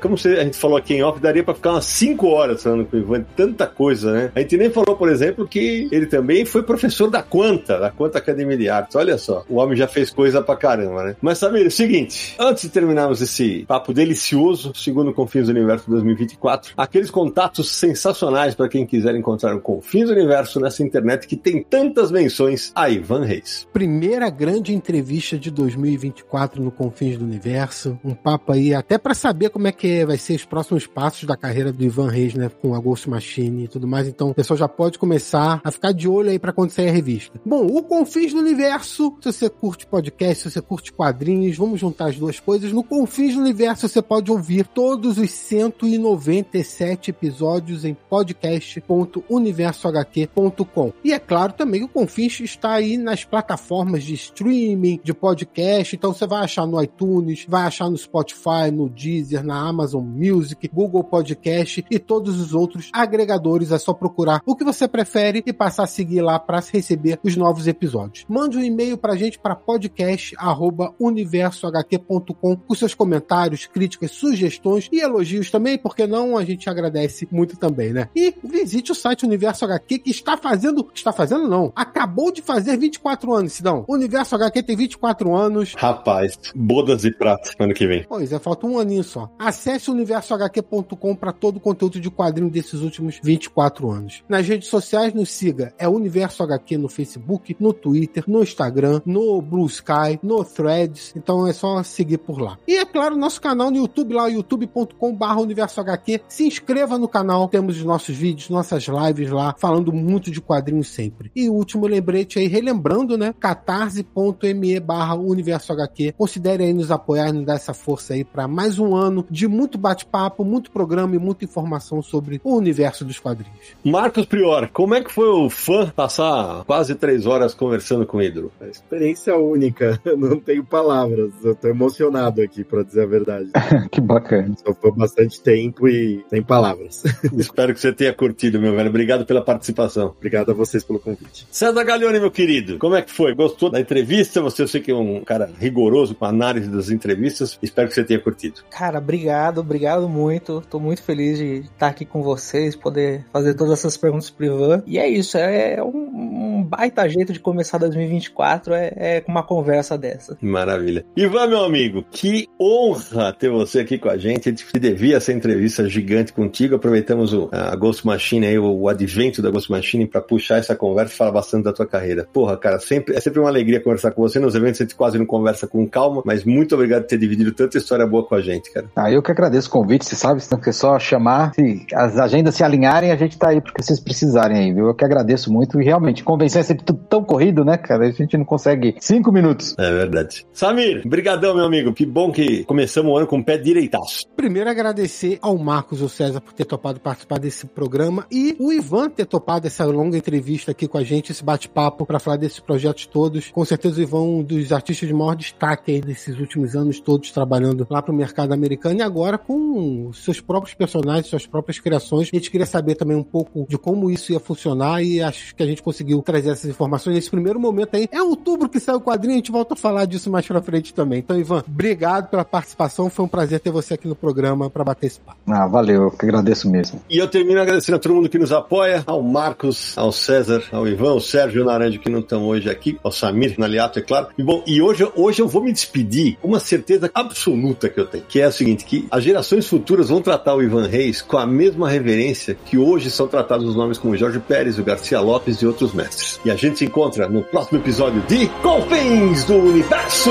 como 0.00 0.14
a 0.14 0.44
gente 0.44 0.56
falou 0.56 0.78
aqui 0.78 0.94
em 0.94 1.02
off, 1.02 1.20
daria 1.20 1.44
pra 1.44 1.52
ficar 1.52 1.72
umas 1.72 1.84
5 1.84 2.26
horas 2.26 2.62
falando 2.62 2.86
com 2.86 2.96
o 2.96 3.00
Ivan, 3.00 3.22
tanta 3.36 3.66
coisa, 3.66 4.10
né? 4.10 4.32
A 4.34 4.40
gente 4.40 4.56
nem 4.56 4.70
falou, 4.70 4.96
por 4.96 5.10
exemplo, 5.10 5.46
que 5.46 5.90
ele 5.92 6.06
também 6.06 6.46
foi 6.46 6.62
professor 6.62 7.10
da 7.10 7.22
Quanta, 7.22 7.78
da 7.78 7.90
Quanta 7.90 8.16
Academia 8.16 8.56
de 8.56 8.70
Artes. 8.70 8.96
Olha 8.96 9.18
só, 9.18 9.44
o 9.46 9.56
homem 9.56 9.76
já 9.76 9.86
fez 9.86 10.08
coisa 10.08 10.40
pra 10.40 10.56
caramba, 10.56 11.04
né? 11.04 11.16
Mas, 11.20 11.36
Samir, 11.36 11.64
é 11.64 11.66
o 11.66 11.70
seguinte, 11.70 12.34
antes 12.38 12.62
de 12.62 12.70
terminarmos 12.70 13.20
esse 13.20 13.66
papo 13.68 13.92
delicioso, 13.92 14.72
segundo 14.74 15.12
Confins 15.12 15.48
do 15.48 15.50
Universo 15.50 15.90
2024, 15.90 16.72
aqueles 16.78 17.10
contatos 17.10 17.70
sensacionais 17.72 18.54
para 18.54 18.70
quem 18.70 18.86
quiser 18.86 19.14
encontrar 19.14 19.54
o 19.54 19.60
Confins 19.60 20.06
do 20.06 20.14
Universo 20.14 20.58
nessa 20.60 20.82
internet 20.82 21.26
que 21.26 21.36
tem 21.36 21.62
tantas 21.62 22.10
menções 22.10 22.72
a 22.74 22.88
Ivan 22.88 23.26
Reis. 23.26 23.68
Primeira 23.70 24.30
grande 24.30 24.74
entrevista 24.74 25.36
de 25.36 25.50
2024 25.50 26.62
no 26.62 26.70
Confins 26.70 27.17
do 27.18 27.24
Universo. 27.24 27.98
Um 28.04 28.14
papo 28.14 28.52
aí 28.52 28.72
até 28.74 28.96
para 28.96 29.14
saber 29.14 29.50
como 29.50 29.66
é 29.66 29.72
que 29.72 30.06
vai 30.06 30.16
ser 30.16 30.36
os 30.36 30.44
próximos 30.44 30.86
passos 30.86 31.24
da 31.24 31.36
carreira 31.36 31.72
do 31.72 31.84
Ivan 31.84 32.08
Reis, 32.10 32.34
né? 32.34 32.48
Com 32.48 32.74
a 32.74 32.78
Ghost 32.78 33.10
Machine 33.10 33.64
e 33.64 33.68
tudo 33.68 33.86
mais. 33.86 34.08
Então, 34.08 34.30
o 34.30 34.34
pessoal 34.34 34.56
já 34.56 34.68
pode 34.68 34.98
começar 34.98 35.60
a 35.62 35.70
ficar 35.70 35.92
de 35.92 36.08
olho 36.08 36.30
aí 36.30 36.38
para 36.38 36.50
quando 36.52 36.70
sair 36.70 36.88
a 36.88 36.92
revista. 36.92 37.38
Bom, 37.44 37.66
o 37.66 37.82
Confins 37.82 38.32
do 38.32 38.38
Universo, 38.38 39.14
se 39.20 39.30
você 39.32 39.50
curte 39.50 39.86
podcast, 39.86 40.44
se 40.44 40.50
você 40.50 40.62
curte 40.62 40.92
quadrinhos, 40.92 41.56
vamos 41.56 41.80
juntar 41.80 42.10
as 42.10 42.16
duas 42.16 42.38
coisas. 42.38 42.72
No 42.72 42.84
Confins 42.84 43.34
do 43.34 43.40
Universo, 43.40 43.88
você 43.88 44.00
pode 44.00 44.30
ouvir 44.30 44.64
todos 44.66 45.18
os 45.18 45.30
197 45.30 47.10
episódios 47.10 47.84
em 47.84 47.96
podcast.universohq.com. 48.08 50.92
E 51.02 51.12
é 51.12 51.18
claro 51.18 51.52
também 51.52 51.80
que 51.80 51.86
o 51.86 51.88
Confins 51.88 52.38
está 52.40 52.74
aí 52.74 52.96
nas 52.96 53.24
plataformas 53.24 54.04
de 54.04 54.14
streaming, 54.14 55.00
de 55.02 55.12
podcast. 55.12 55.96
Então, 55.96 56.12
você 56.12 56.24
vai 56.26 56.44
achar 56.44 56.66
no 56.66 56.80
iTunes 56.82 57.07
iTunes, 57.08 57.46
vai 57.48 57.62
achar 57.62 57.88
no 57.90 57.96
Spotify, 57.96 58.70
no 58.72 58.88
Deezer, 58.88 59.44
na 59.44 59.68
Amazon 59.68 60.04
Music, 60.04 60.70
Google 60.72 61.02
Podcast 61.02 61.84
e 61.90 61.98
todos 61.98 62.40
os 62.40 62.54
outros 62.54 62.88
agregadores. 62.92 63.72
É 63.72 63.78
só 63.78 63.94
procurar 63.94 64.42
o 64.44 64.54
que 64.54 64.62
você 64.64 64.86
prefere 64.86 65.42
e 65.46 65.52
passar 65.52 65.84
a 65.84 65.86
seguir 65.86 66.20
lá 66.20 66.38
para 66.38 66.60
receber 66.60 67.18
os 67.22 67.34
novos 67.36 67.66
episódios. 67.66 68.26
Mande 68.28 68.58
um 68.58 68.62
e-mail 68.62 68.98
pra 68.98 69.16
gente 69.16 69.38
para 69.38 69.56
podcast@universohq.com 69.56 72.56
com 72.56 72.74
seus 72.74 72.92
comentários, 72.94 73.66
críticas, 73.66 74.10
sugestões 74.10 74.88
e 74.92 75.00
elogios 75.00 75.50
também, 75.50 75.78
porque 75.78 76.06
não 76.06 76.36
a 76.36 76.44
gente 76.44 76.68
agradece 76.68 77.26
muito 77.30 77.56
também, 77.56 77.90
né? 77.92 78.10
E 78.14 78.34
visite 78.42 78.92
o 78.92 78.94
site 78.94 79.24
Universo 79.24 79.64
HQ 79.64 80.00
que 80.00 80.10
está 80.10 80.36
fazendo, 80.36 80.86
está 80.94 81.10
fazendo 81.12 81.48
não, 81.48 81.72
acabou 81.74 82.30
de 82.30 82.42
fazer 82.42 82.76
24 82.76 83.32
anos, 83.32 83.54
Sidão. 83.54 83.86
Universo 83.88 84.34
HQ 84.34 84.62
tem 84.62 84.76
24 84.76 85.34
anos. 85.34 85.72
Rapaz, 85.76 86.38
bodas 86.54 86.97
e 87.04 87.10
pratos 87.10 87.52
ano 87.58 87.74
que 87.74 87.86
vem. 87.86 88.04
Pois 88.08 88.32
é, 88.32 88.38
falta 88.38 88.66
um 88.66 88.78
aninho 88.78 89.04
só. 89.04 89.30
Acesse 89.38 89.90
universohq.com 89.90 91.14
para 91.14 91.32
todo 91.32 91.56
o 91.56 91.60
conteúdo 91.60 92.00
de 92.00 92.10
quadrinho 92.10 92.50
desses 92.50 92.80
últimos 92.80 93.20
24 93.22 93.90
anos. 93.90 94.22
Nas 94.28 94.46
redes 94.46 94.68
sociais, 94.68 95.12
nos 95.14 95.30
siga. 95.30 95.72
É 95.78 95.88
Universo 95.88 96.42
HQ 96.42 96.78
no 96.78 96.88
Facebook, 96.88 97.56
no 97.58 97.72
Twitter, 97.72 98.24
no 98.26 98.42
Instagram, 98.42 99.00
no 99.04 99.40
Blue 99.42 99.66
Sky, 99.66 100.18
no 100.22 100.44
Threads. 100.44 101.12
Então 101.16 101.46
é 101.46 101.52
só 101.52 101.82
seguir 101.82 102.18
por 102.18 102.40
lá. 102.40 102.58
E 102.66 102.76
é 102.76 102.84
claro, 102.84 103.16
nosso 103.16 103.40
canal 103.40 103.70
no 103.70 103.76
YouTube, 103.76 104.14
lá, 104.14 104.28
youtube.com.br 104.28 105.40
Universo 105.40 105.80
HQ. 105.80 106.20
Se 106.28 106.46
inscreva 106.46 106.98
no 106.98 107.08
canal, 107.08 107.48
temos 107.48 107.76
os 107.76 107.84
nossos 107.84 108.14
vídeos, 108.14 108.50
nossas 108.50 108.86
lives 108.86 109.30
lá, 109.30 109.54
falando 109.58 109.92
muito 109.92 110.30
de 110.30 110.40
quadrinhos 110.40 110.88
sempre. 110.88 111.30
E 111.34 111.48
o 111.48 111.54
último 111.54 111.86
lembrete 111.86 112.38
aí, 112.38 112.46
relembrando, 112.46 113.16
né? 113.16 113.34
catarse.me 113.38 114.80
barra 114.80 115.14
Universo 115.14 115.72
HQ. 115.72 116.14
Considere 116.16 116.64
aí 116.64 116.72
nos 116.72 116.87
apoiar, 116.90 117.32
nos 117.32 117.44
dar 117.44 117.54
essa 117.54 117.74
força 117.74 118.14
aí 118.14 118.24
para 118.24 118.46
mais 118.46 118.78
um 118.78 118.94
ano 118.94 119.26
de 119.30 119.48
muito 119.48 119.76
bate-papo, 119.76 120.44
muito 120.44 120.70
programa 120.70 121.14
e 121.14 121.18
muita 121.18 121.44
informação 121.44 122.02
sobre 122.02 122.40
o 122.44 122.56
universo 122.56 123.04
dos 123.04 123.18
quadrinhos. 123.18 123.58
Marcos 123.84 124.26
Prior, 124.26 124.68
como 124.72 124.94
é 124.94 125.02
que 125.02 125.12
foi 125.12 125.28
o 125.28 125.50
fã 125.50 125.90
passar 125.90 126.64
quase 126.64 126.94
três 126.94 127.26
horas 127.26 127.54
conversando 127.54 128.06
com 128.06 128.18
o 128.18 128.22
Hidro? 128.22 128.52
Experiência 128.62 129.36
única, 129.36 130.00
não 130.16 130.38
tenho 130.38 130.64
palavras. 130.64 131.32
Eu 131.42 131.54
tô 131.54 131.68
emocionado 131.68 132.40
aqui, 132.42 132.62
para 132.62 132.82
dizer 132.82 133.02
a 133.02 133.06
verdade. 133.06 133.50
que 133.90 134.00
bacana. 134.00 134.54
Só 134.64 134.74
foi 134.74 134.92
bastante 134.92 135.40
tempo 135.40 135.88
e 135.88 136.24
sem 136.28 136.42
palavras. 136.42 137.02
Espero 137.36 137.74
que 137.74 137.80
você 137.80 137.92
tenha 137.92 138.12
curtido, 138.12 138.60
meu 138.60 138.74
velho. 138.74 138.88
Obrigado 138.88 139.24
pela 139.24 139.42
participação. 139.42 140.14
Obrigado 140.16 140.50
a 140.50 140.54
vocês 140.54 140.84
pelo 140.84 140.98
convite. 140.98 141.46
César 141.50 141.84
Gaglione, 141.84 142.20
meu 142.20 142.30
querido, 142.30 142.78
como 142.78 142.94
é 142.94 143.02
que 143.02 143.10
foi? 143.10 143.34
Gostou 143.34 143.70
da 143.70 143.80
entrevista? 143.80 144.40
Você 144.42 144.62
eu 144.62 144.68
sei 144.68 144.80
que 144.80 144.90
é 144.90 144.94
um 144.94 145.22
cara 145.24 145.50
rigoroso 145.58 146.14
com 146.14 146.24
a 146.24 146.28
análise 146.28 146.68
das 146.78 146.90
entrevistas. 146.90 147.58
Espero 147.62 147.88
que 147.88 147.94
você 147.94 148.04
tenha 148.04 148.20
curtido. 148.20 148.62
Cara, 148.70 148.98
obrigado, 148.98 149.58
obrigado 149.58 150.08
muito. 150.08 150.62
Tô 150.70 150.78
muito 150.78 151.02
feliz 151.02 151.38
de 151.38 151.60
estar 151.60 151.88
aqui 151.88 152.04
com 152.04 152.22
vocês, 152.22 152.74
poder 152.74 153.24
fazer 153.32 153.54
todas 153.54 153.74
essas 153.74 153.96
perguntas 153.96 154.30
pro 154.30 154.46
Ivan. 154.46 154.82
E 154.86 154.98
é 154.98 155.08
isso, 155.08 155.36
é 155.36 155.82
um, 155.82 156.58
um 156.58 156.62
baita 156.62 157.08
jeito 157.08 157.32
de 157.32 157.40
começar 157.40 157.78
2024, 157.78 158.74
é, 158.74 158.92
é 158.96 159.20
com 159.20 159.32
uma 159.32 159.42
conversa 159.42 159.96
dessa. 159.98 160.36
Maravilha. 160.40 161.04
Ivan, 161.16 161.48
meu 161.48 161.64
amigo, 161.64 162.04
que 162.10 162.46
honra 162.60 163.32
ter 163.32 163.50
você 163.50 163.80
aqui 163.80 163.98
com 163.98 164.08
a 164.08 164.16
gente. 164.16 164.48
A 164.48 164.52
gente 164.52 164.64
devia 164.78 165.16
essa 165.16 165.32
entrevista 165.32 165.88
gigante 165.88 166.32
contigo. 166.32 166.76
Aproveitamos 166.76 167.32
o, 167.32 167.48
a 167.52 167.74
Ghost 167.76 168.06
Machine 168.06 168.46
aí, 168.46 168.58
o, 168.58 168.70
o 168.70 168.88
advento 168.88 169.42
da 169.42 169.50
Ghost 169.50 169.70
Machine 169.70 170.06
para 170.06 170.20
puxar 170.20 170.58
essa 170.58 170.74
conversa 170.74 171.14
e 171.14 171.16
falar 171.16 171.32
bastante 171.32 171.64
da 171.64 171.72
tua 171.72 171.86
carreira. 171.86 172.28
Porra, 172.32 172.56
cara, 172.56 172.78
sempre, 172.78 173.16
é 173.16 173.20
sempre 173.20 173.40
uma 173.40 173.48
alegria 173.48 173.80
conversar 173.80 174.10
com 174.12 174.22
você. 174.22 174.38
Nos 174.38 174.54
eventos 174.54 174.80
a 174.80 174.84
gente 174.84 174.94
quase 174.94 175.18
não 175.18 175.26
conversa 175.26 175.66
com 175.66 175.86
calma, 175.86 176.22
mas 176.24 176.44
muito 176.44 176.67
obrigado 176.74 177.02
por 177.02 177.08
ter 177.08 177.18
dividido 177.18 177.52
tanta 177.52 177.78
história 177.78 178.06
boa 178.06 178.24
com 178.24 178.34
a 178.34 178.40
gente, 178.40 178.72
cara. 178.72 178.86
Ah, 178.96 179.10
eu 179.10 179.22
que 179.22 179.30
agradeço 179.30 179.68
o 179.68 179.72
convite, 179.72 180.04
você 180.04 180.16
sabe, 180.16 180.40
se 180.40 180.50
não 180.50 180.60
é 180.64 180.72
só 180.72 180.98
chamar, 180.98 181.54
se 181.54 181.86
as 181.94 182.18
agendas 182.18 182.54
se 182.54 182.64
alinharem, 182.64 183.10
a 183.10 183.16
gente 183.16 183.38
tá 183.38 183.50
aí 183.50 183.60
porque 183.60 183.82
vocês 183.82 184.00
precisarem 184.00 184.56
aí, 184.58 184.72
viu? 184.72 184.86
Eu 184.86 184.94
que 184.94 185.04
agradeço 185.04 185.52
muito 185.52 185.80
e 185.80 185.84
realmente, 185.84 186.24
convencer 186.24 186.60
é 186.60 186.64
sempre 186.64 186.84
tudo 186.84 187.00
tão 187.08 187.22
corrido, 187.22 187.64
né, 187.64 187.76
cara? 187.76 188.06
A 188.06 188.10
gente 188.10 188.36
não 188.36 188.44
consegue 188.44 188.96
cinco 189.00 189.32
minutos. 189.32 189.74
É 189.78 189.90
verdade. 189.92 190.46
Samir, 190.52 191.06
brigadão, 191.06 191.54
meu 191.54 191.64
amigo. 191.64 191.92
Que 191.92 192.04
bom 192.04 192.32
que 192.32 192.64
começamos 192.64 193.12
o 193.12 193.16
ano 193.16 193.26
com 193.26 193.38
o 193.38 193.44
pé 193.44 193.56
direitaço. 193.56 194.26
Primeiro 194.36 194.68
agradecer 194.70 195.38
ao 195.40 195.56
Marcos 195.58 196.02
ou 196.02 196.08
César 196.08 196.40
por 196.40 196.52
ter 196.52 196.64
topado 196.64 197.00
participar 197.00 197.38
desse 197.38 197.66
programa 197.66 198.26
e 198.30 198.56
o 198.58 198.72
Ivan 198.72 199.08
ter 199.08 199.26
topado 199.26 199.66
essa 199.66 199.84
longa 199.84 200.16
entrevista 200.16 200.72
aqui 200.72 200.88
com 200.88 200.98
a 200.98 201.04
gente, 201.04 201.32
esse 201.32 201.44
bate-papo 201.44 202.04
para 202.06 202.18
falar 202.18 202.36
desses 202.36 202.60
projetos 202.60 203.06
todos. 203.06 203.50
Com 203.50 203.64
certeza 203.64 204.00
o 204.00 204.02
Ivan 204.02 204.18
é 204.18 204.20
um 204.20 204.42
dos 204.42 204.72
artistas 204.72 205.08
de 205.08 205.14
maior 205.14 205.34
destaque 205.34 205.92
aí 205.92 206.00
desses 206.00 206.38
últimos 206.38 206.47
anos 206.74 207.00
todos 207.00 207.30
trabalhando 207.30 207.86
lá 207.90 208.00
pro 208.00 208.14
mercado 208.14 208.52
americano 208.52 209.00
e 209.00 209.02
agora 209.02 209.36
com 209.36 210.12
seus 210.12 210.40
próprios 210.40 210.74
personagens, 210.74 211.26
suas 211.26 211.46
próprias 211.46 211.78
criações. 211.78 212.30
A 212.32 212.36
gente 212.36 212.50
queria 212.50 212.66
saber 212.66 212.94
também 212.94 213.16
um 213.16 213.22
pouco 213.22 213.66
de 213.68 213.76
como 213.76 214.10
isso 214.10 214.32
ia 214.32 214.40
funcionar 214.40 215.02
e 215.02 215.20
acho 215.20 215.54
que 215.54 215.62
a 215.62 215.66
gente 215.66 215.82
conseguiu 215.82 216.22
trazer 216.22 216.50
essas 216.50 216.70
informações 216.70 217.14
nesse 217.14 217.30
primeiro 217.30 217.58
momento 217.58 217.96
aí. 217.96 218.08
É 218.10 218.22
outubro 218.22 218.68
que 218.68 218.80
sai 218.80 218.94
o 218.94 219.00
quadrinho, 219.00 219.34
a 219.34 219.38
gente 219.38 219.52
volta 219.52 219.74
a 219.74 219.76
falar 219.76 220.04
disso 220.04 220.30
mais 220.30 220.46
pra 220.46 220.62
frente 220.62 220.94
também. 220.94 221.18
Então, 221.18 221.38
Ivan, 221.38 221.62
obrigado 221.66 222.28
pela 222.30 222.44
participação. 222.44 223.10
Foi 223.10 223.24
um 223.24 223.28
prazer 223.28 223.60
ter 223.60 223.70
você 223.70 223.94
aqui 223.94 224.08
no 224.08 224.14
programa 224.14 224.70
para 224.70 224.84
bater 224.84 225.06
esse 225.06 225.20
papo. 225.20 225.38
Ah, 225.46 225.66
valeu, 225.66 226.04
eu 226.04 226.10
que 226.10 226.24
agradeço 226.24 226.70
mesmo. 226.70 227.00
E 227.08 227.18
eu 227.18 227.28
termino 227.28 227.60
agradecendo 227.60 227.96
a 227.96 227.98
todo 227.98 228.14
mundo 228.14 228.28
que 228.28 228.38
nos 228.38 228.52
apoia, 228.52 229.02
ao 229.06 229.22
Marcos, 229.22 229.96
ao 229.96 230.12
César, 230.12 230.62
ao 230.72 230.86
Ivan, 230.86 231.10
ao 231.10 231.20
Sérgio 231.20 231.64
Naranjo 231.64 231.98
que 231.98 232.10
não 232.10 232.20
estão 232.20 232.46
hoje 232.46 232.70
aqui, 232.70 232.98
ao 233.02 233.12
Samir 233.12 233.54
Naliato, 233.58 233.98
é 233.98 234.02
claro. 234.02 234.28
E 234.36 234.42
bom, 234.42 234.62
e 234.66 234.80
hoje, 234.80 235.08
hoje 235.14 235.42
eu 235.42 235.48
vou 235.48 235.62
me 235.62 235.72
despedir 235.72 236.37
uma 236.42 236.60
certeza 236.60 237.10
absoluta 237.14 237.88
que 237.88 238.00
eu 238.00 238.06
tenho, 238.06 238.24
que 238.28 238.40
é 238.40 238.44
a 238.44 238.52
seguinte, 238.52 238.84
que 238.84 239.06
as 239.10 239.22
gerações 239.22 239.66
futuras 239.66 240.08
vão 240.08 240.20
tratar 240.20 240.54
o 240.54 240.62
Ivan 240.62 240.86
Reis 240.86 241.22
com 241.22 241.36
a 241.36 241.46
mesma 241.46 241.88
reverência 241.88 242.56
que 242.64 242.78
hoje 242.78 243.10
são 243.10 243.26
tratados 243.26 243.66
os 243.66 243.76
nomes 243.76 243.98
como 243.98 244.16
Jorge 244.16 244.38
Pérez, 244.38 244.78
o 244.78 244.84
Garcia 244.84 245.20
Lopes 245.20 245.56
e 245.62 245.66
outros 245.66 245.92
mestres. 245.92 246.40
E 246.44 246.50
a 246.50 246.56
gente 246.56 246.78
se 246.78 246.84
encontra 246.84 247.28
no 247.28 247.42
próximo 247.42 247.78
episódio 247.78 248.20
de 248.22 248.46
Confins 248.62 249.44
do 249.44 249.56
Universo! 249.56 250.30